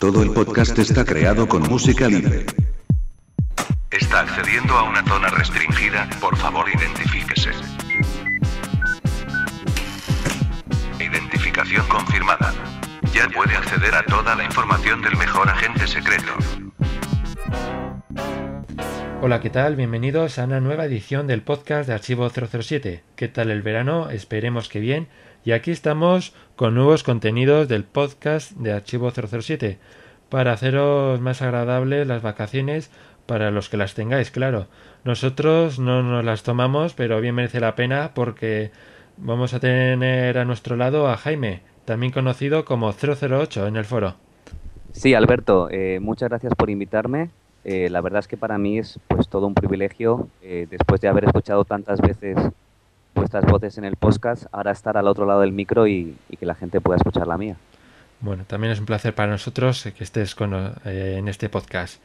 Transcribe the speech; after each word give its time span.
Todo 0.00 0.22
el 0.22 0.30
podcast 0.30 0.78
está 0.78 1.04
creado 1.04 1.48
con 1.48 1.62
música 1.62 2.06
libre. 2.06 2.46
Está 3.90 4.20
accediendo 4.20 4.74
a 4.74 4.84
una 4.84 5.04
zona 5.04 5.28
restringida, 5.28 6.08
por 6.20 6.36
favor 6.36 6.66
identifíquese. 6.68 7.50
Identificación 11.00 11.84
confirmada. 11.88 12.54
Ya 13.12 13.28
puede 13.28 13.56
acceder 13.56 13.92
a 13.96 14.04
toda 14.04 14.36
la 14.36 14.44
información 14.44 15.02
del 15.02 15.16
mejor 15.16 15.48
agente 15.48 15.88
secreto. 15.88 16.32
Hola, 19.20 19.40
¿qué 19.40 19.50
tal? 19.50 19.74
Bienvenidos 19.74 20.38
a 20.38 20.44
una 20.44 20.60
nueva 20.60 20.84
edición 20.84 21.26
del 21.26 21.42
podcast 21.42 21.88
de 21.88 21.94
Archivo 21.94 22.30
007. 22.30 23.02
¿Qué 23.16 23.26
tal 23.26 23.50
el 23.50 23.62
verano? 23.62 24.10
Esperemos 24.10 24.68
que 24.68 24.78
bien. 24.78 25.08
Y 25.48 25.52
aquí 25.52 25.70
estamos 25.70 26.34
con 26.56 26.74
nuevos 26.74 27.02
contenidos 27.02 27.68
del 27.68 27.84
podcast 27.84 28.52
de 28.58 28.70
Archivo 28.70 29.10
007 29.10 29.78
para 30.28 30.52
haceros 30.52 31.22
más 31.22 31.40
agradables 31.40 32.06
las 32.06 32.20
vacaciones 32.20 32.90
para 33.24 33.50
los 33.50 33.70
que 33.70 33.78
las 33.78 33.94
tengáis, 33.94 34.30
claro. 34.30 34.66
Nosotros 35.04 35.78
no 35.78 36.02
nos 36.02 36.22
las 36.22 36.42
tomamos, 36.42 36.92
pero 36.92 37.22
bien 37.22 37.34
merece 37.34 37.60
la 37.60 37.76
pena 37.76 38.10
porque 38.12 38.72
vamos 39.16 39.54
a 39.54 39.58
tener 39.58 40.36
a 40.36 40.44
nuestro 40.44 40.76
lado 40.76 41.08
a 41.08 41.16
Jaime, 41.16 41.62
también 41.86 42.12
conocido 42.12 42.66
como 42.66 42.92
008 42.92 43.68
en 43.68 43.76
el 43.76 43.86
foro. 43.86 44.16
Sí, 44.92 45.14
Alberto, 45.14 45.70
eh, 45.70 45.98
muchas 45.98 46.28
gracias 46.28 46.52
por 46.56 46.68
invitarme. 46.68 47.30
Eh, 47.64 47.88
la 47.88 48.02
verdad 48.02 48.18
es 48.18 48.28
que 48.28 48.36
para 48.36 48.58
mí 48.58 48.80
es 48.80 49.00
pues 49.08 49.30
todo 49.30 49.46
un 49.46 49.54
privilegio, 49.54 50.28
eh, 50.42 50.66
después 50.70 51.00
de 51.00 51.08
haber 51.08 51.24
escuchado 51.24 51.64
tantas 51.64 52.02
veces 52.02 52.36
vuestras 53.18 53.44
voces 53.46 53.78
en 53.78 53.84
el 53.84 53.96
podcast, 53.96 54.46
ahora 54.52 54.70
estar 54.70 54.96
al 54.96 55.08
otro 55.08 55.26
lado 55.26 55.40
del 55.40 55.52
micro 55.52 55.86
y, 55.86 56.16
que 56.38 56.46
la 56.46 56.54
gente 56.54 56.80
pueda 56.80 56.96
escuchar 56.96 57.26
la 57.26 57.36
mía. 57.36 57.56
Bueno, 58.20 58.44
también 58.46 58.72
es 58.72 58.80
un 58.80 58.86
placer 58.86 59.14
para 59.14 59.30
nosotros 59.32 59.88
que 59.96 60.04
estés 60.04 60.34
con, 60.34 60.54
en 60.84 61.28
este 61.28 61.48
podcast. 61.48 62.00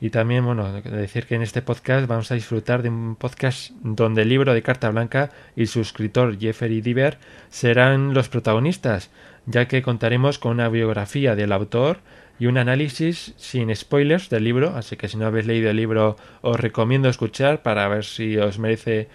Y 0.00 0.10
también, 0.10 0.44
bueno, 0.44 0.80
decir 0.82 1.26
que 1.26 1.34
en 1.34 1.42
este 1.42 1.62
podcast 1.62 2.06
vamos 2.06 2.30
a 2.30 2.34
disfrutar 2.34 2.82
de 2.82 2.88
un 2.88 3.16
podcast 3.16 3.70
donde 3.82 4.22
el 4.22 4.28
libro 4.28 4.52
de 4.52 4.62
Carta 4.62 4.90
Blanca 4.90 5.30
y 5.54 5.66
su 5.66 5.80
escritor 5.80 6.38
Jeffrey 6.38 6.80
Diver 6.80 7.18
serán 7.48 8.12
los 8.12 8.28
protagonistas, 8.28 9.10
ya 9.46 9.68
que 9.68 9.82
contaremos 9.82 10.38
con 10.38 10.52
una 10.52 10.68
biografía 10.68 11.36
del 11.36 11.52
autor 11.52 11.98
y 12.38 12.46
un 12.46 12.58
análisis 12.58 13.34
sin 13.36 13.74
spoilers 13.74 14.28
del 14.28 14.44
libro, 14.44 14.74
así 14.76 14.96
que 14.96 15.08
si 15.08 15.16
no 15.16 15.26
habéis 15.26 15.46
leído 15.46 15.70
el 15.70 15.76
libro 15.76 16.16
os 16.42 16.58
recomiendo 16.58 17.08
escuchar 17.08 17.62
para 17.62 17.86
ver 17.88 18.04
si 18.04 18.36
os 18.36 18.58
merece, 18.58 19.08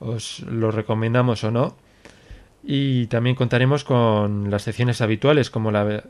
os 0.00 0.40
lo 0.40 0.70
recomendamos 0.70 1.44
o 1.44 1.50
no. 1.50 1.76
Y 2.62 3.06
también 3.06 3.36
contaremos 3.36 3.84
con 3.84 4.50
las 4.50 4.62
secciones 4.62 5.00
habituales 5.00 5.50
como 5.50 5.70
la 5.70 6.04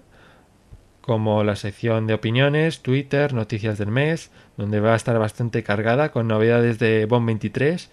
como 1.06 1.44
la 1.44 1.54
sección 1.54 2.08
de 2.08 2.14
opiniones, 2.14 2.82
Twitter, 2.82 3.32
noticias 3.32 3.78
del 3.78 3.92
mes, 3.92 4.32
donde 4.56 4.80
va 4.80 4.92
a 4.92 4.96
estar 4.96 5.16
bastante 5.20 5.62
cargada 5.62 6.10
con 6.10 6.26
novedades 6.26 6.80
de 6.80 7.06
BOM 7.06 7.24
23. 7.26 7.90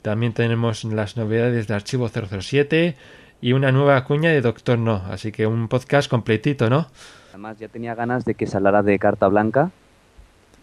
También 0.00 0.32
tenemos 0.32 0.84
las 0.84 1.16
novedades 1.16 1.66
de 1.66 1.74
Archivo 1.74 2.08
007 2.08 2.94
y 3.40 3.52
una 3.52 3.72
nueva 3.72 4.04
cuña 4.04 4.30
de 4.30 4.40
Doctor 4.40 4.78
No, 4.78 5.02
así 5.10 5.32
que 5.32 5.44
un 5.44 5.66
podcast 5.66 6.08
completito, 6.08 6.70
¿no? 6.70 6.86
Además 7.30 7.58
ya 7.58 7.66
tenía 7.66 7.96
ganas 7.96 8.24
de 8.24 8.36
que 8.36 8.46
se 8.46 8.56
hablara 8.56 8.84
de 8.84 8.96
Carta 9.00 9.26
Blanca, 9.26 9.72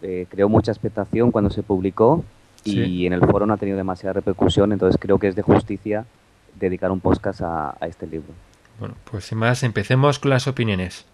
eh, 0.00 0.26
creó 0.30 0.48
mucha 0.48 0.72
expectación 0.72 1.30
cuando 1.30 1.50
se 1.50 1.62
publicó 1.62 2.24
y 2.64 3.06
en 3.06 3.12
el 3.12 3.20
foro 3.20 3.46
no 3.46 3.54
ha 3.54 3.56
tenido 3.56 3.76
demasiada 3.76 4.14
repercusión, 4.14 4.72
entonces 4.72 4.98
creo 5.00 5.18
que 5.18 5.28
es 5.28 5.36
de 5.36 5.42
justicia 5.42 6.04
dedicar 6.58 6.90
un 6.90 7.00
podcast 7.00 7.40
a 7.42 7.76
este 7.82 8.06
libro. 8.06 8.32
Bueno, 8.78 8.94
pues 9.10 9.26
sin 9.26 9.38
más, 9.38 9.62
empecemos 9.62 10.18
con 10.18 10.30
las 10.30 10.46
opiniones. 10.46 11.04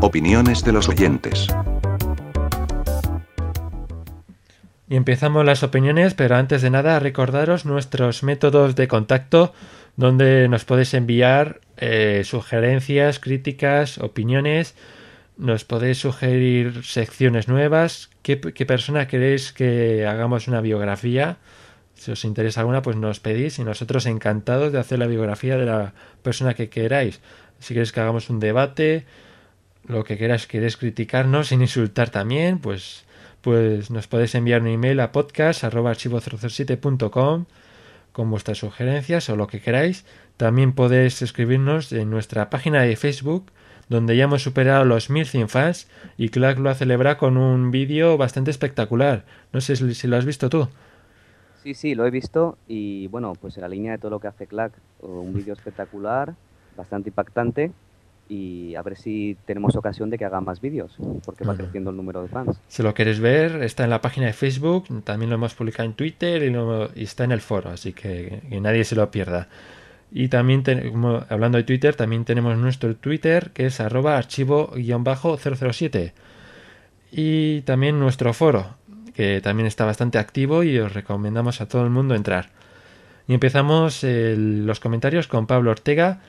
Opiniones 0.00 0.64
de 0.64 0.72
los 0.72 0.88
oyentes. 0.88 1.48
Y 4.88 4.96
empezamos 4.96 5.44
las 5.44 5.62
opiniones, 5.62 6.14
pero 6.14 6.36
antes 6.36 6.62
de 6.62 6.70
nada 6.70 6.98
recordaros 6.98 7.66
nuestros 7.66 8.22
métodos 8.22 8.74
de 8.74 8.88
contacto 8.88 9.52
donde 9.96 10.48
nos 10.48 10.64
podéis 10.64 10.94
enviar 10.94 11.60
eh, 11.76 12.22
sugerencias, 12.24 13.18
críticas, 13.18 13.98
opiniones, 13.98 14.74
nos 15.38 15.64
podéis 15.64 15.98
sugerir 15.98 16.84
secciones 16.84 17.48
nuevas, 17.48 18.10
qué, 18.22 18.36
persona 18.36 19.06
queréis 19.06 19.52
que 19.52 20.04
hagamos 20.04 20.48
una 20.48 20.60
biografía. 20.60 21.36
Si 21.94 22.10
os 22.10 22.24
interesa 22.24 22.58
alguna, 22.60 22.82
pues 22.82 22.96
nos 22.96 23.20
pedís 23.20 23.60
y 23.60 23.64
nosotros 23.64 24.06
encantados 24.06 24.72
de 24.72 24.80
hacer 24.80 24.98
la 24.98 25.06
biografía 25.06 25.56
de 25.56 25.66
la 25.66 25.94
persona 26.22 26.54
que 26.54 26.68
queráis. 26.68 27.20
Si 27.60 27.72
queréis 27.72 27.92
que 27.92 28.00
hagamos 28.00 28.30
un 28.30 28.40
debate, 28.40 29.06
lo 29.86 30.02
que 30.04 30.18
queráis, 30.18 30.48
queréis 30.48 30.76
criticarnos 30.76 31.48
sin 31.48 31.62
insultar 31.62 32.10
también, 32.10 32.58
pues, 32.58 33.04
pues 33.40 33.90
nos 33.90 34.06
podéis 34.08 34.34
enviar 34.34 34.62
un 34.62 34.68
email 34.68 35.00
a 35.00 35.12
podcast.archivo007.com 35.12 37.46
con 38.12 38.30
vuestras 38.30 38.58
sugerencias 38.58 39.30
o 39.30 39.36
lo 39.36 39.46
que 39.46 39.60
queráis. 39.60 40.04
También 40.36 40.72
podéis 40.72 41.22
escribirnos 41.22 41.92
en 41.92 42.10
nuestra 42.10 42.50
página 42.50 42.82
de 42.82 42.96
Facebook, 42.96 43.52
donde 43.88 44.16
ya 44.16 44.24
hemos 44.24 44.42
superado 44.42 44.84
los 44.84 45.10
1100 45.10 45.48
fans 45.48 45.88
y 46.16 46.28
Clark 46.28 46.58
lo 46.58 46.70
ha 46.70 46.74
celebrado 46.74 47.18
con 47.18 47.36
un 47.36 47.70
vídeo 47.70 48.16
bastante 48.16 48.50
espectacular. 48.50 49.24
No 49.52 49.60
sé 49.60 49.76
si 49.76 50.06
lo 50.06 50.16
has 50.16 50.24
visto 50.24 50.48
tú. 50.48 50.68
Sí, 51.62 51.74
sí, 51.74 51.94
lo 51.94 52.06
he 52.06 52.10
visto 52.10 52.56
y 52.66 53.08
bueno, 53.08 53.34
pues 53.40 53.56
en 53.56 53.62
la 53.62 53.68
línea 53.68 53.92
de 53.92 53.98
todo 53.98 54.10
lo 54.10 54.20
que 54.20 54.28
hace 54.28 54.46
Clark, 54.46 54.72
un 55.00 55.34
vídeo 55.34 55.54
espectacular, 55.54 56.34
bastante 56.76 57.10
impactante 57.10 57.72
y 58.28 58.74
a 58.74 58.82
ver 58.82 58.96
si 58.96 59.36
tenemos 59.46 59.74
ocasión 59.74 60.10
de 60.10 60.18
que 60.18 60.24
haga 60.24 60.40
más 60.40 60.60
vídeos, 60.60 60.96
porque 61.24 61.44
va 61.44 61.56
creciendo 61.56 61.90
el 61.90 61.96
número 61.96 62.22
de 62.22 62.28
fans. 62.28 62.60
Si 62.68 62.82
lo 62.82 62.92
quieres 62.94 63.20
ver, 63.20 63.62
está 63.62 63.84
en 63.84 63.90
la 63.90 64.00
página 64.00 64.26
de 64.26 64.34
Facebook, 64.34 64.86
también 65.02 65.30
lo 65.30 65.36
hemos 65.36 65.54
publicado 65.54 65.88
en 65.88 65.94
Twitter 65.94 66.42
y, 66.42 67.02
está 67.02 67.24
en 67.24 67.32
el 67.32 67.40
foro, 67.40 67.70
así 67.70 67.92
que, 67.92 68.42
que, 68.48 68.60
nadie 68.60 68.84
se 68.84 68.96
lo 68.96 69.10
pierda. 69.10 69.48
Y 70.10 70.28
también, 70.28 70.62
hablando 71.28 71.58
de 71.58 71.64
Twitter, 71.64 71.94
también 71.94 72.24
tenemos 72.24 72.56
nuestro 72.56 72.96
Twitter, 72.96 73.50
que 73.52 73.66
es 73.66 73.80
arroba 73.80 74.16
archivo-007. 74.16 76.12
Y 77.12 77.60
también 77.62 77.98
nuestro 77.98 78.32
foro, 78.32 78.76
que 79.14 79.40
también 79.40 79.66
está 79.66 79.84
bastante 79.84 80.18
activo 80.18 80.62
y 80.62 80.78
os 80.78 80.92
recomendamos 80.92 81.60
a 81.60 81.68
todo 81.68 81.84
el 81.84 81.90
mundo 81.90 82.14
entrar. 82.14 82.50
Y 83.26 83.34
empezamos 83.34 84.02
los 84.02 84.80
comentarios 84.80 85.26
con 85.28 85.46
Pablo 85.46 85.70
Ortega, 85.70 86.20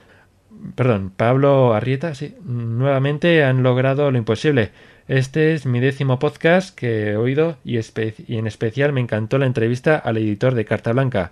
perdón, 0.75 1.11
Pablo 1.15 1.73
Arrieta, 1.73 2.13
sí, 2.15 2.35
nuevamente 2.43 3.43
han 3.43 3.63
logrado 3.63 4.11
lo 4.11 4.17
imposible. 4.17 4.71
Este 5.07 5.53
es 5.53 5.65
mi 5.65 5.79
décimo 5.79 6.19
podcast 6.19 6.75
que 6.75 7.11
he 7.11 7.15
oído 7.15 7.57
y, 7.63 7.77
en 7.77 8.47
especial 8.47 8.93
me 8.93 9.01
encantó 9.01 9.37
la 9.37 9.45
entrevista 9.45 9.95
al 9.97 10.17
editor 10.17 10.53
de 10.53 10.65
Carta 10.65 10.91
Blanca. 10.91 11.31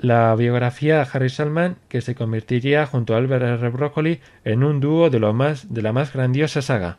La 0.00 0.32
biografía 0.36 0.98
de 0.98 1.08
Harry 1.12 1.28
Salman 1.28 1.76
que 1.88 2.00
se 2.02 2.14
convertiría 2.14 2.86
junto 2.86 3.14
a 3.14 3.16
Albert 3.16 3.42
R. 3.60 3.68
Broccoli 3.70 4.20
en 4.44 4.62
un 4.62 4.78
dúo 4.78 5.10
de, 5.10 5.18
lo 5.18 5.34
más, 5.34 5.74
de 5.74 5.82
la 5.82 5.92
más 5.92 6.12
grandiosa 6.12 6.62
saga. 6.62 6.98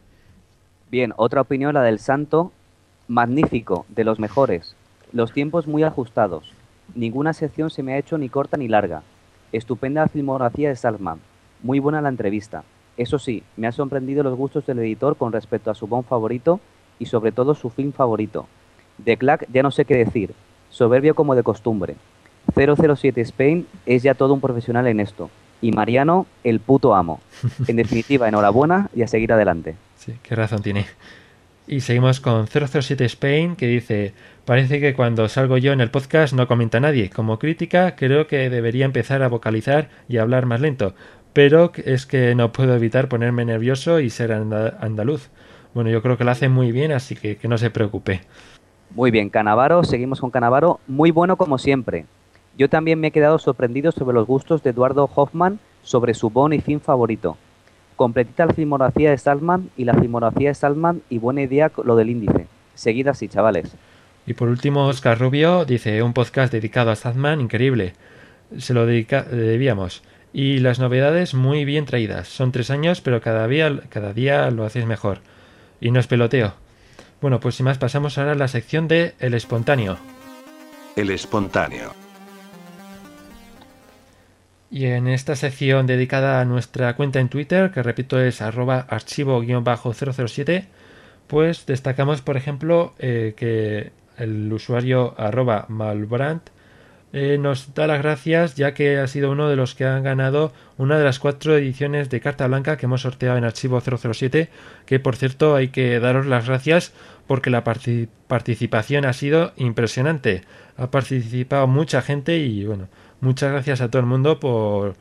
Bien, 0.92 1.14
otra 1.16 1.40
opinión, 1.40 1.76
la 1.76 1.82
del 1.82 2.00
santo. 2.00 2.52
Magnífico, 3.08 3.86
de 3.88 4.04
los 4.04 4.20
mejores. 4.20 4.76
Los 5.14 5.32
tiempos 5.32 5.66
muy 5.66 5.84
ajustados. 5.84 6.52
Ninguna 6.94 7.32
sección 7.32 7.70
se 7.70 7.84
me 7.84 7.94
ha 7.94 7.98
hecho 7.98 8.18
ni 8.18 8.28
corta 8.28 8.58
ni 8.58 8.68
larga. 8.68 9.02
Estupenda 9.54 10.10
filmografía 10.10 10.68
de 10.68 10.76
Salman. 10.76 11.22
Muy 11.64 11.80
buena 11.80 12.02
la 12.02 12.10
entrevista. 12.10 12.66
Eso 12.98 13.18
sí, 13.18 13.44
me 13.56 13.68
ha 13.68 13.72
sorprendido 13.72 14.24
los 14.24 14.36
gustos 14.36 14.66
del 14.66 14.80
editor 14.80 15.16
con 15.16 15.32
respecto 15.32 15.72
a 15.72 15.76
su 15.76 15.88
Bond 15.88 16.06
favorito 16.06 16.60
y 17.00 17.06
sobre 17.06 17.32
todo 17.32 17.56
su 17.56 17.70
film 17.70 17.94
favorito. 17.94 18.48
De 18.98 19.16
Clack 19.16 19.48
ya 19.54 19.64
no 19.64 19.72
sé 19.72 19.86
qué 19.86 19.96
decir. 19.96 20.34
Soberbio 20.70 21.16
como 21.16 21.34
de 21.34 21.44
costumbre. 21.44 21.96
007 22.52 23.22
Spain 23.22 23.68
es 23.86 24.04
ya 24.04 24.14
todo 24.14 24.34
un 24.34 24.42
profesional 24.42 24.88
en 24.88 25.00
esto. 25.00 25.30
Y 25.62 25.72
Mariano, 25.72 26.26
el 26.44 26.60
puto 26.60 26.96
amo. 26.96 27.20
En 27.68 27.76
definitiva, 27.76 28.28
enhorabuena 28.28 28.90
y 28.96 29.02
a 29.02 29.08
seguir 29.08 29.34
adelante. 29.34 29.76
Sí, 29.98 30.14
qué 30.24 30.36
razón 30.36 30.62
tiene. 30.62 30.86
Y 31.68 31.82
seguimos 31.82 32.20
con 32.20 32.48
007 32.48 33.06
Spain 33.06 33.56
que 33.56 33.68
dice, 33.68 34.14
parece 34.46 34.80
que 34.80 34.96
cuando 34.96 35.30
salgo 35.30 35.58
yo 35.58 35.72
en 35.72 35.82
el 35.82 35.92
podcast 35.92 36.34
no 36.34 36.48
comenta 36.48 36.80
nadie. 36.80 37.10
Como 37.10 37.38
crítica 37.38 37.96
creo 37.96 38.26
que 38.26 38.50
debería 38.50 38.86
empezar 38.86 39.22
a 39.22 39.28
vocalizar 39.28 39.90
y 40.08 40.18
hablar 40.18 40.48
más 40.48 40.62
lento. 40.62 40.96
Pero 41.34 41.72
es 41.86 42.08
que 42.08 42.34
no 42.34 42.52
puedo 42.52 42.76
evitar 42.76 43.08
ponerme 43.08 43.46
nervioso 43.46 44.00
y 44.00 44.10
ser 44.10 44.32
andaluz. 44.32 45.30
Bueno, 45.76 45.92
yo 45.92 46.02
creo 46.02 46.18
que 46.18 46.24
lo 46.24 46.32
hace 46.32 46.50
muy 46.50 46.72
bien, 46.72 46.92
así 46.92 47.16
que 47.16 47.38
que 47.38 47.48
no 47.48 47.60
se 47.60 47.70
preocupe. 47.70 48.22
Muy 48.96 49.12
bien, 49.12 49.30
Canavaro, 49.30 49.84
seguimos 49.84 50.20
con 50.20 50.32
Canavaro. 50.32 50.80
Muy 50.88 51.12
bueno 51.12 51.38
como 51.38 51.60
siempre. 51.60 52.06
Yo 52.60 52.68
también 52.68 53.00
me 53.00 53.08
he 53.08 53.12
quedado 53.12 53.40
sorprendido 53.40 53.94
sobre 53.94 54.16
los 54.16 54.28
gustos 54.28 54.62
de 54.62 54.72
Eduardo 54.72 55.10
Hoffman 55.16 55.60
sobre 55.82 56.14
su 56.14 56.30
bon 56.30 56.52
y 56.52 56.60
fin 56.60 56.82
favorito. 56.82 57.38
Completita 57.96 58.46
la 58.46 58.54
filmografía 58.54 59.12
de 59.12 59.18
Salman 59.18 59.70
y 59.78 59.86
la 59.86 59.94
filmografía 59.94 60.50
de 60.50 60.56
Salman 60.56 61.02
y 61.10 61.20
buena 61.20 61.42
idea 61.42 61.72
lo 61.82 61.96
del 61.96 62.10
índice. 62.10 62.48
Seguid 62.76 63.08
así, 63.08 63.30
chavales. 63.30 63.74
Y 64.28 64.34
por 64.34 64.50
último, 64.50 64.88
Oscar 64.88 65.18
Rubio 65.18 65.64
dice 65.64 66.04
un 66.04 66.12
podcast 66.12 66.52
dedicado 66.52 66.92
a 66.92 66.98
Salman 66.98 67.40
increíble. 67.40 67.94
Se 68.58 68.74
lo 68.74 68.86
dedica 68.86 69.24
debíamos. 69.24 70.04
Y 70.34 70.58
las 70.58 70.80
novedades 70.80 71.34
muy 71.34 71.64
bien 71.64 71.86
traídas. 71.86 72.28
Son 72.28 72.52
tres 72.52 72.72
años, 72.72 73.00
pero 73.00 73.22
cada 73.22 73.48
día, 73.48 73.84
cada 73.88 74.12
día 74.12 74.52
lo 74.52 74.66
hacéis 74.66 74.86
mejor. 74.86 75.20
Y 75.80 75.92
no 75.92 76.02
es 76.02 76.08
peloteo. 76.08 76.56
Bueno, 77.22 77.40
pues 77.40 77.56
sin 77.56 77.64
más 77.64 77.78
pasamos 77.78 78.18
ahora 78.18 78.34
a 78.34 78.36
la 78.36 78.50
sección 78.50 78.90
de 78.90 79.14
El 79.20 79.34
Espontáneo. 79.34 79.98
El 80.98 81.10
espontáneo. 81.10 82.09
Y 84.72 84.86
en 84.86 85.08
esta 85.08 85.36
sección 85.36 85.88
dedicada 85.88 86.42
a 86.42 86.46
nuestra 86.46 86.96
cuenta 86.96 87.20
en 87.20 87.30
Twitter, 87.30 87.72
que 87.72 87.82
repito 87.82 88.20
es 88.20 88.42
arroba 88.42 88.86
archivo-007, 88.88 90.66
pues 91.28 91.66
destacamos, 91.66 92.22
por 92.22 92.38
ejemplo, 92.38 92.94
eh, 93.00 93.34
que 93.36 93.92
el 94.18 94.52
usuario 94.52 95.16
arroba 95.18 95.66
malbrand 95.70 96.42
eh, 97.12 97.40
nos 97.40 97.74
da 97.74 97.88
las 97.88 98.04
gracias 98.04 98.54
ya 98.56 98.76
que 98.76 99.00
ha 99.00 99.08
sido 99.08 99.32
uno 99.32 99.50
de 99.50 99.56
los 99.56 99.74
que 99.74 99.84
han 99.84 100.04
ganado 100.04 100.54
una 100.78 101.00
de 101.00 101.04
las 101.04 101.18
cuatro 101.18 101.58
ediciones 101.58 102.12
de 102.12 102.22
carta 102.22 102.46
blanca 102.46 102.78
que 102.78 102.86
hemos 102.86 103.02
sorteado 103.02 103.36
en 103.36 103.46
archivo 103.46 103.82
007 103.82 104.50
que 104.86 105.00
por 105.00 105.16
cierto 105.16 105.56
hay 105.56 105.70
que 105.70 106.00
daros 106.00 106.28
las 106.28 106.46
gracias 106.46 106.94
porque 107.26 107.50
la 107.50 107.64
participación 107.64 109.06
ha 109.06 109.14
sido 109.14 109.54
impresionante. 109.56 110.44
Ha 110.78 110.92
participado 110.92 111.68
mucha 111.68 112.02
gente 112.02 112.38
y 112.38 112.66
bueno 112.66 112.90
muchas 113.22 113.52
gracias 113.52 113.82
a 113.82 113.90
todo 113.90 114.02
el 114.02 114.08
mundo 114.08 114.40
por 114.40 114.96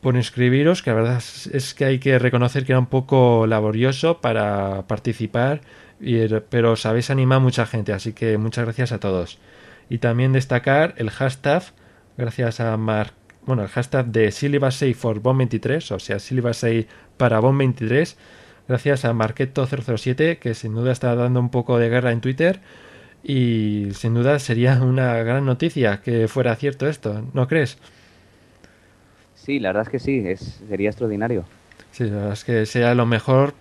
por 0.00 0.14
inscribiros 0.14 0.82
que 0.82 0.90
la 0.90 0.96
verdad 0.96 1.22
es 1.52 1.74
que 1.74 1.84
hay 1.84 1.98
que 1.98 2.18
reconocer 2.18 2.64
que 2.64 2.72
era 2.72 2.78
un 2.78 2.86
poco 2.86 3.46
laborioso 3.46 4.20
para 4.20 4.86
participar 4.86 5.60
pero 6.50 6.72
os 6.72 6.86
habéis 6.86 7.10
animado 7.10 7.40
mucha 7.40 7.66
gente 7.66 7.92
así 7.92 8.12
que 8.12 8.38
muchas 8.38 8.64
gracias 8.64 8.92
a 8.92 9.00
todos 9.00 9.38
y 9.88 9.98
también 9.98 10.32
destacar 10.32 10.94
el 10.98 11.10
hashtag, 11.10 11.62
gracias 12.16 12.60
a 12.60 12.76
Mark, 12.76 13.12
bueno, 13.46 13.62
el 13.62 13.68
hashtag 13.68 14.06
de 14.06 14.30
Syllabus 14.30 14.84
for 14.96 15.20
Bomb 15.20 15.38
23, 15.38 15.92
o 15.92 15.98
sea, 15.98 16.18
Syllabus 16.18 16.64
para 17.16 17.40
Bomb 17.40 17.58
23, 17.58 18.16
gracias 18.68 19.04
a 19.04 19.12
Marketo007, 19.14 20.38
que 20.38 20.54
sin 20.54 20.74
duda 20.74 20.92
está 20.92 21.14
dando 21.14 21.40
un 21.40 21.50
poco 21.50 21.78
de 21.78 21.88
guerra 21.88 22.12
en 22.12 22.20
Twitter. 22.20 22.60
Y 23.22 23.88
sin 23.92 24.14
duda 24.14 24.38
sería 24.38 24.80
una 24.82 25.14
gran 25.22 25.44
noticia 25.44 26.00
que 26.00 26.28
fuera 26.28 26.54
cierto 26.56 26.86
esto, 26.86 27.24
¿no 27.34 27.48
crees? 27.48 27.78
Sí, 29.34 29.58
la 29.58 29.70
verdad 29.70 29.82
es 29.82 29.88
que 29.88 29.98
sí, 29.98 30.22
es, 30.26 30.60
sería 30.68 30.90
extraordinario. 30.90 31.44
Sí, 31.90 32.04
la 32.04 32.16
verdad 32.16 32.32
es 32.32 32.44
que 32.44 32.66
sería 32.66 32.94
lo 32.94 33.06
mejor 33.06 33.54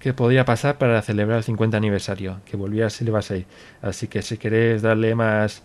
que 0.00 0.12
podría 0.12 0.44
pasar 0.44 0.78
para 0.78 1.00
celebrar 1.02 1.38
el 1.38 1.44
50 1.44 1.76
aniversario, 1.76 2.40
que 2.44 2.56
volvía 2.56 2.86
a 2.86 2.90
Silva 2.90 3.22
6. 3.22 3.44
Así 3.82 4.08
que 4.08 4.22
si 4.22 4.36
queréis 4.36 4.82
darle 4.82 5.14
más, 5.14 5.62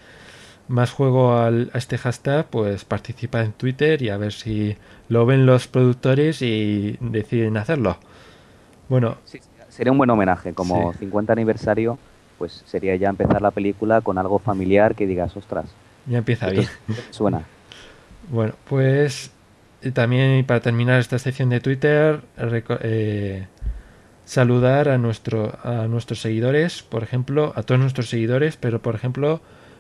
más 0.68 0.92
juego 0.92 1.38
al, 1.38 1.70
a 1.74 1.78
este 1.78 1.98
hashtag, 1.98 2.46
pues 2.48 2.86
participa 2.86 3.42
en 3.42 3.52
Twitter 3.52 4.02
y 4.02 4.10
a 4.10 4.18
ver 4.18 4.34
si 4.34 4.78
lo 5.10 5.26
ven 5.26 5.46
los 5.46 5.68
productores 5.68 6.42
y 6.42 6.98
deciden 7.00 7.58
hacerlo. 7.58 7.98
Bueno, 8.90 9.18
sería 9.70 9.92
un 9.92 9.98
buen 9.98 10.10
homenaje, 10.10 10.54
como 10.54 10.94
50 10.94 11.34
aniversario, 11.34 11.98
pues 12.44 12.62
sería 12.66 12.94
ya 12.98 13.08
empezar 13.08 13.42
la 13.42 13.52
película 13.52 14.02
con 14.02 14.18
algo 14.18 14.38
familiar 14.38 14.96
que 14.96 15.08
digas, 15.08 15.38
ostras. 15.38 15.64
Ya 16.08 16.18
empieza 16.18 16.50
bien. 16.50 16.68
Suena. 17.10 17.44
Bueno, 18.30 18.56
pues 18.68 19.32
también 19.94 20.44
para 20.44 20.60
terminar 20.60 21.00
esta 21.00 21.20
sección 21.20 21.48
de 21.48 21.62
Twitter, 21.62 22.20
eh, 22.82 23.48
saludar 24.26 24.90
a, 24.90 24.98
nuestro, 24.98 25.58
a 25.64 25.88
nuestros 25.88 26.20
seguidores, 26.20 26.84
por 26.84 27.02
ejemplo, 27.02 27.54
a 27.56 27.64
todos 27.64 27.80
nuestros 27.80 28.10
seguidores, 28.10 28.58
pero 28.58 28.82
por 28.82 28.96
ejemplo, 28.96 29.40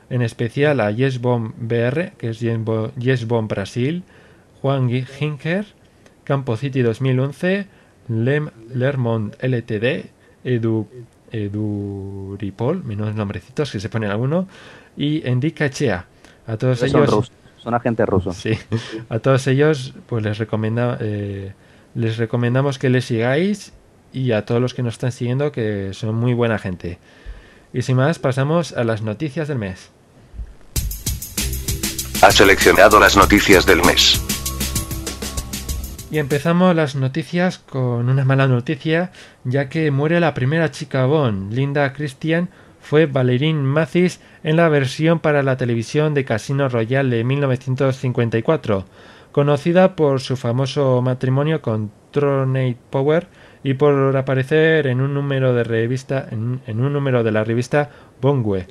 en 0.09 0.21
especial 0.21 0.79
a 0.79 0.89
YesBomb 0.89 1.55
BR, 1.57 2.13
que 2.17 2.29
es 2.29 2.39
YesBomb 2.39 3.49
Brasil, 3.49 4.03
Juan 4.61 4.89
Hinker, 4.89 5.65
Campo 6.23 6.55
City 6.55 6.81
2011, 6.81 7.67
Lem 8.07 8.51
Lermont 8.73 9.35
LTD, 9.43 10.11
Edu, 10.45 10.87
Eduripol, 11.33 12.83
menos 12.83 13.13
nombrecitos 13.15 13.71
que 13.71 13.79
se 13.79 13.89
ponen 13.89 14.11
alguno, 14.11 14.47
y 14.95 15.27
Endica 15.27 15.65
Echea. 15.65 16.05
A 16.47 16.57
todos 16.57 16.81
ellos. 16.83 17.31
Son, 17.57 17.73
agentes 17.73 18.07
rusos. 18.07 18.37
Sí. 18.37 18.57
A 19.09 19.19
todos 19.19 19.47
ellos, 19.47 19.93
pues 20.07 20.23
les 20.23 20.37
recomenda, 20.37 20.97
eh, 21.01 21.53
les 21.95 22.17
recomendamos 22.17 22.77
que 22.77 22.89
les 22.89 23.05
sigáis 23.05 23.73
y 24.11 24.33
a 24.33 24.45
todos 24.45 24.61
los 24.61 24.73
que 24.73 24.83
nos 24.83 24.95
están 24.95 25.11
siguiendo 25.11 25.51
que 25.51 25.93
son 25.93 26.15
muy 26.15 26.33
buena 26.33 26.59
gente. 26.59 26.99
Y 27.73 27.81
sin 27.81 27.97
más, 27.97 28.19
pasamos 28.19 28.73
a 28.73 28.83
las 28.83 29.01
noticias 29.01 29.47
del 29.47 29.57
mes. 29.57 29.89
Ha 32.21 32.31
seleccionado 32.31 32.99
las 32.99 33.17
noticias 33.17 33.65
del 33.65 33.81
mes. 33.83 34.21
Y 36.13 36.19
empezamos 36.19 36.75
las 36.75 36.93
noticias 36.95 37.57
con 37.57 38.07
una 38.07 38.23
mala 38.23 38.47
noticia, 38.47 39.09
ya 39.45 39.67
que 39.67 39.89
muere 39.89 40.19
la 40.19 40.35
primera 40.35 40.69
chica 40.69 41.07
Bond, 41.07 41.51
Linda 41.51 41.91
Christian, 41.91 42.49
fue 42.79 43.07
Valerine 43.07 43.63
Mathis 43.63 44.21
en 44.43 44.57
la 44.57 44.69
versión 44.69 45.17
para 45.17 45.41
la 45.41 45.57
televisión 45.57 46.13
de 46.13 46.23
Casino 46.23 46.69
Royale 46.69 47.15
de 47.15 47.23
1954, 47.23 48.85
conocida 49.31 49.95
por 49.95 50.21
su 50.21 50.37
famoso 50.37 51.01
matrimonio 51.01 51.63
con 51.63 51.89
Tronate 52.11 52.77
Power, 52.91 53.25
y 53.63 53.73
por 53.73 54.15
aparecer 54.15 54.85
en 54.85 55.01
un 55.01 55.15
número 55.15 55.55
de 55.55 55.63
revista 55.63 56.27
en, 56.29 56.61
un 56.67 56.93
número 56.93 57.23
de 57.23 57.31
la 57.31 57.43
revista 57.43 57.89
Bongue 58.21 58.67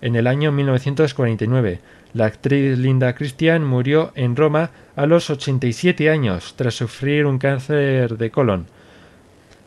en 0.00 0.16
el 0.16 0.26
año 0.26 0.50
1949. 0.50 1.78
La 2.12 2.26
actriz 2.26 2.76
Linda 2.76 3.14
Christian 3.14 3.64
murió 3.64 4.10
en 4.16 4.34
Roma 4.34 4.70
a 4.96 5.06
los 5.06 5.30
87 5.30 6.10
años 6.10 6.54
tras 6.56 6.74
sufrir 6.74 7.24
un 7.24 7.38
cáncer 7.38 8.18
de 8.18 8.30
colon. 8.30 8.66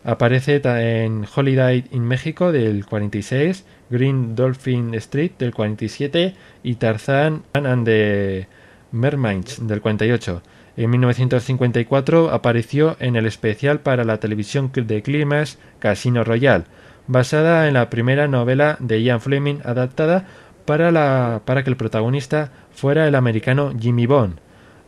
Aparece 0.03 0.61
en 0.65 1.25
Holiday 1.33 1.85
in 1.91 2.03
México 2.03 2.51
del 2.51 2.85
46, 2.85 3.63
Green 3.89 4.35
Dolphin 4.35 4.93
Street 4.95 5.31
del 5.39 5.53
47 5.53 6.35
y 6.63 6.75
Tarzan 6.75 7.43
and 7.53 7.85
the 7.85 8.47
Mermaids 8.91 9.65
del 9.65 9.79
48. 9.79 10.41
En 10.75 10.89
1954 10.89 12.31
apareció 12.31 12.97
en 12.99 13.15
el 13.15 13.25
especial 13.25 13.79
para 13.79 14.03
la 14.03 14.19
televisión 14.19 14.69
de 14.73 15.01
Climax 15.01 15.59
Casino 15.79 16.25
Royale, 16.25 16.65
basada 17.07 17.69
en 17.69 17.75
la 17.75 17.89
primera 17.89 18.27
novela 18.27 18.75
de 18.79 19.01
Ian 19.01 19.21
Fleming 19.21 19.59
adaptada 19.63 20.25
para, 20.65 20.91
la, 20.91 21.41
para 21.45 21.63
que 21.63 21.69
el 21.69 21.77
protagonista 21.77 22.51
fuera 22.71 23.07
el 23.07 23.15
americano 23.15 23.73
Jimmy 23.77 24.05
Bond. 24.05 24.39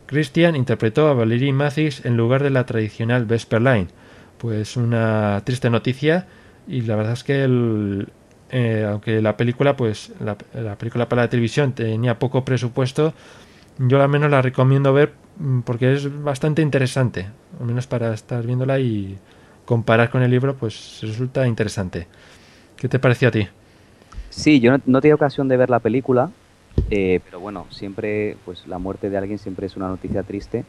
Christian 0.06 0.56
interpretó 0.56 1.08
a 1.08 1.14
Valerie 1.14 1.52
Mathis 1.52 2.04
en 2.04 2.16
lugar 2.16 2.42
de 2.42 2.50
la 2.50 2.64
tradicional 2.64 3.24
Vesper 3.24 3.60
Line. 3.60 3.88
Pues 4.38 4.76
una 4.76 5.42
triste 5.44 5.70
noticia 5.70 6.26
y 6.68 6.82
la 6.82 6.96
verdad 6.96 7.14
es 7.14 7.24
que 7.24 7.42
el, 7.42 8.08
eh, 8.50 8.86
aunque 8.88 9.20
la 9.20 9.36
película 9.36 9.76
pues 9.76 10.12
la, 10.20 10.36
la 10.54 10.76
película 10.76 11.08
para 11.08 11.22
la 11.22 11.30
televisión 11.30 11.72
tenía 11.72 12.18
poco 12.18 12.44
presupuesto 12.44 13.14
yo 13.78 14.02
al 14.02 14.08
menos 14.08 14.30
la 14.30 14.42
recomiendo 14.42 14.92
ver 14.92 15.12
mm, 15.38 15.60
porque 15.60 15.92
es 15.92 16.22
bastante 16.22 16.62
interesante, 16.62 17.28
al 17.60 17.66
menos 17.66 17.86
para 17.86 18.12
estar 18.14 18.44
viéndola 18.46 18.78
y 18.80 19.18
comparar 19.64 20.10
con 20.10 20.22
el 20.22 20.30
libro, 20.30 20.56
pues 20.56 21.00
resulta 21.02 21.46
interesante. 21.46 22.06
¿Qué 22.76 22.88
te 22.88 22.98
pareció 22.98 23.28
a 23.28 23.30
ti? 23.30 23.48
Sí, 24.36 24.60
yo 24.60 24.70
no, 24.70 24.80
no 24.84 25.00
he 25.02 25.14
ocasión 25.14 25.48
de 25.48 25.56
ver 25.56 25.70
la 25.70 25.80
película, 25.80 26.30
eh, 26.90 27.20
pero 27.24 27.40
bueno, 27.40 27.66
siempre, 27.70 28.36
pues 28.44 28.66
la 28.66 28.78
muerte 28.78 29.08
de 29.08 29.16
alguien 29.16 29.38
siempre 29.38 29.66
es 29.66 29.76
una 29.76 29.88
noticia 29.88 30.22
triste 30.22 30.64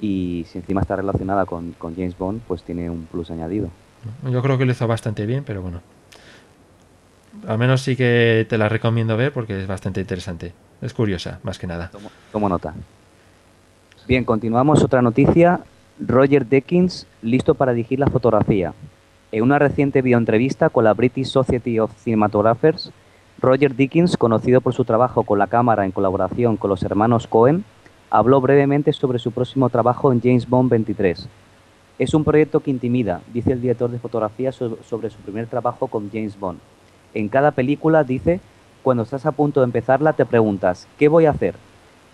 y 0.00 0.46
si 0.48 0.58
encima 0.58 0.80
está 0.82 0.94
relacionada 0.94 1.44
con, 1.44 1.72
con 1.72 1.96
James 1.96 2.16
Bond, 2.16 2.42
pues 2.46 2.62
tiene 2.62 2.88
un 2.88 3.06
plus 3.06 3.30
añadido. 3.32 3.70
Yo 4.30 4.40
creo 4.40 4.56
que 4.56 4.64
lo 4.64 4.72
hizo 4.72 4.86
bastante 4.86 5.26
bien, 5.26 5.42
pero 5.44 5.62
bueno. 5.62 5.80
Al 7.46 7.58
menos 7.58 7.80
sí 7.82 7.96
que 7.96 8.46
te 8.48 8.56
la 8.56 8.68
recomiendo 8.68 9.16
ver 9.16 9.32
porque 9.32 9.60
es 9.60 9.66
bastante 9.66 10.00
interesante. 10.00 10.52
Es 10.80 10.94
curiosa, 10.94 11.40
más 11.42 11.58
que 11.58 11.66
nada. 11.66 11.90
Tomo, 12.30 12.48
nota. 12.48 12.72
Bien, 14.06 14.24
continuamos. 14.24 14.82
Otra 14.82 15.02
noticia. 15.02 15.60
Roger 15.98 16.46
Deakins, 16.46 17.06
listo 17.20 17.54
para 17.54 17.72
dirigir 17.72 17.98
la 17.98 18.06
fotografía. 18.06 18.72
En 19.32 19.42
una 19.42 19.58
reciente 19.58 20.02
videoentrevista 20.02 20.68
con 20.68 20.84
la 20.84 20.92
British 20.92 21.28
Society 21.28 21.78
of 21.78 21.90
Cinematographers, 21.96 22.92
Roger 23.40 23.74
Dickens, 23.74 24.18
conocido 24.18 24.60
por 24.60 24.74
su 24.74 24.84
trabajo 24.84 25.22
con 25.22 25.38
la 25.38 25.46
cámara 25.46 25.86
en 25.86 25.90
colaboración 25.90 26.58
con 26.58 26.68
los 26.68 26.82
hermanos 26.82 27.26
Cohen, 27.26 27.64
habló 28.10 28.42
brevemente 28.42 28.92
sobre 28.92 29.18
su 29.18 29.32
próximo 29.32 29.70
trabajo 29.70 30.12
en 30.12 30.20
James 30.20 30.46
Bond 30.46 30.68
23. 30.68 31.28
Es 31.98 32.12
un 32.12 32.24
proyecto 32.24 32.60
que 32.60 32.70
intimida, 32.70 33.22
dice 33.32 33.52
el 33.52 33.62
director 33.62 33.90
de 33.90 33.98
fotografía 33.98 34.52
sobre 34.52 35.08
su 35.08 35.18
primer 35.24 35.46
trabajo 35.46 35.86
con 35.86 36.10
James 36.10 36.38
Bond. 36.38 36.58
En 37.14 37.30
cada 37.30 37.52
película, 37.52 38.04
dice, 38.04 38.38
cuando 38.82 39.04
estás 39.04 39.24
a 39.24 39.32
punto 39.32 39.60
de 39.60 39.64
empezarla 39.64 40.12
te 40.12 40.26
preguntas, 40.26 40.86
¿qué 40.98 41.08
voy 41.08 41.24
a 41.24 41.30
hacer? 41.30 41.54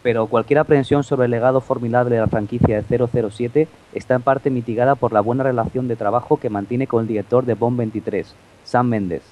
Pero 0.03 0.27
cualquier 0.27 0.61
aprensión 0.61 1.03
sobre 1.03 1.25
el 1.25 1.33
legado 1.33 1.61
formidable 1.61 2.15
de 2.15 2.21
la 2.21 2.29
franquicia 2.29 2.83
de 2.83 3.09
007 3.31 3.69
está 3.93 4.15
en 4.15 4.23
parte 4.23 4.51
mitigada 4.51 4.95
por 4.95 5.13
la 5.13 5.21
buena 5.21 5.43
relación 5.43 5.89
de 5.89 5.97
trabajo 5.97 6.39
que 6.39 6.51
mantiene 6.51 6.87
con 6.87 7.03
el 7.03 7.09
director 7.09 7.45
de 7.45 7.55
Bond 7.55 7.79
23, 7.79 8.35
Sam 8.65 8.89
Mendes, 8.89 9.23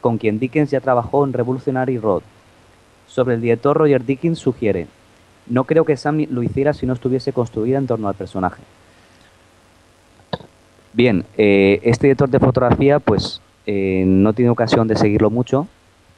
con 0.00 0.16
quien 0.16 0.38
Dickens 0.38 0.70
ya 0.70 0.80
trabajó 0.80 1.24
en 1.24 1.32
Revolutionary 1.32 1.98
Road. 1.98 2.22
Sobre 3.06 3.34
el 3.34 3.40
director 3.40 3.76
Roger 3.76 4.04
Dickens 4.04 4.38
sugiere, 4.38 4.86
No 5.46 5.64
creo 5.64 5.84
que 5.84 5.96
Sam 5.96 6.26
lo 6.30 6.42
hiciera 6.42 6.72
si 6.72 6.86
no 6.86 6.92
estuviese 6.92 7.32
construida 7.32 7.78
en 7.78 7.86
torno 7.88 8.08
al 8.08 8.14
personaje. 8.14 8.62
Bien, 10.92 11.24
eh, 11.36 11.80
este 11.82 12.06
director 12.06 12.28
de 12.28 12.38
fotografía, 12.38 13.00
pues 13.00 13.40
eh, 13.66 14.04
no 14.06 14.32
tiene 14.32 14.50
ocasión 14.50 14.86
de 14.88 14.96
seguirlo 14.96 15.30
mucho, 15.30 15.66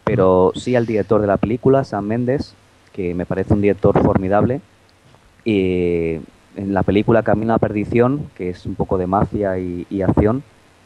pero 0.04 0.52
sí 0.54 0.76
al 0.76 0.86
director 0.86 1.20
de 1.20 1.26
la 1.26 1.36
película, 1.36 1.84
Sam 1.84 2.06
Mendes, 2.06 2.54
que 2.92 3.14
me 3.14 3.26
parece 3.26 3.54
un 3.54 3.60
director 3.60 4.00
formidable. 4.02 4.60
Y 5.44 6.14
en 6.56 6.74
la 6.74 6.82
película 6.82 7.22
Camino 7.22 7.52
a 7.52 7.56
la 7.56 7.58
Perdición, 7.58 8.30
que 8.36 8.50
es 8.50 8.66
un 8.66 8.74
poco 8.74 8.98
de 8.98 9.06
mafia 9.06 9.58
y, 9.58 9.86
y 9.90 10.02
acción, 10.02 10.42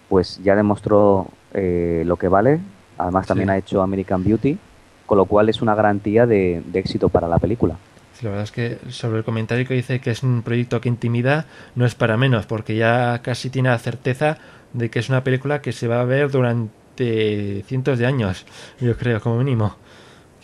pues 0.08 0.40
ya 0.42 0.54
demostró 0.56 1.28
eh, 1.52 2.04
lo 2.06 2.16
que 2.16 2.28
vale. 2.28 2.60
Además 2.98 3.26
también 3.26 3.48
Sí. 3.48 3.52
ha 3.52 3.58
hecho 3.58 3.82
American 3.82 4.25
Beauty, 4.25 4.56
con 5.04 5.18
lo 5.18 5.26
cual 5.26 5.48
es 5.48 5.60
una 5.60 5.75
garantía 5.75 6.26
de, 6.26 6.62
de 6.66 6.78
éxito 6.78 7.08
para 7.08 7.28
la 7.28 7.38
película. 7.38 7.76
La 8.22 8.30
verdad 8.30 8.44
es 8.44 8.52
que 8.52 8.78
sobre 8.88 9.18
el 9.18 9.25
comentario 9.25 9.66
que 9.66 9.75
dice 9.75 10.00
que 10.00 10.10
es 10.10 10.22
un 10.22 10.40
proyecto 10.42 10.80
que 10.80 10.88
intimida, 10.88 11.44
no 11.75 11.84
es 11.84 11.94
para 11.94 12.16
menos, 12.16 12.46
porque 12.46 12.75
ya 12.75 13.20
casi 13.22 13.50
tiene 13.50 13.68
la 13.68 13.78
certeza 13.78 14.38
de 14.72 14.88
que 14.88 15.00
es 15.00 15.10
una 15.10 15.22
película 15.22 15.60
que 15.60 15.72
se 15.72 15.86
va 15.86 16.00
a 16.00 16.04
ver 16.04 16.30
durante 16.30 17.62
cientos 17.66 17.98
de 17.98 18.06
años, 18.06 18.46
yo 18.80 18.96
creo, 18.96 19.20
como 19.20 19.36
mínimo. 19.38 19.76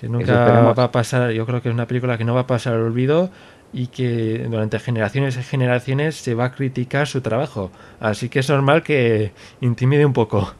Que 0.03 0.09
nunca 0.09 0.73
va 0.77 0.85
a 0.85 0.93
pasar, 0.93 1.31
yo 1.31 1.47
creo 1.47 1.63
que 1.63 1.69
es 1.69 1.75
una 1.75 1.87
película 1.87 2.19
que 2.19 2.25
no 2.25 2.35
va 2.35 2.41
a 2.41 2.47
pasar 2.47 2.75
al 2.75 2.83
olvido 2.83 3.31
y 3.73 3.87
que 3.87 4.47
durante 4.51 4.79
generaciones 4.79 5.37
y 5.39 5.43
generaciones 5.43 6.17
se 6.17 6.35
va 6.35 6.47
a 6.47 6.53
criticar 6.53 7.07
su 7.07 7.21
trabajo. 7.23 7.71
Así 8.01 8.29
que 8.29 8.41
es 8.41 8.51
normal 8.51 8.83
que 8.83 9.33
intimide 9.61 10.05
un 10.05 10.13
poco. 10.13 10.53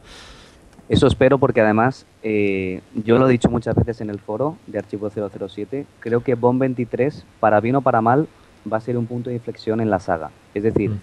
Eso 0.89 1.07
espero 1.07 1.37
porque 1.37 1.61
además, 1.61 2.05
eh, 2.23 2.81
yo 2.93 3.17
lo 3.17 3.27
he 3.27 3.31
dicho 3.31 3.49
muchas 3.49 3.75
veces 3.75 4.01
en 4.01 4.09
el 4.09 4.19
foro 4.19 4.57
de 4.67 4.79
Archivo 4.79 5.09
007, 5.09 5.85
creo 5.99 6.23
que 6.23 6.35
Bond 6.35 6.59
23, 6.59 7.25
para 7.39 7.59
bien 7.59 7.75
o 7.75 7.81
para 7.81 8.01
mal, 8.01 8.27
va 8.71 8.77
a 8.77 8.81
ser 8.81 8.97
un 8.97 9.05
punto 9.07 9.29
de 9.29 9.35
inflexión 9.35 9.81
en 9.81 9.89
la 9.89 9.99
saga. 9.99 10.31
Es 10.53 10.63
decir, 10.63 10.89
Mm. 10.89 10.99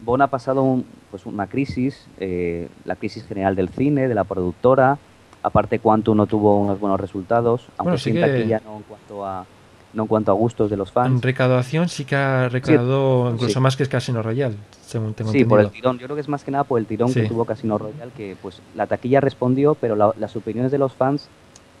Bond 0.00 0.22
ha 0.22 0.26
pasado 0.26 0.62
un- 0.62 0.84
pues 1.10 1.24
una 1.26 1.46
crisis, 1.46 2.06
eh, 2.18 2.68
la 2.84 2.96
crisis 2.96 3.24
general 3.26 3.54
del 3.56 3.68
cine, 3.68 4.08
de 4.08 4.14
la 4.14 4.24
productora, 4.24 4.98
aparte 5.44 5.78
Quantum 5.78 6.16
no 6.16 6.26
tuvo 6.26 6.58
unos 6.58 6.80
buenos 6.80 6.98
resultados, 7.00 7.62
aunque 7.78 7.82
Bueno, 7.90 7.98
sí 7.98 8.10
sí 8.10 8.10
en 8.18 8.24
que- 8.24 8.30
taquilla 8.32 8.60
no 8.64 8.76
en 8.78 8.82
cuanto 8.82 9.24
a 9.26 9.44
no 9.92 10.02
en 10.02 10.08
cuanto 10.08 10.32
a 10.32 10.34
gustos 10.34 10.70
de 10.70 10.76
los 10.76 10.88
En 10.88 10.92
fans. 10.94 11.22
recaudación 11.22 11.88
sí 11.88 12.04
que 12.04 12.16
ha 12.16 12.48
recaudado 12.48 13.30
incluso 13.30 13.54
sí. 13.54 13.60
más 13.60 13.76
que 13.76 13.86
Casino 13.86 14.22
Royale, 14.24 14.56
según 14.84 15.14
tengo 15.14 15.30
Sí, 15.30 15.44
por 15.44 15.60
el 15.60 15.70
tirón. 15.70 15.98
Yo 16.00 16.06
creo 16.06 16.16
que 16.16 16.20
es 16.22 16.28
más 16.28 16.42
que 16.42 16.50
nada 16.50 16.64
por 16.64 16.80
el 16.80 16.86
tirón 16.86 17.14
que 17.14 17.28
tuvo 17.28 17.44
Casino 17.44 17.78
Royale, 17.78 18.10
que 18.16 18.36
pues 18.42 18.60
la 18.74 18.88
taquilla 18.88 19.20
respondió, 19.20 19.76
pero 19.76 19.94
la- 19.94 20.12
las 20.18 20.34
opiniones 20.34 20.72
de 20.72 20.78
los 20.78 20.92
fans 20.94 21.28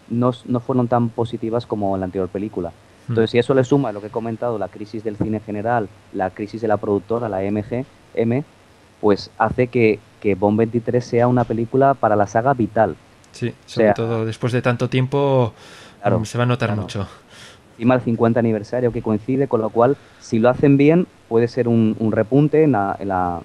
no, 0.08 0.30
no 0.44 0.60
fueron 0.60 0.86
tan 0.86 1.08
positivas 1.08 1.66
como 1.66 1.96
en 1.96 2.00
la 2.02 2.04
anterior 2.04 2.28
película. 2.28 2.68
Mm. 2.68 3.12
Entonces, 3.12 3.30
si 3.32 3.38
eso 3.38 3.52
le 3.52 3.64
suma 3.64 3.90
lo 3.90 4.00
que 4.00 4.06
he 4.06 4.10
comentado, 4.10 4.58
la 4.58 4.68
crisis 4.68 5.02
del 5.02 5.16
cine 5.16 5.38
en 5.38 5.42
general, 5.42 5.88
la 6.12 6.30
crisis 6.30 6.60
de 6.62 6.68
la 6.68 6.76
productora, 6.76 7.28
la 7.28 7.42
MGM, 7.42 8.44
pues 9.00 9.30
hace 9.38 9.66
que, 9.66 9.98
que 10.20 10.36
Bond 10.36 10.58
23 10.58 11.04
sea 11.04 11.26
una 11.26 11.42
película 11.42 11.94
para 11.94 12.14
la 12.14 12.28
saga 12.28 12.54
vital. 12.54 12.94
Sí, 13.34 13.52
sobre 13.66 13.88
sea- 13.88 13.94
todo 13.94 14.24
después 14.24 14.52
de 14.52 14.62
tanto 14.62 14.88
tiempo 14.88 15.52
Claro, 16.00 16.20
mm, 16.20 16.24
se 16.24 16.38
va 16.38 16.44
a 16.44 16.46
notar 16.46 16.68
claro. 16.70 16.82
mucho. 16.82 17.08
Encima 17.72 17.96
el 17.96 18.00
50 18.02 18.38
aniversario 18.40 18.92
que 18.92 19.02
coincide, 19.02 19.48
con 19.48 19.60
lo 19.60 19.68
cual, 19.70 19.96
si 20.20 20.38
lo 20.38 20.48
hacen 20.48 20.76
bien, 20.76 21.06
puede 21.28 21.48
ser 21.48 21.66
un, 21.66 21.96
un 21.98 22.12
repunte 22.12 22.62
en 22.62 22.72
la, 22.72 22.96
en, 23.00 23.08
la, 23.08 23.40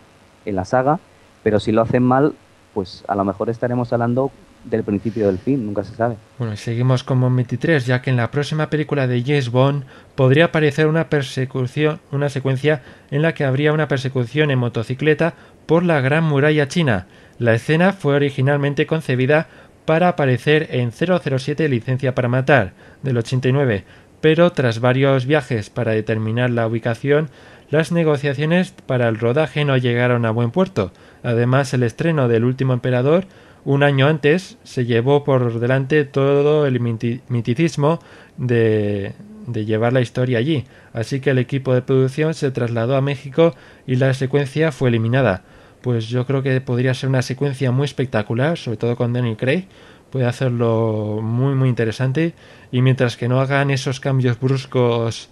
en 0.45 0.55
la 0.55 0.65
saga, 0.65 0.99
pero 1.41 1.59
si 1.59 1.71
lo 1.71 1.81
hacen 1.81 2.03
mal, 2.03 2.33
pues 2.73 3.03
a 3.07 3.15
lo 3.15 3.25
mejor 3.25 3.49
estaremos 3.49 3.91
hablando 3.91 4.31
del 4.65 4.83
principio 4.83 5.25
del 5.27 5.39
fin, 5.39 5.65
nunca 5.65 5.83
se 5.83 5.95
sabe. 5.95 6.17
Bueno, 6.37 6.53
y 6.53 6.57
seguimos 6.57 7.03
con 7.03 7.19
Bond 7.21 7.37
23, 7.37 7.85
ya 7.87 8.01
que 8.01 8.09
en 8.11 8.17
la 8.17 8.29
próxima 8.29 8.69
película 8.69 9.07
de 9.07 9.23
James 9.23 9.49
Bond 9.49 9.85
podría 10.15 10.45
aparecer 10.45 10.85
una 10.87 11.09
persecución, 11.09 11.99
una 12.11 12.29
secuencia 12.29 12.83
en 13.09 13.21
la 13.21 13.33
que 13.33 13.45
habría 13.45 13.71
una 13.73 13.87
persecución 13.87 14.51
en 14.51 14.59
motocicleta 14.59 15.33
por 15.65 15.83
la 15.83 16.01
Gran 16.01 16.25
Muralla 16.25 16.67
China. 16.67 17.07
La 17.39 17.53
escena 17.53 17.93
fue 17.93 18.15
originalmente 18.15 18.85
concebida 18.85 19.47
para 19.85 20.09
aparecer 20.09 20.67
en 20.71 20.91
007 20.91 21.67
Licencia 21.69 22.13
para 22.15 22.27
Matar 22.27 22.73
del 23.03 23.17
89, 23.17 23.83
pero 24.21 24.51
tras 24.51 24.79
varios 24.79 25.25
viajes 25.25 25.69
para 25.69 25.91
determinar 25.93 26.49
la 26.49 26.67
ubicación, 26.67 27.29
las 27.71 27.91
negociaciones 27.91 28.73
para 28.85 29.07
el 29.07 29.17
rodaje 29.19 29.63
no 29.65 29.77
llegaron 29.77 30.25
a 30.25 30.31
buen 30.31 30.51
puerto. 30.51 30.91
Además, 31.23 31.73
el 31.73 31.83
estreno 31.83 32.27
del 32.27 32.43
último 32.43 32.73
emperador 32.73 33.25
un 33.65 33.83
año 33.83 34.07
antes 34.07 34.57
se 34.63 34.85
llevó 34.85 35.23
por 35.23 35.59
delante 35.59 36.05
todo 36.05 36.65
el 36.65 36.79
miti- 36.79 37.21
miticismo 37.27 37.99
de, 38.37 39.13
de 39.47 39.65
llevar 39.65 39.91
la 39.93 40.01
historia 40.01 40.39
allí, 40.39 40.63
así 40.93 41.19
que 41.19 41.31
el 41.31 41.39
equipo 41.39 41.73
de 41.73 41.81
producción 41.81 42.33
se 42.33 42.51
trasladó 42.51 42.95
a 42.95 43.01
México 43.01 43.53
y 43.85 43.97
la 43.97 44.13
secuencia 44.13 44.71
fue 44.71 44.89
eliminada. 44.89 45.43
Pues 45.81 46.09
yo 46.09 46.25
creo 46.25 46.43
que 46.43 46.59
podría 46.61 46.93
ser 46.93 47.09
una 47.09 47.21
secuencia 47.21 47.71
muy 47.71 47.85
espectacular, 47.85 48.57
sobre 48.57 48.77
todo 48.77 48.95
con 48.95 49.13
Daniel 49.13 49.37
Craig, 49.37 49.67
puede 50.09 50.25
hacerlo 50.25 51.19
muy 51.21 51.55
muy 51.55 51.69
interesante 51.69 52.33
y 52.71 52.81
mientras 52.81 53.15
que 53.15 53.27
no 53.27 53.39
hagan 53.39 53.71
esos 53.71 53.99
cambios 53.99 54.39
bruscos 54.39 55.29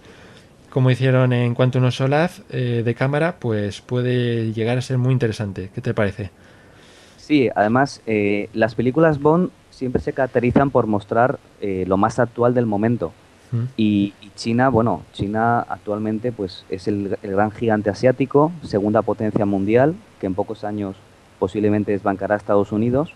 como 0.70 0.90
hicieron 0.90 1.32
en 1.32 1.54
Quantum 1.54 1.84
of 1.84 1.94
Solace 1.94 2.42
eh, 2.50 2.82
de 2.84 2.94
cámara, 2.94 3.36
pues 3.38 3.80
puede 3.80 4.52
llegar 4.52 4.78
a 4.78 4.82
ser 4.82 4.98
muy 4.98 5.12
interesante. 5.12 5.70
¿Qué 5.74 5.80
te 5.80 5.94
parece? 5.94 6.30
Sí, 7.16 7.48
además, 7.54 8.02
eh, 8.06 8.48
las 8.52 8.74
películas 8.74 9.20
Bond 9.20 9.50
siempre 9.70 10.00
se 10.02 10.12
caracterizan 10.12 10.70
por 10.70 10.86
mostrar 10.86 11.38
eh, 11.60 11.84
lo 11.86 11.96
más 11.96 12.18
actual 12.18 12.54
del 12.54 12.66
momento. 12.66 13.12
¿Mm? 13.50 13.64
Y, 13.76 14.14
y 14.20 14.30
China, 14.36 14.68
bueno, 14.68 15.02
China 15.12 15.60
actualmente 15.60 16.32
pues 16.32 16.64
es 16.68 16.88
el, 16.88 17.18
el 17.22 17.30
gran 17.32 17.50
gigante 17.50 17.90
asiático, 17.90 18.52
segunda 18.62 19.02
potencia 19.02 19.46
mundial, 19.46 19.94
que 20.20 20.26
en 20.26 20.34
pocos 20.34 20.64
años 20.64 20.96
posiblemente 21.38 21.92
desbancará 21.92 22.34
a 22.34 22.38
Estados 22.38 22.72
Unidos. 22.72 23.14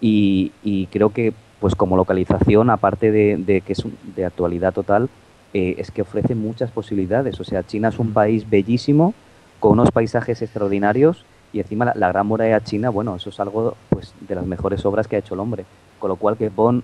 Y, 0.00 0.52
y 0.62 0.86
creo 0.86 1.10
que 1.10 1.32
pues 1.60 1.76
como 1.76 1.96
localización, 1.96 2.70
aparte 2.70 3.12
de, 3.12 3.36
de 3.36 3.60
que 3.60 3.74
es 3.74 3.84
de 4.16 4.24
actualidad 4.24 4.74
total, 4.74 5.08
eh, 5.54 5.76
es 5.78 5.92
que 5.92 6.02
ofrece 6.02 6.34
muchas 6.34 6.72
posibilidades. 6.72 7.38
O 7.38 7.44
sea, 7.44 7.62
China 7.62 7.88
es 7.88 7.98
un 8.00 8.12
país 8.12 8.48
bellísimo, 8.50 9.14
con 9.60 9.72
unos 9.72 9.92
paisajes 9.92 10.42
extraordinarios, 10.42 11.24
y 11.52 11.60
encima 11.60 11.84
la, 11.84 11.94
la 11.94 12.08
Gran 12.08 12.26
Muralla 12.26 12.64
China, 12.64 12.90
bueno, 12.90 13.14
eso 13.14 13.30
es 13.30 13.38
algo 13.38 13.76
pues 13.90 14.12
de 14.26 14.34
las 14.34 14.44
mejores 14.44 14.84
obras 14.84 15.06
que 15.06 15.14
ha 15.14 15.18
hecho 15.20 15.34
el 15.34 15.40
hombre. 15.40 15.64
Con 16.00 16.08
lo 16.08 16.16
cual 16.16 16.36
que 16.36 16.48
Bond 16.48 16.82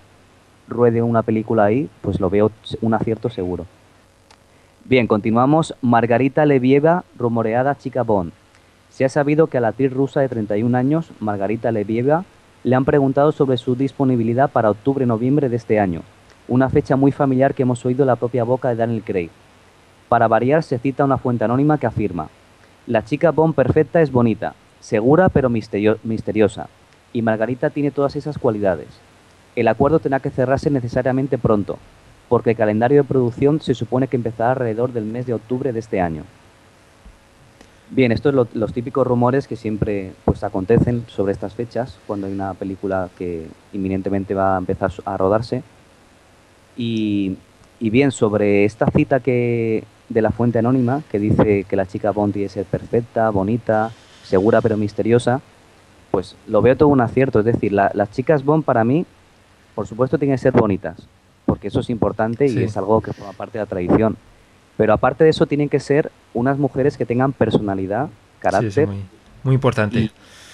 ruede 0.69 1.01
una 1.01 1.23
película 1.23 1.65
ahí, 1.65 1.89
pues 2.01 2.19
lo 2.19 2.29
veo 2.29 2.51
un 2.81 2.93
acierto 2.93 3.29
seguro. 3.29 3.65
Bien, 4.85 5.07
continuamos. 5.07 5.75
Margarita 5.81 6.45
Levieva, 6.45 7.03
rumoreada 7.17 7.77
chica 7.77 8.03
Bond. 8.03 8.31
Se 8.89 9.05
ha 9.05 9.09
sabido 9.09 9.47
que 9.47 9.57
a 9.57 9.61
la 9.61 9.69
actriz 9.69 9.93
rusa 9.93 10.21
de 10.21 10.29
31 10.29 10.75
años, 10.77 11.11
Margarita 11.19 11.71
Levieva, 11.71 12.25
le 12.63 12.75
han 12.75 12.85
preguntado 12.85 13.31
sobre 13.31 13.57
su 13.57 13.75
disponibilidad 13.75 14.49
para 14.49 14.69
octubre-noviembre 14.71 15.47
de 15.47 15.55
este 15.55 15.79
año, 15.79 16.01
una 16.47 16.69
fecha 16.69 16.95
muy 16.95 17.11
familiar 17.11 17.53
que 17.53 17.63
hemos 17.63 17.85
oído 17.85 18.03
la 18.05 18.15
propia 18.15 18.43
boca 18.43 18.69
de 18.69 18.75
Daniel 18.75 19.03
Craig. 19.03 19.29
Para 20.09 20.27
variar, 20.27 20.63
se 20.63 20.79
cita 20.79 21.05
una 21.05 21.19
fuente 21.19 21.43
anónima 21.43 21.77
que 21.77 21.85
afirma: 21.85 22.29
La 22.87 23.05
chica 23.05 23.31
Bond 23.31 23.53
perfecta 23.53 24.01
es 24.01 24.11
bonita, 24.11 24.55
segura 24.79 25.29
pero 25.29 25.49
misterio- 25.49 25.99
misteriosa, 26.03 26.67
y 27.13 27.21
Margarita 27.21 27.69
tiene 27.69 27.91
todas 27.91 28.15
esas 28.15 28.37
cualidades. 28.39 28.87
El 29.55 29.67
acuerdo 29.67 29.99
tendrá 29.99 30.19
que 30.19 30.29
cerrarse 30.29 30.69
necesariamente 30.69 31.37
pronto, 31.37 31.77
porque 32.29 32.51
el 32.51 32.55
calendario 32.57 33.01
de 33.01 33.07
producción 33.07 33.59
se 33.61 33.73
supone 33.73 34.07
que 34.07 34.15
empezará 34.15 34.51
alrededor 34.51 34.93
del 34.93 35.05
mes 35.05 35.25
de 35.25 35.33
octubre 35.33 35.73
de 35.73 35.79
este 35.79 35.99
año. 36.01 36.23
Bien, 37.91 38.11
estos 38.11 38.35
son 38.35 38.47
los 38.53 38.71
típicos 38.73 39.05
rumores 39.07 39.47
que 39.47 39.55
siempre 39.55 40.13
pues 40.23 40.43
acontecen 40.43 41.05
sobre 41.07 41.33
estas 41.33 41.55
fechas, 41.55 41.97
cuando 42.05 42.27
hay 42.27 42.33
una 42.33 42.53
película 42.53 43.09
que 43.17 43.47
inminentemente 43.73 44.35
va 44.35 44.55
a 44.55 44.59
empezar 44.59 44.91
a 45.05 45.17
rodarse. 45.17 45.63
Y, 46.77 47.35
y 47.79 47.89
bien, 47.89 48.11
sobre 48.11 48.63
esta 48.65 48.85
cita 48.91 49.19
que 49.19 49.83
de 50.07 50.21
la 50.21 50.29
fuente 50.31 50.59
anónima, 50.59 51.01
que 51.11 51.17
dice 51.19 51.63
que 51.63 51.75
la 51.75 51.87
chica 51.87 52.11
Bond 52.11 52.33
tiene 52.33 52.47
que 52.47 52.53
ser 52.53 52.65
perfecta, 52.65 53.29
bonita, 53.31 53.91
segura 54.23 54.61
pero 54.61 54.77
misteriosa, 54.77 55.41
pues 56.11 56.35
lo 56.47 56.61
veo 56.61 56.77
todo 56.77 56.89
un 56.89 57.01
acierto. 57.01 57.39
Es 57.39 57.45
decir, 57.45 57.73
la- 57.73 57.91
las 57.95 58.11
chicas 58.11 58.45
Bond 58.45 58.63
para 58.65 58.83
mí, 58.83 59.05
por 59.75 59.87
supuesto, 59.87 60.17
tienen 60.17 60.35
que 60.35 60.41
ser 60.41 60.51
bonitas, 60.53 61.07
porque 61.45 61.67
eso 61.69 61.79
es 61.79 61.89
importante 61.89 62.45
y 62.45 62.49
Sí. 62.49 62.63
es 62.63 62.77
algo 62.77 63.01
que 63.01 63.13
forma 63.13 63.33
parte 63.33 63.57
de 63.57 63.63
la 63.63 63.69
tradición. 63.69 64.17
Pero 64.77 64.93
aparte 64.93 65.23
de 65.23 65.29
eso, 65.31 65.45
tienen 65.45 65.67
que 65.69 65.79
ser 65.79 66.11
unas 66.33 66.57
mujeres 66.57 66.97
que 66.97 67.05
tengan 67.05 67.33
personalidad, 67.33 68.07
Sí, 68.07 68.11
carácter, 68.39 68.83
es 68.83 68.87
muy, 68.87 69.03
muy 69.43 69.55
importante. 69.55 70.11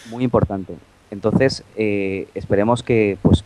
muy 0.10 0.24
importante. 0.24 0.76
Entonces, 1.12 1.64
eh, 1.76 2.28
esperemos 2.34 2.82
que 2.84 3.18
pues 3.22 3.44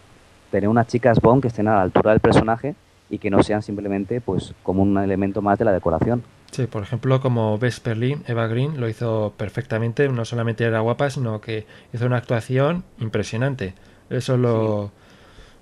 tener 0.52 0.70
unas 0.70 0.88
chicas 0.88 1.20
Bond 1.22 1.42
que 1.42 1.50
estén 1.50 1.68
a 1.68 1.76
la 1.76 1.82
altura 1.82 2.12
del 2.12 2.20
personaje 2.22 2.76
y 3.10 3.18
que 3.18 3.30
no 3.30 3.44
sean 3.44 3.62
simplemente 3.62 4.22
pues 4.22 4.54
como 4.64 4.82
un 4.84 4.98
elemento 4.98 5.42
más 5.42 5.60
de 5.60 5.66
la 5.66 5.72
decoración. 5.74 6.24
Sí, 6.52 6.66
por 6.66 6.82
ejemplo, 6.82 7.22
como 7.22 7.58
Bess 7.60 7.80
Perlin, 7.80 8.24
Eva 8.28 8.48
Green 8.48 8.80
lo 8.80 8.90
hizo 8.90 9.34
perfectamente, 9.38 10.08
no 10.10 10.26
solamente 10.26 10.64
era 10.64 10.80
guapa, 10.80 11.10
sino 11.12 11.42
que 11.42 11.68
hizo 11.94 12.06
una 12.08 12.18
actuación 12.18 12.84
impresionante. 13.00 13.76
Eso 14.10 14.34
es 14.36 14.40
lo, 14.40 14.92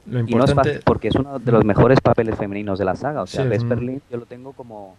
Lo 0.09 0.19
Y 0.19 0.23
no 0.23 0.27
es 0.27 0.31
importante... 0.31 0.69
fácil 0.69 0.81
porque 0.85 1.07
es 1.09 1.15
uno 1.15 1.39
de 1.39 1.51
los 1.51 1.63
mejores 1.65 1.99
papeles 2.01 2.37
femeninos 2.37 2.79
de 2.79 2.85
la 2.85 2.95
saga. 2.95 3.21
O 3.21 3.27
sea, 3.27 3.43
Sí, 3.43 3.65
Berlin 3.65 4.01
yo 4.09 4.17
lo 4.17 4.25
tengo 4.25 4.53
como, 4.53 4.95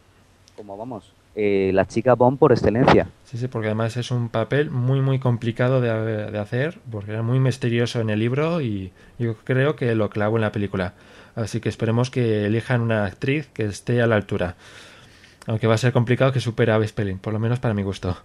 como 0.57 0.77
vamos, 0.77 1.13
eh, 1.35 1.71
la 1.73 1.87
chica 1.87 2.15
Bond 2.15 2.39
por 2.39 2.53
excelencia. 2.53 3.09
Sí, 3.25 3.39
sí, 3.39 3.49
porque 3.49 3.69
además 3.69 3.97
es 3.97 4.11
un 4.11 4.29
papel 4.29 4.71
muy, 4.71 5.01
muy 5.01 5.19
complicado 5.19 5.81
de, 5.81 6.31
de 6.31 6.39
hacer, 6.39 6.79
porque 6.91 7.13
era 7.13 7.23
muy 7.23 7.41
misterioso 7.41 8.01
en 8.01 8.11
el 8.11 8.19
libro 8.19 8.61
y 8.61 8.93
yo 9.19 9.37
creo 9.45 9.77
que 9.77 9.95
lo 9.95 10.11
clavó 10.11 10.37
en 10.37 10.43
la 10.43 10.53
película. 10.53 10.95
Así 11.37 11.61
que 11.61 11.69
esperemos 11.69 12.11
que 12.11 12.47
elijan 12.47 12.81
una 12.81 13.05
actriz 13.05 13.49
que 13.55 13.65
esté 13.65 14.03
a 14.03 14.07
la 14.09 14.17
altura. 14.17 14.57
Aunque 15.47 15.67
va 15.67 15.75
a 15.75 15.79
ser 15.79 15.93
complicado 15.93 16.33
que 16.33 16.41
supere 16.41 16.73
a 16.73 16.79
Bespelin, 16.79 17.19
por 17.19 17.33
lo 17.33 17.39
menos 17.39 17.61
para 17.61 17.75
mi 17.75 17.83
gusto. 17.83 18.17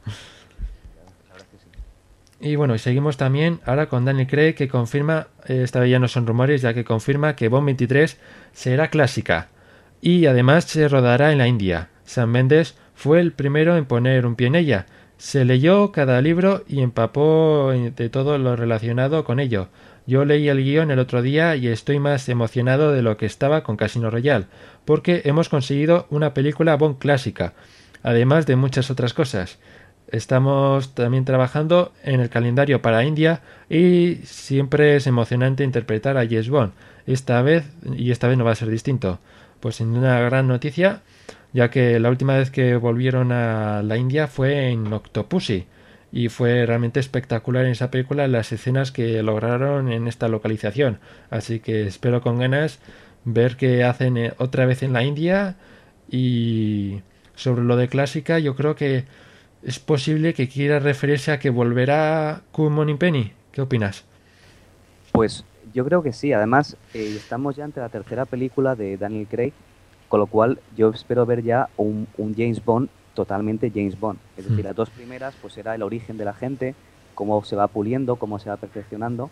Y 2.46 2.58
bueno, 2.58 2.76
y 2.76 2.80
seguimos 2.80 3.16
también 3.16 3.62
ahora 3.66 3.88
con 3.88 4.04
Daniel 4.04 4.28
Craig 4.28 4.54
que 4.54 4.68
confirma, 4.68 5.28
eh, 5.48 5.62
esta 5.64 5.80
vez 5.80 5.90
ya 5.90 6.00
no 6.00 6.10
son 6.10 6.28
rumores, 6.28 6.62
ya 6.62 6.74
que 6.74 6.84
confirma 6.84 7.38
que 7.38 7.48
Bond 7.48 7.68
23 7.68 8.20
será 8.52 8.90
clásica 8.90 9.48
y 10.02 10.26
además 10.26 10.66
se 10.66 10.90
rodará 10.90 11.32
en 11.32 11.38
la 11.38 11.48
India. 11.48 11.88
Sam 12.04 12.32
Mendes 12.32 12.76
fue 12.96 13.22
el 13.22 13.32
primero 13.32 13.78
en 13.78 13.86
poner 13.86 14.26
un 14.26 14.36
pie 14.36 14.48
en 14.48 14.56
ella. 14.56 14.88
Se 15.16 15.46
leyó 15.46 15.94
cada 15.94 16.22
libro 16.22 16.66
y 16.68 16.82
empapó 16.82 17.72
de 17.72 18.10
todo 18.10 18.38
lo 18.38 18.58
relacionado 18.58 19.24
con 19.24 19.40
ello. 19.40 19.70
Yo 20.06 20.26
leí 20.26 20.50
el 20.50 20.62
guion 20.62 20.92
el 20.92 21.00
otro 21.00 21.22
día 21.22 21.56
y 21.56 21.70
estoy 21.70 22.00
más 22.00 22.28
emocionado 22.28 22.92
de 22.92 23.04
lo 23.04 23.16
que 23.16 23.26
estaba 23.26 23.64
con 23.64 23.78
Casino 23.78 24.10
Royale, 24.10 24.48
porque 24.84 25.22
hemos 25.24 25.48
conseguido 25.48 26.08
una 26.10 26.34
película 26.34 26.76
Bond 26.76 26.98
clásica, 26.98 27.54
además 28.04 28.46
de 28.46 28.58
muchas 28.58 28.92
otras 28.92 29.14
cosas. 29.14 29.60
Estamos 30.08 30.94
también 30.94 31.26
trabajando 31.26 31.92
en 32.04 32.20
el 32.20 32.30
calendario 32.30 32.82
para 32.82 33.04
India 33.04 33.42
y 33.70 34.16
siempre 34.24 34.96
es 34.96 35.08
emocionante 35.08 35.64
interpretar 35.64 36.18
a 36.18 36.26
James 36.26 36.50
Bond. 36.50 36.74
Esta 37.08 37.42
vez, 37.42 37.66
y 37.96 38.12
esta 38.12 38.28
vez 38.28 38.38
no 38.38 38.46
va 38.46 38.52
a 38.52 38.56
ser 38.56 38.70
distinto. 38.70 39.20
Pues 39.60 39.78
sin 39.78 39.88
una 39.88 40.20
gran 40.20 40.48
noticia, 40.48 41.02
ya 41.54 41.70
que 41.70 42.00
la 42.00 42.10
última 42.10 42.38
vez 42.38 42.52
que 42.52 42.76
volvieron 42.76 43.32
a 43.32 43.82
la 43.84 43.98
India 43.98 44.28
fue 44.28 44.70
en 44.70 44.92
Octopussy 44.92 45.66
y 46.12 46.30
fue 46.30 46.66
realmente 46.66 47.00
espectacular 47.00 47.66
en 47.66 47.72
esa 47.72 47.90
película 47.90 48.28
las 48.28 48.52
escenas 48.52 48.92
que 48.92 49.24
lograron 49.24 49.92
en 49.92 50.08
esta 50.08 50.28
localización. 50.28 51.00
Así 51.32 51.60
que 51.60 51.88
espero 51.88 52.22
con 52.22 52.38
ganas 52.38 52.80
ver 53.26 53.58
qué 53.58 53.84
hacen 53.84 54.18
eh, 54.18 54.34
otra 54.38 54.66
vez 54.66 54.84
en 54.84 54.94
la 54.94 55.04
India 55.04 55.56
y 56.10 57.02
sobre 57.36 57.64
lo 57.64 57.78
de 57.78 57.88
clásica 57.88 58.38
yo 58.38 58.56
creo 58.56 58.76
que 58.76 59.06
es 59.66 59.80
posible 59.80 60.34
que 60.34 60.48
quiera 60.48 60.80
referirse 60.80 61.32
a 61.32 61.40
que 61.40 61.50
volverá 61.50 62.42
Kumon 62.52 62.98
Penny. 62.98 63.32
¿Qué 63.52 63.62
opinas? 63.62 64.04
Pues 65.12 65.46
yo 65.74 65.86
creo 65.86 66.04
que 66.04 66.12
sí. 66.14 66.34
Además, 66.34 66.76
eh, 66.94 67.14
estamos 67.16 67.56
ya 67.56 67.64
ante 67.64 67.80
la 67.80 67.90
tercera 67.90 68.26
película 68.26 68.76
de 68.76 68.98
Daniel 68.98 69.28
Craig, 69.30 69.54
con 70.10 70.20
lo 70.20 70.28
cual 70.28 70.60
yo 70.76 70.90
espero 70.90 71.26
ver 71.26 71.44
ya 71.44 71.70
un, 71.78 72.08
un 72.18 72.36
James 72.36 72.64
Bond 72.64 72.90
totalmente 73.14 73.72
James 73.74 74.00
Bond. 74.00 74.18
Es 74.38 74.46
decir, 74.46 74.64
Mm. 74.64 74.68
las 74.68 74.76
dos 74.76 74.90
primeras 74.90 75.36
pues 75.42 75.58
era 75.58 75.76
el 75.76 75.84
origen 75.84 76.18
de 76.18 76.26
la 76.26 76.34
gente, 76.34 76.74
cómo 77.14 77.44
se 77.44 77.56
va 77.56 77.68
puliendo, 77.68 78.16
cómo 78.16 78.40
se 78.40 78.50
va 78.50 78.58
perfeccionando, 78.58 79.30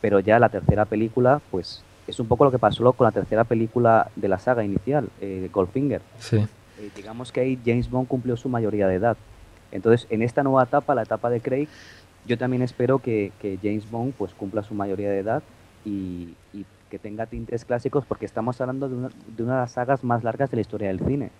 pero 0.00 0.20
ya 0.20 0.38
la 0.38 0.48
tercera 0.50 0.84
película 0.84 1.40
pues 1.50 1.82
es 2.06 2.20
un 2.20 2.28
poco 2.28 2.44
lo 2.44 2.50
que 2.52 2.58
pasó 2.60 2.92
con 2.92 3.06
la 3.06 3.10
tercera 3.12 3.42
película 3.44 4.08
de 4.14 4.28
la 4.28 4.38
saga 4.38 4.62
inicial, 4.64 5.08
eh, 5.20 5.48
Goldfinger. 5.52 6.00
Sí. 6.20 6.36
Eh, 6.78 6.90
digamos 6.94 7.32
que 7.32 7.40
ahí 7.40 7.58
James 7.64 7.90
Bond 7.90 8.06
cumplió 8.06 8.36
su 8.36 8.48
mayoría 8.48 8.86
de 8.86 8.94
edad. 8.96 9.16
Entonces, 9.74 10.06
en 10.08 10.22
esta 10.22 10.42
nueva 10.42 10.62
etapa, 10.62 10.94
la 10.94 11.02
etapa 11.02 11.28
de 11.28 11.40
Craig, 11.40 11.68
yo 12.26 12.38
también 12.38 12.62
espero 12.62 13.00
que, 13.00 13.32
que 13.40 13.58
James 13.62 13.90
Bond 13.90 14.14
pues 14.14 14.32
cumpla 14.32 14.62
su 14.62 14.74
mayoría 14.74 15.10
de 15.10 15.18
edad 15.18 15.42
y, 15.84 16.34
y 16.54 16.64
que 16.88 16.98
tenga 16.98 17.26
tintes 17.26 17.64
clásicos 17.66 18.06
porque 18.06 18.24
estamos 18.24 18.60
hablando 18.60 18.88
de 18.88 18.94
una, 18.94 19.08
de 19.36 19.42
una 19.42 19.54
de 19.54 19.60
las 19.60 19.72
sagas 19.72 20.04
más 20.04 20.24
largas 20.24 20.50
de 20.50 20.56
la 20.56 20.60
historia 20.62 20.88
del 20.88 21.00
cine. 21.00 21.30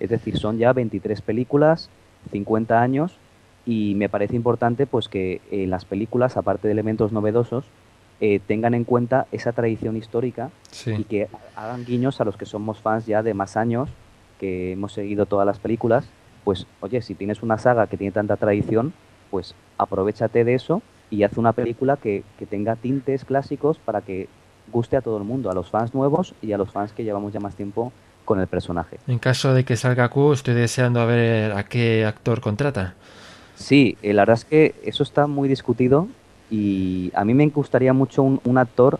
Es 0.00 0.10
decir, 0.10 0.36
son 0.36 0.58
ya 0.58 0.72
23 0.72 1.22
películas, 1.22 1.88
50 2.32 2.82
años 2.82 3.16
y 3.64 3.94
me 3.94 4.08
parece 4.08 4.36
importante 4.36 4.86
pues 4.86 5.08
que 5.08 5.40
en 5.50 5.70
las 5.70 5.84
películas, 5.84 6.36
aparte 6.36 6.68
de 6.68 6.72
elementos 6.72 7.12
novedosos, 7.12 7.64
eh, 8.20 8.40
tengan 8.46 8.74
en 8.74 8.84
cuenta 8.84 9.26
esa 9.32 9.52
tradición 9.52 9.96
histórica 9.96 10.50
y 10.98 11.04
que 11.04 11.28
hagan 11.56 11.84
guiños 11.84 12.20
a 12.20 12.24
los 12.24 12.36
que 12.36 12.46
somos 12.46 12.80
fans 12.80 13.06
ya 13.06 13.22
de 13.22 13.34
más 13.34 13.56
años, 13.56 13.88
que 14.38 14.72
hemos 14.72 14.92
seguido 14.92 15.26
todas 15.26 15.46
las 15.46 15.58
películas, 15.58 16.08
pues 16.44 16.66
oye, 16.80 17.02
si 17.02 17.14
tienes 17.14 17.42
una 17.42 17.58
saga 17.58 17.86
que 17.86 17.96
tiene 17.96 18.12
tanta 18.12 18.36
tradición, 18.36 18.92
pues 19.30 19.54
aprovechate 19.78 20.44
de 20.44 20.54
eso 20.54 20.82
y 21.10 21.22
haz 21.22 21.36
una 21.36 21.52
película 21.52 21.96
que, 21.96 22.22
que 22.38 22.46
tenga 22.46 22.76
tintes 22.76 23.24
clásicos 23.24 23.78
para 23.78 24.00
que 24.00 24.28
guste 24.72 24.96
a 24.96 25.00
todo 25.02 25.18
el 25.18 25.24
mundo, 25.24 25.50
a 25.50 25.54
los 25.54 25.70
fans 25.70 25.94
nuevos 25.94 26.34
y 26.42 26.52
a 26.52 26.58
los 26.58 26.70
fans 26.70 26.92
que 26.92 27.04
llevamos 27.04 27.32
ya 27.32 27.40
más 27.40 27.54
tiempo 27.54 27.92
con 28.24 28.40
el 28.40 28.46
personaje. 28.46 28.98
En 29.06 29.18
caso 29.18 29.52
de 29.52 29.64
que 29.64 29.76
salga 29.76 30.08
Q, 30.08 30.32
estoy 30.32 30.54
deseando 30.54 31.00
a 31.00 31.04
ver 31.04 31.52
a 31.52 31.64
qué 31.64 32.04
actor 32.06 32.40
contrata. 32.40 32.94
Sí, 33.54 33.96
eh, 34.02 34.12
la 34.14 34.22
verdad 34.22 34.38
es 34.38 34.44
que 34.44 34.74
eso 34.84 35.02
está 35.02 35.26
muy 35.26 35.48
discutido 35.48 36.08
y 36.50 37.12
a 37.14 37.24
mí 37.24 37.34
me 37.34 37.46
gustaría 37.48 37.92
mucho 37.92 38.22
un, 38.22 38.40
un 38.44 38.58
actor 38.58 38.98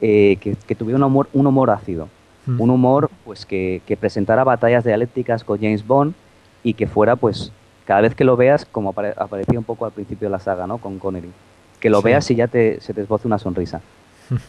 eh, 0.00 0.36
que, 0.40 0.56
que 0.56 0.74
tuviera 0.74 0.96
un 0.98 1.04
humor, 1.04 1.28
un 1.32 1.46
humor 1.46 1.70
ácido. 1.70 2.08
Mm. 2.46 2.60
un 2.60 2.70
humor 2.70 3.10
pues 3.24 3.46
que, 3.46 3.80
que 3.86 3.96
presentara 3.96 4.44
batallas 4.44 4.84
dialécticas 4.84 5.44
con 5.44 5.58
James 5.58 5.86
Bond 5.86 6.14
y 6.64 6.74
que 6.74 6.88
fuera 6.88 7.14
pues 7.14 7.52
cada 7.84 8.00
vez 8.00 8.14
que 8.16 8.24
lo 8.24 8.36
veas 8.36 8.64
como 8.64 8.92
apare- 8.92 9.14
aparecía 9.16 9.58
un 9.58 9.64
poco 9.64 9.84
al 9.84 9.92
principio 9.92 10.26
de 10.28 10.32
la 10.32 10.40
saga 10.40 10.66
no 10.66 10.78
con 10.78 10.98
Connery. 10.98 11.30
Que 11.78 11.90
lo 11.90 11.98
Sí. 12.00 12.04
veas 12.06 12.30
y 12.30 12.34
ya 12.34 12.48
te, 12.48 12.80
se 12.80 12.92
te 12.94 13.02
esboce 13.02 13.28
una 13.28 13.38
sonrisa. 13.38 13.80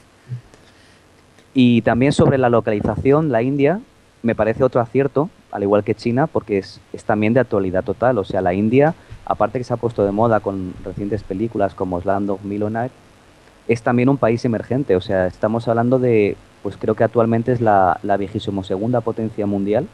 Y 1.53 1.81
también 1.83 2.11
sobre 2.11 2.37
la 2.37 2.49
localización 2.49 3.31
la 3.31 3.41
India 3.41 3.79
me 4.23 4.35
parece 4.35 4.63
otro 4.63 4.81
acierto 4.81 5.29
al 5.51 5.63
igual 5.63 5.83
que 5.85 5.95
China 5.95 6.27
porque 6.27 6.57
es, 6.57 6.81
es 6.91 7.05
también 7.05 7.33
de 7.33 7.39
actualidad 7.39 7.83
total. 7.83 8.17
O 8.17 8.25
sea 8.25 8.41
la 8.41 8.53
India 8.53 8.93
aparte 9.25 9.57
que 9.57 9.63
se 9.63 9.73
ha 9.73 9.77
puesto 9.77 10.05
de 10.05 10.11
moda 10.11 10.39
con 10.41 10.73
recientes 10.83 11.23
películas 11.23 11.73
como 11.73 12.01
Land 12.01 12.29
of 12.29 12.43
Millionaire 12.43 12.91
es 13.67 13.81
también 13.81 14.09
un 14.09 14.17
país 14.17 14.43
emergente. 14.45 14.95
O 14.95 15.01
sea, 15.01 15.27
estamos 15.27 15.67
hablando 15.67 15.97
de, 15.97 16.35
pues 16.61 16.75
creo 16.77 16.93
que 16.95 17.03
actualmente 17.05 17.51
es 17.53 17.61
la, 17.61 17.99
la 18.03 18.17
vigésimo 18.17 18.63
segunda 18.63 18.99
potencia 19.01 19.45
mundial 19.45 19.87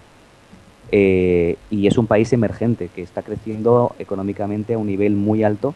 eh, 0.91 1.55
y 1.69 1.87
es 1.87 1.97
un 1.97 2.07
país 2.07 2.33
emergente 2.33 2.89
que 2.93 3.01
está 3.01 3.21
creciendo 3.21 3.95
económicamente 3.99 4.73
a 4.73 4.77
un 4.77 4.87
nivel 4.87 5.15
muy 5.15 5.43
alto 5.43 5.73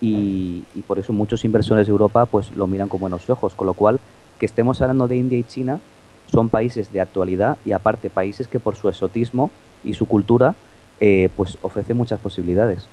y, 0.00 0.64
por 0.86 0.98
eso 0.98 1.12
muchos 1.12 1.44
inversores 1.44 1.86
de 1.86 1.90
Europa 1.90 2.26
pues 2.26 2.54
lo 2.54 2.66
miran 2.66 2.88
con 2.88 3.00
buenos 3.00 3.28
ojos. 3.28 3.54
Con 3.54 3.66
lo 3.66 3.74
cual, 3.74 4.00
que 4.38 4.46
estemos 4.46 4.80
hablando 4.80 5.08
de 5.08 5.16
India 5.16 5.38
y 5.38 5.44
China 5.44 5.80
son 6.30 6.48
países 6.48 6.92
de 6.92 7.00
actualidad 7.00 7.56
y 7.64 7.72
aparte 7.72 8.10
países 8.10 8.48
que 8.48 8.60
por 8.60 8.76
su 8.76 8.88
exotismo 8.88 9.50
y 9.84 9.94
su 9.94 10.06
cultura 10.06 10.54
eh, 11.00 11.28
pues 11.36 11.58
ofrecen 11.62 11.96
muchas 11.96 12.20
posibilidades. 12.20 12.88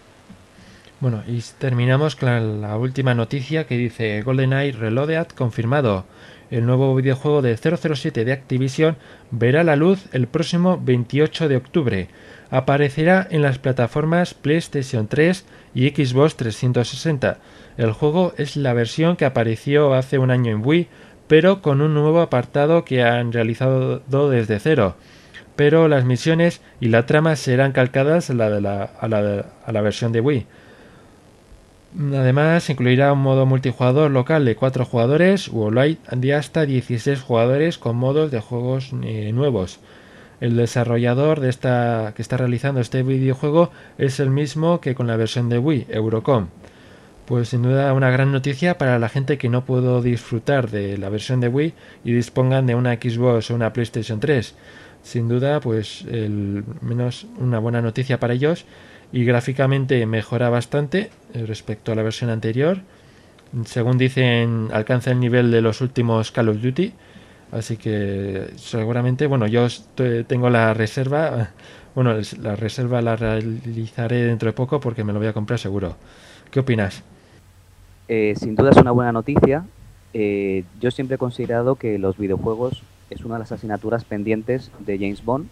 Bueno, 1.00 1.22
y 1.28 1.42
terminamos 1.58 2.16
con 2.16 2.62
la 2.62 2.78
última 2.78 3.14
noticia 3.14 3.66
que 3.66 3.78
dice 3.78 4.22
GoldenEye 4.22 4.72
Reloaded 4.72 5.28
confirmado. 5.36 6.06
El 6.52 6.66
nuevo 6.66 6.94
videojuego 6.96 7.42
de 7.42 7.58
007 7.58 8.26
de 8.26 8.32
Activision 8.32 8.98
verá 9.32 9.64
la 9.64 9.76
luz 9.76 10.06
el 10.12 10.28
próximo 10.28 10.80
28 10.84 11.48
de 11.48 11.56
octubre. 11.56 12.08
Aparecerá 12.50 13.28
en 13.30 13.42
las 13.42 13.58
plataformas 13.58 14.34
PlayStation 14.34 15.08
3 15.08 15.46
y 15.74 15.90
Xbox 15.90 16.36
360. 16.36 17.40
El 17.78 17.92
juego 17.92 18.34
es 18.38 18.56
la 18.56 18.74
versión 18.74 19.16
que 19.16 19.26
apareció 19.26 19.94
hace 19.94 20.20
un 20.20 20.30
año 20.30 20.52
en 20.52 20.66
Wii, 20.66 20.88
pero 21.28 21.62
con 21.62 21.82
un 21.82 21.94
nuevo 21.94 22.22
apartado 22.22 22.86
que 22.86 23.04
han 23.04 23.32
realizado 23.32 24.02
desde 24.30 24.60
cero. 24.60 24.96
Pero 25.56 25.88
las 25.88 26.06
misiones 26.06 26.62
y 26.80 26.90
la 26.90 27.06
trama 27.06 27.36
serán 27.36 27.72
calcadas 27.72 28.30
a 28.30 28.34
la, 28.34 28.84
a 29.02 29.72
la 29.72 29.82
versión 29.82 30.12
de 30.12 30.22
Wii. 30.22 30.46
Además, 31.98 32.70
incluirá 32.70 33.14
un 33.14 33.20
modo 33.20 33.46
multijugador 33.46 34.10
local 34.10 34.46
de 34.46 34.56
4 34.56 34.86
jugadores 34.86 35.48
o 35.50 35.66
online 35.66 35.98
de 36.12 36.34
hasta 36.34 36.66
16 36.66 37.22
jugadores 37.22 37.78
con 37.78 37.96
modos 37.96 38.32
de 38.32 38.40
juegos 38.40 38.92
eh, 39.04 39.32
nuevos. 39.32 39.80
El 40.42 40.58
desarrollador 40.58 41.40
de 41.40 41.50
esta, 41.50 42.14
que 42.16 42.22
está 42.24 42.38
realizando 42.38 42.82
este 42.82 43.04
videojuego 43.04 43.70
es 43.98 44.20
el 44.20 44.32
mismo 44.32 44.82
que 44.82 44.96
con 44.96 45.08
la 45.08 45.18
versión 45.18 45.50
de 45.50 45.60
Wii, 45.60 45.88
Eurocom. 45.90 46.48
Pues 47.26 47.50
sin 47.50 47.62
duda 47.62 47.94
una 47.94 48.10
gran 48.10 48.32
noticia 48.32 48.78
para 48.78 49.00
la 49.00 49.08
gente 49.08 49.38
que 49.38 49.48
no 49.48 49.64
pudo 49.64 50.02
disfrutar 50.02 50.70
de 50.70 50.98
la 50.98 51.10
versión 51.10 51.40
de 51.40 51.48
Wii 51.48 51.74
y 52.04 52.12
dispongan 52.12 52.66
de 52.66 52.76
una 52.76 52.96
Xbox 52.96 53.52
o 53.52 53.56
una 53.56 53.72
PlayStation 53.72 54.20
3. 54.20 54.56
Sin 55.04 55.30
duda, 55.30 55.60
pues 55.60 56.04
el, 56.10 56.66
menos 56.82 57.28
una 57.38 57.60
buena 57.60 57.82
noticia 57.82 58.20
para 58.20 58.34
ellos 58.34 58.66
y 59.14 59.24
gráficamente 59.24 60.06
mejora 60.06 60.50
bastante 60.50 61.10
eh, 61.34 61.46
respecto 61.46 61.94
a 61.94 61.96
la 61.96 62.04
versión 62.04 62.30
anterior. 62.30 62.80
Según 63.66 63.98
dicen, 63.98 64.68
alcanza 64.74 65.12
el 65.12 65.22
nivel 65.22 65.52
de 65.52 65.62
los 65.62 65.80
últimos 65.80 66.32
Call 66.32 66.50
of 66.50 66.62
Duty. 66.62 66.92
Así 67.52 67.78
que 67.78 68.48
seguramente, 68.58 69.28
bueno, 69.28 69.48
yo 69.48 69.68
tengo 70.28 70.50
la 70.50 70.74
reserva. 70.74 71.52
Bueno, 71.96 72.16
la 72.42 72.56
reserva 72.56 73.04
la 73.04 73.16
realizaré 73.16 74.24
dentro 74.24 74.48
de 74.48 74.54
poco 74.54 74.80
porque 74.80 75.04
me 75.04 75.14
lo 75.14 75.20
voy 75.20 75.28
a 75.28 75.34
comprar 75.34 75.60
seguro. 75.60 75.96
¿Qué 76.50 76.60
opinas? 76.60 77.04
Eh, 78.08 78.34
sin 78.36 78.56
duda 78.56 78.72
es 78.72 78.78
una 78.78 78.90
buena 78.90 79.12
noticia 79.12 79.64
eh, 80.14 80.64
yo 80.80 80.92
siempre 80.92 81.16
he 81.16 81.18
considerado 81.18 81.76
que 81.76 81.98
los 81.98 82.18
videojuegos 82.18 82.84
es 83.10 83.26
una 83.26 83.36
de 83.36 83.40
las 83.40 83.52
asignaturas 83.52 84.04
pendientes 84.04 84.72
de 84.80 84.98
James 84.98 85.26
Bond, 85.26 85.48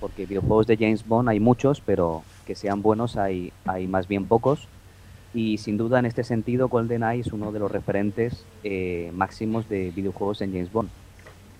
porque 0.00 0.26
videojuegos 0.26 0.66
de 0.66 0.76
James 0.76 1.06
Bond 1.06 1.28
hay 1.28 1.40
muchos, 1.40 1.80
pero 1.80 2.22
que 2.46 2.54
sean 2.54 2.82
buenos 2.82 3.16
hay, 3.16 3.52
hay 3.64 3.86
más 3.86 4.08
bien 4.08 4.26
pocos. 4.26 4.68
Y 5.34 5.58
sin 5.58 5.78
duda 5.78 5.98
en 5.98 6.06
este 6.06 6.24
sentido 6.24 6.68
GoldenEye 6.68 7.20
es 7.20 7.32
uno 7.32 7.52
de 7.52 7.58
los 7.58 7.70
referentes 7.70 8.44
eh, 8.64 9.10
máximos 9.14 9.68
de 9.68 9.90
videojuegos 9.90 10.42
en 10.42 10.52
James 10.52 10.70
Bond. 10.70 10.90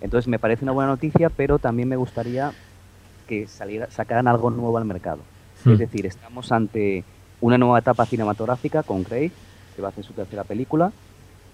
Entonces 0.02 0.28
me 0.28 0.38
parece 0.38 0.64
una 0.64 0.72
buena 0.72 0.90
noticia, 0.90 1.30
pero 1.30 1.58
también 1.58 1.88
me 1.88 1.96
gustaría 1.96 2.52
que 3.26 3.46
saliera, 3.46 3.90
sacaran 3.90 4.28
algo 4.28 4.50
nuevo 4.50 4.76
al 4.76 4.84
mercado. 4.84 5.20
Hmm. 5.64 5.72
Es 5.72 5.78
decir, 5.78 6.06
estamos 6.06 6.52
ante 6.52 7.04
una 7.40 7.56
nueva 7.56 7.78
etapa 7.78 8.04
cinematográfica 8.04 8.82
con 8.82 9.04
Craig, 9.04 9.32
que 9.74 9.80
va 9.80 9.88
a 9.88 9.90
hacer 9.90 10.04
su 10.04 10.12
tercera 10.12 10.44
película. 10.44 10.92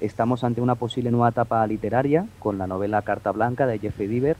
Estamos 0.00 0.44
ante 0.44 0.60
una 0.60 0.74
posible 0.74 1.10
nueva 1.10 1.28
etapa 1.28 1.64
literaria 1.66 2.26
con 2.38 2.58
la 2.58 2.66
novela 2.66 3.02
Carta 3.02 3.30
Blanca 3.32 3.66
de 3.66 3.78
Jeffrey 3.78 4.08
Deaver. 4.08 4.36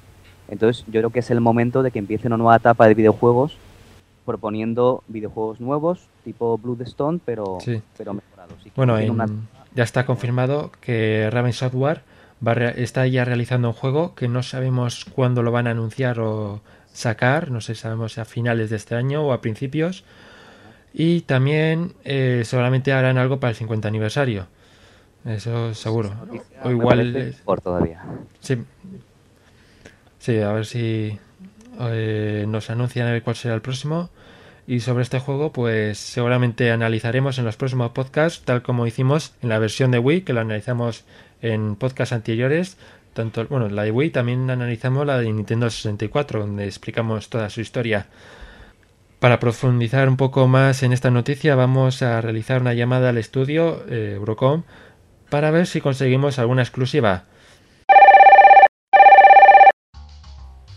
Entonces 0.49 0.85
yo 0.87 1.01
creo 1.01 1.11
que 1.11 1.21
es 1.21 1.31
el 1.31 1.41
momento 1.41 1.83
de 1.83 1.91
que 1.91 1.99
empiece 1.99 2.27
una 2.27 2.39
nueva 2.39 2.57
etapa 2.57 2.89
de 2.89 2.95
videojuegos 2.95 3.57
proponiendo 4.33 5.03
videojuegos 5.09 5.59
nuevos, 5.59 6.07
tipo 6.23 6.59
Bloodstone, 6.59 7.19
pero, 7.25 7.57
Sí. 7.63 7.81
pero 7.97 8.13
mejorados. 8.13 8.59
Bueno, 8.77 8.93
tiene 8.97 9.07
en- 9.07 9.13
una- 9.13 9.27
ya 9.75 9.83
está 9.85 10.05
confirmado 10.05 10.71
que 10.83 11.31
Raven 11.33 11.55
Software 11.55 12.03
va 12.47 12.53
está 12.53 13.07
ya 13.07 13.25
realizando 13.25 13.69
un 13.69 13.75
juego 13.75 14.15
que 14.15 14.29
no 14.29 14.43
sabemos 14.43 15.07
cuándo 15.07 15.43
lo 15.43 15.51
van 15.51 15.67
a 15.67 15.71
anunciar 15.71 16.21
o 16.21 16.61
sacar, 16.93 17.51
no 17.51 17.63
sé, 17.63 17.75
sabemos 17.75 18.13
si 18.13 18.21
a 18.21 18.27
finales 18.27 18.69
de 18.69 18.77
este 18.77 18.95
año 18.95 19.23
o 19.23 19.33
a 19.33 19.41
principios. 19.41 20.05
Y 20.93 21.23
también 21.23 21.95
eh, 22.05 22.43
seguramente 22.45 22.93
harán 22.93 23.17
algo 23.17 23.41
para 23.41 23.51
el 23.53 23.57
50 23.57 23.89
aniversario. 23.89 24.47
Eso 25.25 25.73
seguro. 25.75 26.13
O 26.65 26.71
igual... 26.71 27.17
eh, 27.17 27.35
mejor 27.39 27.61
todavía. 27.63 28.03
Sí. 28.41 28.59
Sí, 30.19 30.39
a 30.41 30.53
ver 30.53 30.67
si 30.67 31.19
eh, 31.81 32.45
nos 32.49 32.71
anuncian 32.71 33.21
cuál 33.21 33.37
será 33.37 33.55
el 33.55 33.61
próximo. 33.61 34.11
Y 34.67 34.81
sobre 34.81 35.03
este 35.03 35.19
juego, 35.19 35.51
pues 35.51 35.97
seguramente 35.99 36.71
analizaremos 36.71 37.39
en 37.39 37.47
los 37.47 37.57
próximos 37.57 37.93
podcasts, 37.93 38.45
tal 38.45 38.63
como 38.63 38.87
hicimos 38.87 39.33
en 39.41 39.49
la 39.49 39.59
versión 39.59 39.91
de 39.91 39.99
Wii, 39.99 40.23
que 40.23 40.35
lo 40.35 40.41
analizamos 40.41 41.05
en 41.41 41.77
podcasts 41.77 42.13
anteriores. 42.13 42.77
Tanto, 43.15 43.47
bueno, 43.47 43.69
la 43.69 43.85
de 43.85 43.91
Wii 43.91 44.11
también 44.11 44.51
analizamos 44.51 45.07
la 45.07 45.19
de 45.19 45.33
Nintendo 45.33 45.71
64, 45.71 46.41
donde 46.41 46.67
explicamos 46.67 47.31
toda 47.31 47.49
su 47.49 47.63
historia. 47.63 48.09
Para 49.21 49.41
profundizar 49.41 50.09
un 50.09 50.17
poco 50.17 50.47
más 50.47 50.83
en 50.83 50.93
esta 50.93 51.11
noticia, 51.11 51.57
vamos 51.57 52.03
a 52.03 52.21
realizar 52.21 52.61
una 52.61 52.75
llamada 52.75 53.09
al 53.09 53.19
estudio 53.19 53.85
eh, 53.89 54.13
Eurocom 54.17 54.63
para 55.31 55.51
ver 55.51 55.67
si 55.67 55.81
conseguimos 55.81 56.39
alguna 56.39 56.63
exclusiva. 56.63 57.25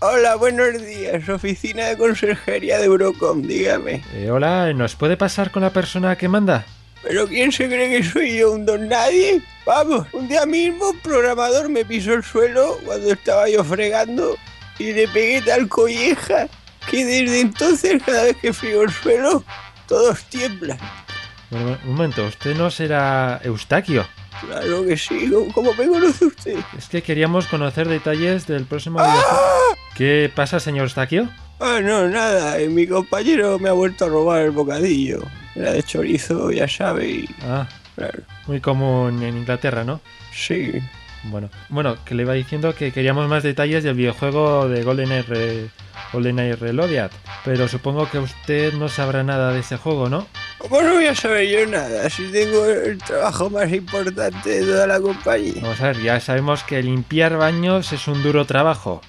Hola, 0.04 0.34
buenos 0.34 0.84
días. 0.84 1.30
Oficina 1.30 1.86
de 1.86 1.96
Conserjería 1.96 2.80
de 2.80 2.86
Eurocom, 2.86 3.44
dígame. 3.44 4.02
Eh, 4.16 4.32
hola, 4.32 4.74
¿nos 4.74 4.96
puede 4.96 5.16
pasar 5.16 5.52
con 5.52 5.62
la 5.62 5.70
persona 5.70 6.16
que 6.16 6.28
manda? 6.28 6.66
¿Pero 7.04 7.28
quién 7.28 7.52
se 7.52 7.68
cree 7.68 7.88
que 7.88 8.04
soy 8.04 8.40
yo, 8.40 8.52
un 8.52 8.66
don 8.66 8.90
nadie? 8.90 9.44
Vamos, 9.64 10.08
un 10.12 10.28
día 10.28 10.48
mismo 10.48 10.90
un 10.90 11.00
programador 11.02 11.70
me 11.70 11.86
pisó 11.86 12.16
el 12.16 12.24
suelo 12.24 12.80
cuando 12.84 13.14
estaba 13.14 13.48
yo 13.48 13.64
fregando 13.64 14.38
y 14.80 14.92
le 14.92 15.08
pegué 15.08 15.40
tal 15.44 15.68
colleja 15.68 16.48
que 16.90 17.06
desde 17.06 17.42
entonces 17.42 18.02
cada 18.04 18.24
vez 18.24 18.38
que 18.38 18.54
frigo 18.54 18.82
el 18.82 18.92
suelo 18.92 19.44
todos 19.88 20.24
tiemblan. 20.32 20.80
Bueno, 21.52 21.78
un 21.86 21.92
momento, 21.92 22.26
¿usted 22.26 22.56
no 22.56 22.72
será 22.72 23.40
Eustaquio? 23.44 24.08
Claro 24.41 24.86
que 24.86 24.97
sí, 24.97 25.30
¿cómo- 25.32 25.54
¿cómo 25.54 25.73
me 25.75 25.88
conoce 25.88 26.25
usted? 26.25 26.58
Es 26.77 26.88
que 26.89 27.01
queríamos 27.04 27.47
conocer 27.47 27.88
detalles 27.88 28.47
del 28.47 28.65
próximo 28.65 28.99
videojuego. 28.99 29.41
¿Qué 29.95 30.32
pasa, 30.36 30.60
señor 30.60 30.84
Eustaquio? 30.84 31.30
Ah, 31.60 31.80
no, 31.82 32.08
nada, 32.08 32.58
eh, 32.60 32.67
mi 32.69 32.88
compañero 32.88 33.60
me 33.60 33.69
ha 33.69 33.73
vuelto 33.73 34.06
a 34.06 34.10
robar 34.10 34.41
el 34.41 34.51
bocadillo. 34.51 35.19
Era 35.56 35.73
de 35.73 35.84
chorizo, 35.84 36.49
ya 36.51 36.67
sabe, 36.67 37.08
y 37.10 37.30
Ah, 37.43 37.67
claro, 37.95 38.19
muy 38.47 38.60
común 38.62 39.21
en 39.21 39.38
Inglaterra, 39.38 39.84
¿no? 39.84 40.01
sí. 40.34 40.71
Bueno, 41.24 41.50
bueno, 41.70 41.98
que 42.04 42.16
le 42.16 42.24
iba 42.24 42.34
diciendo 42.34 42.74
que 42.74 42.92
queríamos 42.92 43.28
más 43.30 43.44
detalles 43.44 43.84
del 43.84 43.94
videojuego 43.94 44.68
de 44.68 44.82
GoldenEye, 44.84 45.70
GoldenEye 46.12 46.56
Reloaded, 46.56 47.12
pero 47.46 47.68
supongo 47.68 48.10
que 48.10 48.18
usted 48.20 48.74
no 48.74 48.90
sabrá 48.90 49.24
nada 49.24 49.54
de 49.54 49.60
ese 49.60 49.78
juego, 49.78 50.10
¿no? 50.10 50.28
¿Cómo 50.58 50.82
no 50.82 50.94
voy 50.94 51.06
a 51.06 51.14
saber 51.16 51.48
yo 51.48 51.66
nada 51.68 52.10
si 52.10 52.24
tengo 52.32 52.66
el 52.66 52.98
trabajo 52.98 53.50
más 53.52 53.72
importante 53.72 54.50
de 54.50 54.66
toda 54.66 54.88
la 54.88 55.00
compañía? 55.00 55.54
Vamos 55.62 55.80
a 55.82 55.88
ver, 55.88 56.02
ya 56.02 56.20
sabemos 56.20 56.64
que 56.64 56.82
limpiar 56.82 57.38
baños 57.38 57.94
es 57.94 58.08
un 58.08 58.24
duro 58.24 58.46
trabajo, 58.46 59.02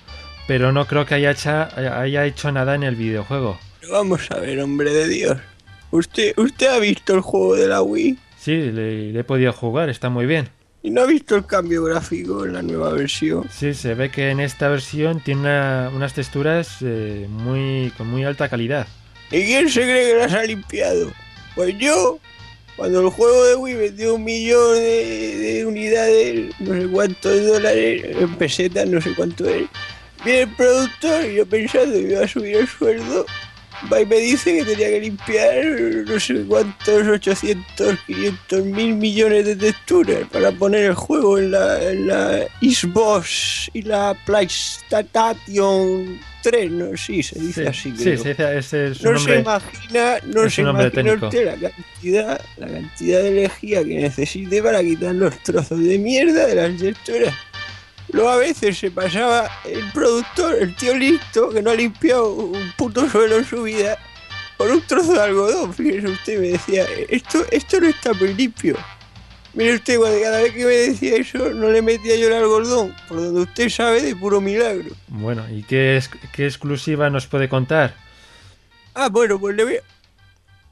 pero 0.46 0.70
no 0.72 0.86
creo 0.86 1.06
que 1.06 1.14
haya, 1.14 1.30
hecha- 1.30 1.70
haya 2.00 2.26
hecho 2.26 2.52
nada 2.52 2.74
en 2.74 2.82
el 2.82 2.94
videojuego. 2.96 3.58
Pero 3.80 3.92
Vamos 3.94 4.30
a 4.30 4.38
ver, 4.38 4.60
hombre 4.60 4.92
de 4.92 5.08
Dios. 5.08 5.38
¿Usted, 5.90 6.34
usted 6.38 6.66
ha 6.68 6.78
visto 6.78 7.14
el 7.14 7.20
juego 7.20 7.54
de 7.56 7.68
la 7.68 7.80
Wii? 7.82 8.18
Sí, 8.38 8.56
le, 8.56 9.12
le 9.12 9.20
he 9.20 9.24
podido 9.24 9.52
jugar, 9.52 9.88
está 9.88 10.08
muy 10.10 10.26
bien. 10.26 10.48
¿Y 10.82 10.90
no 10.90 11.02
ha 11.02 11.06
visto 11.06 11.36
el 11.36 11.46
cambio 11.46 11.84
gráfico 11.84 12.44
en 12.44 12.54
la 12.54 12.62
nueva 12.62 12.90
versión? 12.92 13.48
Sí, 13.50 13.72
se 13.72 13.94
ve 13.94 14.10
que 14.10 14.30
en 14.30 14.40
esta 14.40 14.68
versión 14.68 15.20
tiene 15.20 15.42
una- 15.42 15.90
unas 15.94 16.12
texturas 16.14 16.78
eh, 16.80 17.26
muy 17.30 17.92
con 17.96 18.08
muy 18.08 18.24
alta 18.24 18.48
calidad. 18.48 18.86
¿Y 19.30 19.44
quién 19.46 19.68
se 19.68 19.82
cree 19.82 20.12
que 20.12 20.18
las 20.18 20.32
ha 20.32 20.42
limpiado? 20.42 21.12
Pues 21.54 21.78
yo, 21.78 22.18
cuando 22.76 23.00
el 23.00 23.10
juego 23.10 23.44
de 23.44 23.54
Wii 23.54 23.74
vendió 23.74 24.14
un 24.16 24.24
millón 24.24 24.74
de, 24.74 25.36
de 25.38 25.66
unidades, 25.66 26.50
no 26.58 26.74
sé 26.74 26.88
cuántos 26.88 27.46
dólares, 27.46 28.02
en 28.18 28.34
pesetas, 28.36 28.88
no 28.88 29.00
sé 29.00 29.14
cuánto 29.14 29.48
es. 29.48 29.68
Viene 30.24 30.42
el 30.42 30.48
productor 30.50 31.24
y 31.26 31.34
yo 31.36 31.46
pensando 31.46 31.94
que 31.94 32.10
iba 32.12 32.24
a 32.24 32.28
subir 32.28 32.56
el 32.56 32.66
sueldo, 32.68 33.24
y 34.00 34.06
me 34.06 34.16
dice 34.16 34.56
que 34.58 34.64
tenía 34.64 34.88
que 34.90 35.00
limpiar 35.00 35.64
no 36.06 36.18
sé 36.20 36.44
cuántos, 36.46 37.06
800, 37.08 37.98
500 38.06 38.64
mil 38.64 38.94
millones 38.94 39.44
de 39.44 39.56
texturas 39.56 40.20
para 40.30 40.52
poner 40.52 40.84
el 40.84 40.94
juego 40.94 41.38
en 41.38 41.50
la, 41.50 41.82
en 41.90 42.06
la 42.06 42.46
Xbox 42.60 43.70
y 43.74 43.82
la 43.82 44.16
PlayStation 44.96 46.18
3, 46.42 46.70
¿no? 46.72 46.96
Sí, 46.96 47.22
se 47.22 47.38
dice 47.38 47.68
así. 47.68 47.90
sí, 47.96 48.02
creo. 48.02 48.22
se 48.22 48.28
dice- 48.30 48.58
ese 48.58 48.86
es 48.88 48.98
su 48.98 49.12
No 49.12 49.18
se 49.18 49.38
imagina, 49.40 50.16
no 50.26 50.50
se 50.50 50.62
imagina 50.62 51.14
usted 51.14 51.46
la 51.46 51.70
cantidad, 51.70 52.40
la 52.56 52.66
cantidad 52.66 53.22
de 53.22 53.30
lejía 53.30 53.84
que 53.84 53.94
necesite 54.00 54.62
para 54.62 54.82
quitar 54.82 55.14
los 55.14 55.38
trozos 55.42 55.78
de 55.82 55.98
mierda 55.98 56.46
de 56.46 56.54
las 56.54 56.76
texturas. 56.80 57.34
Luego 58.12 58.28
a 58.28 58.36
veces 58.36 58.78
se 58.78 58.90
pasaba 58.90 59.50
el 59.64 59.90
productor, 59.92 60.54
el 60.60 60.76
tío 60.76 60.94
listo, 60.96 61.48
que 61.50 61.62
no 61.62 61.70
ha 61.70 61.74
limpiado 61.74 62.32
un 62.34 62.72
puto 62.76 63.08
suelo 63.08 63.38
en 63.38 63.44
su 63.44 63.62
vida, 63.62 63.98
por 64.58 64.70
un 64.70 64.82
trozo 64.82 65.14
de 65.14 65.20
algodón. 65.22 65.72
Fíjese 65.72 66.08
usted, 66.08 66.38
me 66.40 66.48
decía, 66.48 66.84
esto, 67.08 67.44
esto 67.50 67.80
no 67.80 67.88
está 67.88 68.12
muy 68.12 68.34
limpio. 68.34 68.76
Mire 69.54 69.74
usted, 69.74 69.98
cada 70.22 70.40
vez 70.42 70.52
que 70.52 70.64
me 70.64 70.72
decía 70.72 71.16
eso, 71.16 71.50
no 71.50 71.68
le 71.70 71.82
metía 71.82 72.16
yo 72.16 72.26
el 72.28 72.34
algodón, 72.34 72.94
por 73.08 73.18
donde 73.18 73.40
usted 73.42 73.68
sabe 73.70 74.02
de 74.02 74.14
puro 74.16 74.40
milagro. 74.40 74.94
Bueno, 75.08 75.44
¿y 75.50 75.62
qué, 75.62 75.96
es- 75.96 76.10
qué 76.34 76.46
exclusiva 76.46 77.08
nos 77.10 77.26
puede 77.26 77.48
contar? 77.48 77.94
Ah, 78.94 79.08
bueno, 79.10 79.38
pues 79.40 79.56
le 79.56 79.64
voy 79.64 79.76
a... 79.76 79.80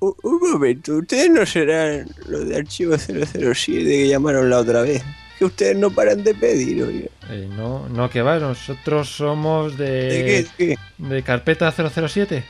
Un, 0.00 0.14
un 0.22 0.50
momento, 0.52 0.94
ustedes 0.96 1.28
no 1.30 1.44
serán 1.44 2.06
los 2.26 2.48
de 2.48 2.56
Archivo 2.56 2.96
007 2.96 3.84
que 3.84 4.08
llamaron 4.08 4.48
la 4.48 4.58
otra 4.60 4.80
vez. 4.80 5.02
Que 5.40 5.46
ustedes 5.46 5.74
no 5.74 5.90
paran 5.90 6.22
de 6.22 6.34
pedir, 6.34 6.82
oiga. 6.82 7.08
Eh, 7.30 7.48
no, 7.56 7.88
no, 7.88 8.10
que 8.10 8.20
va, 8.20 8.38
nosotros 8.38 9.08
somos 9.08 9.78
de, 9.78 9.86
¿De 9.88 10.24
qué? 10.58 10.66
¿De 10.66 10.76
qué? 10.76 10.78
de 10.98 11.22
carpeta 11.22 11.72
007. 11.72 12.44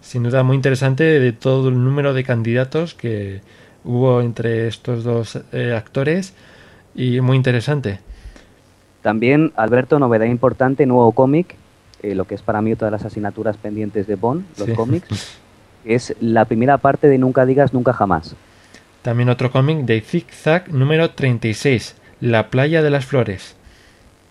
Sin 0.00 0.24
duda 0.24 0.42
muy 0.42 0.56
interesante 0.56 1.04
de 1.04 1.32
todo 1.32 1.68
el 1.68 1.82
número 1.84 2.12
de 2.12 2.24
candidatos 2.24 2.94
que 2.94 3.42
hubo 3.84 4.20
entre 4.20 4.66
estos 4.66 5.04
dos 5.04 5.38
eh, 5.52 5.74
actores 5.76 6.34
y 6.94 7.20
muy 7.20 7.36
interesante. 7.36 8.00
También, 9.02 9.52
Alberto, 9.56 9.98
novedad 9.98 10.26
importante, 10.26 10.86
nuevo 10.86 11.12
cómic, 11.12 11.54
eh, 12.02 12.14
lo 12.14 12.26
que 12.26 12.34
es 12.34 12.42
para 12.42 12.62
mí 12.62 12.74
de 12.74 12.90
las 12.90 13.04
asignaturas 13.04 13.56
pendientes 13.56 14.06
de 14.06 14.14
Bond, 14.16 14.44
los 14.58 14.66
Sí. 14.68 14.74
cómics, 14.74 15.38
es 15.84 16.14
la 16.20 16.46
primera 16.46 16.78
parte 16.78 17.08
de 17.08 17.18
Nunca 17.18 17.44
digas 17.46 17.74
nunca 17.74 17.92
jamás. 17.92 18.34
También 19.02 19.28
otro 19.28 19.50
cómic 19.50 19.80
de 19.84 20.00
Zig 20.00 20.26
Zag 20.32 20.72
número 20.72 21.10
36, 21.10 21.96
La 22.20 22.48
playa 22.48 22.80
de 22.82 22.88
las 22.90 23.04
flores. 23.04 23.54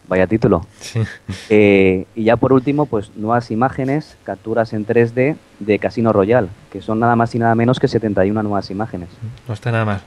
Vaya 0.08 0.28
título. 0.28 0.66
Sí. 0.80 1.02
Eh, 1.50 2.06
y 2.16 2.26
ya 2.26 2.36
por 2.38 2.52
último, 2.54 2.86
pues 2.86 3.12
nuevas 3.16 3.52
imágenes, 3.52 4.18
capturas 4.26 4.74
en 4.74 4.86
3D 4.86 5.36
de 5.60 5.80
Casino 5.80 6.12
Royale, 6.13 6.50
que 6.72 6.82
son 6.82 7.00
nada 7.00 7.16
más 7.16 7.34
y 7.36 7.39
nada 7.39 7.56
menos 7.56 7.80
que 7.80 7.88
71 7.88 8.44
nuevas 8.44 8.70
imágenes. 8.70 9.10
No 9.48 9.54
está 9.54 9.72
nada 9.72 9.86
mal. 9.86 10.02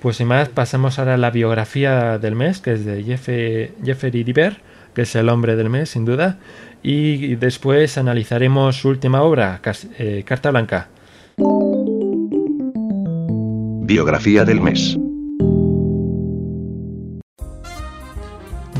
Pues 0.00 0.16
sin 0.16 0.28
más, 0.28 0.48
pasamos 0.48 0.98
ahora 0.98 1.14
a 1.14 1.18
la 1.18 1.30
biografía 1.30 2.18
del 2.18 2.34
mes, 2.36 2.60
que 2.60 2.72
es 2.72 2.84
de 2.84 3.02
Jeff- 3.02 3.84
Jeffrey 3.84 4.22
Diver, 4.24 4.60
que 4.94 5.02
es 5.02 5.14
el 5.16 5.28
hombre 5.28 5.56
del 5.56 5.68
mes, 5.68 5.90
sin 5.90 6.04
duda. 6.04 6.38
Y 6.82 7.34
después 7.34 7.98
analizaremos 7.98 8.76
su 8.80 8.88
última 8.88 9.22
obra, 9.22 9.58
Cas- 9.62 9.88
eh, 9.98 10.22
Carta 10.26 10.50
Blanca. 10.50 10.88
Biografía 13.82 14.44
del 14.44 14.60
mes. 14.60 14.96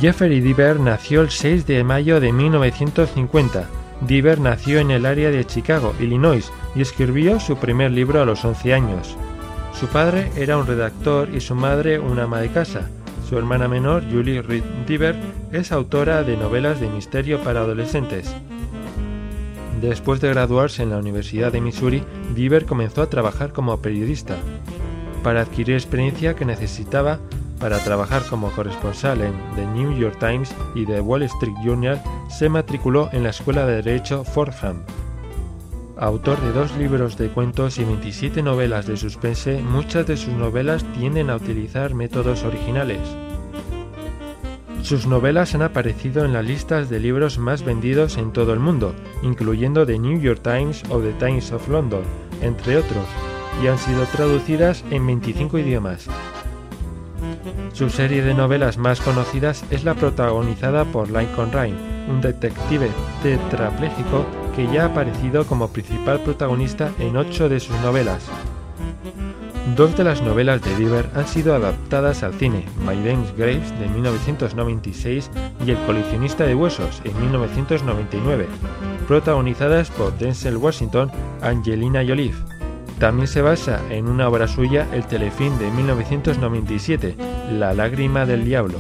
Jeffrey 0.01 0.41
Diver 0.41 0.81
nació 0.81 1.21
el 1.21 1.29
6 1.29 1.67
de 1.67 1.85
mayo 1.85 2.21
de 2.21 2.33
1950. 2.33 3.69
Diver 4.01 4.41
nació 4.41 4.79
en 4.79 4.91
el 4.91 5.05
área 5.05 5.31
de 5.31 5.45
Chicago, 5.45 5.95
Illinois, 6.01 6.51
y 6.75 6.81
escribió 6.81 7.39
su 7.39 7.59
primer 7.59 7.91
libro 7.91 8.23
a 8.23 8.25
los 8.25 8.43
11 8.43 8.73
años. 8.73 9.15
Su 9.79 9.89
padre 9.89 10.31
era 10.37 10.57
un 10.57 10.67
redactor 10.67 11.29
y 11.35 11.43
su 11.43 11.55
madre 11.55 11.99
una 11.99 12.23
ama 12.23 12.41
de 12.41 12.49
casa. 12.49 12.89
Su 13.29 13.37
hermana 13.37 13.69
menor, 13.69 14.03
Julie 14.11 14.41
Reed 14.41 14.65
Diver, 14.87 15.17
es 15.53 15.71
autora 15.71 16.23
de 16.23 16.39
novelas 16.39 16.81
de 16.81 16.89
misterio 16.89 17.41
para 17.41 17.61
adolescentes. 17.61 18.35
Después 19.83 20.23
de 20.23 20.31
graduarse 20.31 20.83
en 20.83 20.91
la 20.91 20.99
Universidad 20.99 21.53
de 21.53 21.61
Missouri, 21.61 22.03
Diver 22.35 22.65
comenzó 22.65 23.03
a 23.03 23.11
trabajar 23.11 23.53
como 23.53 23.83
periodista. 23.83 24.37
Para 25.23 25.43
adquirir 25.43 25.75
experiencia 25.75 26.35
que 26.35 26.47
necesitaba 26.47 27.19
para 27.61 27.79
trabajar 27.79 28.25
como 28.29 28.51
corresponsal 28.51 29.21
en 29.21 29.35
The 29.55 29.67
New 29.67 29.97
York 29.97 30.19
Times 30.19 30.53
y 30.75 30.87
The 30.87 31.01
Wall 31.01 31.23
Street 31.25 31.55
Journal, 31.63 32.03
se 32.29 32.49
matriculó 32.49 33.11
en 33.13 33.23
la 33.23 33.31
Escuela 33.31 33.67
de 33.67 33.83
Derecho 33.83 34.25
Fordham. 34.25 34.83
Autor 35.99 36.41
de 36.41 36.53
dos 36.53 36.75
libros 36.79 37.19
de 37.19 37.29
cuentos 37.29 37.79
y 37.79 37.85
27 37.85 38.43
novelas 38.43 38.87
de 38.87 38.97
suspense, 38.97 39.61
muchas 39.61 40.07
de 40.07 40.17
sus 40.17 40.33
novelas 40.33 40.83
tienden 40.99 41.29
a 41.29 41.37
utilizar 41.37 41.95
métodos 41.95 42.43
originales. 42.43 43.01
Sus 44.83 45.07
novelas 45.07 45.55
han 45.55 45.61
aparecido 45.61 46.25
en 46.25 46.33
las 46.33 46.45
listas 46.45 46.89
de 46.89 47.01
libros 47.01 47.39
más 47.39 47.63
vendidos 47.63 48.17
en 48.17 48.33
todo 48.33 48.55
el 48.55 48.61
mundo, 48.61 48.95
incluyendo 49.23 49.85
The 49.85 49.99
New 49.99 50.19
York 50.19 50.41
Times 50.43 50.83
o 50.89 51.01
The 51.01 51.13
Times 51.13 51.53
of 51.53 51.69
London, 51.69 52.03
entre 52.41 52.79
otros, 52.79 53.05
y 53.63 53.67
han 53.67 53.79
sido 53.79 54.05
traducidas 54.07 54.83
en 54.91 55.07
25 55.07 55.59
idiomas. 55.59 56.09
Su 57.73 57.89
serie 57.89 58.23
de 58.23 58.35
novelas 58.35 58.77
más 58.77 59.01
conocidas 59.01 59.65
es 59.71 59.85
la 59.85 59.95
protagonizada 59.95 60.85
por 60.85 61.11
Lincoln 61.11 61.53
Rhyme, 61.53 61.77
un 62.09 62.21
detective 62.21 62.91
tetrapléjico 63.23 64.27
que 64.55 64.67
ya 64.73 64.83
ha 64.83 64.87
aparecido 64.87 65.47
como 65.47 65.69
principal 65.69 66.21
protagonista 66.21 66.91
en 66.99 67.17
ocho 67.17 67.49
de 67.49 67.61
sus 67.61 67.79
novelas. 67.81 68.29
Dos 69.77 69.97
de 69.97 70.05
las 70.05 70.21
novelas 70.21 70.63
de 70.63 70.75
Diver 70.77 71.09
han 71.15 71.27
sido 71.29 71.55
adaptadas 71.55 72.23
al 72.23 72.35
cine, 72.35 72.67
My 72.81 72.97
Dame's 72.97 73.35
Graves 73.37 73.79
de 73.79 73.89
1996 73.89 75.31
y 75.65 75.71
El 75.71 75.79
coleccionista 75.87 76.45
de 76.45 76.55
huesos 76.55 77.01
en 77.05 77.19
1999, 77.21 78.47
protagonizadas 79.07 79.91
por 79.91 80.17
Denzel 80.19 80.57
Washington, 80.57 81.11
Angelina 81.41 82.03
Jolie. 82.07 82.35
También 83.01 83.29
se 83.29 83.41
basa 83.41 83.81
en 83.89 84.09
una 84.09 84.29
obra 84.29 84.47
suya, 84.47 84.87
el 84.93 85.07
telefilm 85.07 85.59
de 85.59 85.71
1997, 85.71 87.17
La 87.51 87.73
lágrima 87.73 88.27
del 88.27 88.45
diablo. 88.45 88.77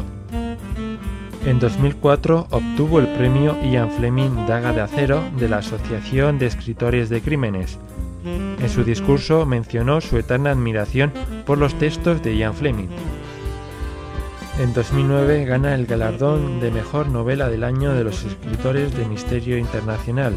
En 1.46 1.58
2004 1.58 2.48
obtuvo 2.50 2.98
el 3.00 3.08
premio 3.14 3.56
Ian 3.62 3.90
Fleming 3.90 4.46
Daga 4.46 4.74
de 4.74 4.82
Acero 4.82 5.22
de 5.38 5.48
la 5.48 5.56
Asociación 5.58 6.38
de 6.38 6.44
Escritores 6.44 7.08
de 7.08 7.22
Crímenes. 7.22 7.78
En 8.26 8.68
su 8.68 8.84
discurso 8.84 9.46
mencionó 9.46 10.02
su 10.02 10.18
eterna 10.18 10.50
admiración 10.50 11.14
por 11.46 11.56
los 11.56 11.72
textos 11.76 12.22
de 12.22 12.36
Ian 12.36 12.52
Fleming. 12.52 12.88
En 14.58 14.74
2009 14.74 15.46
gana 15.46 15.74
el 15.74 15.86
galardón 15.86 16.60
de 16.60 16.70
Mejor 16.70 17.08
Novela 17.08 17.48
del 17.48 17.64
Año 17.64 17.94
de 17.94 18.04
los 18.04 18.22
Escritores 18.22 18.94
de 18.94 19.06
Misterio 19.06 19.56
Internacional. 19.56 20.34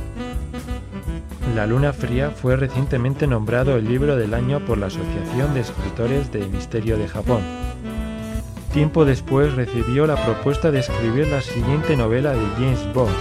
La 1.55 1.67
Luna 1.67 1.93
Fría 1.93 2.31
fue 2.31 2.55
recientemente 2.55 3.27
nombrado 3.27 3.77
el 3.77 3.87
libro 3.87 4.15
del 4.15 4.33
año 4.33 4.59
por 4.65 4.79
la 4.79 4.87
Asociación 4.87 5.53
de 5.53 5.59
Escritores 5.59 6.31
de 6.31 6.47
Misterio 6.47 6.97
de 6.97 7.07
Japón. 7.07 7.41
Tiempo 8.73 9.05
después 9.05 9.53
recibió 9.53 10.07
la 10.07 10.15
propuesta 10.25 10.71
de 10.71 10.79
escribir 10.79 11.27
la 11.27 11.41
siguiente 11.41 11.95
novela 11.95 12.31
de 12.31 12.43
James 12.55 12.91
Bond. 12.95 13.13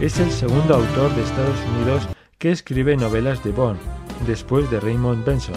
Es 0.00 0.20
el 0.20 0.30
segundo 0.30 0.74
autor 0.74 1.14
de 1.14 1.22
Estados 1.22 1.56
Unidos 1.76 2.06
que 2.36 2.50
escribe 2.50 2.94
novelas 2.94 3.42
de 3.42 3.52
Bond, 3.52 3.78
después 4.26 4.70
de 4.70 4.80
Raymond 4.80 5.24
Benson. 5.24 5.56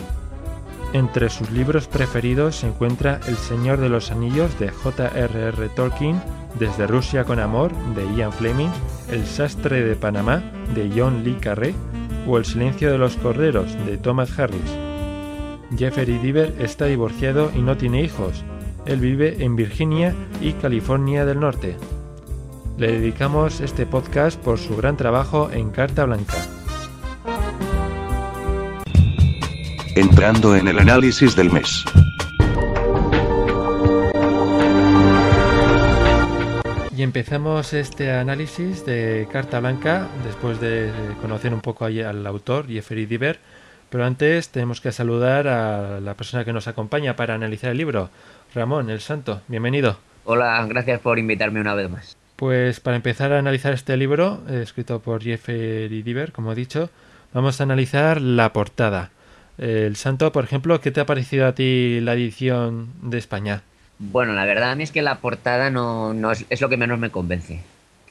Entre 0.93 1.29
sus 1.29 1.51
libros 1.51 1.87
preferidos 1.87 2.55
se 2.55 2.67
encuentra 2.67 3.19
El 3.27 3.35
Señor 3.35 3.79
de 3.81 3.89
los 3.89 4.09
Anillos 4.09 4.57
de 4.57 4.69
J.R.R. 4.69 5.69
Tolkien, 5.69 6.21
Desde 6.57 6.87
Rusia 6.87 7.25
con 7.25 7.39
Amor 7.39 7.73
de 7.93 8.15
Ian 8.15 8.31
Fleming, 8.31 8.69
El 9.09 9.25
Sastre 9.25 9.83
de 9.83 9.95
Panamá 9.97 10.41
de 10.73 10.89
John 10.95 11.25
Lee 11.25 11.37
Carré 11.39 11.75
o 12.27 12.37
El 12.37 12.45
Silencio 12.45 12.91
de 12.91 12.97
los 12.97 13.15
Corderos 13.17 13.73
de 13.85 13.97
Thomas 13.97 14.37
Harris. 14.37 14.77
Jeffrey 15.77 16.17
Diver 16.17 16.53
está 16.59 16.85
divorciado 16.85 17.51
y 17.55 17.59
no 17.59 17.77
tiene 17.77 18.03
hijos. 18.03 18.43
Él 18.85 18.99
vive 18.99 19.43
en 19.43 19.55
Virginia 19.55 20.13
y 20.41 20.53
California 20.53 21.25
del 21.25 21.39
Norte. 21.39 21.77
Le 22.77 22.91
dedicamos 22.93 23.61
este 23.61 23.85
podcast 23.85 24.39
por 24.41 24.57
su 24.57 24.75
gran 24.75 24.97
trabajo 24.97 25.49
en 25.51 25.69
Carta 25.69 26.05
Blanca. 26.05 26.37
Entrando 29.95 30.55
en 30.55 30.67
el 30.67 30.79
análisis 30.79 31.35
del 31.35 31.51
mes. 31.51 31.83
Y 37.01 37.03
empezamos 37.03 37.73
este 37.73 38.11
análisis 38.11 38.85
de 38.85 39.27
Carta 39.31 39.59
Blanca 39.59 40.07
después 40.23 40.61
de 40.61 40.91
conocer 41.19 41.51
un 41.51 41.59
poco 41.59 41.85
al 41.85 42.27
autor, 42.27 42.67
Jeffrey 42.67 43.07
Diver. 43.07 43.39
Pero 43.89 44.05
antes 44.05 44.49
tenemos 44.49 44.81
que 44.81 44.91
saludar 44.91 45.47
a 45.47 45.99
la 45.99 46.13
persona 46.13 46.45
que 46.45 46.53
nos 46.53 46.67
acompaña 46.67 47.15
para 47.15 47.33
analizar 47.33 47.71
el 47.71 47.77
libro, 47.77 48.11
Ramón, 48.53 48.91
el 48.91 48.99
Santo. 48.99 49.41
Bienvenido. 49.47 49.97
Hola, 50.25 50.63
gracias 50.69 50.99
por 50.99 51.17
invitarme 51.17 51.59
una 51.59 51.73
vez 51.73 51.89
más. 51.89 52.15
Pues 52.35 52.79
para 52.79 52.97
empezar 52.97 53.33
a 53.33 53.39
analizar 53.39 53.73
este 53.73 53.97
libro, 53.97 54.43
eh, 54.47 54.61
escrito 54.61 54.99
por 54.99 55.23
Jeffrey 55.23 56.03
Diver, 56.03 56.31
como 56.31 56.51
he 56.51 56.55
dicho, 56.55 56.91
vamos 57.33 57.59
a 57.59 57.63
analizar 57.63 58.21
la 58.21 58.53
portada. 58.53 59.09
El 59.57 59.95
Santo, 59.95 60.31
por 60.31 60.43
ejemplo, 60.43 60.79
¿qué 60.81 60.91
te 60.91 61.01
ha 61.01 61.07
parecido 61.07 61.47
a 61.47 61.55
ti 61.55 61.99
la 61.99 62.13
edición 62.13 62.89
de 63.01 63.17
España? 63.17 63.63
Bueno, 64.03 64.33
la 64.33 64.45
verdad 64.45 64.71
a 64.71 64.75
mí 64.75 64.81
es 64.81 64.91
que 64.91 65.03
la 65.03 65.19
portada 65.19 65.69
no, 65.69 66.11
no 66.15 66.31
es, 66.31 66.43
es 66.49 66.59
lo 66.59 66.69
que 66.69 66.77
menos 66.77 66.97
me 66.97 67.11
convence. 67.11 67.59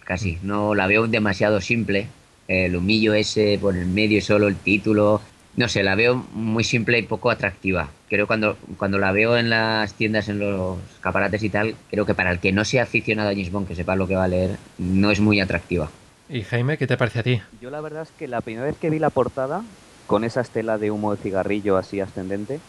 Casi. 0.05 0.39
No 0.43 0.77
la 0.77 0.87
veo 0.87 1.09
demasiado 1.09 1.61
simple. 1.61 2.07
El 2.47 2.77
humillo 2.77 3.13
ese 3.13 3.59
por 3.61 3.77
el 3.77 3.87
medio 3.87 4.19
y 4.19 4.21
solo 4.21 4.47
el 4.47 4.55
título. 4.55 5.21
No 5.57 5.67
sé, 5.67 5.83
la 5.83 5.97
veo 5.97 6.15
muy 6.33 6.63
simple 6.63 7.01
y 7.01 7.03
poco 7.03 7.29
atractiva. 7.29 7.89
Creo 8.09 8.29
cuando, 8.29 8.57
cuando 8.77 8.99
la 8.99 9.11
veo 9.11 9.37
en 9.37 9.51
las 9.51 9.95
tiendas, 9.95 10.29
en 10.29 10.39
los 10.39 10.79
caparates 11.01 11.43
y 11.43 11.51
tal, 11.51 11.75
creo 11.91 12.07
que 12.07 12.15
para 12.15 12.31
el 12.31 12.39
que 12.39 12.53
no 12.53 12.65
sea 12.65 12.85
aficionado 12.85 13.31
a 13.31 13.33
James 13.33 13.51
Bond, 13.51 13.67
que 13.67 13.75
sepa 13.75 13.97
lo 13.97 14.07
que 14.07 14.15
va 14.15 14.25
a 14.25 14.29
leer, 14.29 14.59
no 14.79 15.11
es 15.11 15.19
muy 15.19 15.41
atractiva. 15.41 15.91
Y 16.29 16.43
Jaime, 16.43 16.79
¿qué 16.79 16.87
te 16.87 16.97
parece 16.97 17.19
a 17.19 17.23
ti? 17.25 17.43
Yo 17.61 17.71
la 17.71 17.81
verdad 17.81 18.05
es 18.05 18.13
que 18.17 18.29
la 18.29 18.43
primera 18.43 18.67
vez 18.67 18.77
que 18.77 18.91
vi 18.91 19.01
la 19.01 19.11
portada, 19.11 19.65
con 20.07 20.23
esa 20.23 20.41
estela 20.41 20.79
de 20.79 20.93
humo 20.93 21.17
de 21.17 21.21
cigarrillo 21.21 21.77
así 21.77 21.99
ascendente, 22.01 22.61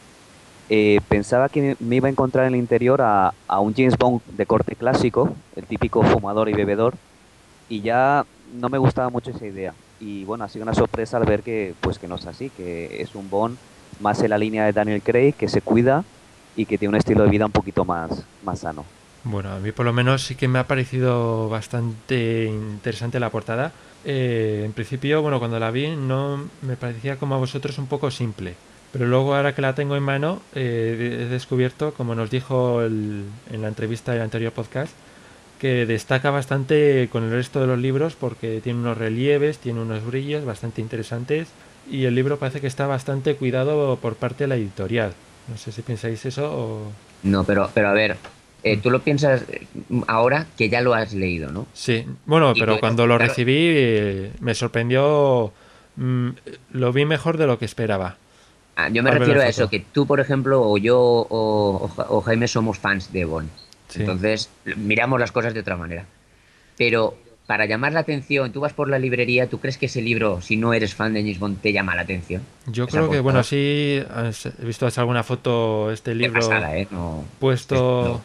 eh, 0.74 1.02
pensaba 1.10 1.50
que 1.50 1.76
me 1.82 1.98
iba 1.98 2.08
a 2.08 2.12
encontrar 2.12 2.48
en 2.48 2.54
el 2.54 2.60
interior 2.62 3.02
a, 3.02 3.34
a 3.46 3.60
un 3.60 3.76
James 3.76 3.98
Bond 3.98 4.22
de 4.38 4.46
corte 4.46 4.78
clásico, 4.78 5.36
el 5.58 5.66
típico 5.66 6.02
fumador 6.02 6.48
y 6.48 6.54
bebedor, 6.54 6.94
y 7.68 7.82
ya 7.82 8.26
no 8.54 8.70
me 8.70 8.78
gustaba 8.78 9.10
mucho 9.10 9.32
esa 9.32 9.46
idea. 9.46 9.74
Y 10.00 10.24
bueno, 10.24 10.46
ha 10.46 10.48
sido 10.48 10.64
una 10.64 10.74
sorpresa 10.74 11.18
al 11.18 11.26
ver 11.26 11.44
que 11.44 11.74
pues 11.82 12.00
que 12.00 12.08
no 12.08 12.16
es 12.16 12.26
así, 12.26 12.50
que 12.50 13.02
es 13.02 13.16
un 13.16 13.30
Bond 13.30 13.58
más 14.00 14.24
en 14.24 14.30
la 14.30 14.38
línea 14.38 14.64
de 14.64 14.72
Daniel 14.72 15.02
Craig, 15.02 15.34
que 15.34 15.50
se 15.50 15.62
cuida 15.62 16.06
y 16.56 16.66
que 16.66 16.78
tiene 16.78 16.92
un 16.92 16.96
estilo 16.96 17.26
de 17.26 17.30
vida 17.30 17.46
un 17.46 17.52
poquito 17.52 17.84
más, 17.84 18.24
más 18.46 18.60
sano. 18.60 18.86
Bueno, 19.26 19.52
a 19.52 19.60
mí 19.60 19.74
por 19.74 19.86
lo 19.86 19.92
menos 19.92 20.22
sí 20.22 20.36
que 20.36 20.48
me 20.48 20.58
ha 20.58 20.68
parecido 20.68 21.50
bastante 21.50 22.46
interesante 22.46 23.20
la 23.20 23.30
portada. 23.30 23.74
Eh, 24.06 24.64
en 24.66 24.72
principio, 24.72 25.22
bueno, 25.22 25.38
cuando 25.38 25.60
la 25.60 25.70
vi 25.70 25.98
no 25.98 26.46
me 26.62 26.78
parecía 26.78 27.18
como 27.18 27.36
a 27.36 27.40
vosotros 27.40 27.78
un 27.78 27.88
poco 27.88 28.10
simple. 28.10 28.56
Pero 28.94 29.06
luego 29.06 29.36
ahora 29.36 29.56
que 29.56 29.62
la 29.62 29.74
tengo 29.76 29.96
en 29.96 30.04
mano 30.04 30.42
eh, 30.54 31.20
he 31.22 31.26
descubierto, 31.26 31.94
como 31.94 32.14
nos 32.16 32.30
dijo 32.30 32.82
el- 32.82 33.24
en 33.52 33.62
la 33.62 33.68
entrevista 33.70 34.12
del 34.12 34.22
anterior 34.22 34.52
podcast, 34.52 34.94
que 35.60 35.86
destaca 35.86 36.30
bastante 36.32 37.08
con 37.12 37.24
el 37.24 37.32
resto 37.32 37.62
de 37.62 37.68
los 37.68 37.80
libros 37.80 38.16
porque 38.20 38.60
tiene 38.64 38.80
unos 38.80 38.98
relieves, 38.98 39.60
tiene 39.60 39.80
unos 39.82 40.04
brillos 40.06 40.44
bastante 40.44 40.82
interesantes 40.82 41.48
y 41.90 42.06
el 42.06 42.16
libro 42.16 42.38
parece 42.38 42.60
que 42.62 42.68
está 42.68 42.88
bastante 42.88 43.36
cuidado 43.36 43.98
por 44.02 44.16
parte 44.16 44.44
de 44.44 44.48
la 44.50 44.56
editorial. 44.56 45.14
No 45.48 45.58
sé 45.58 45.72
si 45.72 45.82
pensáis 45.84 46.26
eso 46.26 46.52
o... 46.52 46.92
No, 47.24 47.44
pero, 47.44 47.70
pero 47.74 47.90
a 47.90 47.94
ver, 47.94 48.18
eh, 48.64 48.78
tú 48.78 48.90
lo 48.90 49.00
piensas 49.02 49.44
eh, 49.50 49.68
ahora 50.08 50.48
que 50.58 50.68
ya 50.70 50.82
lo 50.82 50.94
has 50.94 51.14
leído, 51.14 51.52
¿no? 51.52 51.66
Sí, 51.74 52.06
bueno, 52.26 52.54
pero 52.60 52.80
cuando 52.80 53.08
lo 53.08 53.18
recibí 53.18 53.56
eh, 53.58 54.32
me 54.40 54.54
sorprendió, 54.56 55.52
mm, 55.96 56.30
lo 56.74 56.92
vi 56.92 57.06
mejor 57.06 57.38
de 57.38 57.48
lo 57.48 57.58
que 57.60 57.66
esperaba. 57.66 58.18
Ah, 58.76 58.90
yo 58.90 59.04
me 59.04 59.12
refiero 59.12 59.42
a 59.42 59.48
eso, 59.48 59.70
que 59.70 59.80
tú, 59.80 60.06
por 60.08 60.20
ejemplo, 60.20 60.62
o 60.64 60.78
yo 60.78 60.98
o, 61.00 61.84
o 61.84 61.88
Ja- 61.90 62.06
o 62.10 62.22
Jaime 62.22 62.48
somos 62.48 62.78
fans 62.80 63.12
de 63.12 63.26
Bond. 63.26 63.50
Sí. 63.90 64.00
Entonces, 64.00 64.50
miramos 64.78 65.20
las 65.20 65.32
cosas 65.32 65.54
de 65.54 65.60
otra 65.60 65.76
manera. 65.76 66.06
Pero 66.78 67.16
para 67.46 67.66
llamar 67.66 67.92
la 67.92 68.00
atención, 68.00 68.52
tú 68.54 68.62
vas 68.62 68.72
por 68.74 68.88
la 68.88 68.98
librería, 68.98 69.48
¿tú 69.50 69.60
crees 69.60 69.78
que 69.78 69.88
ese 69.88 70.02
libro, 70.02 70.42
si 70.42 70.56
no 70.56 70.74
eres 70.74 70.96
fan 70.96 71.14
de 71.14 71.20
James 71.22 71.40
Bond, 71.40 71.60
te 71.62 71.74
llama 71.74 71.96
la 71.96 72.04
atención? 72.04 72.42
Yo 72.68 72.88
creo 72.88 73.10
que, 73.12 73.20
bueno, 73.20 73.44
sí, 73.44 74.02
has- 74.10 74.46
he 74.46 74.66
visto 74.66 74.88
hasta 74.88 75.02
alguna 75.02 75.24
foto, 75.24 75.92
este 75.92 76.16
libro 76.16 76.40
pasada, 76.40 76.78
¿eh? 76.78 76.88
No, 76.92 77.26
puesto 77.40 78.04
no. 78.04 78.22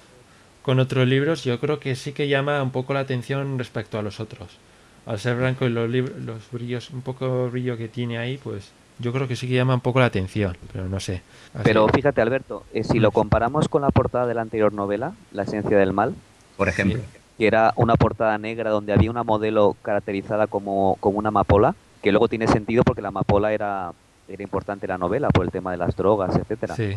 con 0.63 0.79
otros 0.79 1.09
libros, 1.09 1.43
yo 1.43 1.59
creo 1.59 1.81
que 1.81 1.97
sí 1.97 2.13
que 2.13 2.29
llama 2.29 2.63
un 2.63 2.71
poco 2.71 2.95
la 2.95 3.01
atención 3.01 3.59
respecto 3.59 3.99
a 3.99 4.03
los 4.03 4.21
otros. 4.21 4.59
Al 5.07 5.19
ser 5.19 5.37
blanco 5.37 5.67
y 5.67 5.71
los, 5.71 5.91
los 5.91 6.51
brillos, 6.53 6.91
un 6.91 7.03
poco 7.03 7.49
brillo 7.51 7.77
que 7.77 7.89
tiene 7.89 8.19
ahí, 8.19 8.39
pues 8.39 8.71
yo 8.99 9.13
creo 9.13 9.29
que 9.29 9.37
sí 9.37 9.47
que 9.49 9.55
llama 9.55 9.75
un 9.75 9.81
poco 9.81 10.01
la 10.01 10.07
atención, 10.07 10.57
pero 10.73 10.89
no 10.89 11.01
sé. 11.01 11.23
Así- 11.55 11.63
Pero 11.65 11.87
fíjate, 11.89 12.21
Alberto, 12.21 12.65
eh, 12.73 12.85
si 12.85 12.99
lo 12.99 13.11
comparamos 13.11 13.69
con 13.69 13.83
la 13.83 13.91
portada 13.91 14.27
de 14.27 14.35
la 14.35 14.43
anterior 14.43 14.73
novela, 14.73 15.13
La 15.33 15.43
esencia 15.43 15.77
del 15.79 15.93
mal, 15.93 16.15
Por 16.57 16.69
ejemplo. 16.69 17.01
que 17.39 17.47
era 17.47 17.73
una 17.77 17.97
portada 17.97 18.37
negra 18.39 18.71
donde 18.71 18.93
había 18.93 19.11
una 19.11 19.23
modelo 19.25 19.77
caracterizada 19.83 20.47
como, 20.47 20.97
como 21.01 21.19
una 21.19 21.29
amapola, 21.29 21.75
que 22.03 22.11
luego 22.13 22.29
tiene 22.29 22.47
sentido 22.49 22.85
porque 22.85 23.03
la 23.03 23.09
amapola 23.09 23.53
era, 23.53 23.93
era 24.29 24.43
importante 24.43 24.87
en 24.87 24.91
la 24.91 24.99
novela 24.99 25.29
por 25.31 25.45
el 25.45 25.51
tema 25.51 25.71
de 25.73 25.77
las 25.77 25.97
drogas, 25.97 26.35
etcétera. 26.37 26.75
Sí. 26.75 26.97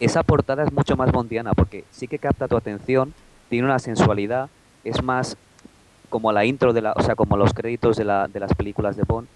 Esa 0.00 0.22
portada 0.22 0.62
es 0.64 0.72
mucho 0.72 0.96
más 0.96 1.10
bondiana 1.10 1.52
porque 1.54 1.84
sí 1.90 2.06
que 2.06 2.18
capta 2.18 2.48
tu 2.48 2.56
atención, 2.56 3.14
tiene 3.48 3.64
una 3.66 3.78
sensualidad, 3.78 4.48
es 4.84 5.02
más 5.02 5.36
como 6.10 6.32
la 6.32 6.44
intro 6.44 6.72
de 6.72 6.82
la, 6.82 6.92
o 6.92 7.02
sea, 7.02 7.14
como 7.14 7.36
los 7.36 7.52
créditos 7.54 7.96
de, 7.96 8.04
la, 8.04 8.28
de 8.28 8.40
las 8.40 8.54
películas 8.54 8.96
de 8.96 9.02
Bond. 9.04 9.26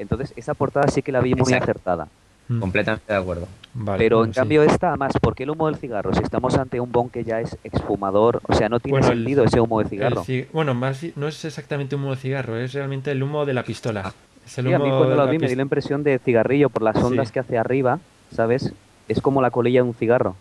Entonces, 0.00 0.32
esa 0.36 0.54
portada 0.54 0.88
sí 0.88 1.02
que 1.02 1.12
la 1.12 1.20
vi 1.20 1.34
muy 1.34 1.42
Exacto. 1.52 1.64
acertada. 1.64 2.08
Mm, 2.48 2.58
Completamente 2.60 3.12
de 3.12 3.18
acuerdo. 3.18 3.46
vale, 3.74 3.98
Pero 4.02 4.24
en 4.24 4.32
sí. 4.32 4.40
cambio 4.40 4.62
esta, 4.62 4.88
además, 4.88 5.12
¿por 5.20 5.34
qué 5.36 5.44
el 5.44 5.50
humo 5.50 5.66
del 5.66 5.76
cigarro? 5.76 6.12
Si 6.14 6.22
estamos 6.22 6.56
ante 6.56 6.80
un 6.80 6.90
Bond 6.90 7.10
que 7.12 7.22
ya 7.22 7.40
es 7.40 7.56
exfumador, 7.62 8.40
o 8.48 8.54
sea, 8.54 8.68
no 8.68 8.80
tiene 8.80 8.98
Bueno, 8.98 9.12
el- 9.12 9.18
sentido 9.18 9.44
ese 9.44 9.60
humo 9.60 9.80
de 9.82 9.88
cigarro. 9.88 10.24
ci- 10.24 10.46
bueno, 10.52 10.74
más 10.74 11.00
no 11.16 11.28
es 11.28 11.44
exactamente 11.44 11.94
humo 11.96 12.10
de 12.10 12.16
cigarro, 12.16 12.56
es 12.56 12.72
realmente 12.72 13.10
el 13.12 13.22
humo 13.22 13.44
de 13.46 13.54
la 13.54 13.62
pistola. 13.62 14.12
Es 14.44 14.58
el 14.58 14.66
Sí, 14.66 14.72
a 14.72 14.78
mí 14.78 14.88
cuando 14.88 15.10
lo 15.10 15.24
la 15.26 15.30
vi 15.30 15.38
me 15.38 15.46
dio 15.46 15.54
la 15.56 15.62
impresión 15.62 16.02
de 16.02 16.18
cigarrillo 16.18 16.70
por 16.70 16.82
las 16.82 16.96
ondas 16.96 17.28
Sí. 17.28 17.34
que 17.34 17.40
hace 17.40 17.58
arriba, 17.58 18.00
¿sabes? 18.34 18.72
Es 19.06 19.20
como 19.20 19.42
la 19.42 19.50
colilla 19.50 19.82
de 19.82 19.88
un 19.88 19.94
cigarro. 19.94 20.34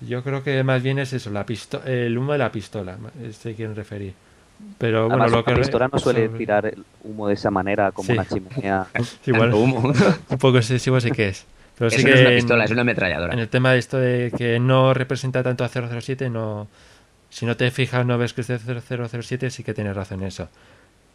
Yo 0.00 0.22
creo 0.22 0.42
que 0.42 0.62
más 0.62 0.82
bien 0.82 0.98
es 0.98 1.12
eso, 1.12 1.30
la 1.30 1.44
pisto 1.44 1.82
el 1.84 2.16
humo 2.16 2.32
de 2.32 2.38
la 2.38 2.52
pistola, 2.52 2.96
se 3.32 3.54
quieren 3.54 3.74
referir. 3.74 4.14
Pero 4.78 5.08
bueno, 5.08 5.22
Además, 5.24 5.32
lo 5.32 5.44
que 5.44 5.54
pistola 5.60 5.88
no 5.92 5.98
suele 5.98 6.26
sobre- 6.26 6.38
tirar 6.38 6.66
el 6.66 6.84
humo 7.04 7.28
de 7.28 7.34
esa 7.34 7.50
manera 7.50 7.92
como 7.92 8.06
Sí. 8.06 8.12
una 8.12 8.24
chimenea. 8.26 8.86
Sí, 9.22 9.30
igual, 9.30 9.50
Tanto 9.50 9.56
humo. 9.58 9.92
un 10.30 10.38
poco 10.38 10.58
excesivo 10.58 11.00
sí 11.00 11.10
que 11.10 11.28
es. 11.28 11.46
Pero 11.78 11.90
sí 11.90 11.98
que 12.04 12.10
no 12.10 12.14
es 12.14 12.20
una 12.20 12.30
en- 12.30 12.36
pistola, 12.36 12.64
es 12.64 12.70
una 12.70 12.80
ametralladora. 12.82 13.32
En 13.34 13.38
el 13.38 13.48
tema 13.48 13.72
de 13.72 13.78
esto 13.78 13.98
de 13.98 14.32
que 14.36 14.58
no 14.58 14.94
representa 14.94 15.42
tanto 15.42 15.62
a 15.64 15.68
007, 15.68 16.30
no, 16.30 16.68
si 17.28 17.44
no 17.46 17.56
te 17.56 17.70
fijas, 17.70 18.06
no 18.06 18.16
ves 18.18 18.32
que 18.32 18.40
es 18.40 18.46
de 18.48 18.58
0007, 18.58 19.50
sí 19.50 19.62
que 19.62 19.74
tienes 19.74 19.94
razón 19.94 20.20
en 20.22 20.28
eso. 20.28 20.48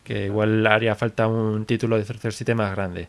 Que 0.04 0.26
igual 0.26 0.66
haría 0.68 0.94
falta 0.96 1.28
un 1.28 1.66
título 1.66 1.98
de 1.98 2.04
007 2.04 2.54
más 2.56 2.76
grande. 2.76 3.08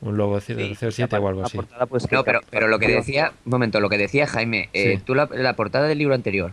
Un 0.00 0.16
logo 0.16 0.40
Sí, 0.40 0.54
007 0.54 1.08
la 1.16 1.20
o 1.20 1.28
algo 1.28 1.40
la 1.42 1.46
así. 1.46 1.56
portada, 1.58 1.86
pues, 1.86 2.10
No, 2.10 2.24
pero, 2.24 2.40
lo 2.68 2.78
que 2.78 2.88
la 2.88 2.94
decía, 2.96 3.32
un 3.44 3.50
momento, 3.50 3.80
lo 3.80 3.88
que 3.88 3.98
decía 3.98 4.26
Jaime, 4.26 4.68
eh, 4.72 4.96
Sí. 4.96 5.02
tú 5.04 5.14
la, 5.14 5.28
la 5.32 5.54
portada 5.56 5.86
del 5.86 5.98
libro 5.98 6.14
anterior, 6.14 6.52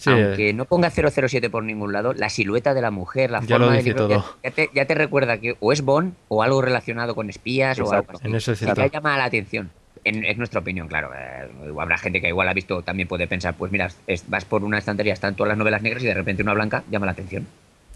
Sí, 0.00 0.08
aunque 0.10 0.54
no 0.54 0.64
ponga 0.64 0.88
007 0.90 1.50
por 1.50 1.62
ningún 1.62 1.92
lado, 1.92 2.14
la 2.14 2.30
silueta 2.30 2.72
de 2.72 2.80
la 2.80 2.90
mujer, 2.90 3.30
la 3.30 3.40
Ya 3.42 3.58
forma 3.58 3.66
lo 3.66 3.72
dice 3.72 3.84
libro, 3.90 4.08
todo. 4.08 4.24
Ya, 4.42 4.48
ya 4.48 4.54
te, 4.54 4.70
ya 4.74 4.84
te 4.86 4.94
recuerda 4.94 5.36
que 5.38 5.56
o 5.60 5.72
es 5.74 5.82
Bond 5.82 6.14
o 6.28 6.42
algo 6.42 6.62
relacionado 6.62 7.14
con 7.14 7.28
espías 7.28 7.78
o 7.78 7.92
algo 7.92 8.06
así. 8.14 8.26
en 8.26 8.34
eso 8.34 8.52
es 8.52 8.58
Sí 8.58 8.64
cierto. 8.64 8.82
que 8.82 8.88
llama 8.90 9.18
la 9.18 9.24
atención. 9.24 9.70
En, 10.02 10.24
es 10.24 10.38
nuestra 10.38 10.60
opinión, 10.60 10.88
claro. 10.88 11.10
Eh, 11.14 11.50
habrá 11.78 11.98
gente 11.98 12.22
que 12.22 12.28
igual 12.28 12.48
ha 12.48 12.54
visto, 12.54 12.80
también 12.80 13.06
puede 13.08 13.26
pensar, 13.28 13.52
pues 13.58 13.70
mira, 13.70 13.90
es- 14.06 14.24
vas 14.30 14.46
por 14.46 14.64
una 14.64 14.78
estantería, 14.78 15.12
están 15.12 15.34
todas 15.34 15.48
las 15.50 15.58
novelas 15.58 15.82
negras 15.82 16.02
y 16.02 16.06
de 16.06 16.14
repente 16.14 16.42
una 16.42 16.54
blanca 16.54 16.82
llama 16.90 17.04
la 17.04 17.12
atención. 17.12 17.46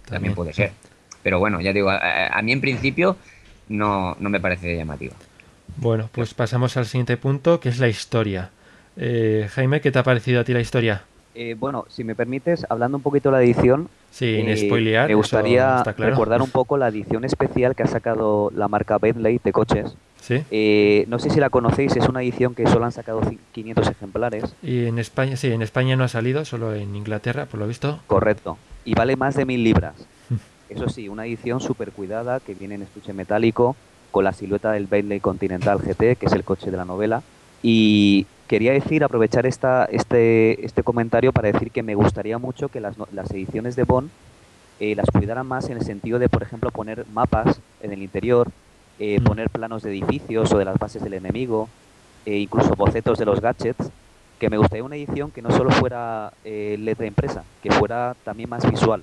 También, 0.03 0.11
También. 0.11 0.35
puede 0.35 0.53
ser. 0.53 0.73
Pero 1.23 1.38
bueno, 1.38 1.62
ya 1.62 1.73
digo, 1.73 1.88
a, 1.88 2.27
a 2.27 2.43
mí 2.43 2.53
en 2.53 2.61
principio 2.61 3.17
no, 3.71 4.14
no 4.21 4.29
me 4.29 4.40
parece 4.40 4.77
llamativo. 4.77 5.14
Bueno, 5.79 6.11
pues 6.12 6.35
pasamos 6.35 6.77
al 6.77 6.85
siguiente 6.85 7.17
punto, 7.17 7.61
que 7.61 7.71
es 7.71 7.79
la 7.79 7.88
historia. 7.88 8.51
Eh, 8.99 9.49
Jaime, 9.55 9.81
¿qué 9.81 9.90
te 9.90 9.99
ha 9.99 10.03
parecido 10.03 10.43
a 10.43 10.45
ti 10.45 10.53
la 10.53 10.61
historia? 10.61 11.03
Eh, 11.35 11.57
bueno, 11.59 11.85
si 11.88 12.05
me 12.05 12.14
permites, 12.14 12.64
hablando 12.68 12.97
un 12.97 13.03
poquito 13.03 13.31
de 13.31 13.37
la 13.38 13.42
edición, 13.42 13.88
Sin 14.11 14.49
eh, 14.49 14.57
spoilear, 14.57 15.09
me 15.09 15.14
gustaría 15.16 15.83
claro. 15.83 16.11
recordar 16.11 16.42
un 16.42 16.51
poco 16.53 16.77
la 16.77 16.88
edición 16.88 17.25
especial 17.25 17.75
que 17.75 17.83
ha 17.83 17.87
sacado 17.88 18.53
la 18.55 18.68
marca 18.68 18.99
Bentley 18.99 19.40
de 19.42 19.53
coches. 19.53 19.94
Sí, 20.20 20.42
Eh, 20.51 21.05
no 21.09 21.18
sé 21.18 21.29
si 21.31 21.40
la 21.40 21.51
conocéis, 21.51 21.97
es 21.97 22.09
una 22.09 22.23
edición 22.23 22.55
que 22.55 22.66
solo 22.66 22.85
han 22.87 22.92
sacado 22.92 23.20
ci- 23.23 23.38
500 23.53 23.88
ejemplares. 23.88 24.55
y 24.62 24.87
en 24.87 24.99
España, 24.99 25.37
sí, 25.37 25.51
en 25.53 25.61
España 25.61 25.97
no 25.97 26.05
ha 26.05 26.09
salido, 26.09 26.44
solo 26.44 26.73
en 26.75 26.94
Inglaterra, 26.97 27.47
por 27.47 27.61
lo 27.61 27.66
visto. 27.66 27.99
Correcto. 28.07 28.57
Y 28.85 28.94
vale 28.94 29.16
más 29.16 29.35
de 29.35 29.44
mil 29.44 29.62
libras. 29.64 29.94
Eso 30.70 30.88
sí, 30.88 31.09
una 31.09 31.27
edición 31.27 31.61
súper 31.61 31.90
cuidada 31.92 32.40
que 32.40 32.55
viene 32.55 32.77
en 32.77 32.83
estuche 32.83 33.12
metálico 33.12 33.77
con 34.11 34.25
la 34.25 34.33
silueta 34.33 34.73
del 34.73 34.87
Bentley 34.87 35.20
Continental 35.20 35.79
GT, 35.79 36.16
que 36.16 36.27
es 36.27 36.33
el 36.33 36.42
coche 36.44 36.70
de 36.70 36.77
la 36.79 36.85
novela. 36.87 37.23
Y 37.62 38.27
quería 38.48 38.72
decir, 38.72 39.04
aprovechar 39.04 39.46
esta, 39.46 39.85
este, 39.87 40.64
este 40.64 40.83
comentario 40.83 41.33
para 41.33 41.50
decir 41.50 41.70
que 41.70 41.83
me 41.83 41.94
gustaría 41.94 42.38
mucho 42.38 42.68
que 42.68 42.80
las, 42.80 42.96
las 43.12 43.30
ediciones 43.30 43.76
de 43.76 43.85
Bond 43.85 44.11
eh, 44.80 44.94
las 44.96 45.09
cuidaran 45.11 45.46
más 45.46 45.68
en 45.70 45.76
el 45.78 45.85
sentido 45.85 46.18
de, 46.18 46.28
por 46.28 46.42
ejemplo, 46.42 46.70
poner 46.70 47.07
mapas 47.12 47.61
en 47.80 47.92
el 47.92 48.02
interior, 48.02 48.48
eh, 48.98 49.18
Mm. 49.20 49.24
poner 49.24 49.50
planos 49.50 49.83
de 49.83 49.90
edificios 49.90 50.52
o 50.52 50.59
de 50.59 50.64
las 50.64 50.78
bases 50.78 51.02
del 51.02 51.14
enemigo, 51.14 51.68
e 52.26 52.38
incluso 52.38 52.74
bocetos 52.76 53.18
de 53.18 53.24
los 53.24 53.40
gadgets, 53.40 53.90
que 54.38 54.51
me 54.51 54.59
gustaría 54.59 54.84
una 54.84 54.97
edición 54.97 55.30
que 55.30 55.42
no 55.42 55.51
solo 55.51 55.70
fuera 55.70 56.32
eh, 56.45 56.76
letra 56.78 57.07
impresa, 57.07 57.45
que 57.62 57.70
fuera 57.70 58.14
también 58.24 58.49
más 58.51 58.68
visual, 58.68 59.03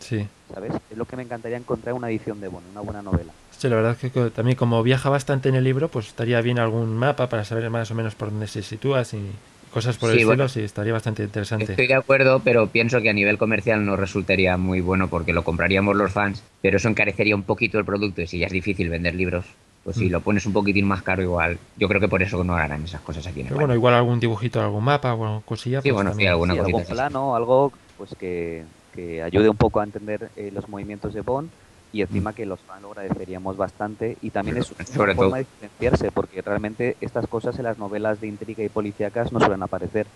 Sí. 0.00 0.26
¿sabes? 0.52 0.72
Es 0.90 0.98
lo 0.98 1.04
que 1.04 1.16
me 1.16 1.22
encantaría 1.22 1.56
encontrar 1.56 1.92
en 1.92 1.98
una 1.98 2.10
edición 2.10 2.40
de 2.40 2.48
Bond, 2.48 2.66
una 2.72 2.80
buena 2.80 3.02
novela. 3.02 3.32
Sí, 3.62 3.68
la 3.68 3.76
verdad 3.76 3.96
es 4.02 4.10
que 4.10 4.30
también 4.30 4.56
como 4.56 4.82
viaja 4.82 5.08
bastante 5.08 5.48
en 5.48 5.54
el 5.54 5.62
libro, 5.62 5.88
pues 5.88 6.08
estaría 6.08 6.40
bien 6.40 6.58
algún 6.58 6.96
mapa 6.96 7.28
para 7.28 7.44
saber 7.44 7.70
más 7.70 7.92
o 7.92 7.94
menos 7.94 8.16
por 8.16 8.30
dónde 8.30 8.48
se 8.48 8.60
sitúa 8.60 9.02
y 9.12 9.30
cosas 9.70 9.96
por 9.98 10.10
el 10.10 10.16
Sí, 10.16 10.22
estilo, 10.22 10.42
bueno. 10.42 10.48
sí, 10.48 10.62
estaría 10.62 10.92
bastante 10.92 11.22
interesante. 11.22 11.70
Estoy 11.74 11.86
de 11.86 11.94
acuerdo, 11.94 12.40
pero 12.42 12.66
pienso 12.70 13.00
que 13.00 13.08
a 13.10 13.12
nivel 13.12 13.38
comercial 13.38 13.86
no 13.86 13.94
resultaría 13.96 14.56
muy 14.56 14.80
bueno 14.80 15.08
porque 15.08 15.32
lo 15.32 15.44
compraríamos 15.44 15.94
los 15.94 16.10
fans, 16.10 16.42
pero 16.60 16.76
eso 16.76 16.88
encarecería 16.88 17.36
un 17.36 17.44
poquito 17.44 17.78
el 17.78 17.84
producto 17.84 18.20
y 18.22 18.26
si 18.26 18.40
ya 18.40 18.46
es 18.46 18.52
difícil 18.52 18.88
vender 18.88 19.14
libros, 19.14 19.46
Pues 19.84 19.96
si 19.96 20.08
Mm. 20.08 20.12
lo 20.12 20.20
pones 20.22 20.46
un 20.46 20.52
poquitín 20.52 20.86
más 20.86 21.02
caro 21.02 21.22
igual, 21.22 21.58
yo 21.76 21.88
creo 21.88 22.00
que 22.00 22.08
por 22.08 22.22
eso 22.22 22.42
no 22.44 22.54
harán 22.54 22.84
esas 22.84 23.00
cosas 23.02 23.26
aquí 23.26 23.40
en 23.40 23.46
Pero 23.46 23.58
bueno, 23.58 23.74
igual 23.74 23.94
algún 23.94 24.20
dibujito, 24.20 24.60
algún 24.60 24.84
mapa, 24.84 25.10
alguna 25.10 25.40
cosilla. 25.44 25.80
Sí, 25.82 25.88
pues 25.90 25.96
bueno, 25.96 26.10
sí, 26.10 26.26
también. 26.26 26.30
alguna 26.32 26.52
Sí, 26.54 26.58
algún 26.58 26.82
así. 26.82 26.92
plano, 26.92 27.34
algo 27.34 27.72
pues 27.96 28.14
que, 28.16 28.64
que 28.92 29.22
ayude 29.22 29.48
un 29.48 29.56
poco 29.56 29.80
a 29.80 29.84
entender 29.84 30.30
eh, 30.36 30.50
los 30.52 30.68
movimientos 30.68 31.14
de 31.14 31.20
Bond 31.22 31.50
y 31.92 32.02
encima 32.02 32.32
que 32.32 32.46
los 32.46 32.60
fans 32.60 32.82
lo 32.82 32.88
agradeceríamos 32.92 33.56
bastante 33.56 34.16
y 34.22 34.30
también 34.30 34.56
es 34.58 34.70
una 34.78 34.84
Sobre 34.86 35.14
forma 35.14 35.30
todo. 35.30 35.36
de 35.36 35.46
diferenciarse 35.50 36.10
porque 36.10 36.42
realmente 36.42 36.96
estas 37.00 37.26
cosas 37.26 37.58
en 37.58 37.64
las 37.64 37.78
novelas 37.78 38.20
de 38.20 38.28
intriga 38.28 38.62
y 38.64 38.68
policíacas 38.68 39.32
no 39.32 39.40
suelen 39.40 39.62
aparecer. 39.62 40.06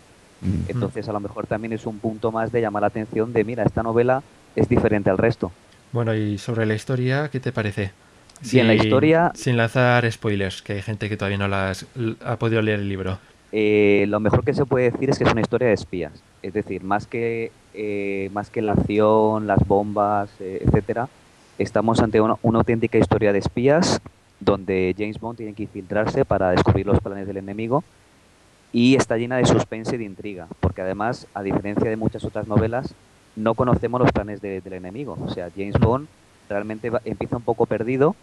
Mm. 0.41 0.69
Entonces 0.71 1.09
a 1.09 1.13
lo 1.13 1.21
mejor 1.21 1.47
también 1.47 1.73
es 1.73 1.87
un 1.87 1.99
punto 1.99 2.33
más 2.33 2.53
de 2.53 2.61
llamar 2.61 2.83
la 2.83 2.89
atención 2.89 3.33
de 3.33 3.45
mira, 3.45 3.63
esta 3.65 3.83
novela 3.83 4.23
es 4.55 4.69
diferente 4.69 5.11
al 5.11 5.19
resto. 5.19 5.51
Bueno, 5.93 6.15
y 6.15 6.39
sobre 6.39 6.67
la 6.67 6.75
historia, 6.75 7.29
¿qué 7.31 7.41
te 7.41 7.53
parece? 7.53 7.91
Bien, 8.53 8.67
la 8.67 8.75
Sin- 8.75 8.83
historia- 8.85 9.33
Sin 9.35 9.57
lanzar 9.57 10.11
spoilers, 10.13 10.61
que 10.63 10.75
hay 10.75 10.83
gente 10.83 11.09
que 11.09 11.17
todavía 11.17 11.39
no 11.39 11.49
las 11.49 11.87
ha 12.25 12.37
podido 12.37 12.61
leer 12.61 12.81
el 12.81 12.89
libro. 12.89 13.19
Eh, 13.53 14.05
lo 14.09 14.21
mejor 14.21 14.45
que 14.45 14.53
se 14.53 14.67
puede 14.67 14.91
decir 14.91 15.09
es 15.09 15.17
que 15.19 15.25
es 15.25 15.33
una 15.33 15.41
historia 15.41 15.69
de 15.69 15.75
espías. 15.75 16.13
Es 16.43 16.53
decir, 16.53 16.83
más 16.85 17.07
que, 17.07 17.51
eh, 17.73 18.29
más 18.35 18.51
que 18.51 18.61
la 18.61 18.73
acción, 18.73 19.47
las 19.47 19.67
bombas, 19.67 20.29
eh, 20.41 20.61
etcétera, 20.67 21.09
estamos 21.59 22.01
ante 22.01 22.21
una, 22.21 22.37
auténtica 22.43 22.99
historia 22.99 23.33
de 23.33 23.39
espías 23.39 24.01
donde 24.41 24.95
James 24.97 25.19
Bond 25.19 25.39
tiene 25.39 25.55
que 25.55 25.63
infiltrarse 25.65 26.25
para 26.25 26.51
descubrir 26.51 26.87
los 26.87 27.01
planes 27.01 27.27
del 27.27 27.39
enemigo 27.39 27.85
y 28.73 28.97
está 28.97 29.17
llena 29.17 29.39
de 29.39 29.47
suspense 29.47 29.95
y 29.95 29.99
de 29.99 30.05
intriga, 30.05 30.49
porque 30.61 30.83
además, 30.83 31.27
a 31.35 31.43
diferencia 31.43 31.89
de 31.89 31.97
muchas 31.97 32.25
otras 32.25 32.47
novelas, 32.47 32.95
no 33.35 33.55
conocemos 33.55 34.01
los 34.01 34.13
planes 34.13 34.41
de- 34.41 34.61
del 34.61 34.75
enemigo. 34.75 35.17
O 35.25 35.31
sea, 35.31 35.51
James 35.57 35.79
Bond 35.79 36.09
realmente 36.49 36.91
empieza 37.05 37.37
un 37.37 37.43
poco 37.43 37.67
perdido 37.67 38.15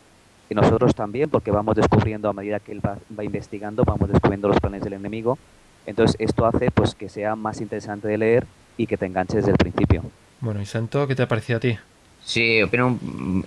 y 0.49 0.55
nosotros 0.55 0.93
también, 0.93 1.29
porque 1.29 1.49
vamos 1.51 1.75
descubriendo 1.75 2.29
a 2.29 2.33
medida 2.33 2.59
que 2.59 2.71
él 2.71 2.81
va, 2.85 2.97
investigando, 3.23 3.83
vamos 3.83 4.09
descubriendo 4.09 4.47
los 4.47 4.59
planes 4.59 4.83
del 4.83 4.93
enemigo. 4.93 5.37
Entonces 5.85 6.15
esto 6.19 6.45
hace 6.45 6.69
pues 6.71 6.93
que 6.93 7.09
sea 7.09 7.35
más 7.35 7.59
interesante 7.59 8.07
de 8.07 8.17
leer 8.17 8.45
y 8.77 8.85
que 8.85 8.97
te 8.97 9.05
enganche 9.05 9.37
desde 9.37 9.51
el 9.51 9.57
principio. 9.57 10.03
Bueno, 10.39 10.61
y 10.61 10.65
Santo, 10.65 11.07
¿qué 11.07 11.15
te 11.15 11.23
ha 11.23 11.27
parecido 11.27 11.57
a 11.57 11.59
ti? 11.59 11.77
Sí, 12.25 12.61
opino 12.61 12.97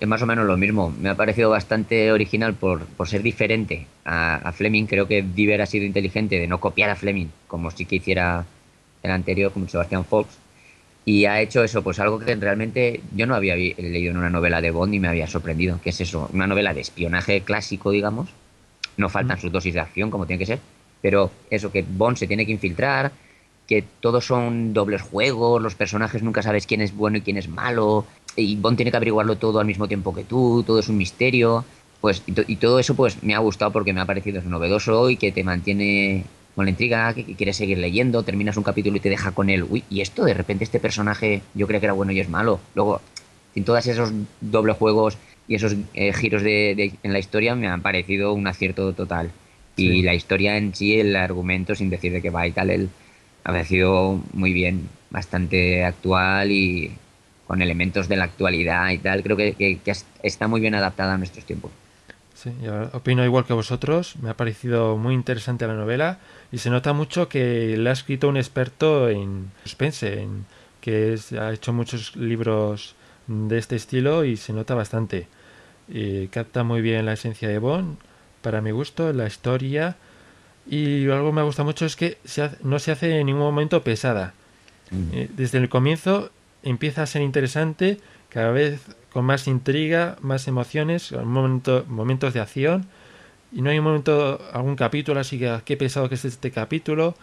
más 0.06 0.20
o 0.22 0.26
menos 0.26 0.46
lo 0.46 0.56
mismo. 0.56 0.94
Me 1.00 1.08
ha 1.08 1.14
parecido 1.14 1.50
bastante 1.50 2.12
original 2.12 2.54
por, 2.54 2.84
por 2.84 3.08
ser 3.08 3.22
diferente 3.22 3.86
a, 4.04 4.36
a 4.36 4.52
Fleming. 4.52 4.84
Creo 4.84 5.08
que 5.08 5.22
Diver 5.22 5.62
ha 5.62 5.66
sido 5.66 5.86
inteligente 5.86 6.38
de 6.38 6.46
no 6.46 6.60
copiar 6.60 6.90
a 6.90 6.96
Fleming, 6.96 7.28
como 7.48 7.70
sí 7.70 7.86
que 7.86 7.96
hiciera 7.96 8.44
el 9.02 9.10
anterior, 9.10 9.50
como 9.52 9.68
Sebastian 9.68 10.04
Fox. 10.04 10.28
Y 11.06 11.24
ha 11.24 11.40
hecho 11.40 11.62
eso, 11.64 11.82
pues 11.82 12.00
algo 12.00 12.18
que 12.18 12.34
realmente 12.34 13.00
yo 13.14 13.26
no 13.26 13.34
había 13.34 13.54
leído 13.54 14.10
en 14.10 14.18
una 14.18 14.28
novela 14.28 14.60
de 14.60 14.72
Bond 14.72 14.92
y 14.92 15.00
me 15.00 15.08
había 15.08 15.26
sorprendido. 15.26 15.80
Que 15.82 15.90
es 15.90 16.00
eso? 16.00 16.28
Una 16.34 16.46
novela 16.46 16.74
de 16.74 16.80
espionaje 16.82 17.40
clásico, 17.42 17.90
digamos. 17.92 18.28
No 18.98 19.08
faltan 19.08 19.38
Mm. 19.38 19.40
sus 19.40 19.52
dosis 19.52 19.72
de 19.74 19.80
acción, 19.80 20.10
como 20.10 20.26
tiene 20.26 20.38
que 20.40 20.46
ser. 20.46 20.58
Pero 21.00 21.30
eso, 21.48 21.70
que 21.72 21.82
Bond 21.82 22.16
se 22.18 22.26
tiene 22.26 22.44
que 22.44 22.52
infiltrar, 22.52 23.12
que 23.66 23.84
todos 24.00 24.24
son 24.26 24.74
dobles 24.74 25.02
juegos, 25.02 25.62
los 25.62 25.74
personajes 25.74 26.22
nunca 26.22 26.42
sabes 26.42 26.66
quién 26.66 26.80
es 26.80 26.94
bueno 26.94 27.18
y 27.18 27.20
quién 27.20 27.36
es 27.36 27.48
malo, 27.48 28.04
y 28.36 28.56
Bond 28.56 28.76
tiene 28.76 28.90
que 28.90 28.96
averiguarlo 28.96 29.36
todo 29.36 29.60
al 29.60 29.66
mismo 29.66 29.88
tiempo 29.88 30.14
que 30.14 30.24
tú, 30.24 30.62
todo 30.66 30.78
es 30.80 30.88
un 30.88 30.96
misterio, 30.96 31.64
pues 32.00 32.22
y, 32.26 32.32
to- 32.32 32.44
y 32.46 32.56
todo 32.56 32.78
eso 32.78 32.94
pues 32.94 33.22
me 33.22 33.34
ha 33.34 33.38
gustado 33.38 33.72
porque 33.72 33.92
me 33.92 34.00
ha 34.00 34.04
parecido 34.06 34.42
novedoso 34.42 35.10
y 35.10 35.16
que 35.16 35.32
te 35.32 35.42
mantiene 35.44 36.24
con 36.54 36.64
la 36.66 36.70
intriga, 36.70 37.12
que, 37.14 37.24
que 37.24 37.34
quieres 37.34 37.56
seguir 37.56 37.78
leyendo, 37.78 38.22
terminas 38.22 38.56
un 38.56 38.62
capítulo 38.62 38.96
y 38.96 39.00
te 39.00 39.10
deja 39.10 39.32
con 39.32 39.50
él, 39.50 39.64
uy, 39.68 39.84
y 39.90 40.00
esto 40.00 40.24
de 40.24 40.34
repente 40.34 40.64
este 40.64 40.80
personaje 40.80 41.42
yo 41.54 41.66
creo 41.66 41.80
que 41.80 41.86
era 41.86 41.92
bueno 41.92 42.12
y 42.12 42.20
es 42.20 42.28
malo, 42.28 42.60
luego 42.74 43.00
en 43.54 43.64
todos 43.64 43.86
esos 43.86 44.10
dobles 44.40 44.76
juegos 44.76 45.16
y 45.48 45.54
esos 45.54 45.74
eh, 45.94 46.12
giros 46.12 46.42
de, 46.42 46.74
de- 46.76 46.92
en 47.02 47.12
la 47.12 47.18
historia 47.18 47.54
me 47.54 47.68
han 47.68 47.80
parecido 47.82 48.32
un 48.32 48.46
acierto 48.46 48.92
total. 48.92 49.30
Y 49.78 49.88
Sí. 49.98 50.02
la 50.02 50.14
historia 50.14 50.56
en 50.56 50.74
sí, 50.74 50.98
el 50.98 51.14
argumento, 51.16 51.74
sin 51.74 51.90
decir 51.90 52.10
de 52.12 52.22
qué 52.22 52.30
va 52.30 52.46
y 52.46 52.52
tal, 52.52 52.70
el, 52.70 52.88
ha 53.44 53.52
parecido 53.52 54.18
muy 54.32 54.52
bien, 54.52 54.88
bastante 55.10 55.84
actual 55.84 56.50
y 56.50 56.90
con 57.46 57.62
elementos 57.62 58.08
de 58.08 58.16
la 58.16 58.24
actualidad 58.24 58.90
y 58.90 58.98
tal. 58.98 59.22
Creo 59.22 59.36
que, 59.36 59.54
que- 59.54 59.78
que 59.78 59.90
es- 59.92 60.06
está 60.22 60.48
muy 60.48 60.60
bien 60.60 60.74
adaptada 60.74 61.14
a 61.14 61.18
nuestros 61.18 61.44
tiempos. 61.44 61.70
Sí, 62.34 62.50
yo 62.62 62.90
opino 62.92 63.24
igual 63.24 63.46
que 63.46 63.52
vosotros. 63.54 64.16
Me 64.20 64.28
ha 64.30 64.34
parecido 64.36 64.96
muy 64.96 65.14
interesante 65.14 65.66
la 65.66 65.74
novela 65.74 66.18
y 66.52 66.58
se 66.58 66.68
nota 66.70 66.92
mucho 66.92 67.28
que 67.28 67.76
la 67.78 67.90
ha 67.90 67.92
escrito 67.94 68.28
un 68.28 68.36
experto 68.36 69.08
en 69.08 69.50
suspense, 69.64 70.22
en, 70.22 70.44
que 70.80 71.14
es- 71.14 71.32
ha 71.32 71.52
hecho 71.52 71.72
muchos 71.72 72.14
libros 72.16 72.94
de 73.26 73.58
este 73.58 73.76
estilo 73.76 74.24
y 74.24 74.36
se 74.36 74.52
nota 74.52 74.74
bastante. 74.74 75.26
Y 75.88 76.26
capta 76.28 76.62
muy 76.64 76.80
bien 76.82 77.06
la 77.06 77.14
esencia 77.14 77.48
de 77.48 77.58
Bond, 77.58 77.96
para 78.42 78.60
mi 78.60 78.70
gusto, 78.72 79.12
la 79.12 79.26
historia. 79.26 79.96
Y 80.68 81.08
algo 81.08 81.30
que 81.30 81.36
me 81.36 81.42
gusta 81.42 81.62
mucho 81.64 81.86
es 81.86 81.96
que 81.96 82.18
se 82.24 82.42
hace- 82.42 82.58
no 82.62 82.78
se 82.80 82.90
hace 82.92 83.18
en 83.20 83.26
ningún 83.26 83.42
momento 83.42 83.82
pesada. 83.82 84.34
Eh, 85.12 85.28
Desde 85.36 85.58
el 85.58 85.68
comienzo 85.68 86.30
empieza 86.66 87.02
a 87.02 87.06
ser 87.06 87.22
interesante, 87.22 87.98
cada 88.28 88.50
vez 88.50 88.80
con 89.12 89.24
más 89.24 89.46
intriga, 89.48 90.16
más 90.20 90.46
emociones, 90.48 91.12
momento- 91.12 91.84
momentos 91.88 92.34
de 92.34 92.40
acción. 92.40 92.86
Y 93.52 93.62
no 93.62 93.70
hay 93.70 93.78
un 93.78 93.84
momento, 93.84 94.40
algún 94.52 94.76
capítulo 94.76 95.20
así 95.20 95.38
que 95.38 95.48
"Ah, 95.48 95.62
qué 95.64 95.76
pesado 95.76 96.08
que 96.08 96.16
es 96.16 96.24
este 96.24 96.50
capítulo. 96.50 97.14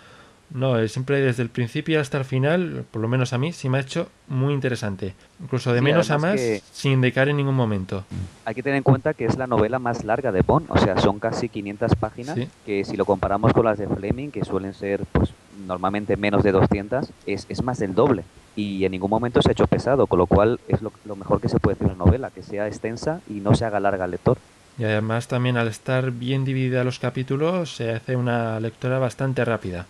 No, 0.49 0.77
es 0.77 0.91
siempre 0.91 1.19
desde 1.19 1.41
el 1.43 1.49
principio 1.49 1.99
hasta 1.99 2.17
el 2.17 2.25
final, 2.25 2.85
por 2.91 3.01
lo 3.01 3.07
menos 3.07 3.33
a 3.33 3.37
mí, 3.37 3.51
sí 3.53 3.69
me 3.69 3.77
ha 3.79 3.81
hecho 3.81 4.07
muy 4.27 4.53
interesante. 4.53 5.13
Incluso 5.41 5.71
de 5.73 5.79
Sí, 5.79 5.83
menos 5.83 6.11
a 6.11 6.17
más, 6.17 6.35
que- 6.35 6.61
sin 6.71 7.01
decaer 7.01 7.29
en 7.29 7.37
ningún 7.37 7.55
momento. 7.55 8.05
Hay 8.45 8.53
que 8.55 8.61
tener 8.63 8.77
en 8.77 8.83
cuenta 8.83 9.13
que 9.13 9.25
es 9.25 9.37
la 9.37 9.47
novela 9.47 9.79
más 9.79 10.03
larga 10.03 10.31
de 10.31 10.41
Bond, 10.41 10.67
o 10.69 10.77
sea, 10.77 10.97
son 10.99 11.19
casi 11.19 11.49
500 11.49 11.95
páginas, 11.95 12.35
Sí. 12.35 12.47
que 12.65 12.85
si 12.85 12.95
lo 12.97 13.05
comparamos 13.05 13.51
con 13.53 13.65
las 13.65 13.77
de 13.77 13.87
Fleming, 13.87 14.29
que 14.29 14.45
suelen 14.45 14.73
ser 14.73 15.03
pues 15.11 15.31
normalmente 15.67 16.17
menos 16.17 16.43
de 16.43 16.51
200, 16.51 17.09
es, 17.25 17.45
es 17.49 17.63
más 17.63 17.79
del 17.79 17.95
doble. 17.95 18.23
Y 18.55 18.85
en 18.85 18.91
ningún 18.91 19.09
momento 19.09 19.41
se 19.41 19.49
ha 19.49 19.51
hecho 19.53 19.67
pesado, 19.67 20.05
con 20.07 20.19
lo 20.19 20.27
cual 20.27 20.59
es 20.67 20.81
lo, 20.81 20.91
lo 21.05 21.15
mejor 21.15 21.41
que 21.41 21.49
se 21.49 21.59
puede 21.59 21.75
decir 21.75 21.87
de 21.87 21.95
una 21.95 22.05
novela, 22.05 22.29
que 22.29 22.43
sea 22.43 22.67
extensa 22.67 23.19
y 23.29 23.33
no 23.35 23.55
se 23.55 23.65
haga 23.65 23.79
larga 23.79 24.05
al 24.05 24.11
lector. 24.11 24.37
Y 24.77 24.83
además 24.83 25.27
también 25.27 25.57
al 25.57 25.67
estar 25.67 26.11
bien 26.11 26.45
dividida 26.45 26.83
los 26.83 26.99
capítulos, 26.99 27.75
se 27.75 27.91
hace 27.91 28.15
una 28.15 28.59
lectura 28.59 28.99
bastante 28.99 29.43
rápida. 29.45 29.85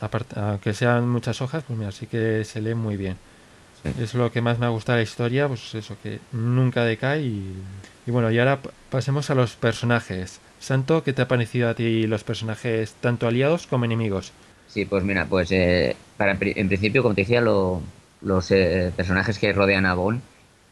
Aparte, 0.00 0.38
aunque 0.38 0.74
sean 0.74 1.08
muchas 1.08 1.40
hojas, 1.40 1.64
pues 1.66 1.78
mira, 1.78 1.92
sí 1.92 2.06
que 2.06 2.44
se 2.44 2.60
lee 2.60 2.74
muy 2.74 2.96
bien. 2.96 3.16
Sí. 3.82 3.90
Es 4.02 4.14
lo 4.14 4.30
que 4.32 4.40
más 4.40 4.58
me 4.58 4.66
ha 4.66 4.70
gustado 4.70 4.96
de 4.96 5.04
la 5.04 5.08
historia, 5.08 5.46
pues 5.48 5.74
eso, 5.74 5.96
que 6.02 6.18
nunca 6.32 6.84
decae. 6.84 7.22
Y, 7.22 7.52
y 8.06 8.10
bueno, 8.10 8.30
y 8.30 8.38
ahora 8.38 8.60
pa- 8.60 8.70
pasemos 8.90 9.30
a 9.30 9.34
los 9.34 9.54
personajes. 9.56 10.40
Santo, 10.58 11.02
¿qué 11.04 11.12
te 11.12 11.22
ha 11.22 11.28
parecido 11.28 11.68
a 11.68 11.74
ti 11.74 12.06
los 12.06 12.24
personajes, 12.24 12.94
tanto 13.00 13.26
aliados 13.26 13.66
como 13.66 13.84
enemigos? 13.84 14.32
Sí, 14.68 14.84
pues 14.84 15.04
mira, 15.04 15.26
pues 15.26 15.50
eh, 15.52 15.94
para, 16.16 16.32
en 16.40 16.68
principio, 16.68 17.02
como 17.02 17.14
te 17.14 17.20
decía, 17.22 17.40
lo- 17.40 17.80
los 18.20 18.50
eh, 18.50 18.92
personajes 18.96 19.38
que 19.38 19.52
rodean 19.52 19.86
a 19.86 19.94
Bond, 19.94 20.20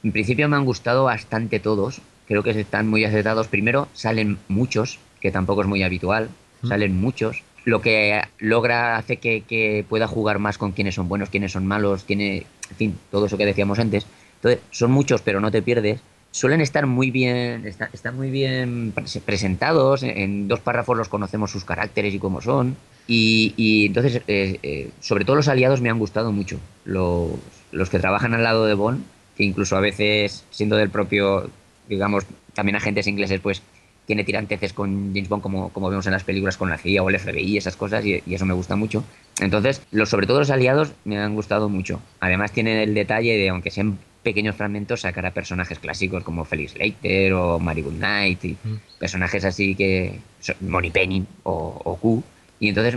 en 0.04 0.12
principio 0.12 0.48
me 0.48 0.56
han 0.56 0.64
gustado 0.64 1.04
bastante 1.04 1.60
todos. 1.60 2.00
Creo 2.26 2.42
que 2.42 2.50
están 2.50 2.88
muy 2.88 3.04
acertados. 3.04 3.48
Primero, 3.48 3.88
salen 3.92 4.38
muchos, 4.48 4.98
que 5.20 5.30
tampoco 5.30 5.62
es 5.62 5.68
muy 5.68 5.82
habitual. 5.82 6.28
Mm. 6.62 6.68
Salen 6.68 7.00
muchos. 7.00 7.42
Lo 7.64 7.80
que 7.80 8.20
logra 8.38 8.96
hace 8.96 9.18
que, 9.18 9.42
que 9.42 9.84
pueda 9.88 10.08
jugar 10.08 10.38
más 10.40 10.58
con 10.58 10.72
quiénes 10.72 10.96
son 10.96 11.08
buenos, 11.08 11.28
quiénes 11.30 11.52
son 11.52 11.66
malos, 11.66 12.04
tiene, 12.04 12.46
en 12.70 12.76
fin, 12.76 12.98
todo 13.10 13.26
eso 13.26 13.38
que 13.38 13.46
decíamos 13.46 13.78
antes. 13.78 14.06
Entonces, 14.36 14.60
son 14.70 14.90
muchos, 14.90 15.22
pero 15.22 15.40
no 15.40 15.50
te 15.52 15.62
pierdes. 15.62 16.00
Suelen 16.32 16.60
estar 16.60 16.86
muy 16.86 17.10
bien, 17.10 17.66
está- 17.66 17.90
están 17.92 18.16
muy 18.16 18.30
bien 18.30 18.92
pres- 18.94 19.20
presentados. 19.20 20.02
En, 20.02 20.10
en 20.18 20.48
dos 20.48 20.58
párrafos 20.60 20.96
los 20.96 21.08
conocemos 21.08 21.50
sus 21.52 21.64
caracteres 21.64 22.12
y 22.14 22.18
cómo 22.18 22.40
son. 22.40 22.74
Y, 23.06 23.54
y 23.56 23.86
entonces, 23.86 24.22
eh, 24.28 24.58
eh, 24.62 24.90
sobre 25.00 25.24
todo 25.24 25.36
los 25.36 25.48
aliados 25.48 25.80
me 25.80 25.90
han 25.90 25.98
gustado 25.98 26.32
mucho. 26.32 26.58
Los, 26.84 27.30
los 27.72 27.90
que 27.90 27.98
trabajan 27.98 28.34
al 28.34 28.42
lado 28.44 28.66
de 28.66 28.74
Bond, 28.74 29.04
que 29.36 29.44
incluso 29.44 29.76
a 29.76 29.80
veces, 29.80 30.44
siendo 30.50 30.76
del 30.76 30.90
propio, 30.90 31.50
digamos, 31.88 32.24
también 32.54 32.76
agentes 32.76 33.06
ingleses, 33.06 33.40
pues 33.40 33.62
tiene 34.06 34.24
tiranteces 34.24 34.72
con 34.72 35.12
James 35.14 35.28
Bond, 35.28 35.42
como, 35.42 35.68
como 35.70 35.88
vemos 35.88 36.06
en 36.06 36.12
las 36.12 36.24
películas 36.24 36.56
con 36.56 36.68
la 36.68 36.76
CIA 36.78 37.02
o 37.02 37.08
el 37.08 37.16
FBI, 37.18 37.56
esas 37.56 37.76
cosas, 37.76 38.04
y, 38.04 38.22
y 38.26 38.34
eso 38.34 38.44
me 38.46 38.54
gusta 38.54 38.76
mucho. 38.76 39.04
Entonces, 39.40 39.80
los, 39.90 40.08
sobre 40.08 40.26
todo 40.26 40.40
los 40.40 40.50
aliados 40.50 40.92
me 41.04 41.18
han 41.18 41.34
gustado 41.34 41.68
mucho. 41.68 42.00
Además, 42.20 42.52
tienen 42.52 42.78
el 42.78 42.94
detalle 42.94 43.36
de, 43.36 43.48
aunque 43.48 43.70
sean 43.70 43.98
pequeños 44.22 44.54
fragmentos, 44.54 45.00
sacar 45.00 45.26
a 45.26 45.32
personajes 45.32 45.78
clásicos 45.78 46.22
como 46.22 46.44
Felix 46.44 46.76
Leiter 46.76 47.32
o 47.32 47.58
Mary 47.58 47.82
Goodnight, 47.82 48.44
y 48.44 48.56
Mm. 48.62 48.76
personajes 48.98 49.44
así 49.44 49.74
que. 49.74 50.18
Money 50.60 50.90
Penny 50.90 51.24
o, 51.44 51.80
o 51.84 51.96
Q. 51.96 52.22
Y 52.62 52.68
entonces, 52.68 52.96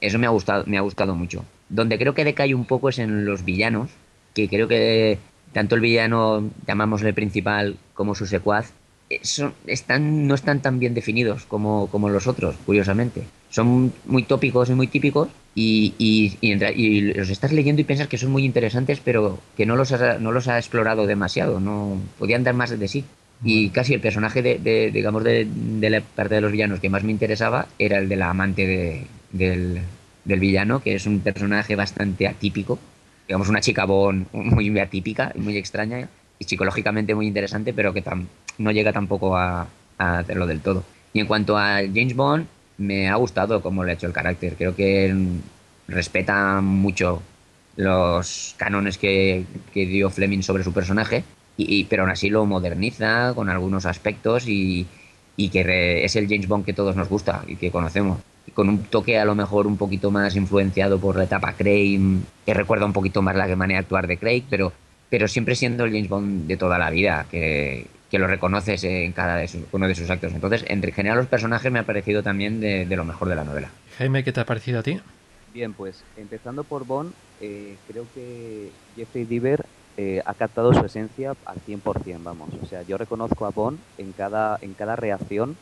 eso 0.00 0.18
me 0.18 0.26
ha 0.26 0.30
gustado, 0.30 0.64
me 0.66 0.78
ha 0.78 0.80
gustado 0.80 1.14
mucho. 1.14 1.44
Donde 1.68 1.98
creo 1.98 2.14
que 2.14 2.24
decae 2.24 2.54
un 2.54 2.64
poco 2.64 2.88
es 2.88 2.98
en 2.98 3.26
los 3.26 3.44
villanos, 3.44 3.90
que 4.34 4.48
creo 4.48 4.68
que 4.68 5.18
tanto 5.52 5.74
el 5.74 5.82
villano, 5.82 6.50
llamámosle 6.66 7.12
principal, 7.12 7.76
como 7.92 8.14
su 8.14 8.24
secuaz, 8.24 8.72
eh, 9.10 9.20
son, 9.22 9.52
están, 9.66 10.26
no 10.26 10.34
están 10.34 10.62
tan 10.62 10.78
bien 10.78 10.94
definidos 10.94 11.44
como, 11.44 11.88
como 11.88 12.08
los 12.08 12.26
otros, 12.26 12.56
curiosamente. 12.64 13.24
Son 13.50 13.92
muy 14.06 14.22
tópicos 14.22 14.70
y 14.70 14.72
muy 14.72 14.86
típicos 14.86 15.28
y, 15.54 16.32
los 17.14 17.28
estás 17.28 17.52
leyendo 17.52 17.82
y 17.82 17.84
piensas 17.84 18.08
que 18.08 18.16
son 18.16 18.30
muy 18.30 18.46
interesantes, 18.46 18.98
pero 19.04 19.40
que 19.58 19.66
no 19.66 19.76
los 19.76 19.92
ha, 19.92 20.18
no 20.18 20.32
los 20.32 20.48
ha 20.48 20.56
explorado 20.56 21.06
demasiado, 21.06 21.60
no 21.60 21.98
podían 22.18 22.44
dar 22.44 22.54
más 22.54 22.70
de 22.70 22.88
sí. 22.88 23.04
Y 23.44 23.70
casi 23.70 23.94
el 23.94 24.00
personaje 24.00 24.40
de, 24.42 24.58
de- 24.58 24.90
digamos, 24.92 25.24
de, 25.24 25.46
de 25.50 25.90
la 25.90 26.00
parte 26.00 26.36
de 26.36 26.40
los 26.40 26.52
villanos 26.52 26.80
que 26.80 26.88
más 26.90 27.02
me 27.02 27.10
interesaba 27.12 27.66
era 27.78 27.98
el 27.98 28.08
de 28.08 28.16
la 28.16 28.30
amante 28.30 28.66
de- 28.66 29.06
del, 29.32 29.80
del 30.24 30.40
villano, 30.40 30.80
que 30.82 30.94
es 30.94 31.06
un 31.06 31.20
personaje 31.20 31.74
bastante 31.76 32.28
atípico. 32.28 32.78
Digamos, 33.26 33.48
una 33.48 33.60
chica 33.60 33.84
Bond 33.84 34.26
muy 34.32 34.78
atípica 34.78 35.32
y 35.34 35.40
muy 35.40 35.56
extraña 35.56 36.08
y 36.38 36.44
psicológicamente 36.44 37.14
muy 37.14 37.26
interesante, 37.26 37.72
pero 37.72 37.92
que 37.92 38.04
tam- 38.04 38.26
no 38.58 38.70
llega 38.70 38.92
tampoco 38.92 39.36
a, 39.36 39.66
a 39.98 40.18
hacerlo 40.18 40.46
del 40.46 40.60
todo. 40.60 40.84
Y 41.12 41.20
en 41.20 41.26
cuanto 41.26 41.56
a 41.58 41.78
James 41.78 42.14
Bond, 42.14 42.46
me 42.78 43.08
ha 43.08 43.16
gustado 43.16 43.60
cómo 43.62 43.84
le 43.84 43.92
ha 43.92 43.94
hecho 43.94 44.06
el 44.06 44.12
carácter. 44.12 44.54
Creo 44.56 44.74
que 44.76 45.14
respeta 45.88 46.60
mucho 46.60 47.22
los 47.76 48.54
cánones 48.58 48.98
que, 48.98 49.44
que 49.72 49.86
dio 49.86 50.10
Fleming 50.10 50.42
sobre 50.42 50.64
su 50.64 50.72
personaje, 50.72 51.24
y, 51.56 51.80
y- 51.80 51.84
pero 51.84 52.02
aún 52.02 52.10
así 52.12 52.30
lo 52.30 52.44
moderniza 52.46 53.32
con 53.34 53.48
algunos 53.48 53.86
aspectos 53.86 54.46
y, 54.48 54.86
y 55.36 55.48
que 55.48 55.62
re- 55.62 56.04
es 56.04 56.16
el 56.16 56.28
James 56.28 56.48
Bond 56.48 56.64
que 56.64 56.72
todos 56.72 56.96
nos 56.96 57.08
gusta 57.08 57.42
y 57.46 57.56
que 57.56 57.70
conocemos. 57.70 58.18
Y 58.46 58.50
con 58.52 58.68
un 58.68 58.84
toque 58.84 59.18
a 59.18 59.24
lo 59.24 59.34
mejor 59.34 59.66
un 59.66 59.76
poquito 59.76 60.10
más 60.10 60.34
influenciado 60.36 60.98
por 60.98 61.16
la 61.16 61.24
etapa 61.24 61.52
Craig, 61.52 62.00
que 62.44 62.54
recuerda 62.54 62.86
un 62.86 62.92
poquito 62.92 63.22
más 63.22 63.36
la 63.36 63.46
manera 63.56 63.78
de 63.80 63.84
actuar 63.84 64.06
de 64.06 64.16
Craig, 64.18 64.44
pero, 64.50 64.72
pero 65.08 65.28
siempre 65.28 65.54
siendo 65.54 65.84
el 65.84 65.92
James 65.92 66.08
Bond 66.08 66.46
de 66.48 66.56
toda 66.56 66.78
la 66.78 66.90
vida, 66.90 67.26
que, 67.30 67.86
que 68.10 68.18
lo 68.18 68.26
reconoces 68.26 68.82
en 68.84 69.12
cada 69.12 69.36
de 69.36 69.46
sus- 69.48 69.62
uno 69.70 69.86
de 69.86 69.94
sus 69.94 70.10
actos. 70.10 70.32
Entonces, 70.32 70.64
en 70.68 70.82
general 70.82 71.18
los 71.18 71.28
personajes 71.28 71.70
me 71.70 71.78
ha 71.78 71.84
parecido 71.86 72.22
también 72.22 72.60
de, 72.60 72.84
de 72.84 72.96
lo 72.96 73.04
mejor 73.04 73.28
de 73.28 73.36
la 73.36 73.44
novela. 73.44 73.68
Jaime, 73.98 74.24
¿qué 74.24 74.32
te 74.32 74.40
ha 74.40 74.46
parecido 74.46 74.80
a 74.80 74.82
ti? 74.82 74.98
Bien, 75.54 75.72
pues 75.74 76.02
empezando 76.16 76.64
por 76.64 76.84
Bond, 76.86 77.12
eh, 77.40 77.76
creo 77.86 78.06
que 78.14 78.70
Jeffrey 78.96 79.24
Deaver 79.24 79.60
eh, 79.96 80.22
ha 80.24 80.34
captado 80.34 80.72
su 80.72 80.84
esencia 80.84 81.34
al 81.44 81.56
100%, 81.66 82.22
vamos. 82.22 82.48
O 82.62 82.66
sea, 82.66 82.82
yo 82.82 82.96
reconozco 82.98 83.46
a 83.46 83.50
Bond 83.50 83.78
en 83.98 84.12
cada, 84.12 84.58
en 84.62 84.74
cada 84.74 84.96
reacción, 84.96 85.56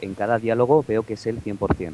en 0.00 0.14
cada 0.14 0.38
diálogo, 0.38 0.84
veo 0.86 1.02
que 1.02 1.14
es 1.14 1.26
él 1.26 1.40
100%. 1.42 1.92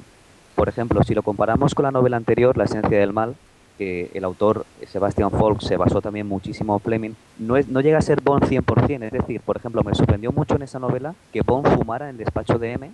Por 0.54 0.68
ejemplo, 0.68 1.02
si 1.04 1.14
lo 1.14 1.22
comparamos 1.22 1.74
con 1.74 1.84
la 1.84 1.90
novela 1.90 2.16
anterior, 2.16 2.56
La 2.56 2.64
esencia 2.64 2.98
del 2.98 3.12
mal, 3.12 3.34
que 3.78 4.10
el 4.14 4.24
autor 4.24 4.64
eh, 4.80 4.86
Sebastian 4.86 5.30
Falk 5.30 5.60
se 5.60 5.76
basó 5.76 6.00
también 6.00 6.26
muchísimo 6.26 6.74
en 6.74 6.80
Fleming, 6.80 7.14
no, 7.38 7.56
es, 7.56 7.68
no 7.68 7.80
llega 7.80 7.98
a 7.98 8.02
ser 8.02 8.20
Bond 8.20 8.44
100%. 8.44 9.04
Es 9.04 9.12
decir, 9.12 9.40
por 9.40 9.56
ejemplo, 9.58 9.82
me 9.84 9.94
sorprendió 9.94 10.32
mucho 10.32 10.56
en 10.56 10.62
esa 10.62 10.78
novela 10.78 11.14
que 11.32 11.42
Bond 11.42 11.68
fumara 11.76 12.06
en 12.06 12.12
el 12.12 12.16
despacho 12.18 12.58
de 12.58 12.72
M 12.72 12.90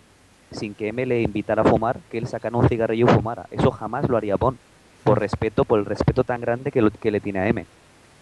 sin 0.52 0.74
que 0.74 0.88
M 0.88 1.06
le 1.06 1.22
invitara 1.22 1.62
a 1.62 1.64
fumar, 1.64 1.98
que 2.10 2.18
él 2.18 2.26
sacara 2.26 2.56
un 2.56 2.68
cigarrillo 2.68 3.06
y 3.06 3.08
fumara. 3.08 3.46
Eso 3.50 3.70
jamás 3.70 4.08
lo 4.08 4.16
haría 4.16 4.36
Bond, 4.36 4.58
por 5.04 5.18
respeto, 5.18 5.64
por 5.64 5.78
el 5.78 5.86
respeto 5.86 6.24
tan 6.24 6.40
grande 6.40 6.70
que, 6.70 6.86
que 7.00 7.10
le 7.10 7.20
tiene 7.20 7.40
a 7.40 7.48
M. 7.48 7.64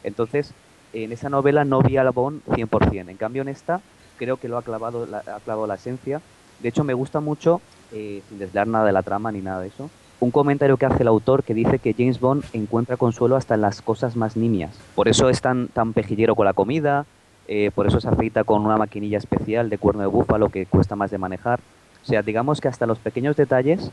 Entonces, 0.04 0.52
en 0.92 1.12
esa 1.12 1.28
novela 1.28 1.64
no 1.64 1.82
vi 1.82 1.96
a 1.96 2.04
la 2.04 2.10
Bond 2.10 2.42
100%. 2.46 3.08
En 3.08 3.16
cambio, 3.16 3.42
en 3.42 3.48
esta 3.48 3.80
creo 4.18 4.36
que 4.36 4.48
lo 4.48 4.58
ha 4.58 4.62
clavado 4.62 5.06
la, 5.06 5.18
ha 5.18 5.40
clavado 5.40 5.66
la 5.66 5.76
esencia. 5.76 6.20
De 6.60 6.68
hecho, 6.68 6.84
me 6.84 6.94
gusta 6.94 7.20
mucho, 7.20 7.60
eh, 7.92 8.22
sin 8.28 8.38
desvelar 8.38 8.68
nada 8.68 8.84
de 8.84 8.92
la 8.92 9.02
trama 9.02 9.32
ni 9.32 9.40
nada 9.40 9.60
de 9.62 9.68
eso, 9.68 9.90
un 10.20 10.30
comentario 10.30 10.76
que 10.76 10.84
hace 10.84 11.02
el 11.02 11.08
autor 11.08 11.42
que 11.42 11.54
dice 11.54 11.78
que 11.78 11.94
James 11.94 12.20
Bond 12.20 12.44
encuentra 12.52 12.98
consuelo 12.98 13.36
hasta 13.36 13.54
en 13.54 13.62
las 13.62 13.80
cosas 13.80 14.16
más 14.16 14.36
nimias. 14.36 14.78
Por 14.94 15.08
eso 15.08 15.30
es 15.30 15.40
tan, 15.40 15.68
tan 15.68 15.94
pejillero 15.94 16.34
con 16.34 16.44
la 16.44 16.52
comida, 16.52 17.06
eh, 17.48 17.70
por 17.74 17.86
eso 17.86 18.00
se 18.00 18.08
afeita 18.08 18.44
con 18.44 18.64
una 18.64 18.76
maquinilla 18.76 19.16
especial 19.16 19.70
de 19.70 19.78
cuerno 19.78 20.02
de 20.02 20.08
búfalo 20.08 20.50
que 20.50 20.66
cuesta 20.66 20.94
más 20.94 21.10
de 21.10 21.16
manejar. 21.16 21.60
O 22.02 22.06
sea, 22.06 22.22
digamos 22.22 22.60
que 22.60 22.68
hasta 22.68 22.86
los 22.86 22.98
pequeños 22.98 23.36
detalles 23.36 23.90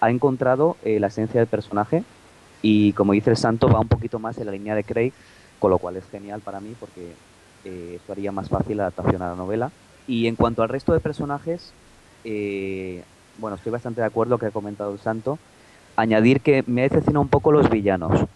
ha 0.00 0.10
encontrado 0.10 0.76
eh, 0.82 0.98
la 0.98 1.08
esencia 1.08 1.40
del 1.40 1.48
personaje 1.48 2.02
y 2.62 2.92
como 2.94 3.12
dice 3.12 3.30
el 3.30 3.36
santo 3.36 3.68
va 3.68 3.80
un 3.80 3.88
poquito 3.88 4.18
más 4.18 4.38
en 4.38 4.46
la 4.46 4.52
línea 4.52 4.74
de 4.74 4.84
Craig, 4.84 5.12
con 5.58 5.70
lo 5.70 5.78
cual 5.78 5.96
es 5.96 6.04
genial 6.08 6.40
para 6.40 6.60
mí 6.60 6.74
porque 6.78 7.12
eh, 7.64 7.94
esto 7.96 8.12
haría 8.12 8.32
más 8.32 8.48
fácil 8.48 8.76
la 8.76 8.84
adaptación 8.84 9.22
a 9.22 9.30
la 9.30 9.36
novela. 9.36 9.70
Y 10.06 10.26
en 10.26 10.36
cuanto 10.36 10.62
al 10.62 10.68
resto 10.68 10.92
de 10.92 11.00
personajes, 11.00 11.72
eh, 12.24 13.02
bueno, 13.38 13.56
estoy 13.56 13.72
bastante 13.72 14.00
de 14.00 14.06
acuerdo 14.06 14.38
que 14.38 14.46
ha 14.46 14.50
comentado 14.50 14.92
el 14.92 15.00
santo. 15.00 15.38
Añadir 15.96 16.40
que 16.40 16.62
me 16.66 16.82
ha 16.82 16.84
decepcionado 16.84 17.22
un 17.22 17.28
poco 17.28 17.52
los 17.52 17.70
villanos, 17.70 18.26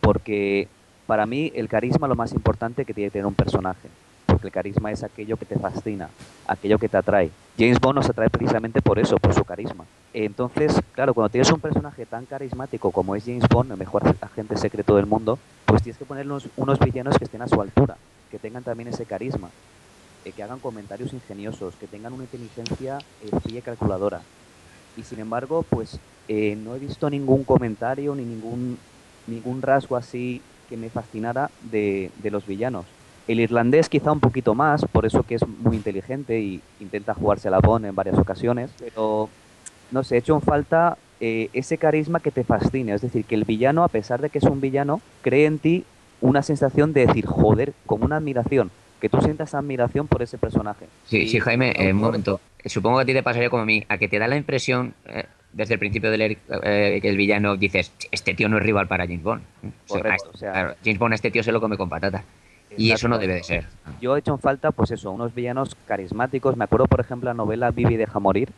porque 0.00 0.68
para 1.06 1.26
mí 1.26 1.50
el 1.54 1.68
carisma 1.68 2.06
es 2.06 2.10
lo 2.10 2.16
más 2.16 2.32
importante 2.32 2.84
que 2.84 2.94
tiene 2.94 3.08
que 3.08 3.14
tener 3.14 3.26
un 3.26 3.34
personaje, 3.34 3.88
el 4.46 4.52
carisma 4.52 4.92
es 4.92 5.02
aquello 5.02 5.36
que 5.36 5.44
te 5.44 5.58
fascina, 5.58 6.08
aquello 6.46 6.78
que 6.78 6.88
te 6.88 6.96
atrae. 6.96 7.30
James 7.58 7.80
Bond 7.80 7.96
nos 7.96 8.08
atrae 8.08 8.30
precisamente 8.30 8.80
por 8.80 8.98
eso, 8.98 9.16
por 9.18 9.34
su 9.34 9.44
carisma. 9.44 9.84
Entonces, 10.12 10.80
claro, 10.92 11.12
cuando 11.12 11.28
tienes 11.28 11.50
un 11.50 11.60
personaje 11.60 12.06
tan 12.06 12.24
carismático 12.24 12.92
como 12.92 13.16
es 13.16 13.24
James 13.24 13.48
Bond, 13.48 13.72
el 13.72 13.78
mejor 13.78 14.02
agente 14.20 14.56
secreto 14.56 14.96
del 14.96 15.06
mundo, 15.06 15.38
pues 15.66 15.82
tienes 15.82 15.98
que 15.98 16.04
poner 16.04 16.26
unos, 16.26 16.48
unos 16.56 16.78
villanos 16.78 17.18
que 17.18 17.24
estén 17.24 17.42
a 17.42 17.48
su 17.48 17.60
altura, 17.60 17.96
que 18.30 18.38
tengan 18.38 18.62
también 18.62 18.88
ese 18.88 19.04
carisma, 19.04 19.50
eh, 20.24 20.32
que 20.32 20.42
hagan 20.42 20.60
comentarios 20.60 21.12
ingeniosos, 21.12 21.74
que 21.76 21.86
tengan 21.86 22.12
una 22.12 22.24
inteligencia 22.24 22.98
eh, 23.22 23.30
fría 23.42 23.58
y 23.58 23.62
calculadora. 23.62 24.20
Y 24.96 25.02
sin 25.02 25.20
embargo, 25.20 25.64
pues 25.68 25.98
eh, 26.28 26.56
no 26.56 26.74
he 26.74 26.78
visto 26.78 27.10
ningún 27.10 27.44
comentario 27.44 28.14
ni 28.14 28.24
ningún, 28.24 28.78
ningún 29.26 29.62
rasgo 29.62 29.96
así 29.96 30.42
que 30.68 30.76
me 30.76 30.90
fascinara 30.90 31.50
de, 31.70 32.10
de 32.22 32.30
los 32.30 32.46
villanos. 32.46 32.84
El 33.28 33.40
irlandés 33.40 33.88
quizá 33.90 34.10
un 34.10 34.20
poquito 34.20 34.54
más, 34.54 34.84
por 34.86 35.04
eso 35.04 35.22
que 35.22 35.34
es 35.34 35.46
muy 35.46 35.76
inteligente 35.76 36.40
y 36.40 36.60
intenta 36.80 37.12
jugarse 37.14 37.50
la 37.50 37.60
Bond 37.60 37.84
en 37.84 37.94
varias 37.94 38.18
ocasiones, 38.18 38.70
pero 38.80 39.28
no 39.90 40.02
sé, 40.02 40.16
he 40.16 40.18
hecho 40.18 40.34
en 40.34 40.40
falta 40.40 40.96
eh, 41.20 41.50
ese 41.52 41.76
carisma 41.76 42.20
que 42.20 42.30
te 42.30 42.42
fascine, 42.42 42.94
es 42.94 43.02
decir, 43.02 43.24
que 43.26 43.34
el 43.34 43.44
villano, 43.44 43.84
a 43.84 43.88
pesar 43.88 44.20
de 44.22 44.30
que 44.30 44.38
es 44.38 44.44
un 44.44 44.60
villano, 44.62 45.02
cree 45.22 45.44
en 45.46 45.58
ti 45.58 45.84
una 46.22 46.42
sensación 46.42 46.92
de 46.94 47.06
decir, 47.06 47.26
joder, 47.26 47.74
como 47.86 48.06
una 48.06 48.16
admiración, 48.16 48.70
que 49.00 49.08
tú 49.10 49.20
sientas 49.20 49.54
admiración 49.54 50.06
por 50.08 50.22
ese 50.22 50.38
personaje. 50.38 50.86
Sí, 51.06 51.18
Y 51.18 51.28
sí, 51.28 51.38
Jaime, 51.38 51.72
el 51.72 51.88
eh, 51.88 51.92
un 51.92 51.98
momento. 52.00 52.40
Supongo 52.64 52.96
que 52.98 53.02
a 53.02 53.06
ti 53.06 53.12
te 53.12 53.22
pasaría 53.22 53.50
como 53.50 53.62
a 53.62 53.66
mí, 53.66 53.84
a 53.88 53.98
que 53.98 54.08
te 54.08 54.18
da 54.18 54.26
la 54.26 54.36
impresión, 54.36 54.94
eh, 55.06 55.26
desde 55.52 55.74
el 55.74 55.80
principio 55.80 56.10
de 56.10 56.18
leer 56.18 56.38
eh, 56.62 56.98
que 57.02 57.08
el 57.08 57.16
villano 57.16 57.56
dices, 57.56 57.92
este 58.10 58.34
tío 58.34 58.48
no 58.48 58.56
es 58.56 58.62
rival 58.62 58.88
para 58.88 59.04
James 59.04 59.22
Bond. 59.22 59.42
O 59.86 59.92
sea, 59.92 60.02
Correcto, 60.02 60.24
a- 60.26 60.30
o 60.34 60.36
sea- 60.36 60.76
James 60.82 60.98
Bond 60.98 61.12
a 61.12 61.14
este 61.16 61.30
tío 61.30 61.42
se 61.42 61.52
lo 61.52 61.60
come 61.60 61.76
con 61.76 61.88
patata. 61.90 62.24
Y 62.76 62.90
eso 62.92 63.08
no 63.08 63.18
debe 63.18 63.34
de 63.34 63.42
ser. 63.44 63.66
Yo 64.00 64.14
he 64.16 64.18
hecho 64.20 64.32
en 64.32 64.38
falta, 64.38 64.70
pues 64.70 64.90
eso, 64.90 65.10
unos 65.10 65.34
villanos 65.34 65.74
carismáticos. 65.86 66.56
Me 66.56 66.64
acuerdo, 66.64 66.86
por 66.86 67.00
ejemplo, 67.00 67.28
la 67.30 67.34
novela 67.34 67.70
Vivi 67.70 67.96
deja 67.96 68.18
morir, 68.18 68.50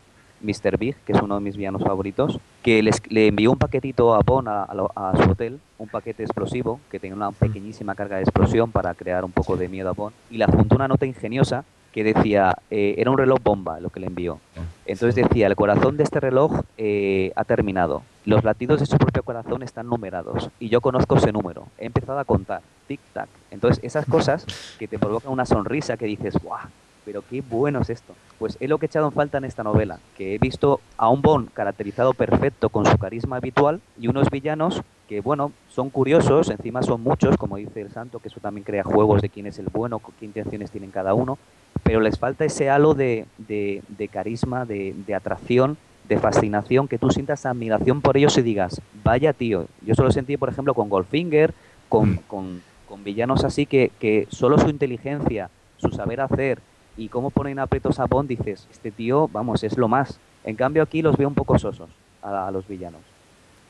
Mr. 0.43 0.79
Big, 0.79 0.97
que 1.07 1.13
es 1.13 1.21
uno 1.23 1.35
de 1.37 1.41
mis 1.43 1.57
villanos 1.57 1.83
favoritos, 1.83 2.39
que 2.63 2.83
les, 2.83 3.01
le 3.11 3.27
envió 3.29 3.51
un 3.53 3.59
paquetito 3.59 4.15
a 4.15 4.21
Bond 4.21 4.49
a, 4.49 4.65
a 4.65 4.75
lo- 4.75 4.91
a 4.97 5.15
su 5.23 5.31
hotel, 5.31 5.61
un 5.79 5.89
paquete 5.89 6.23
explosivo, 6.23 6.81
que 6.91 6.99
tenía 6.99 7.15
una 7.15 7.31
pequeñísima 7.31 7.95
carga 7.95 8.17
de 8.17 8.23
explosión 8.23 8.71
para 8.71 8.95
crear 8.95 9.25
un 9.25 9.33
poco 9.33 9.57
de 9.57 9.69
miedo 9.69 9.91
a 9.91 9.93
Bond, 9.93 10.15
y 10.31 10.39
le 10.39 10.45
adjuntó 10.45 10.77
una 10.77 10.89
nota 10.89 11.05
ingeniosa 11.07 11.65
que 11.93 12.05
decía, 12.05 12.57
eh, 12.71 12.95
era 12.99 13.11
un 13.11 13.19
reloj 13.19 13.39
bomba 13.43 13.81
lo 13.81 13.91
que 13.91 14.01
le 14.01 14.07
envió. 14.07 14.41
Entonces 14.87 15.15
decía, 15.15 15.47
el 15.47 15.57
corazón 15.57 15.97
de 15.97 16.05
este 16.05 16.21
reloj 16.21 16.61
eh, 16.79 17.33
ha 17.37 17.45
terminado. 17.45 18.03
Los 18.25 18.45
latidos 18.45 18.81
de 18.81 18.87
su 18.87 18.97
propio 18.97 19.23
corazón 19.23 19.63
están 19.63 19.89
numerados. 19.89 20.51
Y 20.61 20.69
yo 20.69 20.81
conozco 20.81 21.17
ese 21.17 21.33
número. 21.33 21.67
He 21.79 21.87
empezado 21.87 22.19
a 22.19 22.25
contar. 22.25 22.63
Tic-tac. 22.89 23.29
Entonces 23.51 23.83
esas 23.85 24.07
cosas 24.07 24.47
que 24.79 24.89
te 24.89 24.99
provocan 24.99 25.33
una 25.33 25.47
sonrisa 25.47 25.97
que 25.97 26.07
dices, 26.07 26.35
¡guau! 26.43 26.69
Pero 27.05 27.25
qué 27.29 27.41
bueno 27.41 27.81
es 27.81 27.91
esto. 27.91 28.15
Pues 28.39 28.57
es 28.61 28.69
lo 28.69 28.79
que 28.79 28.87
he 28.87 28.89
echado 28.89 29.07
en 29.07 29.13
falta 29.13 29.39
en 29.39 29.45
esta 29.45 29.65
novela. 29.65 29.99
Que 30.17 30.35
he 30.35 30.39
visto 30.39 30.81
a 30.97 31.09
un 31.09 31.23
Bond 31.23 31.53
caracterizado 31.53 32.13
perfecto 32.15 32.69
con 32.69 32.85
su 32.87 32.99
carisma 32.99 33.37
habitual 33.37 33.81
y 33.99 34.09
unos 34.09 34.31
villanos 34.31 34.83
que, 35.09 35.21
bueno, 35.21 35.53
son 35.69 35.91
curiosos. 35.91 36.51
Encima 36.51 36.83
son 36.83 37.03
muchos, 37.03 37.37
como 37.37 37.57
dice 37.57 37.81
el 37.81 37.91
santo, 37.91 38.19
que 38.21 38.29
eso 38.29 38.39
también 38.41 38.65
crea 38.65 38.85
juegos 38.85 39.23
de 39.23 39.29
quién 39.29 39.47
es 39.47 39.59
el 39.59 39.69
bueno, 39.73 40.01
qué 40.19 40.27
intenciones 40.27 40.71
tienen 40.71 40.91
cada 40.91 41.15
uno 41.15 41.39
pero 41.83 42.01
les 42.01 42.19
falta 42.19 42.45
ese 42.45 42.71
halo 42.71 42.95
de, 42.95 43.27
de- 43.39 43.83
de 43.89 44.09
carisma, 44.09 44.65
de, 44.65 44.95
de 45.07 45.15
atracción, 45.15 45.77
de 46.09 46.19
fascinación, 46.19 46.89
que 46.89 46.99
tú 46.99 47.11
sientas 47.11 47.47
admiración 47.47 48.01
por 48.01 48.17
ellos 48.17 48.37
y 48.39 48.43
digas, 48.43 48.81
vaya 49.05 49.33
tío, 49.33 49.67
yo 49.87 49.95
solo 49.95 50.11
sentí, 50.11 50.37
por 50.37 50.49
ejemplo, 50.49 50.75
con 50.75 50.89
Goldfinger, 50.89 51.55
con, 51.89 52.11
Mm. 52.13 52.19
con- 52.27 52.63
con 52.89 53.05
villanos 53.05 53.45
así 53.45 53.67
que, 53.67 53.93
que 54.01 54.27
solo 54.31 54.59
su 54.59 54.69
inteligencia, 54.69 55.49
su 55.77 55.91
saber 55.91 56.21
hacer 56.21 56.59
y 56.97 57.09
cómo 57.09 57.31
ponen 57.31 57.61
aprietos 57.61 58.01
a 58.01 58.07
Bond, 58.07 58.29
dices, 58.29 58.67
este 58.73 58.91
tío, 58.91 59.29
vamos, 59.33 59.63
es 59.63 59.79
lo 59.79 59.87
más. 59.87 60.19
En 60.45 60.57
cambio 60.57 60.83
aquí 60.83 61.01
los 61.03 61.17
veo 61.17 61.29
un 61.29 61.35
poco 61.35 61.57
sosos 61.59 61.89
a, 62.23 62.49
a 62.49 62.51
los 62.51 62.67
villanos. 62.67 63.01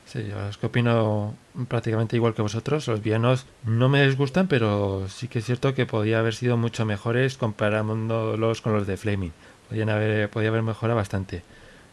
Sí, 0.05 0.25
yo 0.27 0.47
es 0.49 0.57
que 0.57 0.65
opino 0.67 1.35
prácticamente 1.69 2.15
igual 2.17 2.33
que 2.33 2.41
vosotros. 2.41 2.87
Los 2.87 3.01
villanos 3.01 3.45
no 3.63 3.87
me 3.87 4.05
disgustan, 4.05 4.47
pero 4.47 5.07
sí 5.07 5.27
que 5.27 5.39
es 5.39 5.45
cierto 5.45 5.73
que 5.73 5.85
podía 5.85 6.19
haber 6.19 6.33
sido 6.35 6.57
mucho 6.57 6.85
mejores 6.85 7.37
comparándolos 7.37 8.61
con 8.61 8.73
los 8.73 8.87
de 8.87 8.97
Flaming. 8.97 9.31
Podían 9.69 9.89
haber, 9.89 10.29
podía 10.29 10.49
haber 10.49 10.63
mejorado 10.63 10.97
bastante. 10.97 11.43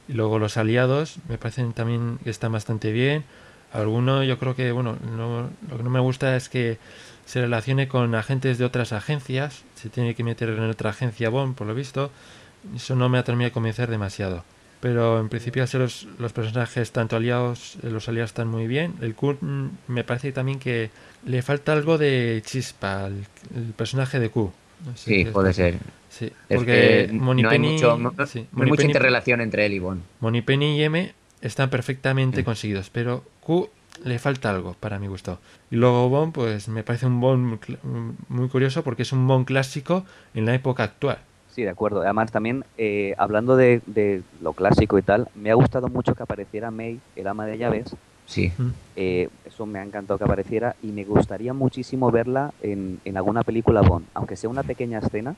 Y 0.09 0.15
luego 0.15 0.39
los 0.39 0.57
aliados 0.57 1.17
me 1.29 1.39
parecen 1.39 1.73
también 1.75 2.19
que 2.25 2.31
están 2.31 2.53
bastante 2.53 2.93
bien. 2.93 3.25
Alguno 3.73 4.25
yo 4.25 4.39
creo 4.39 4.57
que, 4.57 4.73
bueno, 4.73 4.97
no- 5.17 5.51
lo 5.71 5.77
que 5.77 5.83
no 5.85 5.91
me 5.91 6.01
gusta 6.01 6.35
es 6.37 6.49
que 6.49 6.79
se 7.27 7.43
relacione 7.43 7.89
con 7.89 8.15
agentes 8.15 8.59
de 8.59 8.65
otras 8.65 8.93
agencias. 8.93 9.65
Se 9.77 9.91
tiene 9.91 10.15
que 10.15 10.25
meter 10.25 10.49
en 10.51 10.61
otra 10.71 10.91
agencia 10.91 11.29
Bond, 11.31 11.55
por 11.55 11.67
lo 11.69 11.75
visto. 11.75 12.11
Eso 12.75 12.97
no 12.97 13.09
me 13.09 13.19
ha 13.19 13.25
terminado 13.25 13.51
de 13.51 13.53
convencer 13.55 13.91
demasiado. 13.91 14.45
Pero 14.81 15.19
en 15.19 15.29
principio 15.29 15.65
así 15.65 15.77
los, 15.77 16.07
los 16.19 16.33
personajes, 16.33 16.93
tanto 16.93 17.17
aliados, 17.17 17.77
eh, 17.83 17.91
los 17.91 18.09
aliados 18.09 18.31
están 18.31 18.47
muy 18.49 18.67
bien. 18.69 18.95
El 19.01 19.15
Q 19.15 19.37
mm, 19.41 19.67
me 19.89 20.05
parece 20.05 20.31
también 20.33 20.59
que 20.61 20.91
le 21.27 21.43
falta 21.43 21.73
algo 21.73 21.99
de 21.99 22.43
chispa 22.45 23.05
al 23.07 23.25
el 23.57 23.73
personaje 23.77 24.21
de 24.21 24.31
Q. 24.31 24.53
Sí, 24.95 25.25
puede 25.25 25.51
es- 25.51 25.57
ser. 25.57 25.79
Sí, 26.11 26.27
Es 26.49 26.57
porque 26.57 27.07
que 27.09 27.13
no 27.13 27.15
hay, 27.15 27.21
Moneypenny, 27.21 27.73
mucho, 27.75 27.99
no- 27.99 28.27
sí, 28.27 28.47
no 28.53 28.63
hay 28.65 28.69
mucha 28.71 28.83
interrelación 28.87 29.41
entre 29.41 29.67
él 29.67 29.73
y 29.75 29.79
Bond. 29.79 30.03
Moneypenny 30.21 30.79
y 30.79 30.83
M 30.85 31.13
están 31.43 31.71
perfectamente 31.71 32.45
conseguidos, 32.45 32.89
pero 32.91 33.25
Q 33.41 33.69
le 34.05 34.19
falta 34.21 34.51
algo 34.51 34.75
para 34.79 34.99
mi 35.01 35.09
gusto. 35.09 35.41
Y 35.73 35.77
luego 35.77 36.09
Bond, 36.09 36.33
pues 36.33 36.69
me 36.69 36.85
parece 36.85 37.07
un 37.07 37.21
Bond 37.21 37.59
cl- 37.61 37.79
muy 38.29 38.49
curioso 38.49 38.85
porque 38.85 39.03
es 39.03 39.13
un 39.13 39.27
Bond 39.27 39.45
clásico 39.47 40.07
en 40.35 40.47
la 40.47 40.55
época 40.55 40.85
actual. 40.85 41.19
Sí, 41.59 41.65
de 41.65 41.71
acuerdo. 41.71 42.03
Además, 42.03 42.31
también 42.31 42.65
eh, 42.77 43.17
hablando 43.19 43.57
de, 43.57 43.81
de 43.87 44.23
lo 44.41 44.53
clásico 44.53 44.97
y 44.97 45.03
tal, 45.03 45.27
me 45.35 45.51
ha 45.51 45.55
gustado 45.55 45.89
mucho 45.89 46.15
que 46.15 46.23
apareciera 46.23 46.71
May, 46.71 47.01
el 47.17 47.27
ama 47.27 47.47
de 47.47 47.59
llaves. 47.59 47.97
Sí. 48.27 48.53
Mm. 48.57 48.69
Eh, 48.95 49.29
eso 49.45 49.67
me 49.67 49.81
ha 49.81 49.83
encantado 49.83 50.19
que 50.19 50.25
apareciera 50.25 50.77
y 50.85 50.93
me 50.93 51.03
gustaría 51.03 51.53
muchísimo 51.53 52.13
verla 52.13 52.53
en, 52.63 53.01
en 53.05 53.17
alguna 53.17 53.43
película 53.43 53.81
Bond, 53.81 54.07
aunque 54.15 54.37
sea 54.37 54.49
una 54.49 54.63
pequeña 54.63 55.01
escena 55.01 55.35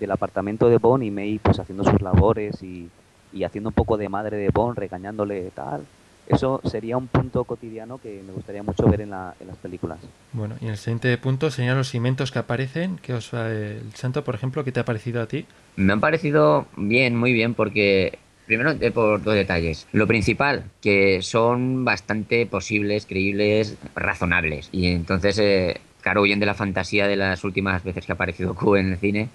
del 0.00 0.10
apartamento 0.10 0.68
de 0.68 0.78
Bond 0.78 1.04
y 1.04 1.12
May 1.12 1.38
pues 1.38 1.60
haciendo 1.60 1.84
sus 1.84 2.02
labores 2.02 2.60
y, 2.64 2.90
y 3.32 3.44
haciendo 3.44 3.68
un 3.68 3.74
poco 3.74 3.96
de 3.96 4.08
madre 4.08 4.38
de 4.38 4.50
Bond, 4.50 4.76
regañándole 4.76 5.52
tal. 5.54 5.86
Eso 6.30 6.60
sería 6.64 6.96
un 6.96 7.08
punto 7.08 7.44
cotidiano 7.44 7.98
que 7.98 8.22
me 8.24 8.32
gustaría 8.32 8.62
mucho 8.62 8.86
ver 8.88 9.00
en, 9.02 9.10
la- 9.10 9.34
en 9.40 9.48
las 9.48 9.56
películas. 9.56 9.98
Bueno, 10.32 10.54
y 10.60 10.68
el 10.68 10.76
siguiente 10.76 11.16
punto 11.18 11.50
serían 11.50 11.76
los 11.76 11.94
inventos 11.94 12.30
que 12.30 12.38
aparecen. 12.38 12.98
¿Qué 13.02 13.12
os 13.14 13.34
va 13.34 13.48
el 13.50 13.92
santo, 13.94 14.22
por 14.24 14.34
ejemplo? 14.34 14.62
¿Qué 14.64 14.72
te 14.72 14.80
ha 14.80 14.84
parecido 14.84 15.20
a 15.22 15.26
ti? 15.26 15.46
Me 15.76 15.92
han 15.92 16.00
parecido 16.00 16.66
bien, 16.76 17.16
muy 17.16 17.32
bien, 17.32 17.54
porque 17.54 18.18
primero 18.46 18.70
eh, 18.80 18.90
por 18.90 19.22
dos 19.22 19.34
detalles. 19.34 19.86
Lo 19.92 20.06
principal, 20.06 20.64
que 20.80 21.20
son 21.22 21.84
bastante 21.84 22.46
posibles, 22.46 23.06
creíbles, 23.06 23.76
razonables. 23.94 24.68
Y 24.72 24.86
entonces, 24.88 25.38
eh, 25.38 25.80
claro, 26.00 26.22
huyen 26.22 26.40
de 26.40 26.46
la 26.46 26.54
fantasía 26.54 27.06
de 27.08 27.16
las 27.16 27.42
últimas 27.44 27.82
veces 27.84 28.06
que 28.06 28.12
ha 28.12 28.14
aparecido 28.14 28.54
Q 28.54 28.76
en 28.76 28.92
el 28.92 28.98
cine. 28.98 29.28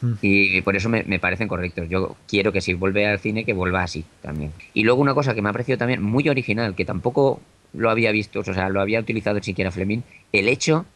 Mm. 0.00 0.12
Y 0.22 0.60
por 0.62 0.76
eso 0.76 0.88
me, 0.88 1.02
me 1.04 1.18
parecen 1.18 1.48
correctos. 1.48 1.88
Yo 1.88 2.16
quiero 2.28 2.52
que 2.52 2.60
si 2.60 2.74
vuelve 2.74 3.06
al 3.06 3.18
cine, 3.18 3.44
que 3.44 3.52
vuelva 3.52 3.82
así 3.82 4.04
también. 4.22 4.52
Y 4.74 4.84
luego 4.84 5.00
una 5.00 5.14
cosa 5.14 5.34
que 5.34 5.42
me 5.42 5.48
ha 5.48 5.52
parecido 5.52 5.78
también 5.78 6.02
muy 6.02 6.28
original, 6.28 6.74
que 6.74 6.84
tampoco 6.84 7.40
lo 7.72 7.90
había 7.90 8.10
visto, 8.10 8.40
o 8.40 8.44
sea, 8.44 8.68
lo 8.68 8.80
había 8.80 9.00
utilizado 9.00 9.40
siquiera 9.42 9.70
Fleming, 9.70 10.00
el 10.32 10.48
hecho, 10.48 10.86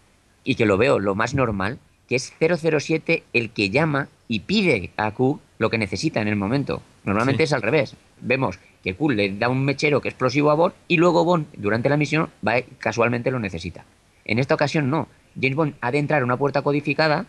y 0.42 0.56
que 0.56 0.66
lo 0.66 0.76
veo 0.76 0.98
lo 0.98 1.14
más 1.14 1.34
normal, 1.34 1.78
que 2.08 2.16
es 2.16 2.32
007 2.38 3.22
el 3.32 3.50
que 3.50 3.70
llama 3.70 4.08
y 4.28 4.40
pide 4.40 4.90
a 4.96 5.10
Q 5.12 5.40
lo 5.58 5.70
que 5.70 5.78
necesita 5.78 6.20
en 6.20 6.28
el 6.28 6.36
momento. 6.36 6.82
Normalmente 7.04 7.44
Sí. 7.46 7.50
es 7.50 7.52
al 7.52 7.62
revés. 7.62 7.94
Vemos 8.20 8.58
que 8.82 8.94
Q 8.94 9.10
le 9.10 9.32
da 9.36 9.48
un 9.48 9.64
mechero 9.64 10.00
que 10.00 10.08
es 10.08 10.12
explosivo 10.14 10.50
a 10.50 10.54
Bond 10.54 10.74
y 10.88 10.96
luego 10.96 11.24
Bond, 11.24 11.46
durante 11.56 11.88
la 11.88 11.96
misión, 11.96 12.28
va, 12.46 12.56
casualmente 12.78 13.30
lo 13.30 13.38
necesita. 13.38 13.84
En 14.24 14.38
esta 14.38 14.54
ocasión 14.54 14.90
no. 14.90 15.08
James 15.40 15.56
Bond 15.56 15.74
ha 15.80 15.90
de 15.90 15.98
entrar 15.98 16.22
a 16.22 16.24
una 16.24 16.36
puerta 16.36 16.62
codificada 16.62 17.26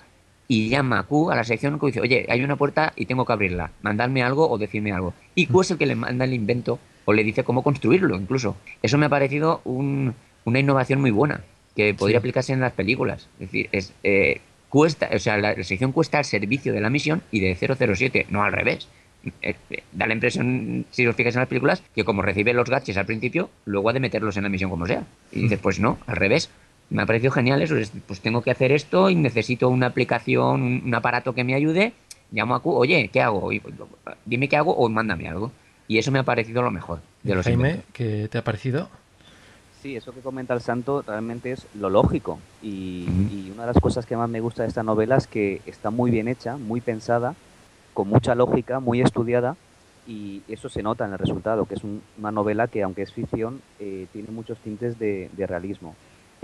y 0.48 0.70
llama 0.70 1.00
a 1.00 1.04
Q 1.04 1.32
a 1.32 1.36
la 1.36 1.44
sección 1.44 1.80
que 1.80 1.88
dice, 1.88 2.02
oye, 2.02 2.26
hay 2.30 2.44
una 2.44 2.56
puerta 2.56 2.94
y 2.96 3.06
tengo 3.06 3.26
que 3.26 3.34
abrirla, 3.34 3.72
mandadme 3.82 4.22
algo 4.24 4.50
o 4.50 4.58
decirme 4.58 4.92
algo. 4.92 5.14
Y 5.34 5.48
Q 5.48 5.62
es 5.62 5.72
el 5.72 5.78
que 5.78 5.86
le 5.86 5.96
manda 5.96 6.26
el 6.26 6.34
invento 6.34 6.80
o 7.06 7.14
le 7.14 7.24
dice 7.24 7.44
cómo 7.44 7.64
construirlo 7.64 8.16
incluso. 8.16 8.56
Eso 8.82 8.98
me 8.98 9.06
ha 9.08 9.10
parecido 9.10 9.62
un- 9.64 10.14
una 10.46 10.60
innovación 10.60 11.02
muy 11.02 11.12
buena, 11.12 11.42
que 11.76 11.94
podría 11.94 12.18
Sí. 12.18 12.20
aplicarse 12.20 12.54
en 12.54 12.60
las 12.62 12.74
películas. 12.74 13.28
Es 13.40 13.48
decir, 13.52 13.70
es, 13.72 13.94
eh, 14.04 14.42
Q 14.70 14.86
está- 14.86 15.10
o 15.14 15.20
sea, 15.20 15.38
la, 15.38 15.54
la 15.56 15.64
sección 15.64 15.92
Q 15.92 16.02
está 16.02 16.20
al 16.20 16.26
servicio 16.26 16.74
de 16.74 16.82
la 16.82 16.90
misión 16.90 17.22
y 17.32 17.40
de 17.40 17.56
007, 17.56 18.26
no 18.30 18.44
al 18.44 18.52
revés. 18.54 18.88
Eh, 19.42 19.56
eh, 19.72 19.84
Da 19.92 20.06
la 20.06 20.14
impresión, 20.14 20.86
si 20.92 21.08
os 21.08 21.16
fijáis 21.16 21.36
en 21.36 21.40
las 21.40 21.48
películas, 21.50 21.82
que 21.96 22.04
como 22.04 22.22
recibe 22.22 22.54
los 22.54 22.70
gaches 22.70 22.96
al 22.98 23.08
principio, 23.08 23.50
luego 23.66 23.90
ha 23.90 23.94
de 23.94 24.00
meterlos 24.00 24.38
en 24.38 24.44
la 24.44 24.50
misión 24.50 24.70
como 24.70 24.86
sea. 24.86 25.04
Y 25.32 25.42
dices, 25.42 25.58
pues 25.60 25.80
no, 25.80 25.98
al 26.06 26.16
revés. 26.18 26.52
Me 26.90 27.02
ha 27.02 27.06
parecido 27.06 27.32
genial 27.32 27.62
eso. 27.62 27.78
es, 27.78 27.92
Pues 28.08 28.22
tengo 28.22 28.42
que 28.42 28.52
hacer 28.52 28.72
esto 28.72 29.10
y 29.10 29.16
necesito 29.16 29.70
una 29.70 29.88
aplicación, 29.88 30.62
un, 30.62 30.82
un 30.86 30.96
aparato 30.96 31.34
que 31.34 31.44
me 31.44 31.56
ayude. 31.56 31.94
Llamo 32.32 32.56
a 32.56 32.60
Q, 32.62 32.72
oye, 32.72 33.10
¿qué 33.12 33.22
hago? 33.22 33.52
Y, 33.52 33.62
dime 34.26 34.50
qué 34.50 34.58
hago 34.58 34.76
o 34.76 34.90
mándame 34.90 35.28
algo. 35.28 35.52
Y 35.88 35.98
eso 35.98 36.12
me 36.12 36.20
ha 36.20 36.24
parecido 36.24 36.62
lo 36.62 36.72
mejor 36.72 37.00
de 37.24 37.36
los 37.36 37.46
Jaime, 37.46 37.70
inventos. 37.70 37.92
¿qué 37.94 38.28
te 38.30 38.38
ha 38.38 38.44
parecido? 38.44 38.90
Sí, 39.82 39.96
eso 39.96 40.14
que 40.14 40.22
comenta 40.22 40.54
el 40.54 40.62
santo 40.62 41.04
realmente 41.06 41.52
es 41.52 41.68
lo 41.74 41.90
lógico. 41.90 42.40
Y, 42.62 43.08
y 43.30 43.52
una 43.52 43.64
de 43.64 43.68
las 43.74 43.80
cosas 43.82 44.06
que 44.06 44.18
más 44.18 44.30
me 44.30 44.40
gusta 44.40 44.64
de 44.64 44.70
esta 44.70 44.84
novela 44.84 45.18
es 45.18 45.28
que 45.28 45.62
está 45.66 45.92
muy 45.92 46.10
bien 46.10 46.28
hecha, 46.28 46.58
muy 46.58 46.82
pensada, 46.82 47.34
con 47.94 48.08
mucha 48.08 48.34
lógica, 48.36 48.80
muy 48.80 49.02
estudiada. 49.02 49.56
Y 50.08 50.44
eso 50.48 50.70
se 50.70 50.84
nota 50.84 51.06
en 51.06 51.14
el 51.14 51.20
resultado, 51.20 51.66
que 51.66 51.76
es 51.76 51.84
un- 51.84 52.02
una 52.16 52.32
novela 52.32 52.68
que, 52.68 52.84
aunque 52.84 53.02
es 53.04 53.12
ficción, 53.14 53.62
eh, 53.80 54.08
tiene 54.12 54.30
muchos 54.32 54.60
tintes 54.62 54.98
de, 54.98 55.30
de 55.34 55.48
realismo. 55.48 55.96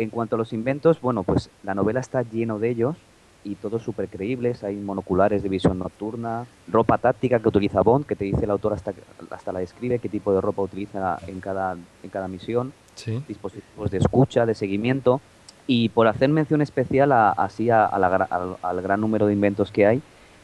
En 0.02 0.10
cuanto 0.10 0.36
a 0.36 0.40
los 0.40 0.52
inventos, 0.52 1.00
bueno, 1.00 1.22
pues 1.22 1.52
la 1.64 1.76
novela 1.76 2.00
está 2.00 2.24
lleno 2.24 2.58
de 2.58 2.70
ellos 2.72 2.96
y 3.44 3.54
todos 3.54 3.84
súper 3.84 4.08
creíbles. 4.08 4.64
Hay 4.64 4.76
monoculares 4.76 5.44
de 5.44 5.50
visión 5.50 5.78
nocturna, 5.78 6.48
ropa 6.68 6.98
táctica 6.98 7.38
que 7.40 7.48
utiliza 7.50 7.82
Bond, 7.84 8.08
que 8.08 8.16
te 8.16 8.26
dice 8.26 8.46
el 8.46 8.50
autor 8.50 8.74
hasta, 8.74 8.94
hasta 9.30 9.52
la 9.52 9.60
describe, 9.60 10.00
qué 10.00 10.10
tipo 10.10 10.34
de 10.34 10.42
ropa 10.42 10.64
utiliza 10.64 11.20
en 11.28 11.40
cada, 11.40 11.78
en 12.02 12.10
cada 12.10 12.28
misión 12.28 12.74
Sí. 12.96 13.22
dispositivos 13.28 13.92
de 13.92 14.00
escucha, 14.00 14.48
de 14.48 14.56
seguimiento. 14.56 15.22
Y 15.68 15.90
por 15.90 16.08
hacer 16.08 16.30
mención 16.30 16.64
especial 16.64 17.12
a- 17.12 17.30
así 17.30 17.70
a- 17.70 17.86
a 17.86 18.00
la 18.00 18.10
gra- 18.10 18.28
al, 18.32 18.56
al 18.64 18.82
gran 18.82 19.02
número 19.02 19.28
de 19.28 19.34
inventos 19.34 19.72
que 19.72 19.86
hay, 19.86 20.02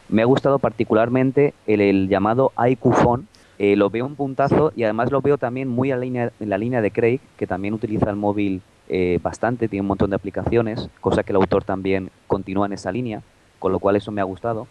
me 0.07 0.21
ha 0.21 0.25
gustado 0.25 0.59
particularmente 0.59 1.55
el, 1.65 1.81
el 1.81 2.09
llamado 2.09 2.51
IQ 2.69 2.93
Phone. 2.93 3.25
Eh, 3.57 3.75
lo 3.75 3.89
veo 3.89 4.05
un 4.05 4.13
puntazo 4.15 4.71
y 4.75 4.83
además 4.83 5.11
lo 5.11 5.19
veo 5.21 5.39
también 5.39 5.67
muy 5.67 5.89
a 5.91 5.97
línea- 5.97 6.31
en 6.39 6.49
la 6.51 6.59
línea 6.59 6.79
de 6.79 6.91
Craig, 6.91 7.19
que 7.37 7.47
también 7.47 7.73
utiliza 7.73 8.11
el 8.11 8.15
móvil 8.15 8.61
eh, 8.89 9.19
bastante, 9.21 9.67
tiene 9.67 9.81
un 9.81 9.87
montón 9.87 10.09
de 10.09 10.15
aplicaciones, 10.15 10.89
cosa 11.01 11.23
que 11.23 11.31
el 11.31 11.37
autor 11.37 11.63
también 11.63 12.09
continúa 12.27 12.65
en 12.67 12.73
esa 12.73 12.91
línea, 12.91 13.21
con 13.59 13.71
lo 13.71 13.79
cual 13.79 13.95
eso 13.95 14.11
me 14.11 14.21
ha 14.21 14.25
gustado. 14.25 14.67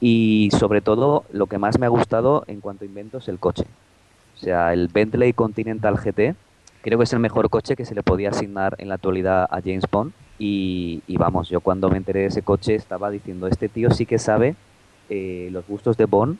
Y 0.00 0.48
sobre 0.58 0.80
todo, 0.80 1.24
lo 1.32 1.46
que 1.46 1.58
más 1.58 1.78
me 1.78 1.86
ha 1.86 1.90
gustado 1.90 2.44
en 2.48 2.60
cuanto 2.60 2.84
a 2.84 2.88
inventos, 2.88 3.28
el 3.28 3.38
coche. 3.38 3.64
O 4.34 4.38
sea, 4.38 4.72
el 4.72 4.88
Bentley 4.88 5.32
Continental 5.32 5.96
GT, 5.96 6.34
creo 6.82 6.98
que 6.98 7.04
es 7.04 7.12
el 7.12 7.20
mejor 7.20 7.48
coche 7.50 7.76
que 7.76 7.84
se 7.84 7.94
le 7.94 8.02
podía 8.02 8.30
asignar 8.30 8.74
en 8.78 8.88
la 8.88 8.94
actualidad 8.96 9.44
a 9.50 9.60
James 9.60 9.84
Bond. 9.90 10.12
Y, 10.38 11.02
y 11.06 11.16
vamos, 11.18 11.48
yo 11.50 11.60
cuando 11.60 11.88
me 11.88 11.98
enteré 11.98 12.20
de 12.20 12.26
ese 12.26 12.42
coche 12.42 12.74
estaba 12.74 13.10
diciendo, 13.10 13.46
este 13.46 13.68
tío 13.68 13.90
sí 13.92 14.06
que 14.06 14.18
sabe 14.18 14.56
eh, 15.08 15.48
los 15.52 15.64
gustos 15.68 15.96
de 15.96 16.06
Bond 16.06 16.36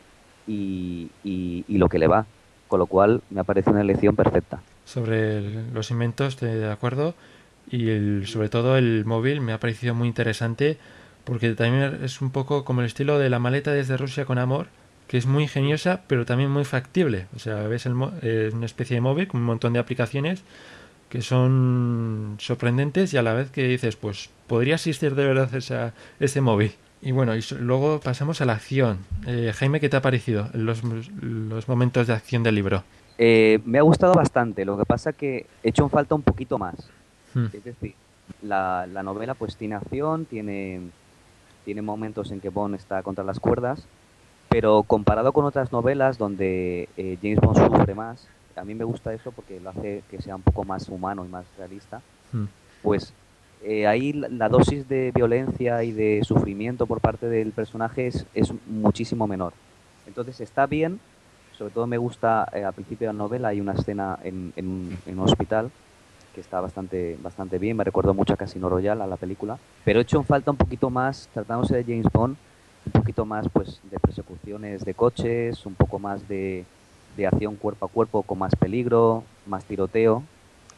y, 0.48 1.08
y- 1.22 1.64
y 1.68 1.78
lo 1.78 1.88
que 1.88 2.00
le 2.00 2.08
va. 2.08 2.26
Con 2.66 2.80
lo 2.80 2.86
cual 2.86 3.20
me 3.30 3.40
ha 3.40 3.44
parecido 3.44 3.72
una 3.74 3.82
elección 3.82 4.16
perfecta. 4.16 4.60
Sobre 4.84 5.38
el- 5.38 5.72
los 5.74 5.90
inventos, 5.90 6.34
estoy 6.34 6.50
de 6.50 6.70
acuerdo. 6.70 7.14
Y 7.70 7.88
el- 7.90 8.26
sobre 8.26 8.48
todo 8.48 8.76
el 8.76 9.04
móvil 9.04 9.40
me 9.40 9.52
ha 9.52 9.60
parecido 9.60 9.94
muy 9.94 10.08
interesante 10.08 10.78
porque 11.24 11.54
también 11.54 12.00
es 12.02 12.20
un 12.20 12.30
poco 12.30 12.64
como 12.64 12.80
el 12.80 12.86
estilo 12.88 13.18
de 13.18 13.30
la 13.30 13.38
maleta 13.38 13.72
desde 13.72 13.96
Rusia 13.96 14.24
con 14.24 14.38
amor, 14.38 14.66
que 15.08 15.16
es 15.18 15.26
muy 15.26 15.44
ingeniosa 15.44 16.02
pero 16.08 16.26
también 16.26 16.50
muy 16.50 16.64
factible. 16.64 17.26
O 17.36 17.38
sea, 17.38 17.54
ves 17.68 17.86
el 17.86 17.94
eh, 18.22 18.50
una 18.52 18.66
especie 18.66 18.96
de 18.96 19.00
móvil 19.00 19.28
con 19.28 19.40
un 19.40 19.46
montón 19.46 19.72
de 19.72 19.78
aplicaciones 19.78 20.42
que 21.08 21.22
son 21.22 22.36
sorprendentes 22.40 23.12
y 23.12 23.18
a 23.18 23.22
la 23.22 23.34
vez 23.34 23.50
que 23.50 23.64
dices, 23.68 23.96
pues 23.96 24.30
podría 24.46 24.74
existir 24.76 25.14
de 25.14 25.26
verdad 25.26 25.54
esa, 25.54 25.92
ese 26.20 26.40
móvil. 26.40 26.72
Y 27.02 27.12
bueno, 27.12 27.36
y 27.36 27.42
luego 27.60 28.00
pasamos 28.00 28.40
a 28.40 28.44
la 28.46 28.54
acción. 28.54 28.98
Eh, 29.26 29.52
Jaime, 29.54 29.80
¿qué 29.80 29.88
te 29.88 29.96
ha 29.96 30.02
parecido 30.02 30.48
los, 30.54 30.82
los 31.20 31.68
momentos 31.68 32.06
de 32.06 32.14
acción 32.14 32.42
del 32.42 32.54
libro? 32.54 32.84
Eh, 33.24 33.60
me 33.64 33.78
ha 33.78 33.82
gustado 33.82 34.14
bastante, 34.14 34.64
lo 34.64 34.76
que 34.76 34.84
pasa 34.84 35.12
que 35.12 35.46
he 35.62 35.68
hecho 35.68 35.84
en 35.84 35.90
falta 35.90 36.16
un 36.16 36.22
poquito 36.22 36.58
más. 36.58 36.74
Hmm. 37.34 37.46
Es 37.52 37.62
decir, 37.62 37.94
la, 38.42 38.88
la 38.92 39.04
novela 39.04 39.34
pues 39.34 39.56
tiene 39.56 39.76
acción, 39.76 40.24
tiene, 40.24 40.80
tiene 41.64 41.82
momentos 41.82 42.32
en 42.32 42.40
que 42.40 42.48
Bond 42.48 42.74
está 42.74 43.00
contra 43.04 43.22
las 43.22 43.38
cuerdas, 43.38 43.86
pero 44.48 44.82
comparado 44.82 45.32
con 45.32 45.44
otras 45.44 45.70
novelas 45.70 46.18
donde 46.18 46.88
eh, 46.96 47.16
James 47.22 47.38
Bond 47.38 47.58
sufre 47.58 47.94
más, 47.94 48.26
a 48.56 48.64
mí 48.64 48.74
me 48.74 48.82
gusta 48.82 49.14
eso 49.14 49.30
porque 49.30 49.60
lo 49.60 49.70
hace 49.70 50.02
que 50.10 50.20
sea 50.20 50.34
un 50.34 50.42
poco 50.42 50.64
más 50.64 50.88
humano 50.88 51.24
y 51.24 51.28
más 51.28 51.44
realista, 51.56 52.02
Hmm. 52.32 52.46
pues 52.82 53.12
eh, 53.62 53.86
ahí 53.86 54.14
la, 54.14 54.26
la 54.28 54.48
dosis 54.48 54.88
de 54.88 55.12
violencia 55.14 55.84
y 55.84 55.92
de 55.92 56.22
sufrimiento 56.24 56.86
por 56.86 57.00
parte 57.00 57.28
del 57.28 57.52
personaje 57.52 58.08
es, 58.08 58.26
es 58.34 58.52
muchísimo 58.66 59.28
menor. 59.28 59.52
Entonces 60.08 60.40
está 60.40 60.66
bien, 60.66 60.98
sobre 61.52 61.72
todo 61.72 61.86
me 61.86 61.98
gusta 61.98 62.46
eh, 62.52 62.64
al 62.64 62.74
principio 62.74 63.08
de 63.08 63.12
la 63.14 63.18
novela 63.18 63.48
hay 63.48 63.60
una 63.60 63.72
escena 63.72 64.18
en, 64.22 64.52
un- 64.56 65.18
hospital 65.20 65.70
que 66.32 66.40
está 66.40 66.60
bastante, 66.60 67.16
bastante 67.20 67.58
bien, 67.58 67.76
me 67.76 67.84
recuerdo 67.84 68.14
mucho 68.14 68.34
a 68.34 68.36
Casino 68.36 68.68
Royale, 68.68 69.02
a 69.02 69.06
la 69.06 69.16
película, 69.18 69.58
pero 69.84 69.98
he 69.98 70.02
hecho 70.02 70.22
falta 70.22 70.50
un 70.50 70.56
poquito 70.56 70.90
más, 70.90 71.28
tratándose 71.32 71.76
de 71.76 71.84
James 71.84 72.06
Bond, 72.12 72.36
un 72.86 72.92
poquito 72.92 73.26
más 73.26 73.46
pues 73.52 73.80
de 73.82 73.98
persecuciones 74.00 74.84
de 74.84 74.94
coches, 74.94 75.66
un 75.66 75.74
poco 75.76 75.98
más 75.98 76.26
de, 76.28 76.64
de 77.16 77.26
acción 77.26 77.56
cuerpo 77.56 77.86
a 77.86 77.88
cuerpo 77.88 78.22
con 78.22 78.38
más 78.38 78.54
peligro, 78.56 79.24
más 79.46 79.64
tiroteo. 79.66 80.16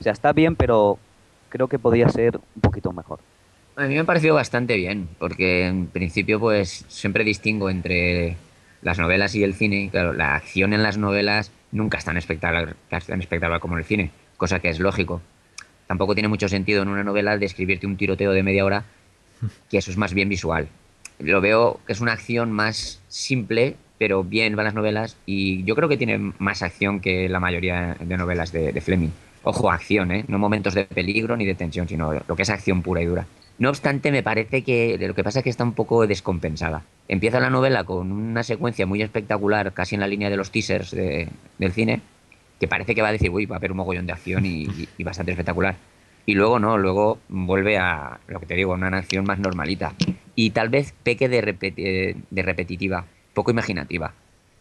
O 0.01 0.03
sea, 0.03 0.13
está 0.13 0.33
bien, 0.33 0.57
pero 0.57 0.99
creo 1.49 1.69
que 1.69 1.79
podría 1.79 2.09
ser 2.09 2.37
un 2.37 2.61
poquito 2.61 2.93
mejor. 2.93 3.21
A 3.77 3.87
mí 3.87 3.95
me 3.95 4.01
ha 4.01 4.05
parecido 4.05 4.35
bastante 4.37 4.77
bien, 4.77 5.09
porque 5.19 5.67
en 5.67 5.87
principio 5.89 6.39
pues 6.39 6.85
siempre 6.89 7.25
distingo 7.25 7.69
entre 7.71 8.37
las 8.85 8.99
novelas 8.99 9.35
y 9.35 9.43
el 9.43 9.55
cine. 9.55 9.89
Claro, 9.91 10.13
la 10.13 10.37
acción 10.37 10.73
en 10.73 10.85
las 10.85 10.97
novelas 10.97 11.51
nunca 11.73 11.99
es 11.99 12.05
tan 12.05 12.17
espectacular, 12.17 12.77
tan 12.89 13.21
espectacular 13.21 13.59
como 13.59 13.75
en 13.75 13.81
el 13.81 13.85
cine, 13.85 14.11
cosa 14.37 14.61
que 14.61 14.69
es 14.69 14.79
lógico. 14.79 15.21
Tampoco 15.89 16.15
tiene 16.15 16.29
mucho 16.29 16.49
sentido 16.49 16.83
en 16.83 16.89
una 16.89 17.03
novela 17.03 17.37
describirte 17.37 17.87
un 17.87 17.97
tiroteo 17.97 18.33
de 18.33 18.43
media 18.43 18.65
hora, 18.65 18.85
que 19.69 19.79
eso 19.79 19.91
es 19.91 19.97
más 19.97 20.15
bien 20.15 20.29
visual. 20.29 20.69
lo 21.19 21.41
veo 21.41 21.81
que 21.87 21.93
es 21.93 22.01
una 22.01 22.13
acción 22.13 22.53
más 22.53 23.01
simple, 23.09 23.77
pero 23.99 24.23
bien 24.23 24.55
van 24.57 24.67
las 24.67 24.75
novelas 24.75 25.17
y 25.27 25.65
yo 25.65 25.75
creo 25.75 25.89
que 25.89 25.97
tiene 25.97 26.33
más 26.39 26.63
acción 26.63 27.01
que 27.01 27.29
la 27.29 27.41
mayoría 27.41 27.97
de 27.99 28.17
novelas 28.17 28.53
de, 28.53 28.73
de 28.73 28.81
Fleming. 28.81 29.11
Ojo, 29.43 29.71
acción, 29.71 30.11
¿eh? 30.11 30.25
No 30.29 30.39
momentos 30.39 30.75
de 30.75 30.85
peligro 30.85 31.37
ni 31.37 31.45
de 31.45 31.55
tensión, 31.55 31.87
sino 31.87 32.15
lo 32.15 32.37
que 32.37 32.43
es 32.43 32.51
acción 32.51 32.83
pura 32.83 33.03
y 33.03 33.07
dura. 33.07 33.27
No 33.59 33.69
obstante, 33.69 34.11
me 34.11 34.23
parece 34.23 34.63
que 34.63 34.99
lo 34.99 35.15
que 35.15 35.23
pasa 35.23 35.39
es 35.39 35.45
que 35.45 35.51
está 35.51 35.63
un 35.65 35.75
poco 35.75 36.07
descompensada. 36.07 36.83
Empieza 37.07 37.39
la 37.39 37.51
novela 37.51 37.85
con 37.85 38.11
una 38.11 38.43
secuencia 38.43 38.85
muy 38.87 39.01
espectacular, 39.01 39.73
casi 39.73 39.95
en 39.95 40.01
la 40.01 40.09
línea 40.09 40.29
de 40.31 40.37
los 40.37 40.51
teasers 40.51 40.91
de- 40.91 41.29
del 41.59 41.73
cine, 41.73 42.01
que 42.59 42.67
parece 42.67 42.95
que 42.95 43.03
va 43.03 43.09
a 43.09 43.13
decir, 43.13 43.31
uy, 43.31 43.47
va 43.47 43.57
a 43.57 43.59
haber 43.59 43.71
un 43.71 43.77
mogollón 43.79 44.07
de 44.07 44.13
acción 44.13 44.45
y, 44.45 44.67
bastante 45.05 45.33
espectacular. 45.33 45.77
Y 46.27 46.35
luego 46.35 46.59
no, 46.59 46.79
luego 46.79 47.19
vuelve 47.29 47.79
a 47.79 48.19
lo 48.27 48.41
que 48.41 48.47
te 48.47 48.55
digo, 48.55 48.73
una 48.73 48.89
acción 48.89 49.25
más 49.25 49.39
normalita. 49.39 49.93
Y 50.35 50.51
tal 50.51 50.69
vez 50.69 50.93
peque 51.03 51.29
de, 51.29 52.17
de 52.31 52.43
repetitiva, 52.43 53.05
poco 53.35 53.51
imaginativa. 53.51 54.15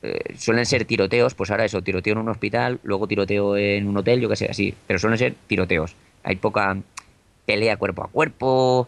Eh, 0.04 0.36
suelen 0.38 0.66
ser 0.66 0.84
tiroteos, 0.86 1.34
pues 1.34 1.50
ahora 1.50 1.64
eso, 1.66 1.82
tiroteo 1.82 2.14
en 2.14 2.20
un 2.20 2.30
hospital, 2.30 2.80
luego 2.84 3.08
tiroteo 3.08 3.56
en 3.56 3.88
un 3.88 3.96
hotel, 3.98 4.20
yo 4.20 4.28
qué 4.30 4.36
sé, 4.36 4.48
así. 4.50 4.74
Pero 4.86 5.00
suelen 5.00 5.18
ser 5.18 5.34
tiroteos. 5.48 5.96
Hay 6.24 6.36
poca 6.36 6.78
pelea 7.46 7.78
cuerpo 7.78 8.04
a 8.04 8.08
cuerpo, 8.08 8.88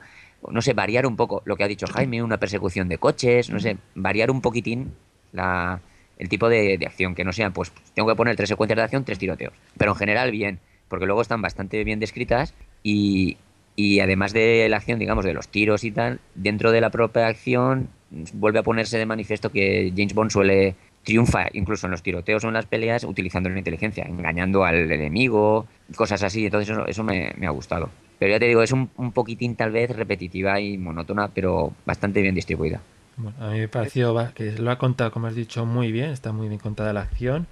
no 0.49 0.61
sé, 0.61 0.73
variar 0.73 1.05
un 1.05 1.15
poco 1.15 1.41
lo 1.45 1.55
que 1.55 1.63
ha 1.63 1.67
dicho 1.67 1.87
Jaime, 1.87 2.21
una 2.23 2.37
persecución 2.37 2.89
de 2.89 2.97
coches, 2.97 3.49
no 3.49 3.59
sé, 3.59 3.77
variar 3.95 4.31
un 4.31 4.41
poquitín 4.41 4.93
la, 5.31 5.81
el 6.17 6.29
tipo 6.29 6.49
de, 6.49 6.77
de 6.77 6.85
acción, 6.85 7.15
que 7.15 7.23
no 7.23 7.33
sea, 7.33 7.49
pues 7.49 7.71
tengo 7.93 8.09
que 8.09 8.15
poner 8.15 8.35
tres 8.35 8.49
secuencias 8.49 8.77
de 8.77 8.83
acción, 8.83 9.03
tres 9.03 9.19
tiroteos. 9.19 9.53
Pero 9.77 9.91
en 9.91 9.97
general 9.97 10.31
bien, 10.31 10.59
porque 10.87 11.05
luego 11.05 11.21
están 11.21 11.41
bastante 11.41 11.83
bien 11.83 11.99
descritas 11.99 12.53
y, 12.83 13.37
y 13.75 13.99
además 13.99 14.33
de 14.33 14.67
la 14.69 14.77
acción, 14.77 14.99
digamos, 14.99 15.25
de 15.25 15.33
los 15.33 15.47
tiros 15.49 15.83
y 15.83 15.91
tal, 15.91 16.19
dentro 16.35 16.71
de 16.71 16.81
la 16.81 16.89
propia 16.89 17.27
acción 17.27 17.89
vuelve 18.33 18.59
a 18.59 18.63
ponerse 18.63 18.97
de 18.97 19.05
manifiesto 19.05 19.51
que 19.51 19.91
James 19.95 20.13
Bond 20.13 20.31
suele 20.31 20.75
triunfar 21.03 21.49
incluso 21.53 21.85
en 21.87 21.91
los 21.91 22.01
tiroteos 22.01 22.43
o 22.43 22.47
en 22.47 22.53
las 22.53 22.65
peleas 22.65 23.03
utilizando 23.03 23.49
la 23.49 23.57
inteligencia, 23.57 24.05
engañando 24.05 24.63
al 24.63 24.91
enemigo, 24.91 25.67
cosas 25.95 26.23
así. 26.23 26.45
Entonces 26.45 26.69
eso, 26.69 26.87
eso 26.87 27.03
me, 27.03 27.33
me 27.37 27.45
ha 27.45 27.51
gustado. 27.51 27.89
Pero 28.19 28.31
ya 28.31 28.39
te 28.39 28.45
digo, 28.45 28.63
es 28.63 28.71
un, 28.71 28.89
un 28.97 29.11
poquitín 29.11 29.55
tal 29.55 29.71
vez 29.71 29.89
repetitiva 29.89 30.59
y 30.59 30.77
monótona, 30.77 31.29
pero 31.29 31.73
bastante 31.85 32.21
bien 32.21 32.35
distribuida. 32.35 32.81
Bueno, 33.17 33.37
a 33.39 33.49
mí 33.49 33.59
me 33.59 33.67
pareció 33.67 34.15
que 34.33 34.53
lo 34.53 34.71
ha 34.71 34.77
contado, 34.77 35.11
como 35.11 35.27
has 35.27 35.35
dicho, 35.35 35.65
muy 35.65 35.91
bien, 35.91 36.09
está 36.09 36.33
muy 36.33 36.47
bien 36.47 36.59
contada 36.59 36.91
la 36.91 37.01
acción, 37.01 37.47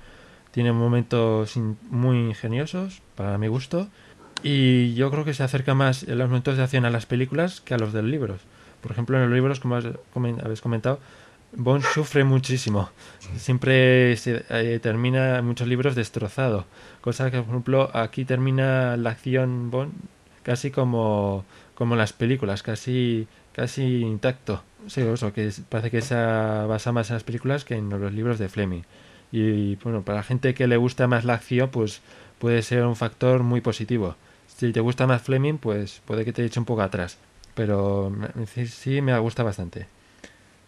tiene 0.51 0.73
momentos 0.73 1.57
muy 1.89 2.17
ingeniosos, 2.17 3.01
para 3.15 3.37
mi 3.37 3.47
gusto, 3.47 3.87
y 4.43 4.93
yo 4.93 5.09
creo 5.09 5.23
que 5.23 5.33
se 5.33 5.43
acerca 5.43 5.73
más 5.73 6.03
en 6.03 6.17
los 6.17 6.27
momentos 6.27 6.57
de 6.57 6.63
acción 6.63 6.85
a 6.85 6.89
las 6.89 7.05
películas 7.05 7.61
que 7.61 7.73
a 7.73 7.77
los 7.77 7.93
de 7.93 8.01
los 8.01 8.11
libros. 8.11 8.41
Por 8.81 8.91
ejemplo, 8.91 9.17
en 9.17 9.23
los 9.23 9.33
libros, 9.33 9.61
como 9.61 9.75
has 9.75 9.85
habéis 10.43 10.59
comentado, 10.59 10.99
Bond 11.55 11.83
sufre 11.83 12.23
muchísimo. 12.23 12.89
Siempre 13.37 14.17
se 14.17 14.43
eh, 14.49 14.79
termina 14.81 15.37
en 15.37 15.45
muchos 15.45 15.67
libros 15.67 15.95
destrozado. 15.95 16.65
Cosa 16.99 17.31
que, 17.31 17.37
por 17.37 17.49
ejemplo, 17.49 17.89
aquí 17.93 18.25
termina 18.25 18.97
la 18.97 19.11
acción 19.11 19.69
Bond 19.71 19.93
casi 20.43 20.71
como, 20.71 21.45
como 21.75 21.95
las 21.95 22.13
películas, 22.13 22.63
casi, 22.63 23.27
casi 23.53 24.01
intacto. 24.01 24.63
Sí, 24.87 25.01
eso, 25.01 25.33
que 25.33 25.49
parece 25.69 25.91
que 25.91 26.01
se 26.01 26.15
basa 26.15 26.91
más 26.91 27.09
en 27.09 27.15
las 27.15 27.23
películas 27.23 27.65
que 27.65 27.75
en 27.75 27.89
los 27.89 28.13
libros 28.13 28.37
de 28.39 28.49
Fleming. 28.49 28.83
Y 29.31 29.75
bueno, 29.77 30.03
para 30.03 30.17
la 30.19 30.23
gente 30.23 30.53
que 30.53 30.67
le 30.67 30.77
gusta 30.77 31.07
más 31.07 31.25
la 31.25 31.33
acción, 31.33 31.69
pues 31.69 32.01
puede 32.37 32.61
ser 32.61 32.85
un 32.85 32.95
factor 32.95 33.41
muy 33.43 33.61
positivo. 33.61 34.15
Si 34.47 34.71
te 34.71 34.79
gusta 34.79 35.07
más 35.07 35.23
Fleming, 35.23 35.57
pues 35.57 36.01
puede 36.05 36.25
que 36.25 36.33
te 36.33 36.45
eche 36.45 36.59
un 36.59 36.65
poco 36.65 36.81
atrás. 36.81 37.17
Pero 37.55 38.15
sí, 38.67 39.01
me 39.01 39.17
gusta 39.19 39.43
bastante. 39.43 39.87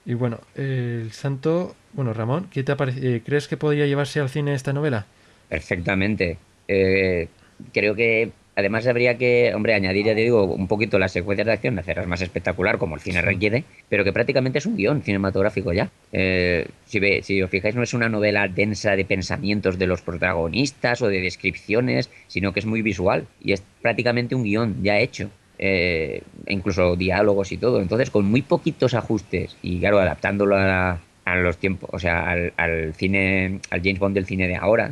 Y 0.05 0.13
bueno, 0.13 0.39
el 0.55 1.11
santo, 1.11 1.75
bueno, 1.93 2.13
Ramón, 2.13 2.47
¿qué 2.51 2.63
te 2.63 2.73
eh, 2.73 3.21
¿Crees 3.25 3.47
que 3.47 3.57
podría 3.57 3.87
llevarse 3.87 4.19
al 4.19 4.29
cine 4.29 4.53
esta 4.53 4.71
novela? 4.71 5.05
Perfectamente. 5.49 6.37
Eh, 6.67 7.27
creo 7.73 7.95
que 7.95 8.31
además 8.55 8.87
habría 8.87 9.17
que, 9.17 9.51
hombre, 9.53 9.73
añadir, 9.73 10.05
ya 10.05 10.15
te 10.15 10.21
digo, 10.21 10.45
un 10.45 10.67
poquito 10.67 10.97
las 10.99 11.11
secuencias 11.11 11.45
de 11.45 11.53
acción, 11.53 11.77
hacerlas 11.79 12.07
más 12.07 12.21
espectacular 12.21 12.77
como 12.77 12.95
el 12.95 13.01
cine 13.01 13.19
Sí. 13.19 13.25
requiere, 13.25 13.63
pero 13.89 14.03
que 14.03 14.13
prácticamente 14.13 14.59
es 14.59 14.65
un 14.65 14.77
guion 14.77 15.01
cinematográfico 15.01 15.73
ya. 15.73 15.89
Eh, 16.11 16.67
si, 16.85 16.99
ve, 16.99 17.21
si 17.23 17.41
os 17.41 17.49
fijáis, 17.49 17.75
no 17.75 17.83
es 17.83 17.93
una 17.93 18.09
novela 18.09 18.47
densa 18.47 18.95
de 18.95 19.05
pensamientos 19.05 19.77
de 19.77 19.87
los 19.87 20.01
protagonistas 20.01 21.01
o 21.01 21.07
de 21.07 21.21
descripciones, 21.21 22.09
sino 22.27 22.53
que 22.53 22.59
es 22.59 22.65
muy 22.65 22.81
visual 22.81 23.27
y 23.41 23.53
es 23.53 23.63
prácticamente 23.81 24.35
un 24.35 24.43
guion 24.43 24.75
ya 24.83 24.99
hecho. 24.99 25.29
eh, 25.57 26.21
incluso 26.47 26.97
diálogos 26.97 27.53
y 27.53 27.57
todo. 27.57 27.81
Entonces, 27.81 28.09
con 28.09 28.25
muy 28.25 28.41
poquitos 28.41 28.93
ajustes 28.93 29.55
y, 29.63 29.79
claro, 29.79 29.99
adaptándolo 29.99 30.57
a, 30.57 30.99
a 31.23 31.35
los 31.37 31.55
tiempos, 31.57 31.89
o 31.93 31.97
sea, 31.97 32.29
al, 32.29 32.51
al 32.57 32.93
cine, 32.93 33.61
al 33.69 33.79
James 33.81 33.99
Bond 33.99 34.15
del 34.15 34.25
cine 34.25 34.49
de 34.49 34.57
ahora, 34.57 34.91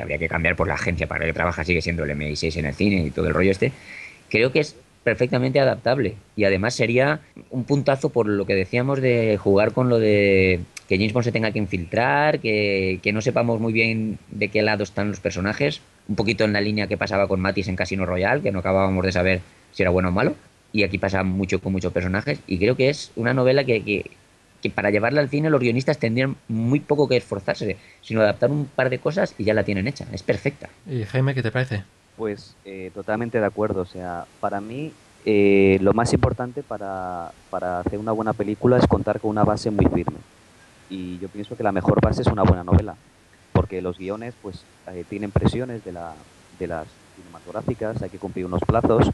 habría 0.00 0.18
que 0.18 0.28
cambiar 0.28 0.56
por 0.56 0.68
la 0.68 0.74
agencia 0.74 1.06
para 1.06 1.20
la 1.20 1.26
que 1.26 1.32
trabaja, 1.32 1.64
sigue 1.64 1.82
siendo 1.82 2.04
el 2.04 2.10
MI6 2.10 2.56
en 2.58 2.66
el 2.66 2.74
cine 2.74 3.04
y 3.06 3.10
todo 3.10 3.26
el 3.26 3.34
rollo 3.34 3.50
este, 3.50 3.72
creo 4.28 4.52
que 4.52 4.60
es 4.60 4.76
perfectamente 5.04 5.60
adaptable. 5.60 6.14
Y 6.36 6.44
además 6.44 6.74
sería 6.74 7.20
un 7.50 7.64
puntazo 7.64 8.10
por 8.10 8.28
lo 8.28 8.46
que 8.46 8.54
decíamos 8.54 9.00
de 9.00 9.36
jugar 9.36 9.72
con 9.72 9.88
lo 9.88 9.98
de 9.98 10.60
que 10.88 10.96
James 10.96 11.12
Bond 11.12 11.24
se 11.24 11.32
tenga 11.32 11.50
que 11.50 11.58
infiltrar, 11.58 12.38
que, 12.40 13.00
que 13.02 13.12
no 13.12 13.20
sepamos 13.20 13.60
muy 13.60 13.72
bien 13.72 14.18
de 14.30 14.48
qué 14.48 14.62
lado 14.62 14.82
están 14.84 15.08
los 15.08 15.20
personajes, 15.20 15.80
un 16.08 16.16
poquito 16.16 16.44
en 16.44 16.52
la 16.52 16.60
línea 16.60 16.86
que 16.86 16.96
pasaba 16.96 17.28
con 17.28 17.40
Matis 17.40 17.68
en 17.68 17.76
Casino 17.76 18.06
Royale, 18.06 18.42
que 18.42 18.52
no 18.52 18.58
acabábamos 18.58 19.04
de 19.04 19.12
saber 19.12 19.40
si 19.72 19.82
era 19.82 19.90
bueno 19.90 20.10
o 20.10 20.12
malo, 20.12 20.34
y 20.72 20.82
aquí 20.82 20.98
pasa 20.98 21.22
mucho 21.22 21.60
con 21.60 21.72
muchos 21.72 21.92
personajes, 21.92 22.40
y 22.46 22.58
creo 22.58 22.76
que 22.76 22.90
es 22.90 23.12
una 23.16 23.32
novela 23.32 23.64
que, 23.64 23.82
que, 23.82 24.10
que 24.62 24.70
para 24.70 24.90
llevarla 24.90 25.20
al 25.20 25.28
cine 25.28 25.50
los 25.50 25.60
guionistas 25.60 25.98
tendrían 25.98 26.36
muy 26.48 26.80
poco 26.80 27.08
que 27.08 27.16
esforzarse, 27.16 27.76
sino 28.00 28.22
adaptar 28.22 28.50
un 28.50 28.66
par 28.66 28.88
de 28.88 28.98
cosas 28.98 29.34
y 29.36 29.44
ya 29.44 29.52
la 29.52 29.64
tienen 29.64 29.88
hecha, 29.88 30.06
es 30.12 30.22
perfecta. 30.22 30.70
Y 30.86 31.02
Jaime, 31.04 31.34
¿qué 31.34 31.42
te 31.42 31.50
parece? 31.50 31.82
Pues 32.16 32.54
eh, 32.64 32.90
totalmente 32.94 33.40
de 33.40 33.46
acuerdo. 33.46 33.82
O 33.82 33.86
sea, 33.86 34.24
para 34.40 34.60
mí 34.60 34.92
eh, 35.24 35.78
lo 35.82 35.92
más 35.92 36.12
importante 36.12 36.62
para, 36.62 37.32
para 37.50 37.80
hacer 37.80 37.98
una 37.98 38.12
buena 38.12 38.32
película 38.32 38.78
es 38.78 38.86
contar 38.86 39.20
con 39.20 39.30
una 39.30 39.44
base 39.44 39.70
muy 39.70 39.86
firme. 39.86 40.18
Y 40.88 41.18
yo 41.18 41.28
pienso 41.28 41.56
que 41.56 41.62
la 41.62 41.72
mejor 41.72 42.00
base 42.00 42.22
es 42.22 42.28
una 42.28 42.42
buena 42.42 42.62
novela. 42.62 42.94
Porque 43.52 43.82
los 43.82 43.98
guiones 43.98 44.34
pues 44.40 44.62
eh, 44.88 45.04
tienen 45.08 45.30
presiones 45.30 45.84
de, 45.84 45.92
la, 45.92 46.14
de 46.58 46.66
las 46.68 46.86
cinematográficas, 47.16 48.00
hay 48.00 48.10
que 48.10 48.18
cumplir 48.18 48.46
unos 48.46 48.62
plazos 48.62 49.10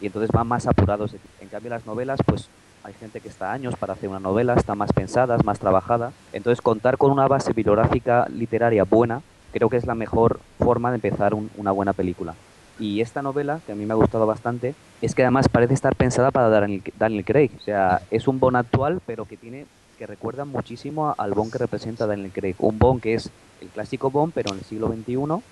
y 0.00 0.06
entonces 0.06 0.30
van 0.32 0.46
más 0.46 0.66
apurados. 0.66 1.14
En 1.40 1.48
cambio 1.48 1.70
las 1.70 1.86
novelas 1.86 2.20
pues 2.24 2.48
hay 2.86 2.94
gente 2.94 3.20
que 3.20 3.28
está 3.28 3.52
años 3.52 3.74
para 3.76 3.94
hacer 3.94 4.08
una 4.08 4.20
novela, 4.20 4.54
está 4.54 4.74
más 4.76 4.92
pensada, 4.92 5.36
más 5.44 5.58
trabajada. 5.58 6.12
Entonces 6.32 6.60
contar 6.62 6.96
con 6.98 7.10
una 7.10 7.26
base 7.26 7.52
bibliográfica 7.52 8.26
literaria 8.28 8.84
buena 8.84 9.22
creo 9.52 9.68
que 9.68 9.76
es 9.76 9.86
la 9.86 9.94
mejor 9.94 10.38
forma 10.58 10.90
de 10.90 10.96
empezar 10.96 11.34
un- 11.34 11.50
una 11.56 11.72
buena 11.72 11.92
película. 11.92 12.34
Y 12.78 13.00
esta 13.00 13.22
novela, 13.22 13.60
que 13.66 13.72
a 13.72 13.74
mí 13.74 13.86
me 13.86 13.92
ha 13.92 13.96
gustado 13.96 14.26
bastante, 14.26 14.74
es 15.00 15.14
que 15.14 15.22
además 15.22 15.48
parece 15.48 15.72
estar 15.74 15.96
pensada 15.96 16.30
para 16.30 16.48
Daniel, 16.48 16.82
Daniel 16.98 17.24
Craig. 17.24 17.50
O 17.58 17.64
sea, 17.64 18.02
es 18.10 18.28
un 18.28 18.38
Bond 18.38 18.56
actual, 18.56 19.00
pero 19.06 19.24
que 19.24 19.36
tiene 19.36 19.66
que 19.98 20.06
recuerda 20.06 20.44
muchísimo 20.44 21.14
al 21.16 21.32
Bond 21.32 21.52
que 21.52 21.58
representa 21.58 22.06
Daniel 22.06 22.30
Craig. 22.32 22.54
Un 22.58 22.78
Bond 22.78 23.00
que 23.00 23.14
es 23.14 23.30
el 23.62 23.68
clásico 23.68 24.10
Bond, 24.10 24.32
pero 24.34 24.52
en 24.52 24.58
el 24.58 24.64
siglo 24.64 24.88
XXI, 24.88 25.42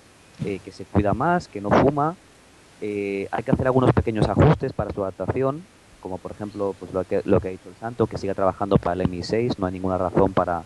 eh, 0.45 0.59
que 0.63 0.71
se 0.71 0.85
cuida 0.85 1.13
más, 1.15 1.47
que 1.47 1.59
no 1.61 1.71
fuma. 1.71 2.15
Eh, 2.81 3.27
hay 3.31 3.43
que 3.43 3.51
hacer 3.51 3.65
algunos 3.65 3.91
pequeños 3.91 4.27
ajustes 4.29 4.71
para 4.73 4.91
su 4.93 5.01
adaptación, 5.01 5.63
como 6.05 6.19
por 6.19 6.33
ejemplo 6.33 6.75
pues 6.79 6.93
lo 6.93 7.03
que, 7.03 7.23
lo 7.25 7.39
que 7.39 7.47
ha 7.47 7.51
dicho 7.51 7.67
el 7.67 7.75
Santo, 7.77 8.05
que 8.05 8.19
siga 8.19 8.35
trabajando 8.35 8.77
para 8.77 9.01
el 9.01 9.09
MI6, 9.09 9.57
no 9.57 9.65
hay 9.65 9.73
ninguna 9.73 9.97
razón 9.97 10.33
para, 10.33 10.61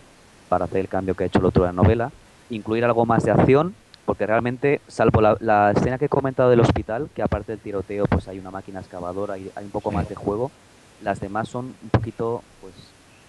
para 0.50 0.66
hacer 0.66 0.80
el 0.80 0.88
cambio 0.88 1.14
que 1.14 1.24
ha 1.24 1.28
hecho 1.28 1.38
el 1.38 1.46
otro 1.46 1.66
en 1.66 1.74
la 1.74 1.82
novela. 1.82 2.12
Incluir 2.50 2.84
algo 2.84 3.06
más 3.06 3.24
de 3.24 3.30
acción, 3.30 3.74
porque 4.04 4.26
realmente, 4.26 4.82
salvo 4.86 5.22
la, 5.22 5.38
la 5.40 5.70
escena 5.70 5.96
que 5.96 6.04
he 6.04 6.08
comentado 6.10 6.50
del 6.50 6.60
hospital, 6.60 7.08
que 7.14 7.22
aparte 7.22 7.52
del 7.52 7.60
tiroteo 7.62 8.04
pues 8.04 8.28
hay 8.28 8.38
una 8.38 8.50
máquina 8.50 8.80
excavadora 8.80 9.38
y 9.38 9.50
hay 9.56 9.64
un 9.64 9.70
poco 9.70 9.90
más 9.90 10.10
de 10.10 10.14
juego, 10.14 10.50
las 11.02 11.20
demás 11.20 11.48
son 11.48 11.74
un 11.82 11.88
poquito 11.88 12.42
pues 12.60 12.74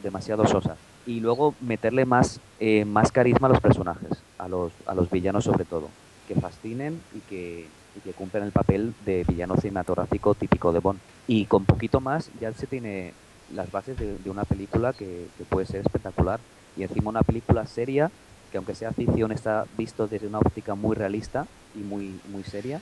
demasiado 0.03 0.45
sosas. 0.45 0.77
Y 1.05 1.21
luego 1.21 1.55
meterle 1.61 2.03
más, 2.03 2.41
eh, 2.59 2.83
más 2.83 3.13
carisma 3.13 3.47
a 3.47 3.51
los 3.51 3.61
personajes, 3.61 4.21
a 4.37 4.49
los, 4.49 4.73
a 4.85 4.93
los 4.93 5.09
villanos 5.09 5.45
sobre 5.45 5.63
todo, 5.63 5.87
que 6.27 6.35
fascinen 6.35 7.01
y 7.15 7.19
que, 7.21 7.67
y 7.95 7.99
que 7.99 8.13
cumplan 8.13 8.43
el 8.43 8.51
papel 8.51 8.93
de 9.05 9.23
villano 9.27 9.57
cinematográfico 9.57 10.35
típico 10.35 10.71
de 10.71 10.79
Bond. 10.79 10.99
Y 11.27 11.45
con 11.45 11.65
poquito 11.65 11.99
más 11.99 12.29
ya 12.39 12.51
se 12.53 12.67
tiene 12.67 13.13
las 13.53 13.71
bases 13.71 13.97
de, 13.97 14.17
de 14.17 14.29
una 14.29 14.45
película 14.45 14.93
que, 14.93 15.27
que 15.37 15.43
puede 15.43 15.65
ser 15.65 15.81
espectacular. 15.81 16.39
Y 16.77 16.83
encima 16.83 17.09
una 17.09 17.21
película 17.21 17.65
seria 17.65 18.11
que 18.51 18.57
aunque 18.57 18.75
sea 18.75 18.91
ficción 18.91 19.31
está 19.31 19.65
visto 19.77 20.07
desde 20.07 20.27
una 20.27 20.39
óptica 20.39 20.75
muy 20.75 20.95
realista 20.95 21.47
y 21.73 21.79
muy 21.79 22.19
muy 22.31 22.43
seria 22.43 22.81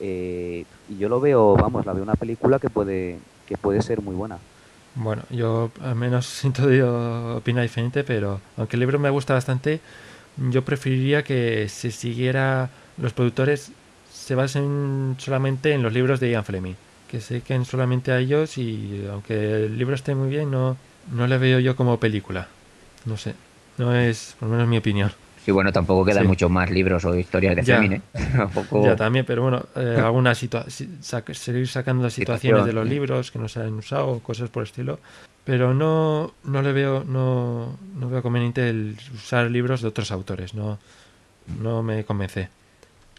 eh, 0.00 0.64
y 0.88 0.98
yo 0.98 1.08
lo 1.08 1.20
veo 1.20 1.56
vamos 1.56 1.86
la 1.86 1.92
veo 1.92 2.02
una 2.02 2.14
película 2.14 2.58
que 2.58 2.70
puede 2.70 3.18
que 3.46 3.56
puede 3.56 3.82
ser 3.82 4.02
muy 4.02 4.14
buena 4.14 4.38
Bueno, 4.94 5.22
yo 5.30 5.70
al 5.80 5.94
menos 5.94 6.26
siento 6.40 6.70
yo 6.70 7.36
opinar 7.36 7.62
diferente, 7.62 8.04
pero 8.04 8.40
aunque 8.56 8.76
el 8.76 8.80
libro 8.80 8.98
me 8.98 9.10
gusta 9.10 9.34
bastante, 9.34 9.80
yo 10.36 10.64
preferiría 10.64 11.22
que 11.22 11.68
se 11.68 11.90
siguiera, 11.90 12.70
los 12.96 13.12
productores 13.12 13.72
se 14.28 14.34
basen 14.34 15.16
solamente 15.18 15.72
en 15.72 15.82
los 15.82 15.90
libros 15.90 16.20
de 16.20 16.30
Ian 16.30 16.44
Fleming, 16.44 16.74
que 17.10 17.18
se 17.22 17.40
queden 17.40 17.64
solamente 17.64 18.12
a 18.12 18.18
ellos 18.18 18.58
y 18.58 19.06
aunque 19.10 19.64
el 19.64 19.78
libro 19.78 19.94
esté 19.94 20.14
muy 20.14 20.28
bien, 20.28 20.50
no, 20.50 20.76
no 21.14 21.26
le 21.26 21.38
veo 21.38 21.60
yo 21.60 21.74
como 21.74 21.98
película. 21.98 22.46
No 23.06 23.16
sé, 23.16 23.34
no 23.78 23.94
es, 23.96 24.36
por 24.38 24.48
lo 24.50 24.54
menos 24.56 24.68
mi 24.68 24.76
opinión. 24.76 25.10
Sí, 25.46 25.50
bueno, 25.50 25.72
tampoco 25.72 26.04
quedan 26.04 26.24
Sí. 26.24 26.28
muchos 26.28 26.50
más 26.50 26.70
libros 26.70 27.06
o 27.06 27.16
historias 27.16 27.56
de. 27.56 27.62
Fleming, 27.62 27.92
¿eh? 27.92 28.02
Tampoco... 28.36 28.84
Ya 28.84 28.96
también, 28.96 29.24
pero 29.24 29.40
bueno, 29.44 29.64
eh, 29.76 29.98
algunas 30.04 30.42
sac- 30.42 31.32
seguir 31.32 31.66
sacando 31.68 32.10
situaciones 32.10 32.66
de 32.66 32.74
los 32.74 32.84
sí. 32.84 32.90
libros 32.90 33.30
que 33.30 33.38
no 33.38 33.48
se 33.48 33.60
han 33.62 33.72
usado, 33.72 34.18
cosas 34.20 34.50
por 34.50 34.62
el 34.64 34.66
estilo. 34.68 34.98
Pero 35.44 35.72
no, 35.72 36.34
no 36.44 36.60
le 36.60 36.72
veo, 36.74 37.02
no, 37.04 37.78
no 37.98 38.10
veo 38.10 38.20
conveniente 38.20 38.68
el 38.68 38.94
usar 39.14 39.50
libros 39.50 39.80
de 39.80 39.88
otros 39.88 40.10
autores. 40.10 40.52
No, 40.52 40.78
no 41.62 41.82
me 41.82 42.04
convence. 42.04 42.50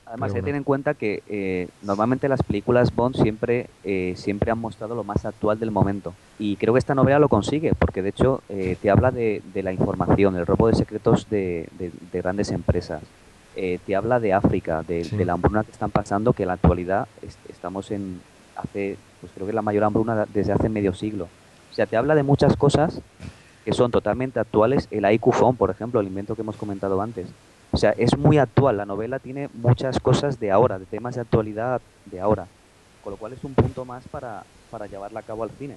Además, 0.10 0.32
hay 0.32 0.36
que 0.36 0.42
tener 0.42 0.56
en 0.56 0.64
cuenta 0.64 0.96
que 0.96 1.22
eh, 1.30 1.68
normalmente 1.84 2.28
las 2.28 2.42
películas 2.42 2.96
Bond 2.96 3.16
siempre, 3.16 3.68
eh, 3.84 4.16
siempre 4.18 4.50
han 4.50 4.58
mostrado 4.58 4.96
lo 4.96 5.04
más 5.04 5.24
actual 5.24 5.60
del 5.60 5.70
momento. 5.70 6.14
Y 6.40 6.56
creo 6.56 6.74
que 6.74 6.80
esta 6.80 6.96
novela 6.96 7.20
lo 7.20 7.30
consigue, 7.30 7.74
porque 7.78 8.02
de 8.02 8.10
hecho 8.10 8.42
eh, 8.50 8.76
te 8.82 8.90
habla 8.90 9.12
de, 9.12 9.44
de 9.54 9.62
la 9.62 9.72
información, 9.72 10.36
el 10.36 10.48
robo 10.48 10.68
de 10.68 10.74
secretos 10.76 11.30
de, 11.30 11.70
de- 11.78 11.92
de 12.12 12.22
grandes 12.22 12.50
empresas. 12.52 13.04
Eh, 13.56 13.78
te 13.86 13.96
habla 13.96 14.20
de 14.20 14.34
África, 14.34 14.82
de, 14.82 15.04
Sí. 15.04 15.16
de 15.16 15.26
la 15.26 15.34
hambruna 15.34 15.64
que 15.64 15.72
están 15.72 15.92
pasando, 15.92 16.34
que 16.34 16.44
en 16.44 16.48
la 16.48 16.54
actualidad 16.54 17.08
es- 17.22 17.38
estamos 17.48 17.92
en, 17.92 18.20
hace, 18.56 18.98
pues 19.22 19.32
creo 19.36 19.46
que 19.46 19.54
la 19.54 19.62
mayor 19.62 19.84
hambruna 19.84 20.26
desde 20.34 20.54
hace 20.54 20.70
medio 20.70 20.94
siglo. 20.94 21.28
O 21.72 21.74
sea, 21.76 21.86
te 21.86 21.98
habla 21.98 22.16
de 22.16 22.24
muchas 22.24 22.56
cosas 22.58 23.00
que 23.64 23.74
son 23.74 23.92
totalmente 23.92 24.40
actuales. 24.40 24.88
El 24.90 25.06
IQ 25.12 25.34
Phone, 25.34 25.56
por 25.56 25.70
ejemplo, 25.70 26.00
el 26.00 26.08
invento 26.08 26.34
que 26.36 26.42
hemos 26.42 26.56
comentado 26.58 27.00
antes. 27.00 27.28
O 27.72 27.78
sea, 27.78 27.92
es 27.92 28.18
muy 28.18 28.38
actual. 28.38 28.78
La 28.78 28.86
novela 28.86 29.20
tiene 29.20 29.50
muchas 29.54 30.00
cosas 30.00 30.40
de 30.40 30.52
ahora, 30.52 30.80
de 30.80 30.86
temas 30.86 31.16
de 31.16 31.22
actualidad 31.22 31.82
de 32.06 32.20
ahora. 32.20 32.48
Con 33.04 33.12
lo 33.12 33.18
cual 33.18 33.34
es 33.34 33.44
un 33.44 33.54
punto 33.54 33.86
más 33.86 34.08
para, 34.08 34.44
para 34.72 34.88
llevarla 34.88 35.22
a 35.22 35.24
cabo 35.24 35.44
al 35.44 35.52
cine. 35.52 35.76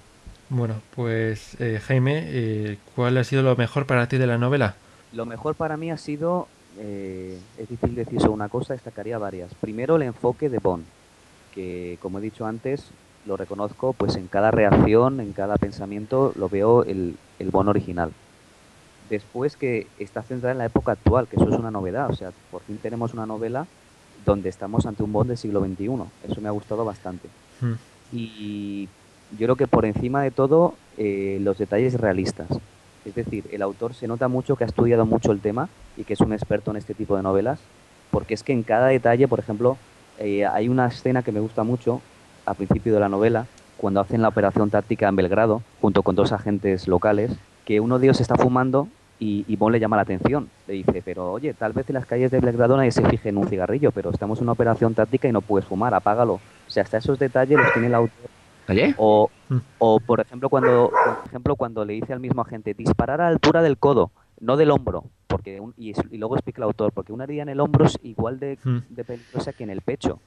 Bueno, 0.49 0.75
pues 0.95 1.59
eh, 1.61 1.81
Jaime, 1.83 2.25
eh, 2.27 2.79
¿cuál 2.95 3.17
ha 3.17 3.25
sido 3.25 3.43
lo 3.43 3.57
mejor 3.57 3.87
para 3.87 4.07
ti 4.07 4.19
de 4.19 4.27
la 4.27 4.39
novela? 4.39 4.75
Lo 5.13 5.25
mejor 5.25 5.55
para 5.55 5.77
mí 5.77 5.91
ha 5.91 5.97
sido, 5.97 6.47
eh, 6.79 7.39
es 7.57 7.69
difícil 7.69 7.95
decir 7.95 8.21
solo 8.21 8.33
una 8.33 8.49
cosa, 8.49 8.75
destacaría 8.75 9.17
varias. 9.19 9.55
Primero 9.55 9.97
el 9.97 10.03
enfoque 10.03 10.49
de 10.49 10.59
Bond, 10.59 10.85
que 11.55 11.99
como 12.03 12.19
he 12.19 12.23
dicho 12.23 12.45
antes, 12.45 12.91
lo 13.25 13.37
reconozco, 13.37 13.93
pues 13.93 14.17
en 14.17 14.27
cada 14.27 14.51
reacción, 14.51 15.21
en 15.21 15.33
cada 15.33 15.57
pensamiento, 15.57 16.33
lo 16.37 16.49
veo 16.49 16.85
el, 16.85 17.17
el 17.39 17.51
Bond 17.51 17.69
original. 17.69 18.13
Después 19.13 19.59
que 19.59 19.89
está 19.99 20.23
centrada 20.23 20.53
en 20.53 20.59
la 20.59 20.65
época 20.65 20.93
actual, 20.93 21.29
que 21.29 21.37
eso 21.37 21.47
es 21.47 21.59
una 21.59 21.71
novedad, 21.71 22.09
o 22.09 22.15
sea, 22.15 22.31
por 22.51 22.63
fin 22.63 22.79
tenemos 22.79 23.13
una 23.13 23.27
novela 23.27 23.67
donde 24.25 24.49
estamos 24.49 24.87
ante 24.87 25.03
un 25.03 25.13
Bond 25.13 25.29
del 25.29 25.37
siglo 25.37 25.61
XXI. 25.61 26.31
Eso 26.31 26.41
me 26.41 26.49
ha 26.49 26.51
gustado 26.51 26.83
bastante. 26.83 27.29
Hmm. 27.61 27.75
Y 28.11 28.89
yo 29.39 29.45
creo 29.45 29.57
que 29.57 29.67
por 29.67 29.85
encima 29.85 30.23
de 30.23 30.31
todo, 30.31 30.77
eh, 30.97 31.37
los 31.43 31.59
detalles 31.59 32.01
realistas. 32.01 32.49
Es 33.05 33.15
decir, 33.15 33.45
el 33.53 33.61
autor 33.61 33.93
se 33.93 34.09
nota 34.09 34.29
mucho 34.29 34.57
que 34.57 34.65
ha 34.65 34.67
estudiado 34.67 35.05
mucho 35.05 35.31
el 35.31 35.41
tema 35.41 35.69
y 35.99 36.05
que 36.05 36.15
es 36.15 36.21
un 36.21 36.33
experto 36.33 36.71
en 36.71 36.79
este 36.79 36.95
tipo 36.95 37.15
de 37.15 37.23
novelas, 37.23 37.61
porque 38.11 38.33
es 38.33 38.43
que 38.43 38.55
en 38.55 38.63
cada 38.63 38.87
detalle, 38.87 39.29
por 39.29 39.41
ejemplo, 39.41 39.77
eh, 40.21 40.47
hay 40.47 40.71
una 40.71 40.87
escena 40.87 41.23
que 41.23 41.33
me 41.33 41.41
gusta 41.41 41.65
mucho 41.65 42.01
al 42.47 42.55
principio 42.55 42.95
de 42.95 43.01
la 43.01 43.11
novela, 43.11 43.45
cuando 43.77 44.01
hacen 44.01 44.23
la 44.23 44.29
operación 44.29 44.71
táctica 44.71 45.07
en 45.07 45.17
Belgrado, 45.17 45.61
junto 45.83 46.03
con 46.03 46.15
dos 46.15 46.33
agentes 46.33 46.89
locales, 46.89 47.31
que 47.67 47.81
uno 47.81 47.99
de 47.99 48.07
ellos 48.07 48.23
está 48.23 48.37
fumando 48.37 48.89
y, 49.19 49.45
y 49.47 49.57
Bond 49.57 49.73
le 49.75 49.81
llama 49.81 49.97
la 49.97 50.03
atención. 50.03 50.49
Le 50.67 50.75
dice, 50.75 51.03
pero 51.05 51.33
oye, 51.33 51.55
tal 51.55 51.73
vez 51.73 51.89
en 51.89 51.95
las 51.95 52.07
calles 52.07 52.31
de 52.31 52.41
Belgrado 52.41 52.77
nadie 52.77 52.91
se 52.91 53.05
fije 53.09 53.29
en 53.29 53.37
un 53.39 53.49
cigarrillo, 53.49 53.93
pero 53.93 54.11
estamos 54.11 54.39
en 54.39 54.45
una 54.45 54.53
operación 54.53 54.95
táctica 54.95 55.29
y 55.29 55.33
no 55.33 55.41
puedes 55.41 55.67
fumar, 55.69 55.95
apágalo. 55.95 56.35
O 56.35 56.41
sea, 56.71 56.83
hasta 56.83 56.99
esos 56.99 57.19
detalles 57.19 57.59
los 57.59 57.73
tiene 57.73 57.89
el 57.89 57.95
autor 57.95 58.31
Oye, 58.69 58.95
o, 58.97 59.29
Mm. 59.49 59.59
o 59.79 60.01
por 60.01 60.21
ejemplo 60.21 60.49
cuando 60.49 60.91
por 60.91 61.27
ejemplo 61.27 61.57
cuando 61.57 61.85
le 61.85 61.93
dice 61.95 62.13
al 62.15 62.21
mismo 62.21 62.41
agente 62.43 62.73
disparar 62.75 63.21
a 63.21 63.25
la 63.25 63.31
altura 63.31 63.61
del 63.61 63.77
codo, 63.77 64.11
no 64.41 64.57
del 64.57 64.71
hombro, 64.71 65.05
porque 65.27 65.61
un- 65.61 65.75
y, 65.77 65.93
luego 66.17 66.37
explica 66.37 66.61
el 66.61 66.65
autor, 66.65 66.93
porque 66.93 67.13
una 67.13 67.25
herida 67.25 67.43
en 67.43 67.49
el 67.51 67.61
hombro 67.61 67.85
es 67.85 67.99
igual 68.03 68.39
de, 68.41 68.59
Mm. 68.65 68.79
de 68.89 69.05
peligrosa 69.05 69.53
que 69.53 69.65
en 69.65 69.71
el 69.71 69.83
pecho. 69.83 70.21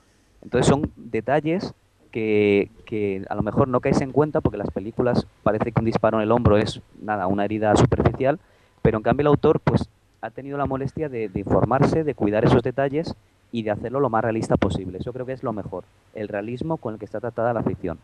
Entonces 0.43 0.67
son 0.67 0.91
detalles 0.95 1.73
que, 2.11 2.69
que 2.85 3.25
a 3.29 3.35
lo 3.35 3.41
mejor 3.41 3.67
no 3.67 3.79
caes 3.79 3.99
en 4.01 4.11
cuenta 4.11 4.41
porque 4.41 4.57
las 4.57 4.69
películas 4.69 5.25
parece 5.43 5.71
que 5.71 5.79
un 5.79 5.85
disparo 5.85 6.17
en 6.17 6.23
el 6.23 6.31
hombro 6.31 6.57
es 6.57 6.81
nada, 7.01 7.25
una 7.27 7.45
herida 7.45 7.75
superficial, 7.75 8.39
pero 8.85 8.97
en 8.97 9.03
cambio 9.03 9.23
el 9.23 9.27
autor 9.27 9.59
pues 9.61 9.89
ha 10.21 10.29
tenido 10.29 10.59
la 10.59 10.67
molestia 10.67 11.09
de, 11.09 11.27
de 11.27 11.39
informarse, 11.39 12.03
de 12.03 12.13
cuidar 12.13 12.45
esos 12.45 12.61
detalles 12.61 13.15
y 13.51 13.63
de 13.63 13.71
hacerlo 13.71 13.99
lo 13.99 14.11
más 14.11 14.23
realista 14.23 14.57
posible. 14.57 14.99
Eso 14.99 15.11
creo 15.11 15.25
que 15.25 15.33
es 15.33 15.41
lo 15.41 15.53
mejor, 15.53 15.85
el 16.13 16.27
realismo 16.27 16.77
con 16.77 16.93
el 16.93 16.99
que 16.99 17.05
está 17.05 17.19
tratada 17.19 17.51
la 17.51 17.63
ficción. 17.63 17.97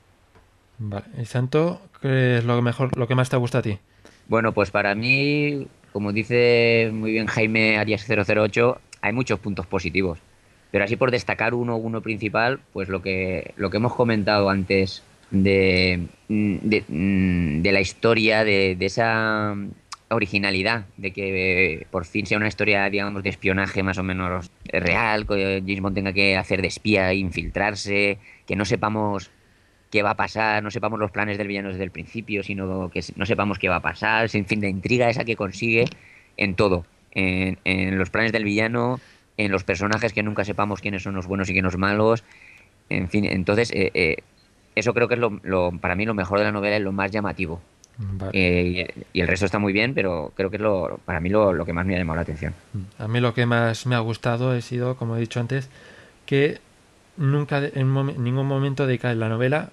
Vale. 0.80 1.06
¿Y 1.22 1.26
Santo, 1.26 1.82
qué 2.02 2.40
es 2.40 2.46
lo 2.46 2.60
mejor, 2.64 2.98
lo 2.98 3.08
que 3.08 3.14
más 3.14 3.30
te 3.30 3.38
gusta 3.38 3.60
a 3.60 3.62
ti? 3.62 3.78
bueno, 4.28 4.54
pues 4.54 4.72
para 4.72 4.96
mí, 4.96 5.68
como 5.94 6.14
dice 6.14 6.90
muy 6.92 7.12
bien 7.12 7.28
Jaime 7.28 7.78
Arias 7.78 8.08
008, 8.10 8.80
hay 9.02 9.14
muchos 9.14 9.40
puntos 9.40 9.68
positivos. 9.68 10.18
Pero 10.72 10.86
así 10.86 10.96
por 10.96 11.12
destacar 11.12 11.54
uno, 11.54 11.76
uno 11.76 12.02
principal, 12.02 12.60
pues 12.74 12.90
lo 12.90 13.04
que, 13.04 13.54
lo 13.56 13.70
que 13.70 13.78
hemos 13.78 13.94
comentado 13.94 14.50
antes 14.50 15.04
de, 15.30 16.08
de, 16.28 16.86
de 16.88 17.72
la 17.72 17.82
historia, 17.82 18.44
de, 18.44 18.76
de 18.76 18.86
esa 18.88 19.56
originalidad, 20.12 20.86
de 20.98 21.12
que 21.12 21.74
eh, 21.82 21.88
por 21.92 22.06
fin 22.06 22.26
sea 22.26 22.38
una 22.38 22.48
historia, 22.48 22.90
digamos, 22.90 23.24
de 23.24 23.30
espionaje 23.30 23.84
más 23.84 23.98
o 23.98 24.04
menos 24.04 24.52
real, 24.66 25.26
que 25.26 25.62
James 25.66 25.82
Bond 25.82 25.96
tenga 25.96 26.14
que 26.14 26.38
hacer 26.38 26.62
de 26.62 26.68
espía, 26.68 27.14
infiltrarse, 27.14 28.18
que 28.46 28.56
no 28.56 28.66
sepamos 28.66 29.32
qué 29.90 30.04
va 30.04 30.12
a 30.12 30.16
pasar, 30.18 30.64
no 30.64 30.72
sepamos 30.72 31.00
los 31.00 31.12
planes 31.12 31.38
del 31.38 31.48
villano 31.48 31.70
desde 31.70 31.84
el 31.84 31.92
principio, 31.92 32.44
sino 32.44 32.90
que 32.90 33.02
no 33.16 33.26
sepamos 33.26 33.60
qué 33.60 33.68
va 33.70 33.78
a 33.78 33.82
pasar, 33.82 34.30
en 34.34 34.46
fin, 34.46 34.60
de 34.62 34.70
intriga 34.70 35.10
esa 35.10 35.26
que 35.26 35.36
consigue 35.36 35.86
en 36.38 36.56
todo, 36.56 36.86
en, 37.12 37.58
en 37.66 37.98
los 37.98 38.10
planes 38.10 38.32
del 38.32 38.44
villano, 38.46 39.00
en 39.38 39.52
los 39.52 39.64
personajes 39.64 40.14
que 40.14 40.24
nunca 40.24 40.46
sepamos 40.46 40.80
quiénes 40.82 41.04
son 41.04 41.16
los 41.16 41.28
buenos 41.28 41.50
y 41.50 41.54
quiénes 41.54 41.74
los 41.74 41.78
malos, 41.80 42.24
en 42.90 43.10
fin, 43.10 43.26
entonces 43.26 43.72
eh, 43.72 43.92
eh, 43.94 44.18
eso 44.76 44.94
creo 44.94 45.08
que 45.08 45.16
es 45.16 45.20
lo, 45.20 45.40
lo- 45.44 45.72
para 45.80 45.96
mí 45.96 46.06
lo 46.06 46.14
mejor 46.14 46.40
de 46.40 46.46
la 46.46 46.52
novela 46.52 46.78
y 46.78 46.82
lo 46.82 46.92
más 46.92 47.12
llamativo. 47.12 47.62
Vale. 48.14 48.32
Eh, 48.34 48.94
y, 49.14 49.22
el 49.22 49.28
resto 49.28 49.46
está 49.46 49.60
muy 49.60 49.74
bien, 49.74 49.94
pero 49.94 50.34
creo 50.36 50.50
que 50.50 50.58
es 50.58 50.62
lo, 50.62 51.00
para 51.06 51.20
mí 51.20 51.30
lo, 51.30 51.54
lo 51.54 51.66
que 51.66 51.74
más 51.74 51.86
me 51.86 51.96
ha 51.96 52.00
llamado 52.00 52.16
la 52.16 52.22
atención. 52.24 52.54
A 52.98 53.08
mí 53.08 53.20
lo 53.20 53.34
que 53.34 53.46
más 53.46 53.86
me 53.86 53.96
ha 53.96 54.00
gustado 54.00 54.52
ha 54.52 54.62
sido, 54.62 54.96
como 54.96 55.16
he 55.16 55.20
dicho 55.20 55.40
antes, 55.40 55.70
que 56.26 56.60
nunca 57.18 57.60
en 57.60 57.94
ningún 58.24 58.48
momento 58.48 58.88
de 58.88 59.00
la 59.16 59.30
novela 59.30 59.70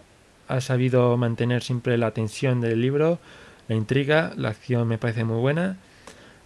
ha 0.49 0.61
sabido 0.61 1.17
mantener 1.17 1.63
siempre 1.63 1.99
la 1.99 2.11
tensión 2.13 2.61
del 2.61 2.81
libro, 2.81 3.19
la 3.69 3.77
intriga, 3.77 4.33
la 4.37 4.49
acción 4.49 4.89
me 4.89 4.99
parece 4.99 5.25
muy 5.25 5.41
buena. 5.41 5.77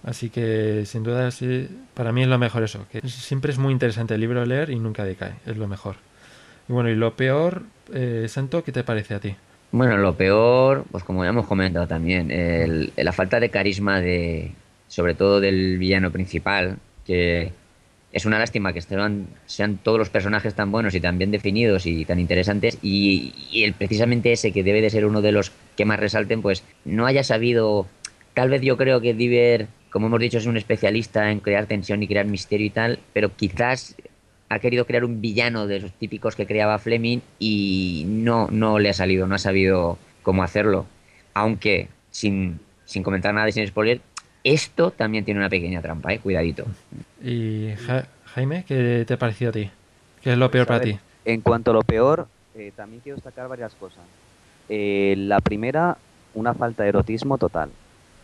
Así 0.04 0.30
que 0.30 0.84
sin 0.84 1.04
duda 1.04 1.30
sí, 1.30 1.68
para 1.94 2.10
mí 2.10 2.22
es 2.22 2.28
lo 2.28 2.36
mejor 2.36 2.64
eso, 2.64 2.86
que 2.90 3.08
siempre 3.08 3.52
es 3.52 3.58
muy 3.58 3.72
interesante 3.72 4.14
el 4.14 4.20
libro 4.20 4.44
leer 4.44 4.70
y 4.70 4.78
nunca 4.80 5.04
decae, 5.04 5.34
es 5.46 5.56
lo 5.56 5.68
mejor. 5.68 5.96
Y 6.68 6.72
bueno, 6.72 6.90
y 6.90 6.96
lo 6.96 7.14
peor, 7.14 7.62
eh, 7.92 8.26
Santo, 8.28 8.64
¿qué 8.64 8.72
te 8.72 8.82
parece 8.82 9.14
a 9.14 9.20
ti? 9.20 9.36
Bueno, 9.72 9.96
lo 9.96 10.16
peor, 10.16 10.84
pues 10.90 11.02
como 11.02 11.24
ya 11.24 11.30
hemos 11.30 11.46
comentado 11.46 11.86
también, 11.88 12.30
el- 12.30 12.92
la 12.96 13.12
falta 13.12 13.40
de 13.40 13.48
carisma 13.50 14.00
de, 14.02 14.52
sobre 14.86 15.14
todo 15.14 15.40
del 15.40 15.78
villano 15.78 16.10
principal, 16.12 16.78
que 17.06 17.52
es 18.12 18.26
una 18.26 18.38
lástima 18.38 18.74
que 18.74 18.80
estén, 18.80 19.28
sean 19.46 19.78
todos 19.78 19.98
los 19.98 20.10
personajes 20.10 20.54
tan 20.54 20.70
buenos 20.70 20.94
y 20.94 21.00
tan 21.00 21.16
bien 21.16 21.30
definidos 21.30 21.86
y 21.86 22.04
tan 22.04 22.18
interesantes 22.20 22.78
y, 22.82 23.32
y 23.50 23.64
el 23.64 23.72
precisamente 23.72 24.32
ese 24.32 24.52
que 24.52 24.62
debe 24.62 24.82
de 24.82 24.90
ser 24.90 25.06
uno 25.06 25.22
de 25.22 25.32
los 25.32 25.52
que 25.76 25.86
más 25.86 25.98
resalten, 25.98 26.42
pues 26.42 26.64
no 26.84 27.06
haya 27.06 27.24
sabido, 27.24 27.86
tal 28.34 28.50
vez 28.50 28.60
yo 28.60 28.76
creo 28.76 29.00
que 29.00 29.14
Diver, 29.14 29.68
como 29.90 30.08
hemos 30.08 30.20
dicho, 30.20 30.36
es 30.36 30.46
un 30.46 30.58
especialista 30.58 31.30
en 31.30 31.40
crear 31.40 31.64
tensión 31.66 32.02
y 32.02 32.08
crear 32.08 32.26
misterio 32.26 32.66
y 32.66 32.70
tal, 32.70 32.98
pero 33.14 33.34
quizás 33.34 33.96
ha 34.52 34.58
querido 34.58 34.84
crear 34.84 35.02
un 35.04 35.22
villano 35.22 35.66
de 35.66 35.76
esos 35.78 35.92
típicos 35.92 36.36
que 36.36 36.46
creaba 36.46 36.78
Fleming 36.78 37.20
y 37.38 38.04
no, 38.06 38.48
no 38.50 38.78
le 38.78 38.90
ha 38.90 38.92
salido, 38.92 39.26
no 39.26 39.34
ha 39.34 39.38
sabido 39.38 39.96
cómo 40.22 40.42
hacerlo. 40.42 40.84
Aunque, 41.32 41.88
sin, 42.10 42.60
sin 42.84 43.02
comentar 43.02 43.32
nada 43.32 43.48
y 43.48 43.52
sin 43.52 43.66
spoiler, 43.66 44.02
esto 44.44 44.90
también 44.90 45.24
tiene 45.24 45.40
una 45.40 45.48
pequeña 45.48 45.80
trampa, 45.80 46.12
¿eh? 46.12 46.18
Cuidadito. 46.18 46.66
Y 47.22 47.70
Ja- 47.86 48.06
Jaime, 48.26 48.64
¿qué 48.68 49.04
te 49.06 49.14
ha 49.14 49.18
parecido 49.18 49.48
a 49.48 49.52
ti? 49.52 49.70
¿Qué 50.20 50.32
es 50.32 50.38
lo 50.38 50.50
peor 50.50 50.66
Pues, 50.66 50.78
para 50.80 50.84
ver, 50.84 50.98
ti? 50.98 51.00
En 51.24 51.40
cuanto 51.40 51.70
a 51.70 51.74
lo 51.74 51.82
peor, 51.82 52.26
eh, 52.54 52.72
también 52.76 53.00
quiero 53.00 53.16
destacar 53.16 53.48
varias 53.48 53.74
cosas. 53.74 54.04
Eh, 54.68 55.14
la 55.16 55.40
primera, 55.40 55.96
una 56.34 56.52
falta 56.52 56.82
de 56.82 56.90
erotismo 56.90 57.38
total. 57.38 57.70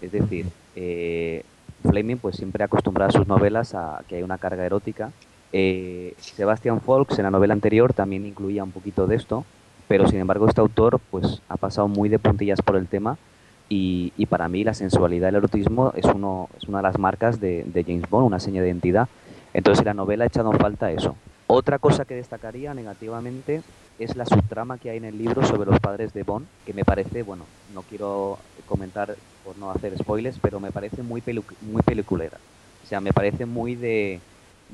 Es 0.02 0.12
decir, 0.12 0.44
eh, 0.76 1.42
Fleming 1.82 2.16
pues 2.18 2.36
siempre 2.36 2.62
ha 2.62 2.66
acostumbrado 2.66 3.08
a 3.08 3.12
sus 3.12 3.26
novelas 3.26 3.74
a 3.74 4.02
que 4.08 4.16
hay 4.16 4.22
una 4.22 4.36
carga 4.36 4.66
erótica. 4.66 5.10
Eh, 5.52 6.14
Sebastian 6.18 6.80
Folks 6.80 7.18
en 7.18 7.24
la 7.24 7.30
novela 7.30 7.54
anterior 7.54 7.92
también 7.92 8.26
incluía 8.26 8.64
un 8.64 8.72
poquito 8.72 9.06
de 9.06 9.16
esto, 9.16 9.44
pero 9.86 10.06
sin 10.06 10.20
embargo 10.20 10.46
este 10.46 10.60
autor 10.60 11.00
pues 11.10 11.40
ha 11.48 11.56
pasado 11.56 11.88
muy 11.88 12.08
de 12.08 12.18
puntillas 12.18 12.60
por 12.60 12.76
el 12.76 12.86
tema 12.86 13.16
y, 13.70 14.12
para 14.26 14.48
mí 14.48 14.64
la 14.64 14.74
sensualidad 14.74 15.28
y 15.28 15.30
el 15.30 15.36
erotismo 15.36 15.92
es, 15.94 16.04
uno, 16.06 16.48
es 16.56 16.68
una 16.68 16.78
de 16.78 16.82
las 16.82 16.98
marcas 16.98 17.40
de, 17.40 17.64
James 17.86 18.08
Bond, 18.08 18.26
una 18.26 18.40
seña 18.40 18.62
de 18.62 18.68
identidad. 18.68 19.08
Entonces 19.52 19.80
en 19.80 19.86
la 19.86 19.94
novela 19.94 20.24
ha 20.24 20.26
echado 20.26 20.52
en 20.52 20.58
falta 20.58 20.90
eso. 20.90 21.16
Otra 21.46 21.78
cosa 21.78 22.04
que 22.04 22.14
destacaría 22.14 22.74
negativamente 22.74 23.62
es 23.98 24.16
la 24.16 24.26
subtrama 24.26 24.78
que 24.78 24.90
hay 24.90 24.98
en 24.98 25.06
el 25.06 25.18
libro 25.18 25.44
sobre 25.44 25.70
los 25.70 25.80
padres 25.80 26.12
de 26.12 26.22
Bond, 26.22 26.46
que 26.64 26.72
me 26.72 26.84
parece, 26.84 27.22
bueno, 27.22 27.44
no 27.74 27.82
quiero 27.82 28.38
comentar 28.66 29.16
por 29.44 29.56
no 29.58 29.70
hacer 29.70 29.96
spoilers, 29.98 30.38
pero 30.40 30.60
me 30.60 30.70
parece 30.70 31.02
muy, 31.02 31.20
pelu- 31.20 31.42
muy 31.62 31.82
peliculera. 31.82 32.36
O 32.84 32.86
sea, 32.86 33.00
me 33.00 33.12
parece 33.12 33.46
muy 33.46 33.74
de, 33.74 34.20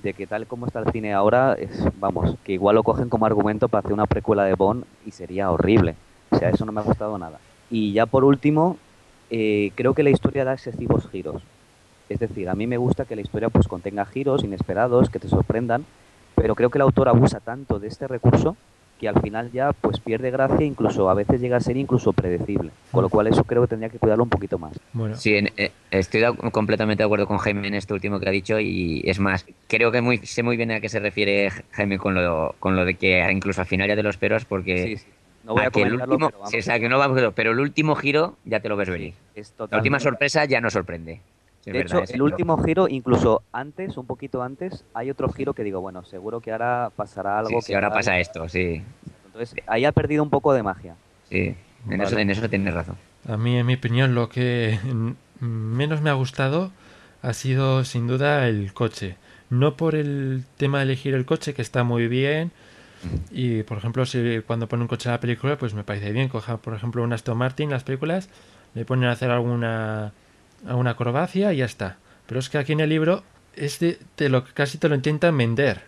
de 0.03 0.13
que 0.13 0.27
tal 0.27 0.47
como 0.47 0.67
está 0.67 0.81
el 0.81 0.91
cine 0.93 1.13
ahora, 1.15 1.55
es, 1.55 1.85
vamos, 1.99 2.37
que 2.45 2.53
igual 2.53 2.75
lo 2.75 2.83
cogen 2.83 3.09
como 3.09 3.27
argumento 3.27 3.69
para 3.69 3.81
hacer 3.81 3.93
una 3.93 4.07
precuela 4.07 4.45
de 4.45 4.55
Bond 4.55 4.85
y 5.07 5.11
sería 5.11 5.51
horrible. 5.51 5.95
O 6.31 6.39
sea, 6.39 6.51
eso 6.51 6.65
no 6.65 6.73
me 6.73 6.81
ha 6.81 6.85
gustado 6.85 7.17
nada. 7.19 7.39
Y 7.71 7.93
ya 7.93 8.07
por 8.07 8.25
último, 8.25 8.77
eh, 9.31 9.73
creo 9.75 9.95
que 9.95 10.03
la 10.03 10.11
historia 10.11 10.45
da 10.45 10.53
excesivos 10.53 11.09
giros. 11.09 11.43
Es 12.09 12.19
decir, 12.19 12.49
a 12.49 12.55
mí 12.55 12.67
me 12.67 12.77
gusta 12.77 13.05
que 13.05 13.17
la 13.17 13.23
historia 13.23 13.49
pues 13.49 13.69
contenga 13.69 14.05
giros 14.05 14.45
inesperados, 14.45 15.09
que 15.09 15.19
te 15.19 15.29
sorprendan, 15.29 15.87
pero 16.35 16.55
creo 16.55 16.71
que 16.71 16.79
el 16.79 16.83
autor 16.83 17.09
abusa 17.09 17.41
tanto 17.41 17.79
de 17.79 17.89
este 17.89 18.07
recurso 18.09 18.57
que 19.05 19.09
al 19.11 19.21
final 19.21 19.53
ya 19.53 19.73
pues 19.73 20.01
pierde 20.01 20.31
gracia, 20.31 20.65
incluso 20.65 21.11
a 21.11 21.15
veces 21.15 21.39
llega 21.39 21.59
a 21.59 21.61
ser 21.61 21.77
incluso 21.77 22.15
predecible. 22.15 22.71
Con 22.91 23.03
lo 23.03 23.11
cual 23.11 23.27
eso 23.27 23.45
creo 23.45 23.61
que 23.63 23.69
tendría 23.69 23.91
que 23.91 23.99
cuidarlo 23.99 24.25
un 24.25 24.31
poquito 24.31 24.59
más. 24.59 24.73
Bueno, 24.95 25.15
Sí, 25.15 25.35
en- 25.37 25.51
eh, 25.59 25.73
estoy 25.91 26.23
de 26.23 26.33
completamente 26.51 27.03
de 27.03 27.05
acuerdo 27.05 27.27
con 27.27 27.37
Jaime 27.37 27.69
en 27.69 27.75
esto 27.75 27.93
último 27.93 28.19
que 28.19 28.29
ha 28.29 28.33
dicho 28.33 28.59
y 28.59 29.03
es 29.05 29.21
más, 29.21 29.45
creo 29.69 29.93
que 29.93 30.01
muy, 30.01 30.19
sé 30.19 30.43
muy 30.43 30.57
bien 30.57 30.71
a 30.71 30.81
qué 30.81 30.89
se 30.89 31.01
refiere 31.01 31.51
Jaime 31.73 31.99
con 31.99 32.15
lo, 32.15 32.55
con 32.61 32.77
lo 32.77 32.87
de 32.87 32.95
que 32.95 33.21
incluso 33.31 33.61
al 33.61 33.67
final 33.67 33.89
ya 33.89 33.95
te 33.97 34.03
lo 34.03 34.09
esperas 34.09 34.47
porque 34.47 34.83
Sí, 34.85 34.97
sí. 34.97 35.09
No 35.45 35.53
voy 35.53 35.65
a, 35.65 35.67
a 35.67 35.71
que 35.71 35.83
el 35.83 35.93
último, 35.93 36.29
pero 36.29 36.39
vamos, 36.39 36.51
sí, 36.51 36.59
o 36.59 36.63
sea, 36.63 36.81
que 36.81 36.89
no 36.89 36.99
vamos, 36.99 37.21
pero 37.35 37.53
el 37.53 37.61
último 37.61 37.95
giro 37.97 38.37
ya 38.47 38.61
te 38.61 38.71
lo 38.71 38.77
ves 38.77 38.89
venir. 38.89 39.13
es 39.35 39.53
La 39.59 39.77
última 39.77 40.01
sorpresa 40.01 40.47
ya 40.47 40.63
no 40.63 40.71
sorprende. 40.71 41.21
Sí, 41.65 41.71
De 41.73 41.79
verdad, 41.79 42.03
hecho, 42.03 42.13
el 42.15 42.21
último 42.21 42.63
giro, 42.63 42.89
incluso 42.89 43.43
antes, 43.51 43.97
un 43.97 44.05
poquito 44.07 44.43
antes, 44.43 44.85
hay 44.93 45.09
otro 45.11 45.31
giro 45.33 45.55
que 45.55 45.65
digo, 45.65 45.81
bueno, 45.81 46.05
seguro 46.05 46.41
que 46.41 46.53
ahora 46.53 46.91
pasará 46.95 47.39
algo 47.39 47.49
Sí, 47.49 47.55
que 47.57 47.63
sí, 47.63 47.75
ahora 47.75 47.91
pasa 47.91 48.11
algo. 48.13 48.21
esto, 48.21 48.49
sí. 48.51 48.83
Entonces, 49.25 49.55
ahí 49.67 49.87
ha 49.87 49.93
perdido 49.93 50.23
un 50.23 50.29
poco 50.29 50.53
de 50.53 50.63
magia. 50.63 50.95
Sí, 51.31 51.55
en, 51.89 51.99
Vale. 51.99 52.05
eso, 52.05 52.19
en 52.19 52.29
eso 52.29 52.49
tienes 52.51 52.75
razón. 52.75 52.97
a 53.27 53.39
mí, 53.39 53.57
en 53.59 53.65
mi 53.65 53.75
opinión, 53.77 54.15
lo 54.15 54.29
que 54.29 54.79
menos 55.41 56.03
me 56.03 56.11
ha 56.11 56.15
gustado 56.15 56.71
ha 57.23 57.33
sido 57.33 57.83
sin 57.85 58.07
duda 58.09 58.47
el 58.47 58.75
coche. 58.75 59.17
No 59.49 59.75
por 59.75 59.95
el 59.95 60.45
tema 60.59 60.79
de 60.79 60.85
elegir 60.85 61.15
el 61.15 61.25
coche, 61.25 61.55
que 61.55 61.63
está 61.63 61.83
muy 61.83 62.09
bien. 62.09 62.51
Y 63.31 63.63
por 63.63 63.79
ejemplo, 63.79 64.05
si 64.05 64.41
cuando 64.47 64.67
pone 64.69 64.83
un 64.83 64.89
coche 64.89 65.09
en 65.09 65.13
la 65.15 65.21
película, 65.21 65.57
pues 65.57 65.73
me 65.73 65.83
parece 65.85 66.13
bien. 66.13 66.29
Coja, 66.29 66.59
por 66.59 66.75
ejemplo, 66.75 67.03
un 67.03 67.13
Aston 67.15 67.39
Martin, 67.39 67.71
las 67.71 67.85
películas, 67.85 68.29
le 68.75 68.85
ponen 68.85 69.09
a 69.09 69.13
hacer 69.13 69.31
alguna, 69.31 70.13
alguna 70.67 70.91
acrobacia 70.91 71.53
y 71.53 71.59
ya 71.59 71.65
está. 71.65 71.99
Pero 72.27 72.41
es 72.41 72.49
que 72.49 72.59
aquí 72.59 72.73
en 72.73 72.81
el 72.81 72.89
libro 72.91 73.23
este 73.55 73.99
te 74.17 74.29
lo, 74.29 74.45
casi 74.45 74.79
te 74.79 74.89
lo 74.89 74.95
intentan 74.95 75.37
vender. 75.37 75.83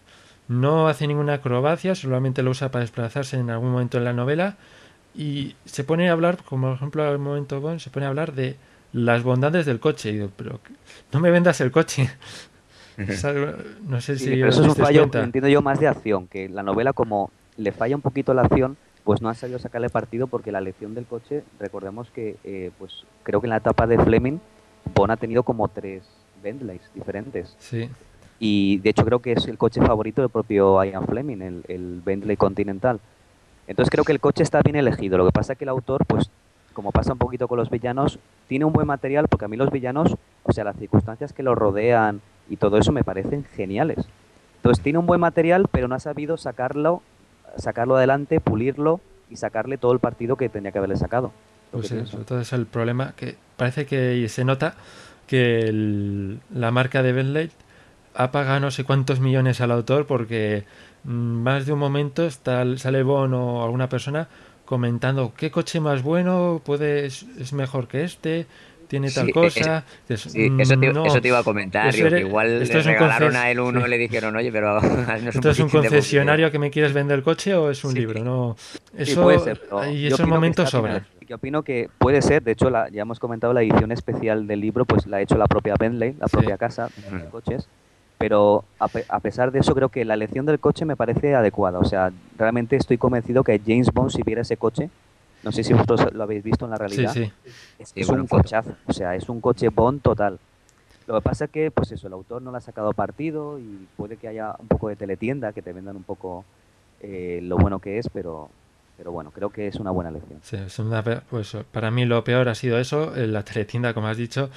No 0.48 0.86
hace 0.88 1.06
ninguna 1.06 1.34
acrobacia, 1.34 1.94
solamente 1.94 2.42
lo 2.42 2.50
usa 2.52 2.70
para 2.70 2.82
desplazarse 2.82 3.36
en 3.38 3.50
algún 3.50 3.72
momento 3.72 3.98
en 3.98 4.04
la 4.04 4.12
novela. 4.12 4.56
Y 5.14 5.56
se 5.64 5.82
pone 5.82 6.08
a 6.08 6.12
hablar, 6.12 6.38
como 6.44 6.68
por 6.68 6.76
ejemplo 6.76 7.02
al 7.08 7.18
momento 7.18 7.60
Bond, 7.60 7.80
se 7.80 7.90
pone 7.90 8.06
a 8.06 8.10
hablar 8.10 8.32
de 8.34 8.56
las 8.92 9.22
bondades 9.22 9.66
del 9.66 9.80
coche. 9.80 10.10
Y 10.10 10.12
digo, 10.14 10.30
pero 10.36 10.60
no 11.12 11.20
me 11.20 11.30
vendas 11.30 11.60
el 11.60 11.70
coche. 11.72 12.08
Es 12.98 13.24
algo- 13.24 13.52
no 13.86 14.00
sé 14.00 14.18
Sí, 14.18 14.24
si 14.24 14.30
pero 14.36 14.48
os 14.48 14.54
eso 14.54 14.62
es 14.62 14.68
un 14.68 14.76
fallo, 14.76 15.00
cuenta. 15.00 15.22
entiendo 15.24 15.48
yo, 15.48 15.60
más 15.62 15.80
de 15.80 15.88
acción, 15.88 16.28
que 16.28 16.48
la 16.48 16.62
novela 16.62 16.92
como 16.92 17.30
le 17.56 17.72
falla 17.72 17.94
un 17.96 18.02
poquito 18.02 18.32
la 18.34 18.42
acción, 18.42 18.76
pues 19.04 19.20
no 19.20 19.28
han 19.28 19.34
sabido 19.34 19.58
sacarle 19.58 19.88
partido 19.90 20.26
porque 20.28 20.50
la 20.52 20.60
lección 20.60 20.94
del 20.94 21.04
coche, 21.06 21.44
recordemos 21.60 22.08
que, 22.10 22.36
eh, 22.44 22.70
pues 22.78 23.04
creo 23.22 23.40
que 23.40 23.46
en 23.46 23.50
la 23.50 23.58
etapa 23.58 23.86
de 23.86 23.98
Fleming, 23.98 24.38
Bond 24.94 25.12
ha 25.12 25.16
tenido 25.16 25.42
como 25.42 25.68
tres 25.68 26.02
Bentleys 26.42 26.82
diferentes. 26.94 27.54
Sí, 27.58 27.88
Y 28.38 28.78
de 28.78 28.90
hecho 28.90 29.04
creo 29.04 29.20
que 29.20 29.32
es 29.32 29.46
el 29.48 29.58
coche 29.58 29.80
favorito 29.80 30.22
del 30.22 30.30
propio 30.30 30.82
Ian 30.84 31.06
Fleming, 31.06 31.42
el, 31.42 31.64
el 31.68 32.02
Bentley 32.04 32.36
Continental. 32.36 33.00
Entonces 33.66 33.90
creo 33.90 34.04
que 34.04 34.12
el 34.12 34.20
coche 34.20 34.42
está 34.42 34.60
bien 34.62 34.76
elegido. 34.76 35.18
Lo 35.18 35.26
que 35.26 35.32
pasa 35.32 35.54
es 35.54 35.58
que 35.58 35.64
el 35.64 35.70
autor, 35.70 36.04
pues 36.06 36.30
como 36.72 36.92
pasa 36.92 37.12
un 37.12 37.18
poquito 37.18 37.48
con 37.48 37.58
los 37.58 37.70
villanos, 37.70 38.18
tiene 38.48 38.66
un 38.66 38.72
buen 38.72 38.86
material 38.86 39.28
porque 39.28 39.46
a 39.46 39.48
mí 39.48 39.56
los 39.56 39.70
villanos, 39.70 40.14
o 40.42 40.52
sea, 40.52 40.62
las 40.62 40.76
circunstancias 40.76 41.32
que 41.32 41.42
los 41.42 41.56
rodean 41.56 42.20
y 42.50 42.56
todo 42.56 42.76
eso 42.76 42.92
me 42.92 43.02
parecen 43.02 43.44
geniales. 43.44 44.06
Entonces 44.56 44.84
tiene 44.84 44.98
un 44.98 45.06
buen 45.06 45.20
material, 45.20 45.68
pero 45.70 45.88
no 45.88 45.94
ha 45.94 46.00
sabido 46.00 46.36
sacarlo, 46.36 47.02
sacarlo 47.56 47.96
adelante, 47.96 48.40
pulirlo 48.40 49.00
y 49.30 49.36
sacarle 49.36 49.78
todo 49.78 49.92
el 49.92 50.00
partido 50.00 50.36
que 50.36 50.48
tenía 50.48 50.70
que 50.70 50.78
haberle 50.78 50.96
sacado. 50.96 51.32
Pues 51.70 51.90
eso, 51.90 52.18
todo 52.18 52.40
es 52.40 52.52
el 52.52 52.66
problema. 52.66 53.12
Que 53.16 53.36
parece 53.56 53.86
que 53.86 54.28
se 54.28 54.44
nota 54.44 54.74
que 55.26 55.58
el- 55.60 56.40
la 56.54 56.70
marca 56.70 57.02
de 57.02 57.12
Bentley 57.12 57.50
ha 58.14 58.30
pagado 58.30 58.60
no 58.60 58.70
sé 58.70 58.84
cuántos 58.84 59.20
millones 59.20 59.60
al 59.60 59.70
autor 59.72 60.06
porque 60.06 60.64
mm, 61.04 61.10
más 61.10 61.66
de 61.66 61.72
un 61.72 61.78
momento 61.78 62.24
está, 62.26 62.64
sale 62.78 63.02
Bon 63.02 63.32
o 63.34 63.62
alguna 63.64 63.88
persona 63.88 64.28
comentando 64.64 65.32
qué 65.36 65.50
coche 65.50 65.80
más 65.80 66.02
bueno, 66.02 66.60
puede, 66.64 67.06
es, 67.06 67.24
es 67.38 67.52
mejor 67.52 67.86
que 67.88 68.02
este, 68.04 68.46
tiene 68.88 69.10
tal 69.10 69.26
Sí, 69.26 69.32
cosa. 69.32 69.84
Dices, 70.08 70.32
Sí, 70.32 70.50
eso, 70.58 70.74
te, 70.80 70.88
"Mm, 70.90 70.92
no, 70.94 71.06
eso 71.06 71.20
te 71.20 71.28
iba 71.28 71.38
a 71.38 71.44
comentar. 71.44 71.92
digo, 71.94 72.08
que 72.08 72.20
igual 72.20 72.62
esto 72.62 72.74
le 72.74 72.80
es 72.80 72.86
un 72.86 72.92
regalaron 72.92 73.28
conces- 73.32 73.36
a 73.40 73.50
él 73.50 73.60
uno 73.60 73.80
sí. 73.80 73.86
y 73.86 73.90
le 73.90 73.98
dijeron, 73.98 74.34
oye, 74.36 74.50
pero 74.50 74.76
haznos 75.08 75.34
¿Esto 75.36 75.50
es 75.50 75.60
un 75.60 75.68
concesionario 75.68 76.50
que 76.50 76.58
me 76.58 76.70
quieres 76.70 76.92
vender 76.92 77.18
el 77.18 77.24
coche 77.24 77.54
o 77.54 77.70
es 77.70 77.84
un 77.84 77.94
libro? 77.94 78.24
No, 78.24 78.56
eso, 78.96 79.22
puede 79.22 79.38
ser, 79.40 79.60
pero 79.60 79.84
y 79.92 80.06
esos 80.06 80.26
momentos 80.26 80.70
sobran. 80.70 81.06
Yo 81.26 81.36
opino 81.36 81.62
que 81.62 81.88
puede 81.98 82.22
ser, 82.22 82.42
de 82.42 82.52
hecho, 82.52 82.70
la, 82.70 82.88
ya 82.88 83.02
hemos 83.02 83.18
comentado 83.18 83.52
la 83.52 83.62
edición 83.62 83.90
especial 83.92 84.46
del 84.46 84.60
libro, 84.60 84.84
pues 84.84 85.06
la 85.06 85.16
ha 85.18 85.20
hecho 85.20 85.36
la 85.36 85.46
propia 85.46 85.74
Bentley, 85.78 86.14
la 86.14 86.28
Sí. 86.28 86.36
propia 86.36 86.56
casa 86.56 86.88
de 86.96 87.28
coches. 87.30 87.68
Pero 88.18 88.64
a, 88.78 88.88
pe- 88.88 89.04
a 89.08 89.20
pesar 89.20 89.50
de 89.52 89.58
eso, 89.58 89.74
creo 89.74 89.90
que 89.90 90.04
la 90.04 90.14
elección 90.14 90.46
del 90.46 90.58
coche 90.58 90.84
me 90.84 90.96
parece 90.96 91.34
adecuada. 91.34 91.78
O 91.78 91.84
sea, 91.84 92.12
realmente 92.36 92.76
estoy 92.76 92.96
convencido 92.96 93.44
que 93.44 93.60
James 93.64 93.92
Bond, 93.92 94.10
si 94.10 94.22
viera 94.22 94.40
ese 94.42 94.56
coche, 94.56 94.88
no 95.42 95.52
sé 95.52 95.62
si 95.64 95.72
vosotros 95.74 96.12
lo 96.14 96.22
habéis 96.22 96.42
visto 96.42 96.64
en 96.64 96.70
la 96.70 96.76
Sí, 96.78 96.82
realidad, 96.86 97.12
sí. 97.12 97.32
es, 97.78 97.88
Sí, 97.90 98.00
es 98.00 98.06
bueno, 98.06 98.22
un 98.22 98.28
foto. 98.28 98.42
cochazo. 98.42 98.74
O 98.86 98.92
sea, 98.92 99.14
es 99.14 99.28
un 99.28 99.40
coche 99.40 99.68
Bond 99.68 100.00
total. 100.02 100.38
Lo 101.06 101.14
que 101.16 101.20
pasa 101.22 101.44
es 101.44 101.50
que, 101.50 101.70
pues 101.70 101.92
eso, 101.92 102.06
el 102.06 102.14
autor 102.14 102.40
no 102.42 102.50
le 102.52 102.58
ha 102.58 102.60
sacado 102.60 102.92
partido 102.94 103.58
y 103.58 103.86
puede 103.96 104.16
que 104.16 104.28
haya 104.28 104.54
un 104.58 104.66
poco 104.68 104.88
de 104.88 104.96
teletienda, 104.96 105.52
que 105.52 105.62
te 105.62 105.72
vendan 105.72 105.96
un 105.96 106.04
poco 106.04 106.44
eh, 107.00 107.40
lo 107.42 107.58
bueno 107.58 107.78
que 107.80 107.98
es, 107.98 108.08
pero, 108.08 108.50
pero 108.96 109.12
bueno, 109.12 109.30
creo 109.30 109.50
que 109.50 109.66
es 109.68 109.76
una 109.76 109.90
buena 109.90 110.10
elección. 110.10 110.40
Sí, 110.42 110.56
es 110.56 110.78
una 110.78 111.02
pues, 111.02 111.56
para 111.72 111.90
mí 111.90 112.04
lo 112.06 112.22
peor 112.24 112.48
ha 112.48 112.54
sido 112.54 112.78
eso, 112.78 113.14
en 113.16 113.32
la 113.32 113.44
teletienda, 113.44 113.94
como 113.94 114.08
has 114.08 114.16
dicho, 114.16 114.50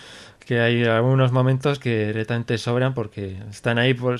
que 0.46 0.60
hay 0.60 0.84
algunos 0.86 1.32
momentos 1.32 1.80
que 1.80 2.08
directamente 2.08 2.58
sobran 2.58 2.94
porque 2.94 3.38
están 3.50 3.78
ahí 3.78 3.94
por, 3.94 4.20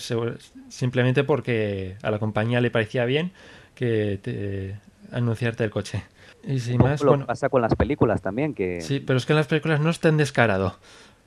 simplemente 0.70 1.24
porque 1.24 1.96
a 2.04 2.12
la 2.12 2.20
compañía 2.20 2.62
le 2.62 2.72
parecía 2.72 3.06
bien 3.06 3.32
que 3.76 4.20
te- 4.22 4.80
anunciarte 5.12 5.64
el 5.64 5.70
coche. 5.70 6.04
Y 6.44 6.60
sin 6.60 6.78
más, 6.82 7.02
lo 7.02 7.10
bueno, 7.12 7.26
pasa 7.26 7.50
con 7.50 7.62
las 7.62 7.76
películas 7.76 8.22
también, 8.22 8.54
que 8.54 8.82
sí, 8.82 9.00
pero 9.00 9.18
es 9.18 9.26
que 9.26 9.34
en 9.34 9.38
las 9.38 9.48
películas 9.48 9.80
no 9.80 9.90
es 9.90 10.00
tan 10.00 10.18
descarado. 10.18 10.76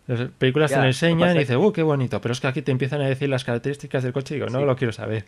Las 0.07 0.31
películas 0.31 0.71
Ya, 0.71 0.77
te 0.77 0.81
lo 0.81 0.85
lo 0.85 0.89
enseñan 0.89 1.21
pasa 1.29 1.35
y 1.35 1.39
dices, 1.41 1.57
¡uh, 1.57 1.73
qué 1.73 1.83
bonito! 1.83 2.21
Pero 2.21 2.33
es 2.33 2.41
que 2.41 2.47
aquí 2.49 2.63
te 2.63 2.73
empiezan 2.73 3.01
a 3.03 3.07
decir 3.07 3.29
las 3.29 3.45
características 3.45 4.03
del 4.03 4.13
coche 4.13 4.35
y 4.35 4.39
digo, 4.39 4.51
no 4.51 4.59
Sí. 4.61 4.65
lo 4.65 4.75
quiero 4.77 4.93
saber. 4.93 5.25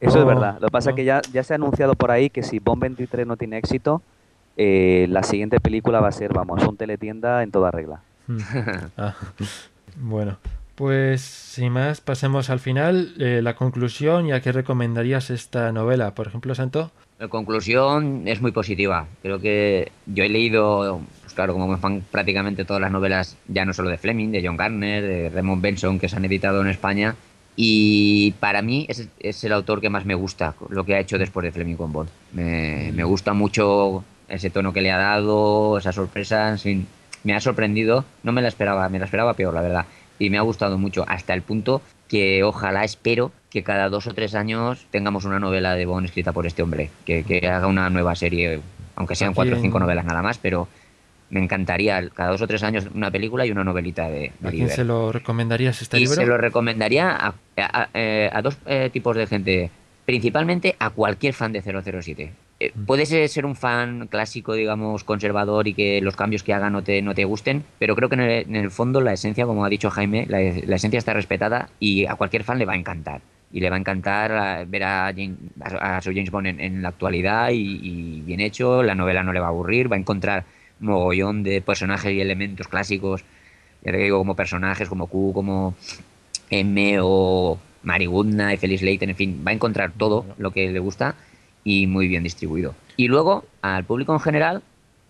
Eso 0.00 0.20
es 0.20 0.26
verdad. 0.26 0.58
Lo 0.60 0.68
que 0.68 0.72
pasa 0.72 0.90
es 0.90 0.96
que 0.96 1.04
ya, 1.04 1.20
ya 1.32 1.42
se 1.42 1.54
ha 1.54 1.56
anunciado 1.56 1.94
por 1.94 2.10
ahí 2.10 2.30
que 2.30 2.42
si 2.42 2.58
Bond 2.58 2.82
23 2.82 3.26
no 3.26 3.36
tiene 3.36 3.58
éxito, 3.58 4.02
eh, 4.56 5.06
la 5.08 5.22
siguiente 5.22 5.60
película 5.60 6.00
va 6.00 6.08
a 6.08 6.12
ser, 6.12 6.32
vamos, 6.32 6.62
un 6.66 6.76
teletienda 6.76 7.42
en 7.42 7.50
toda 7.50 7.70
regla. 7.70 8.00
Mm. 8.26 8.38
Ah, 8.96 9.14
bueno, 9.96 10.36
pues 10.74 11.22
sin 11.22 11.72
más, 11.72 12.00
pasemos 12.00 12.50
al 12.50 12.60
final. 12.60 13.14
Eh, 13.18 13.40
la 13.42 13.54
conclusión 13.54 14.26
y 14.26 14.32
a 14.32 14.40
qué 14.40 14.52
recomendarías 14.52 15.30
esta 15.30 15.72
novela. 15.72 16.14
Por 16.14 16.28
ejemplo, 16.28 16.54
Santo. 16.54 16.92
La 17.18 17.26
conclusión 17.26 18.28
es 18.28 18.40
muy 18.40 18.52
positiva. 18.52 19.06
Creo 19.22 19.40
que 19.40 19.90
yo 20.06 20.22
he 20.22 20.28
leído, 20.28 21.00
pues 21.22 21.34
claro, 21.34 21.52
como 21.52 21.76
fan 21.78 22.04
prácticamente 22.10 22.64
todas 22.64 22.80
las 22.80 22.92
novelas, 22.92 23.36
ya 23.48 23.64
no 23.64 23.72
solo 23.72 23.90
de 23.90 23.98
Fleming, 23.98 24.30
de 24.30 24.46
John 24.46 24.56
Garner, 24.56 25.02
de 25.02 25.30
Raymond 25.30 25.60
Benson, 25.60 25.98
que 25.98 26.08
se 26.08 26.14
han 26.14 26.24
editado 26.24 26.60
en 26.60 26.68
España. 26.68 27.16
Y 27.60 28.34
para 28.38 28.62
mí 28.62 28.86
es, 28.88 29.08
es 29.18 29.42
el 29.42 29.52
autor 29.52 29.80
que 29.80 29.90
más 29.90 30.04
me 30.04 30.14
gusta, 30.14 30.54
lo 30.68 30.84
que 30.84 30.94
ha 30.94 31.00
hecho 31.00 31.18
después 31.18 31.42
de 31.42 31.50
Fleming 31.50 31.74
con 31.74 31.92
Bond. 31.92 32.08
Me, 32.32 32.92
me 32.94 33.02
gusta 33.02 33.32
mucho 33.32 34.04
ese 34.28 34.48
tono 34.48 34.72
que 34.72 34.80
le 34.80 34.92
ha 34.92 34.96
dado, 34.96 35.76
esa 35.76 35.90
sorpresa, 35.90 36.56
fin, 36.56 36.86
me 37.24 37.34
ha 37.34 37.40
sorprendido. 37.40 38.04
No 38.22 38.30
me 38.30 38.42
la 38.42 38.48
esperaba, 38.48 38.88
me 38.88 39.00
la 39.00 39.06
esperaba 39.06 39.34
peor, 39.34 39.54
la 39.54 39.62
verdad. 39.62 39.86
Y 40.20 40.30
me 40.30 40.38
ha 40.38 40.42
gustado 40.42 40.78
mucho, 40.78 41.04
hasta 41.08 41.34
el 41.34 41.42
punto 41.42 41.82
que 42.06 42.44
ojalá 42.44 42.84
espero 42.84 43.32
que 43.50 43.64
cada 43.64 43.88
dos 43.88 44.06
o 44.06 44.14
tres 44.14 44.36
años 44.36 44.86
tengamos 44.92 45.24
una 45.24 45.40
novela 45.40 45.74
de 45.74 45.84
Bond 45.84 46.06
escrita 46.06 46.30
por 46.30 46.46
este 46.46 46.62
hombre, 46.62 46.90
que, 47.04 47.24
que 47.24 47.48
haga 47.48 47.66
una 47.66 47.90
nueva 47.90 48.14
serie, 48.14 48.60
aunque 48.94 49.16
sean 49.16 49.30
Aquí 49.30 49.34
cuatro 49.34 49.56
o 49.56 49.60
cinco 49.60 49.80
novelas 49.80 50.04
nada 50.04 50.22
más, 50.22 50.38
pero 50.38 50.68
me 51.30 51.40
encantaría 51.42 52.08
cada 52.10 52.30
dos 52.30 52.42
o 52.42 52.46
tres 52.46 52.62
años 52.62 52.88
una 52.94 53.10
película 53.10 53.44
y 53.44 53.50
una 53.50 53.64
novelita 53.64 54.08
de, 54.08 54.32
de 54.40 54.48
¿A 54.48 54.50
quién 54.50 54.68
se 54.70 54.84
lo 54.84 55.12
recomendarías 55.12 55.82
este 55.82 55.98
Y 55.98 56.00
libro? 56.00 56.14
se 56.16 56.26
lo 56.26 56.38
recomendaría 56.38 57.10
a, 57.10 57.34
a- 57.56 57.88
eh, 57.94 58.30
a 58.32 58.40
dos 58.42 58.56
eh, 58.66 58.88
tipos 58.92 59.16
de 59.16 59.26
gente, 59.26 59.70
principalmente 60.06 60.74
a 60.78 60.90
cualquier 60.90 61.34
fan 61.34 61.52
de 61.52 61.60
007. 61.62 62.32
Eh, 62.60 62.72
Mm. 62.74 62.84
puedes 62.86 63.12
eh, 63.12 63.28
ser 63.28 63.46
un 63.46 63.54
fan 63.54 64.08
clásico, 64.08 64.54
digamos, 64.54 65.04
conservador 65.04 65.68
y 65.68 65.74
que 65.74 66.00
los 66.00 66.16
cambios 66.16 66.42
que 66.42 66.52
haga 66.54 66.70
no 66.70 66.82
te, 66.82 67.02
no 67.02 67.14
te 67.14 67.24
gusten, 67.24 67.62
pero 67.78 67.94
creo 67.94 68.08
que 68.08 68.16
en 68.16 68.20
el, 68.22 68.46
en 68.48 68.56
el 68.56 68.70
fondo 68.72 69.00
la 69.00 69.12
esencia, 69.12 69.46
como 69.46 69.64
ha 69.64 69.68
dicho 69.68 69.90
Jaime, 69.90 70.26
la, 70.28 70.38
la 70.40 70.76
esencia 70.76 70.98
está 70.98 71.12
respetada 71.14 71.68
y 71.78 72.06
a 72.06 72.14
cualquier 72.16 72.42
fan 72.42 72.58
le 72.58 72.64
va 72.64 72.72
a 72.72 72.76
encantar. 72.76 73.20
y 73.52 73.60
le 73.60 73.70
va 73.70 73.76
a 73.76 73.78
encantar 73.78 74.32
a- 74.32 74.64
ver 74.64 74.82
a, 74.84 75.12
James- 75.14 75.38
a, 75.60 76.00
su 76.02 76.10
James 76.12 76.30
Bond 76.30 76.48
en, 76.48 76.60
en 76.60 76.82
la 76.82 76.88
actualidad 76.88 77.50
y, 77.50 77.78
y 77.82 78.20
bien 78.22 78.40
hecho. 78.40 78.82
La 78.82 78.94
novela 78.96 79.22
no 79.22 79.32
le 79.32 79.40
va 79.40 79.46
a 79.46 79.50
aburrir, 79.50 79.90
va 79.90 79.96
a 79.96 80.00
encontrar 80.00 80.44
mogollón 80.80 81.42
de 81.42 81.60
personajes 81.60 82.12
y 82.12 82.20
elementos 82.20 82.68
clásicos, 82.68 83.22
ya 83.84 83.92
te 83.92 83.98
digo, 83.98 84.18
como 84.18 84.34
personajes 84.34 84.88
como 84.88 85.06
Q, 85.06 85.32
como 85.32 85.74
M 86.50 86.98
o 87.02 87.58
Mary 87.82 88.06
Goodnight, 88.06 88.60
Felice 88.60 88.84
Layton, 88.84 89.10
en 89.10 89.16
fin, 89.16 89.42
va 89.46 89.50
a 89.50 89.54
encontrar 89.54 89.92
todo 89.96 90.24
lo 90.38 90.50
que 90.50 90.70
le 90.70 90.78
gusta 90.78 91.14
y 91.64 91.86
muy 91.86 92.08
bien 92.08 92.22
distribuido. 92.22 92.74
Y 92.96 93.08
luego, 93.08 93.44
al 93.62 93.84
público 93.84 94.12
en 94.12 94.20
general, 94.20 94.62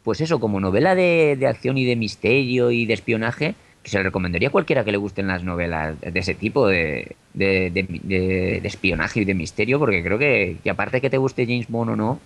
pues 0.04 0.20
eso, 0.20 0.40
como 0.40 0.60
novela 0.60 0.94
de, 0.94 1.36
de 1.38 1.46
acción 1.46 1.78
y 1.78 1.84
de 1.84 1.96
misterio 1.96 2.70
y 2.70 2.86
de 2.86 2.94
espionaje, 2.94 3.54
que 3.82 3.90
se 3.90 3.98
le 3.98 4.04
recomendaría 4.04 4.48
a 4.48 4.52
cualquiera 4.52 4.84
que 4.84 4.92
le 4.92 4.98
gusten 4.98 5.28
las 5.28 5.44
novelas 5.44 6.00
de 6.00 6.18
ese 6.18 6.34
tipo 6.34 6.66
de- 6.66 7.14
de- 7.34 7.70
de 7.70 8.60
espionaje 8.64 9.20
y 9.20 9.24
de 9.24 9.34
misterio, 9.34 9.78
porque 9.78 10.02
creo 10.02 10.18
que, 10.18 10.56
que 10.62 10.70
aparte 10.70 11.00
que 11.00 11.10
te 11.10 11.18
guste 11.18 11.46
James 11.46 11.68
Bond 11.68 11.90
o 11.92 11.96
no, 11.96 12.20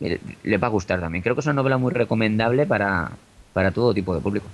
le, 0.00 0.20
le 0.42 0.58
va 0.58 0.68
a 0.68 0.70
gustar 0.70 1.00
también. 1.00 1.22
Creo 1.22 1.34
que 1.34 1.40
es 1.40 1.46
una 1.46 1.54
novela 1.54 1.78
muy 1.78 1.92
recomendable 1.92 2.66
para, 2.66 3.10
para 3.52 3.70
todo 3.70 3.92
tipo 3.94 4.14
de 4.14 4.20
público. 4.20 4.46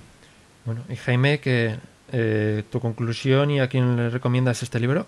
Bueno, 0.65 0.81
y 0.89 0.95
Jaime, 0.95 1.39
que 1.39 1.75
eh, 2.11 2.63
tu 2.71 2.79
conclusión 2.79 3.51
y 3.51 3.59
a 3.59 3.67
quién 3.69 3.95
le 3.95 4.09
recomiendas 4.09 4.63
este 4.63 4.79
libro. 4.79 5.05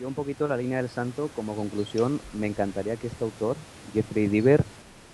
Yo 0.00 0.08
un 0.08 0.14
poquito 0.14 0.48
la 0.48 0.56
línea 0.56 0.78
del 0.78 0.88
santo, 0.88 1.28
como 1.36 1.54
conclusión, 1.54 2.20
me 2.32 2.46
encantaría 2.46 2.96
que 2.96 3.06
este 3.06 3.22
autor, 3.22 3.56
Jeffrey 3.92 4.26
Deaver, 4.26 4.62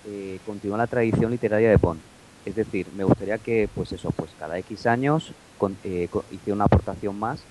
eh, 0.07 0.39
continúe 0.47 0.77
la 0.77 0.87
tradición 0.87 1.31
literaria 1.31 1.69
de 1.69 1.77
Bond. 1.77 2.01
Es 2.47 2.55
decir, 2.55 2.87
me 2.97 3.05
gustaría 3.05 3.37
que, 3.37 3.69
pues 3.75 3.93
eso, 3.93 4.11
pues 4.11 4.31
cada 4.39 4.59
X 4.59 4.87
años 4.87 5.33
con- 5.59 5.77
eh, 5.85 6.09
hiciera 6.31 6.55
una 6.55 6.65
aportación 6.65 7.19
más, 7.19 7.43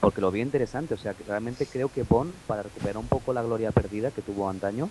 porque 0.00 0.20
lo 0.20 0.30
veo 0.30 0.42
interesante. 0.42 0.92
O 0.92 0.98
sea, 0.98 1.14
que 1.14 1.24
realmente 1.24 1.64
creo 1.64 1.88
que 1.88 2.02
Bond, 2.02 2.32
para 2.46 2.62
recuperar 2.62 2.98
un 2.98 3.06
poco 3.06 3.32
la 3.32 3.42
gloria 3.42 3.70
perdida 3.70 4.10
que 4.10 4.20
tuvo 4.20 4.50
antaño, 4.50 4.90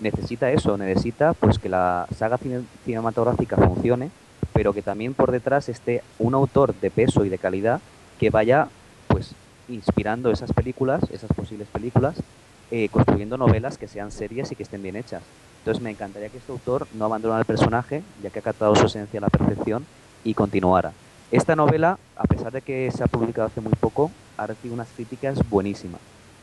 necesita 0.00 0.50
eso, 0.50 0.76
necesita 0.76 1.32
pues 1.34 1.58
que 1.58 1.68
la 1.68 2.06
saga 2.16 2.38
cine- 2.38 2.64
cinematográfica 2.84 3.56
funcione, 3.56 4.10
pero 4.52 4.72
que 4.72 4.82
también 4.82 5.14
por 5.14 5.30
detrás 5.30 5.68
esté 5.68 6.02
un 6.18 6.34
autor 6.34 6.74
de 6.74 6.90
peso 6.90 7.24
y 7.24 7.28
de 7.28 7.38
calidad 7.38 7.80
que 8.18 8.30
vaya 8.30 8.68
pues 9.08 9.34
inspirando 9.68 10.30
esas 10.30 10.52
películas, 10.52 11.02
esas 11.10 11.32
posibles 11.32 11.68
películas, 11.68 12.22
eh, 12.70 12.88
construyendo 12.88 13.36
novelas 13.36 13.78
que 13.78 13.88
sean 13.88 14.10
serias 14.10 14.50
y 14.52 14.56
que 14.56 14.62
estén 14.62 14.82
bien 14.82 14.96
hechas. 14.96 15.22
Entonces 15.58 15.82
me 15.82 15.90
encantaría 15.90 16.28
que 16.28 16.38
este 16.38 16.52
autor 16.52 16.86
no 16.94 17.04
abandonara 17.04 17.40
el 17.40 17.46
personaje, 17.46 18.02
ya 18.22 18.30
que 18.30 18.38
ha 18.38 18.42
captado 18.42 18.74
su 18.74 18.86
esencia 18.86 19.18
a 19.18 19.22
la 19.22 19.28
perfección, 19.28 19.84
y 20.22 20.34
continuara. 20.34 20.92
Esta 21.30 21.54
novela, 21.56 21.98
a 22.16 22.24
pesar 22.24 22.52
de 22.52 22.62
que 22.62 22.90
se 22.90 23.02
ha 23.02 23.06
publicado 23.06 23.46
hace 23.46 23.60
muy 23.60 23.72
poco, 23.78 24.10
ha 24.36 24.46
recibido 24.46 24.74
unas 24.74 24.92
críticas 24.92 25.38
buenísimas. 25.48 26.00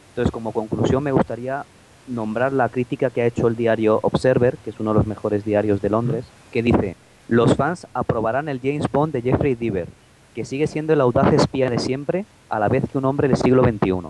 Entonces, 0.09 0.31
como 0.31 0.51
conclusión, 0.51 1.03
me 1.03 1.11
gustaría 1.11 1.65
nombrar 2.07 2.53
la 2.53 2.69
crítica 2.69 3.09
que 3.09 3.21
ha 3.21 3.25
hecho 3.25 3.47
el 3.47 3.55
diario 3.55 3.99
Observer, 4.03 4.57
que 4.63 4.69
es 4.69 4.79
uno 4.79 4.91
de 4.91 4.99
los 4.99 5.07
mejores 5.07 5.43
diarios 5.45 5.81
de 5.81 5.89
Londres, 5.89 6.25
que 6.51 6.63
dice, 6.63 6.95
los 7.27 7.55
fans 7.55 7.87
aprobarán 7.93 8.49
el 8.49 8.59
James 8.61 8.85
Bond 8.91 9.13
de 9.13 9.21
Jeffrey 9.21 9.55
Deaver, 9.55 9.87
que 10.33 10.45
sigue 10.45 10.67
siendo 10.67 10.93
el 10.93 11.01
audaz 11.01 11.33
espía 11.33 11.69
de 11.69 11.79
siempre, 11.79 12.25
a 12.49 12.59
la 12.59 12.69
vez 12.69 12.83
que 12.89 12.97
un 12.97 13.05
hombre 13.05 13.27
del 13.27 13.37
siglo 13.37 13.63
XXI. 13.63 14.09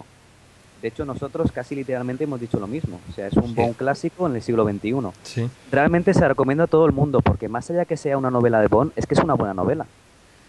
De 0.82 0.90
hecho, 0.90 1.06
nosotros 1.06 1.52
casi 1.52 1.74
literalmente 1.74 2.26
hemos 2.26 2.40
dicho 2.40 2.60
lo 2.60 2.68
mismo. 2.68 3.00
O 3.10 3.14
sea, 3.14 3.28
es 3.28 3.34
un 3.34 3.48
Sí. 3.48 3.54
Bond 3.56 3.76
clásico 3.76 4.28
en 4.28 4.36
el 4.36 4.42
siglo 4.44 4.64
XXI. 4.64 4.94
Sí. 5.24 5.50
Realmente 5.72 6.14
se 6.14 6.20
la 6.22 6.28
recomiendo 6.28 6.64
a 6.66 6.68
todo 6.68 6.86
el 6.86 6.92
mundo, 6.92 7.22
porque 7.22 7.50
más 7.50 7.70
allá 7.72 7.86
que 7.86 7.98
sea 7.98 8.18
una 8.18 8.30
novela 8.30 8.62
de 8.62 8.68
Bond, 8.68 8.92
es 8.96 9.08
que 9.08 9.16
es 9.16 9.20
una 9.22 9.34
buena 9.34 9.56
novela. 9.56 9.88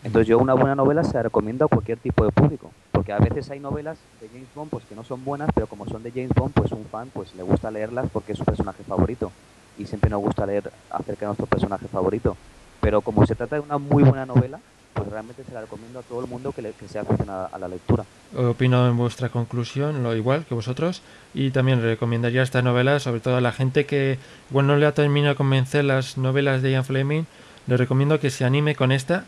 Entonces 0.05 0.29
yo 0.29 0.39
una 0.39 0.55
buena 0.55 0.75
novela 0.75 1.03
se 1.03 1.15
la 1.15 1.25
recomiendo 1.25 1.65
a 1.65 1.69
cualquier 1.69 1.99
tipo 1.99 2.25
de 2.25 2.31
público, 2.31 2.71
porque 2.93 3.13
a 3.13 3.19
veces 3.19 3.51
hay 3.51 3.59
novelas 3.59 3.99
de 4.21 4.29
James 4.29 4.49
Bond 4.55 4.71
pues 4.71 4.85
que 4.85 4.95
no 4.95 5.03
son 5.05 5.25
buenas, 5.25 5.51
pero 5.55 5.67
como 5.67 5.87
son 5.87 6.03
de 6.03 6.13
James 6.13 6.33
Bond, 6.35 6.53
pues 6.53 6.73
un 6.73 6.85
fan 6.85 7.11
pues 7.13 7.35
le 7.35 7.43
gusta 7.43 7.71
leerlas 7.71 8.07
porque 8.13 8.33
es 8.33 8.39
su 8.39 8.45
personaje 8.45 8.85
favorito 8.85 9.33
y 9.77 9.87
siempre 9.87 10.11
nos 10.11 10.21
gusta 10.21 10.47
leer 10.47 10.71
acerca 10.91 11.21
de 11.21 11.27
nuestro 11.27 11.47
personaje 11.47 11.89
favorito. 11.89 12.37
Pero 12.81 13.01
como 13.01 13.27
se 13.27 13.35
trata 13.35 13.57
de 13.57 13.63
una 13.63 13.79
muy 13.79 14.05
buena 14.05 14.25
novela, 14.25 14.61
pues 14.95 15.11
realmente 15.11 15.45
se 15.45 15.53
la 15.53 15.61
recomiendo 15.63 15.99
a 15.99 16.03
todo 16.03 16.21
el 16.21 16.29
mundo 16.29 16.53
que, 16.53 16.63
le, 16.63 16.73
que 16.73 16.89
sea 16.89 17.03
aficionado 17.03 17.49
a 17.53 17.59
la 17.59 17.69
lectura. 17.69 18.05
Opino 18.37 18.89
en 18.89 18.97
vuestra 18.97 19.29
conclusión 19.29 20.03
lo 20.03 20.15
igual 20.15 20.45
que 20.45 20.55
vosotros 20.55 21.03
y 21.35 21.51
también 21.51 21.83
recomendaría 21.83 22.43
esta 22.43 22.63
novela 22.63 22.99
sobre 23.01 23.21
todo 23.21 23.37
a 23.37 23.41
la 23.41 23.53
gente 23.53 23.87
que 23.87 24.19
igual 24.51 24.67
no 24.67 24.77
le 24.77 24.87
ha 24.87 24.95
terminado 24.95 25.35
de 25.35 25.37
convencer 25.37 25.85
las 25.85 26.19
novelas 26.19 26.63
de 26.63 26.73
Ian 26.73 26.85
Fleming 26.85 27.25
le 27.67 27.77
recomiendo 27.77 28.19
que 28.19 28.31
se 28.31 28.45
anime 28.45 28.75
con 28.75 28.93
esta 28.93 29.25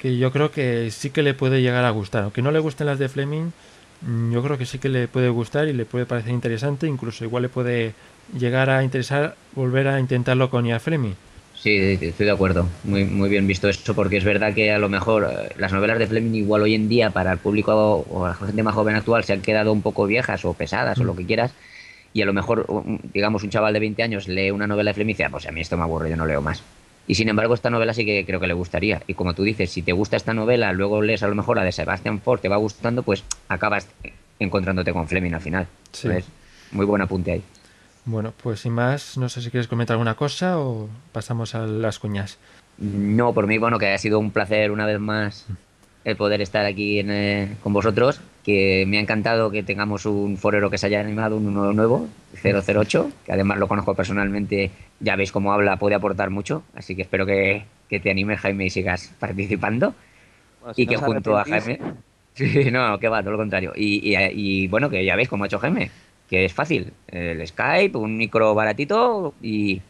que 0.00 0.16
yo 0.18 0.30
creo 0.32 0.50
que 0.50 0.90
sí 0.90 1.10
que 1.10 1.22
le 1.22 1.34
puede 1.34 1.60
llegar 1.62 1.84
a 1.84 1.90
gustar 1.90 2.24
aunque 2.24 2.42
no 2.42 2.50
le 2.52 2.58
gusten 2.58 2.86
las 2.86 2.98
de 2.98 3.08
Fleming 3.08 3.50
mm, 4.02 4.32
yo 4.32 4.42
creo 4.42 4.58
que 4.58 4.66
sí 4.66 4.78
que 4.78 4.88
le 4.88 5.08
puede 5.08 5.28
gustar 5.28 5.68
y 5.68 5.72
le 5.72 5.84
puede 5.84 6.06
parecer 6.06 6.32
interesante 6.32 6.86
incluso 6.86 7.24
igual 7.24 7.42
le 7.44 7.48
puede 7.48 7.92
llegar 8.38 8.70
a 8.70 8.82
interesar 8.82 9.34
volver 9.54 9.88
a 9.88 10.00
intentarlo 10.00 10.50
con 10.50 10.66
Ian 10.66 10.80
Fleming 10.80 11.14
Sí, 11.52 11.98
estoy 12.00 12.24
de 12.24 12.32
acuerdo. 12.32 12.66
Muy, 12.84 13.04
muy 13.04 13.28
bien 13.28 13.46
visto 13.46 13.68
eso, 13.68 13.94
porque 13.94 14.16
es 14.16 14.24
verdad 14.24 14.54
que 14.54 14.72
a 14.72 14.78
lo 14.78 14.88
mejor 14.88 15.28
eh, 15.30 15.52
las 15.58 15.72
novelas 15.74 15.98
de 15.98 16.06
Fleming 16.06 16.34
igual 16.34 16.62
hoy 16.62 16.74
en 16.74 16.88
día 16.88 17.10
para 17.10 17.32
el 17.32 17.38
público 17.38 18.06
o 18.08 18.26
la 18.26 18.32
gente 18.34 18.62
más 18.62 18.74
joven 18.74 18.96
actual 18.96 19.24
se 19.24 19.34
han 19.34 19.42
quedado 19.42 19.70
un 19.70 19.82
poco 19.82 20.06
viejas 20.06 20.42
o 20.46 20.54
pesadas 20.54 20.98
o 21.00 21.04
lo 21.04 21.14
que 21.14 21.26
quieras. 21.26 21.52
Y 22.14 22.22
a 22.22 22.24
lo 22.26 22.32
mejor, 22.32 22.64
un- 22.68 23.00
digamos, 23.12 23.42
un 23.42 23.50
chaval 23.50 23.74
de 23.74 23.80
20 23.80 24.02
años 24.02 24.26
lee 24.26 24.50
una 24.50 24.66
novela 24.66 24.90
de 24.90 24.94
Fleming 24.94 25.10
y 25.10 25.14
dice, 25.14 25.24
"Ah, 25.24 25.30
pues 25.30 25.46
a 25.46 25.52
mí 25.52 25.60
esto 25.60 25.76
me 25.76 25.82
aburre, 25.82 26.08
yo 26.08 26.16
no 26.16 26.24
leo 26.24 26.40
más. 26.40 26.62
Y 27.10 27.16
sin 27.16 27.28
embargo, 27.28 27.54
esta 27.54 27.70
novela 27.70 27.92
sí 27.92 28.04
que 28.04 28.24
creo 28.24 28.38
que 28.38 28.46
le 28.46 28.54
gustaría. 28.54 29.02
Y 29.08 29.14
como 29.14 29.34
tú 29.34 29.42
dices, 29.42 29.68
si 29.68 29.82
te 29.82 29.90
gusta 29.90 30.16
esta 30.16 30.32
novela, 30.32 30.72
luego 30.72 31.02
lees 31.02 31.24
a 31.24 31.26
lo 31.26 31.34
mejor 31.34 31.56
la 31.56 31.64
de 31.64 31.72
Sebastian 31.72 32.20
Ford, 32.20 32.38
te 32.38 32.48
va 32.48 32.56
gustando, 32.56 33.02
pues 33.02 33.24
acabas 33.48 33.88
encontrándote 34.38 34.92
con 34.92 35.08
Fleming 35.08 35.32
al 35.32 35.40
final. 35.40 35.66
Sí. 35.90 36.06
Entonces, 36.06 36.30
muy 36.70 36.86
buen 36.86 37.02
apunte 37.02 37.32
ahí. 37.32 37.42
bueno 38.04 38.32
pues 38.40 38.60
sin 38.60 38.74
más 38.74 39.18
no 39.18 39.28
sé 39.28 39.42
si 39.42 39.50
quieres 39.50 39.66
comentar 39.66 39.94
alguna 39.94 40.14
cosa 40.14 40.60
o 40.60 40.88
pasamos 41.10 41.56
a 41.56 41.66
las 41.66 41.98
cuñas 41.98 42.38
No, 42.78 43.34
por 43.34 43.48
mí, 43.48 43.58
bueno, 43.58 43.80
que 43.80 43.88
ha 43.92 43.98
sido 43.98 44.20
un 44.20 44.30
placer 44.30 44.70
una 44.70 44.86
vez 44.86 45.00
más 45.00 45.46
el 46.04 46.14
poder 46.14 46.40
estar 46.40 46.64
aquí 46.64 47.00
en, 47.00 47.10
eh, 47.10 47.56
con 47.60 47.72
vosotros, 47.72 48.20
que 48.44 48.84
me 48.86 48.98
ha 48.98 49.00
encantado 49.00 49.50
que 49.50 49.62
tengamos 49.62 50.06
un 50.06 50.36
forero 50.36 50.70
que 50.70 50.78
se 50.78 50.86
haya 50.86 51.00
animado, 51.00 51.36
un 51.36 51.52
nuevo 51.52 51.72
nuevo, 51.72 52.08
008, 52.42 53.10
que 53.26 53.32
además 53.32 53.58
lo 53.58 53.68
conozco 53.68 53.94
personalmente, 53.94 54.70
ya 55.00 55.16
veis 55.16 55.30
cómo 55.32 55.52
habla, 55.52 55.76
puede 55.76 55.94
aportar 55.94 56.30
mucho, 56.30 56.62
así 56.74 56.96
que 56.96 57.02
espero 57.02 57.26
que, 57.26 57.64
que 57.88 58.00
te 58.00 58.10
animes, 58.10 58.40
Jaime, 58.40 58.66
y 58.66 58.70
sigas 58.70 59.12
participando. 59.18 59.94
Si 60.74 60.82
y 60.82 60.86
no 60.86 60.90
que 60.90 60.96
junto 60.98 61.38
a 61.38 61.44
Jaime... 61.44 61.78
Sí, 62.32 62.70
no, 62.70 62.98
que 62.98 63.08
va, 63.08 63.20
todo 63.22 63.32
lo 63.32 63.38
contrario. 63.38 63.72
Y, 63.76 64.14
y- 64.14 64.62
y, 64.62 64.68
bueno, 64.68 64.88
que 64.88 65.04
ya 65.04 65.16
veis 65.16 65.28
cómo 65.28 65.42
ha 65.44 65.46
hecho 65.48 65.58
Jaime, 65.58 65.90
que 66.28 66.44
es 66.44 66.54
fácil. 66.54 66.92
El 67.08 67.46
Skype, 67.46 67.98
un 67.98 68.16
micro 68.16 68.54
baratito 68.54 69.34
y... 69.42 69.82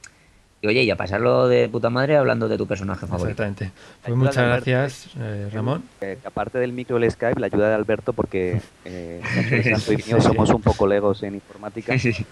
Y 0.63 0.67
oye, 0.67 0.83
y 0.83 0.91
a 0.91 0.97
pasarlo 0.97 1.49
de 1.49 1.69
puta 1.71 1.89
madre 1.89 2.17
hablando 2.19 2.47
de 2.47 2.59
tu 2.59 2.67
personaje 2.67 3.07
favorito. 3.07 3.43
exactamente 3.43 3.73
pues 4.05 4.15
muchas 4.17 4.45
gracias 4.47 5.09
eh, 5.19 5.49
Ramón 5.53 5.85
Eh, 6.03 6.19
aparte 6.25 6.59
del 6.59 6.73
micro 6.75 6.99
del 6.99 7.11
Skype, 7.11 7.41
la 7.41 7.47
ayuda 7.47 7.69
de 7.71 7.75
Alberto, 7.77 8.13
porque 8.13 8.61
eh, 8.85 9.23
Santo 9.75 9.93
y 9.95 9.97
mío 9.97 10.21
somos 10.21 10.51
un 10.51 10.61
poco 10.61 10.87
legos 10.87 11.23
en 11.23 11.35
informática 11.37 11.99
Sí, 11.99 12.13
sí. 12.13 12.27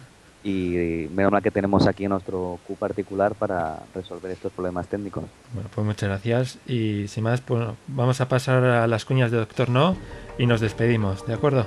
y 0.45 1.09
menos 1.15 1.33
mal 1.33 1.43
que 1.43 1.51
tenemos 1.51 1.87
aquí 1.87 2.07
nuestro 2.07 2.59
Q 2.67 2.77
particular 2.77 3.35
para 3.35 3.79
resolver 3.95 4.31
estos 4.31 4.53
problemas 4.53 4.87
técnicos. 4.89 5.25
Bueno, 5.55 5.71
pues 5.75 5.87
muchas 5.87 6.09
gracias. 6.11 6.59
Y 6.67 7.09
sin 7.09 7.25
más, 7.25 7.41
pues 7.41 7.67
vamos 7.87 8.21
a 8.21 8.29
pasar 8.29 8.63
a 8.63 8.87
las 8.87 9.07
cuñas 9.07 9.31
de 9.31 9.39
Doctor 9.39 9.71
No 9.71 9.97
y 10.39 10.45
nos 10.47 10.61
despedimos, 10.61 11.27
¿de 11.27 11.33
acuerdo? 11.33 11.67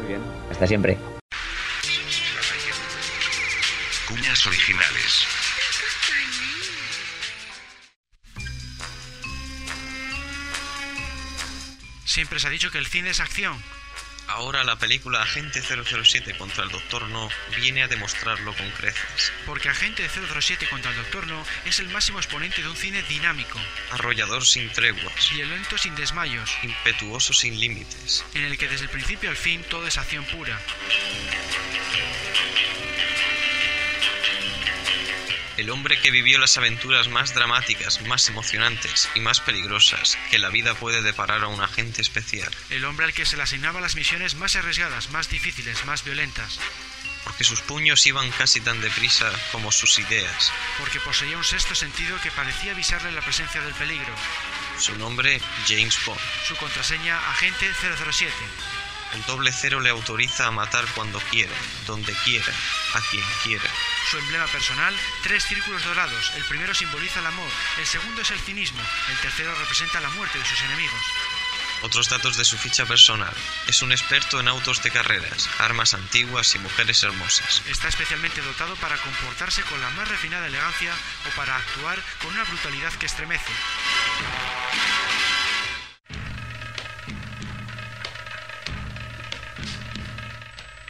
Muy 0.00 0.08
bien. 0.08 0.20
Hasta 0.50 0.66
siempre. 0.66 0.98
Cuñas 4.08 4.46
originales. 4.46 4.91
Siempre 12.12 12.38
se 12.38 12.46
ha 12.46 12.50
dicho 12.50 12.70
que 12.70 12.76
el 12.76 12.86
cine 12.86 13.08
es 13.08 13.20
acción. 13.20 13.58
Ahora 14.28 14.64
la 14.64 14.76
película 14.76 15.22
Agente 15.22 15.62
007 15.62 16.36
contra 16.36 16.62
el 16.64 16.68
Doctor 16.68 17.08
No 17.08 17.30
viene 17.56 17.82
a 17.84 17.88
demostrarlo 17.88 18.52
con 18.52 18.68
creces. 18.72 19.32
Porque 19.46 19.70
Agente 19.70 20.06
007 20.10 20.68
contra 20.68 20.90
el 20.90 20.98
Doctor 20.98 21.26
No 21.26 21.42
es 21.64 21.80
el 21.80 21.88
máximo 21.88 22.18
exponente 22.18 22.60
de 22.60 22.68
un 22.68 22.76
cine 22.76 23.02
dinámico, 23.04 23.58
Arrollador 23.92 24.44
sin 24.44 24.70
treguas, 24.72 25.30
violento 25.32 25.78
sin 25.78 25.94
desmayos, 25.94 26.50
impetuoso 26.62 27.32
sin 27.32 27.58
límites. 27.58 28.26
en 28.34 28.44
el 28.44 28.58
que 28.58 28.68
desde 28.68 28.84
el 28.84 28.90
principio 28.90 29.30
al 29.30 29.36
fin 29.38 29.64
todo 29.70 29.86
es 29.86 29.96
acción 29.96 30.26
pura. 30.26 30.60
El 35.58 35.68
hombre 35.68 36.00
que 36.00 36.10
vivió 36.10 36.38
las 36.38 36.56
aventuras 36.56 37.08
más 37.08 37.34
dramáticas, 37.34 38.00
más 38.02 38.28
emocionantes 38.28 39.08
y 39.14 39.20
más 39.20 39.40
peligrosas 39.40 40.16
que 40.30 40.38
la 40.38 40.48
vida 40.48 40.74
puede 40.74 41.02
deparar 41.02 41.44
a 41.44 41.48
un 41.48 41.60
agente 41.60 42.00
especial. 42.00 42.50
El 42.70 42.84
hombre 42.86 43.04
al 43.04 43.12
que 43.12 43.26
se 43.26 43.36
le 43.36 43.42
asignaban 43.42 43.82
las 43.82 43.94
misiones 43.94 44.34
más 44.34 44.56
arriesgadas, 44.56 45.10
más 45.10 45.28
difíciles, 45.28 45.84
más 45.84 46.04
violentas. 46.04 46.58
Porque 47.24 47.44
sus 47.44 47.60
puños 47.60 48.06
iban 48.06 48.30
casi 48.32 48.60
tan 48.60 48.80
deprisa 48.80 49.30
como 49.52 49.70
sus 49.70 49.98
ideas. 49.98 50.52
Porque 50.78 51.00
poseía 51.00 51.36
un 51.36 51.44
sexto 51.44 51.74
sentido 51.74 52.18
que 52.20 52.30
parecía 52.30 52.72
avisarle 52.72 53.12
la 53.12 53.20
presencia 53.20 53.60
del 53.60 53.74
peligro. 53.74 54.12
Su 54.78 54.96
nombre, 54.96 55.40
James 55.68 55.98
Bond. 56.06 56.20
Su 56.48 56.56
contraseña, 56.56 57.18
Agente 57.30 57.70
007. 57.74 58.32
El 59.14 59.22
doble 59.26 59.52
cero 59.52 59.80
le 59.80 59.90
autoriza 59.90 60.46
a 60.46 60.50
matar 60.50 60.86
cuando 60.94 61.20
quiera, 61.20 61.52
donde 61.86 62.14
quiera, 62.24 62.52
a 62.94 63.00
quien 63.10 63.24
quiera. 63.42 63.70
Su 64.10 64.18
emblema 64.18 64.46
personal, 64.46 64.94
tres 65.22 65.44
círculos 65.44 65.84
dorados. 65.84 66.32
El 66.36 66.44
primero 66.44 66.74
simboliza 66.74 67.20
el 67.20 67.26
amor, 67.26 67.50
el 67.78 67.86
segundo 67.86 68.22
es 68.22 68.30
el 68.30 68.40
cinismo, 68.40 68.82
el 69.10 69.18
tercero 69.18 69.54
representa 69.54 70.00
la 70.00 70.10
muerte 70.10 70.38
de 70.38 70.44
sus 70.44 70.60
enemigos. 70.62 71.00
Otros 71.82 72.08
datos 72.08 72.36
de 72.36 72.44
su 72.44 72.56
ficha 72.56 72.86
personal. 72.86 73.34
Es 73.66 73.82
un 73.82 73.90
experto 73.90 74.38
en 74.38 74.46
autos 74.46 74.82
de 74.84 74.92
carreras, 74.92 75.50
armas 75.58 75.94
antiguas 75.94 76.54
y 76.54 76.60
mujeres 76.60 77.02
hermosas. 77.02 77.62
Está 77.66 77.88
especialmente 77.88 78.40
dotado 78.40 78.76
para 78.76 78.96
comportarse 78.98 79.62
con 79.62 79.80
la 79.80 79.90
más 79.90 80.08
refinada 80.08 80.46
elegancia 80.46 80.94
o 81.26 81.36
para 81.36 81.56
actuar 81.56 82.00
con 82.22 82.32
una 82.32 82.44
brutalidad 82.44 82.92
que 82.94 83.06
estremece. 83.06 83.50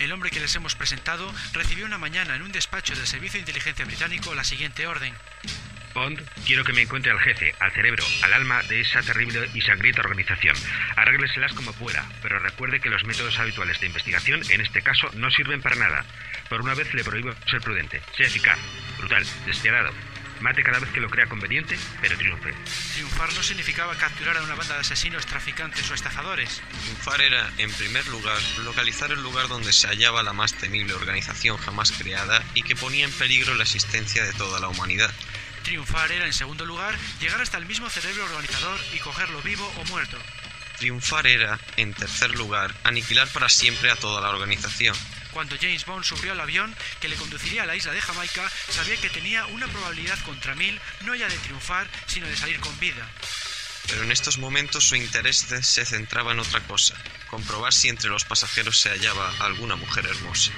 El 0.02 0.10
hombre 0.10 0.32
que 0.32 0.40
les 0.40 0.56
hemos 0.56 0.74
presentado 0.74 1.32
recibió 1.52 1.86
una 1.86 1.96
mañana 1.96 2.34
en 2.34 2.42
un 2.42 2.50
despacho 2.50 2.92
del 2.96 3.06
Servicio 3.06 3.34
de 3.34 3.42
Inteligencia 3.42 3.84
Británico 3.84 4.34
la 4.34 4.42
siguiente 4.42 4.88
orden. 4.88 5.14
Bond, 5.94 6.20
quiero 6.44 6.64
que 6.64 6.72
me 6.72 6.82
encuentre 6.82 7.12
al 7.12 7.20
jefe, 7.20 7.54
al 7.60 7.70
cerebro, 7.70 8.02
al 8.22 8.32
alma 8.32 8.64
de 8.64 8.80
esa 8.80 9.00
terrible 9.02 9.48
y 9.54 9.60
sangrienta 9.60 10.00
organización. 10.00 10.56
Arrégleselas 10.96 11.52
como 11.52 11.72
pueda, 11.74 12.04
pero 12.20 12.40
recuerde 12.40 12.80
que 12.80 12.90
los 12.90 13.04
métodos 13.04 13.38
habituales 13.38 13.78
de 13.78 13.86
investigación 13.86 14.42
en 14.50 14.60
este 14.60 14.82
caso 14.82 15.08
no 15.14 15.30
sirven 15.30 15.62
para 15.62 15.76
nada. 15.76 16.04
Por 16.48 16.62
una 16.62 16.74
vez 16.74 16.92
le 16.94 17.04
prohíbo 17.04 17.32
ser 17.48 17.60
prudente. 17.60 18.02
Sea 18.16 18.26
eficaz, 18.26 18.58
brutal, 18.98 19.24
despiadado. 19.46 19.92
Mate 20.42 20.64
cada 20.64 20.80
vez 20.80 20.90
que 20.90 21.00
lo 21.00 21.08
crea 21.08 21.28
conveniente, 21.28 21.78
pero 22.00 22.18
triunfe. 22.18 22.52
Triunfar 22.94 23.32
no 23.32 23.44
significaba 23.44 23.94
capturar 23.94 24.36
a 24.36 24.42
una 24.42 24.56
banda 24.56 24.74
de 24.74 24.80
asesinos, 24.80 25.24
traficantes 25.24 25.88
o 25.88 25.94
estafadores. 25.94 26.60
Triunfar 26.82 27.20
era, 27.22 27.48
en 27.58 27.72
primer 27.72 28.04
lugar, 28.08 28.36
localizar 28.64 29.12
el 29.12 29.22
lugar 29.22 29.46
donde 29.46 29.72
se 29.72 29.86
hallaba 29.86 30.24
la 30.24 30.32
más 30.32 30.54
temible 30.54 30.94
organización 30.94 31.58
jamás 31.58 31.92
creada 31.92 32.42
y 32.54 32.64
que 32.64 32.74
ponía 32.74 33.04
en 33.04 33.12
peligro 33.12 33.54
la 33.54 33.62
existencia 33.62 34.24
de 34.24 34.32
toda 34.32 34.58
la 34.58 34.66
humanidad. 34.66 35.12
Triunfar 35.62 36.10
era, 36.10 36.26
en 36.26 36.32
segundo 36.32 36.66
lugar, 36.66 36.98
llegar 37.20 37.40
hasta 37.40 37.58
el 37.58 37.66
mismo 37.66 37.88
cerebro 37.88 38.24
organizador 38.24 38.80
y 38.92 38.98
cogerlo 38.98 39.40
vivo 39.42 39.72
o 39.76 39.84
muerto. 39.84 40.18
Triunfar 40.78 41.28
era, 41.28 41.60
en 41.76 41.94
tercer 41.94 42.34
lugar, 42.34 42.74
aniquilar 42.82 43.28
para 43.28 43.48
siempre 43.48 43.92
a 43.92 43.96
toda 43.96 44.20
la 44.20 44.30
organización. 44.30 44.96
Cuando 45.32 45.56
James 45.60 45.84
Bond 45.86 46.04
subió 46.04 46.32
al 46.32 46.40
avión 46.40 46.74
que 47.00 47.08
le 47.08 47.16
conduciría 47.16 47.62
a 47.62 47.66
la 47.66 47.76
isla 47.76 47.92
de 47.92 48.00
Jamaica, 48.00 48.50
sabía 48.68 48.96
que 48.96 49.10
tenía 49.10 49.46
una 49.46 49.66
probabilidad 49.68 50.18
contra 50.24 50.54
mil 50.54 50.78
no 51.02 51.14
ya 51.14 51.28
de 51.28 51.38
triunfar, 51.38 51.88
sino 52.06 52.26
de 52.26 52.36
salir 52.36 52.60
con 52.60 52.78
vida. 52.78 53.08
Pero 53.88 54.04
en 54.04 54.12
estos 54.12 54.38
momentos 54.38 54.84
su 54.84 54.96
interés 54.96 55.46
se 55.62 55.84
centraba 55.84 56.32
en 56.32 56.40
otra 56.40 56.60
cosa, 56.60 56.94
comprobar 57.28 57.72
si 57.72 57.88
entre 57.88 58.10
los 58.10 58.24
pasajeros 58.24 58.78
se 58.78 58.90
hallaba 58.90 59.32
alguna 59.40 59.76
mujer 59.76 60.06
hermosa. 60.06 60.52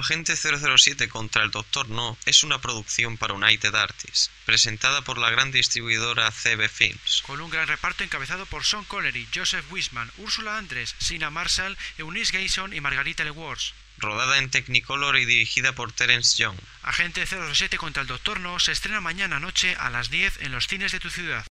Agente 0.00 0.36
007 0.36 1.08
contra 1.08 1.42
el 1.42 1.50
Doctor 1.50 1.88
No 1.88 2.16
es 2.24 2.44
una 2.44 2.60
producción 2.60 3.16
para 3.16 3.34
United 3.34 3.74
Artists, 3.74 4.30
presentada 4.46 5.02
por 5.02 5.18
la 5.18 5.28
gran 5.28 5.50
distribuidora 5.50 6.30
CB 6.30 6.68
Films. 6.68 7.24
Con 7.26 7.40
un 7.40 7.50
gran 7.50 7.66
reparto 7.66 8.04
encabezado 8.04 8.46
por 8.46 8.64
Sean 8.64 8.84
Connery, 8.84 9.26
Joseph 9.34 9.64
Wiseman, 9.72 10.08
Ursula 10.18 10.56
Andress, 10.56 10.94
Sina 11.00 11.30
Marshall, 11.30 11.76
Eunice 11.98 12.32
Gayson 12.32 12.72
y 12.72 12.80
Margarita 12.80 13.24
LeWars. 13.24 13.74
Rodada 13.98 14.38
en 14.38 14.50
Technicolor 14.50 15.18
y 15.18 15.24
dirigida 15.24 15.72
por 15.72 15.90
Terence 15.90 16.40
Young. 16.40 16.56
Agente 16.84 17.26
007 17.26 17.76
contra 17.76 18.02
el 18.02 18.06
Doctor 18.06 18.38
No 18.38 18.60
se 18.60 18.70
estrena 18.70 19.00
mañana 19.00 19.40
noche 19.40 19.74
a 19.80 19.90
las 19.90 20.10
10 20.10 20.42
en 20.42 20.52
los 20.52 20.68
cines 20.68 20.92
de 20.92 21.00
tu 21.00 21.10
ciudad. 21.10 21.44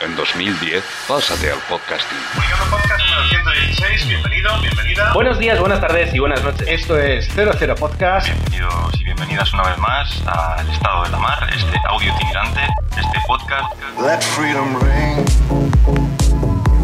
En 0.00 0.14
2010, 0.14 0.84
pásate 1.08 1.50
al 1.50 1.60
podcasting. 1.62 2.18
Podcast 3.42 3.72
número 3.72 4.02
116, 4.02 4.08
bienvenido, 4.08 4.50
bienvenida. 4.60 5.12
Buenos 5.14 5.38
días, 5.38 5.58
buenas 5.58 5.80
tardes 5.80 6.14
y 6.14 6.18
buenas 6.18 6.42
noches. 6.44 6.66
Esto 6.68 6.98
es 6.98 7.28
00 7.34 7.74
Podcast. 7.76 8.28
Bienvenidos 8.28 9.00
y 9.00 9.04
bienvenidas 9.04 9.52
una 9.52 9.64
vez 9.64 9.78
más 9.78 10.22
al 10.26 10.68
Estado 10.68 11.04
de 11.04 11.10
la 11.10 11.18
Mar, 11.18 11.48
este 11.54 11.78
audio 11.88 12.12
itinerante, 12.14 12.60
este 12.90 13.18
podcast. 13.26 13.74
Let 14.00 14.20
freedom 14.20 14.78
ring. 14.80 15.26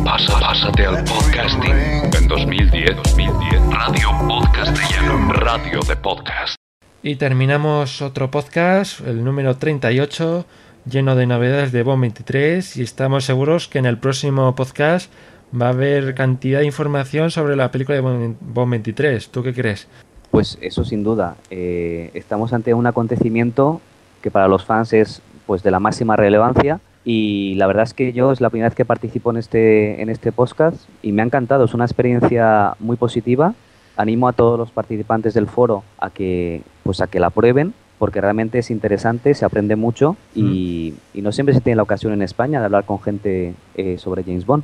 Pasa, 0.05 0.41
pásate 0.41 0.87
al 0.87 1.05
podcasting. 1.05 1.75
En 2.17 2.29
2010, 2.29 2.97
2010, 2.97 3.63
Radio 3.71 4.11
Podcastellano. 4.27 5.33
Radio 5.35 5.81
de 5.81 5.97
podcast. 5.97 6.57
Y 7.03 7.17
terminamos 7.17 8.03
otro 8.03 8.31
podcast, 8.31 9.01
el 9.07 9.25
número 9.25 9.57
38, 9.57 10.47
lleno 10.87 11.15
de 11.15 11.27
novedades 11.27 11.73
de 11.73 11.83
BOM 11.83 12.01
23 12.01 12.77
y 12.77 12.83
estamos 12.83 13.25
seguros 13.25 13.69
que 13.69 13.79
en 13.79 13.87
el 13.87 13.99
próximo 13.99 14.55
podcast 14.57 15.13
va 15.53 15.67
a 15.67 15.71
haber 15.71 16.15
cantidad 16.15 16.61
de 16.61 16.67
información 16.67 17.31
sobre 17.31 17.57
la 17.57 17.71
película 17.71 18.01
de 18.01 18.35
BOM 18.41 18.71
23. 18.71 19.29
¿Tú 19.31 19.43
qué 19.43 19.53
crees? 19.53 19.89
Pues 20.31 20.59
eso 20.61 20.85
sin 20.85 21.03
duda. 21.03 21.37
Eh, 21.51 22.11
estamos 22.15 22.53
ante 22.53 22.75
un 22.75 22.87
acontecimiento 22.87 23.81
que 24.23 24.31
para 24.31 24.49
los 24.49 24.65
fans 24.65 24.93
es 24.93 25.23
pues 25.47 25.63
de 25.63 25.71
la 25.71 25.81
máxima 25.81 26.17
relevancia 26.17 26.81
y 27.05 27.55
la 27.55 27.67
verdad 27.67 27.85
es 27.85 27.95
que 27.95 28.13
yo 28.13 28.33
es 28.33 28.41
la 28.41 28.51
primera 28.51 28.69
vez 28.69 28.77
que 28.77 28.85
participo 28.85 29.31
en 29.31 29.39
este, 29.39 30.03
en 30.03 30.11
este 30.11 30.33
podcast 30.33 30.89
y 31.03 31.13
me 31.13 31.23
ha 31.23 31.25
encantado. 31.25 31.65
Es 31.65 31.75
una 31.75 31.85
experiencia 31.85 32.75
muy 32.79 32.97
positiva. 32.97 33.55
Animo 33.97 34.29
a 34.29 34.33
todos 34.33 34.59
los 34.59 34.71
participantes 34.71 35.35
del 35.35 35.47
foro 35.47 35.83
a 35.99 36.11
que, 36.11 36.63
pues 36.83 37.01
a 37.01 37.07
que 37.07 37.21
la 37.21 37.31
prueben 37.31 37.75
porque 37.99 38.21
realmente 38.21 38.61
es 38.61 38.71
interesante, 38.71 39.35
se 39.35 39.45
aprende 39.45 39.75
mucho 39.75 40.17
y, 40.35 40.95
y 41.13 41.21
no 41.21 41.33
siempre 41.33 41.53
se 41.53 41.61
tiene 41.61 41.77
la 41.77 41.83
ocasión 41.83 42.13
en 42.13 42.23
España 42.23 42.61
de 42.61 42.67
hablar 42.67 42.85
con 42.85 43.01
gente 43.01 43.55
eh, 43.75 43.99
sobre 43.99 44.23
James 44.23 44.47
Bond. 44.47 44.63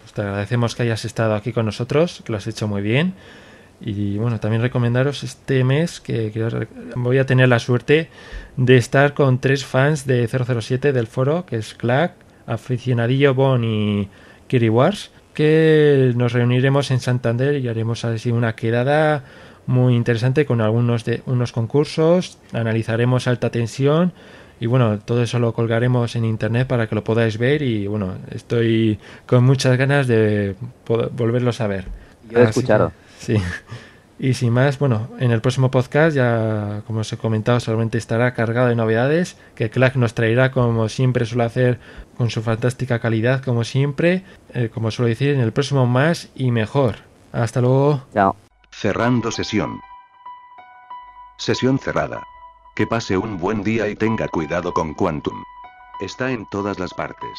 Pues 0.00 0.12
te 0.12 0.22
agradecemos 0.22 0.74
que 0.74 0.84
hayas 0.84 1.04
estado 1.04 1.34
aquí 1.34 1.52
con 1.52 1.66
nosotros, 1.66 2.22
que 2.24 2.32
lo 2.32 2.38
has 2.38 2.46
hecho 2.46 2.66
muy 2.66 2.80
bien. 2.80 3.14
Y 3.80 4.16
bueno, 4.16 4.40
también 4.40 4.62
recomendaros 4.62 5.24
este 5.24 5.62
mes 5.62 6.00
que, 6.00 6.32
voy 6.96 7.18
a 7.18 7.26
tener 7.26 7.48
la 7.48 7.58
suerte 7.58 8.08
de 8.56 8.76
estar 8.76 9.14
con 9.14 9.40
tres 9.40 9.66
fans 9.66 10.06
de 10.06 10.26
007 10.26 10.92
del 10.92 11.06
foro, 11.06 11.44
que 11.44 11.56
es 11.56 11.74
Clack, 11.74 12.14
Aficionadillo 12.46 13.34
Bon 13.34 13.62
y 13.62 14.08
Kiri 14.46 14.70
Wars, 14.70 15.10
que 15.34 16.12
nos 16.16 16.32
reuniremos 16.32 16.90
en 16.90 17.00
Santander 17.00 17.56
y 17.56 17.68
haremos 17.68 18.04
así 18.04 18.30
una 18.30 18.54
quedada 18.54 19.24
muy 19.66 19.96
interesante 19.96 20.46
con 20.46 20.60
algunos 20.60 21.04
de 21.04 21.22
unos 21.26 21.52
concursos, 21.52 22.38
analizaremos 22.52 23.26
alta 23.26 23.50
tensión 23.50 24.12
y 24.64 24.66
bueno, 24.66 24.98
todo 24.98 25.22
eso 25.22 25.38
lo 25.38 25.52
colgaremos 25.52 26.16
en 26.16 26.24
internet 26.24 26.66
para 26.66 26.86
que 26.86 26.94
lo 26.94 27.04
podáis 27.04 27.36
ver 27.36 27.60
y 27.60 27.86
bueno, 27.86 28.16
estoy 28.30 28.98
con 29.26 29.44
muchas 29.44 29.76
ganas 29.76 30.06
de 30.06 30.56
volverlos 30.86 31.60
a 31.60 31.66
ver. 31.66 31.84
Yo 32.30 32.38
he 32.38 32.44
escuchado. 32.44 32.88
que, 32.88 32.94
sí. 33.18 33.36
Y 34.18 34.32
sin 34.32 34.54
más, 34.54 34.78
bueno, 34.78 35.10
en 35.18 35.32
el 35.32 35.42
próximo 35.42 35.70
podcast 35.70 36.16
ya, 36.16 36.80
como 36.86 37.00
os 37.00 37.12
he 37.12 37.18
comentado, 37.18 37.60
solamente 37.60 37.98
estará 37.98 38.32
cargado 38.32 38.68
de 38.68 38.74
novedades 38.74 39.36
que 39.54 39.68
Clack 39.68 39.96
nos 39.96 40.14
traerá 40.14 40.50
como 40.50 40.88
siempre 40.88 41.26
suele 41.26 41.44
hacer 41.44 41.78
con 42.16 42.30
su 42.30 42.40
fantástica 42.40 43.00
calidad, 43.00 43.42
como 43.42 43.64
siempre, 43.64 44.22
eh, 44.54 44.70
como 44.72 44.90
suelo 44.90 45.10
decir, 45.10 45.28
en 45.28 45.40
el 45.40 45.52
próximo 45.52 45.84
más 45.84 46.30
y 46.34 46.52
mejor. 46.52 47.00
Hasta 47.32 47.60
luego. 47.60 48.02
Chao. 48.14 48.34
Cerrando 48.70 49.30
sesión. 49.30 49.78
Sesión 51.36 51.78
cerrada. 51.78 52.22
Que 52.76 52.88
pase 52.88 53.16
un 53.16 53.38
buen 53.38 53.62
día 53.62 53.86
y 53.86 53.94
tenga 53.94 54.26
cuidado 54.26 54.72
con 54.72 54.94
Quantum. 54.94 55.44
Está 56.00 56.32
en 56.32 56.44
todas 56.46 56.80
las 56.80 56.92
partes. 56.92 57.38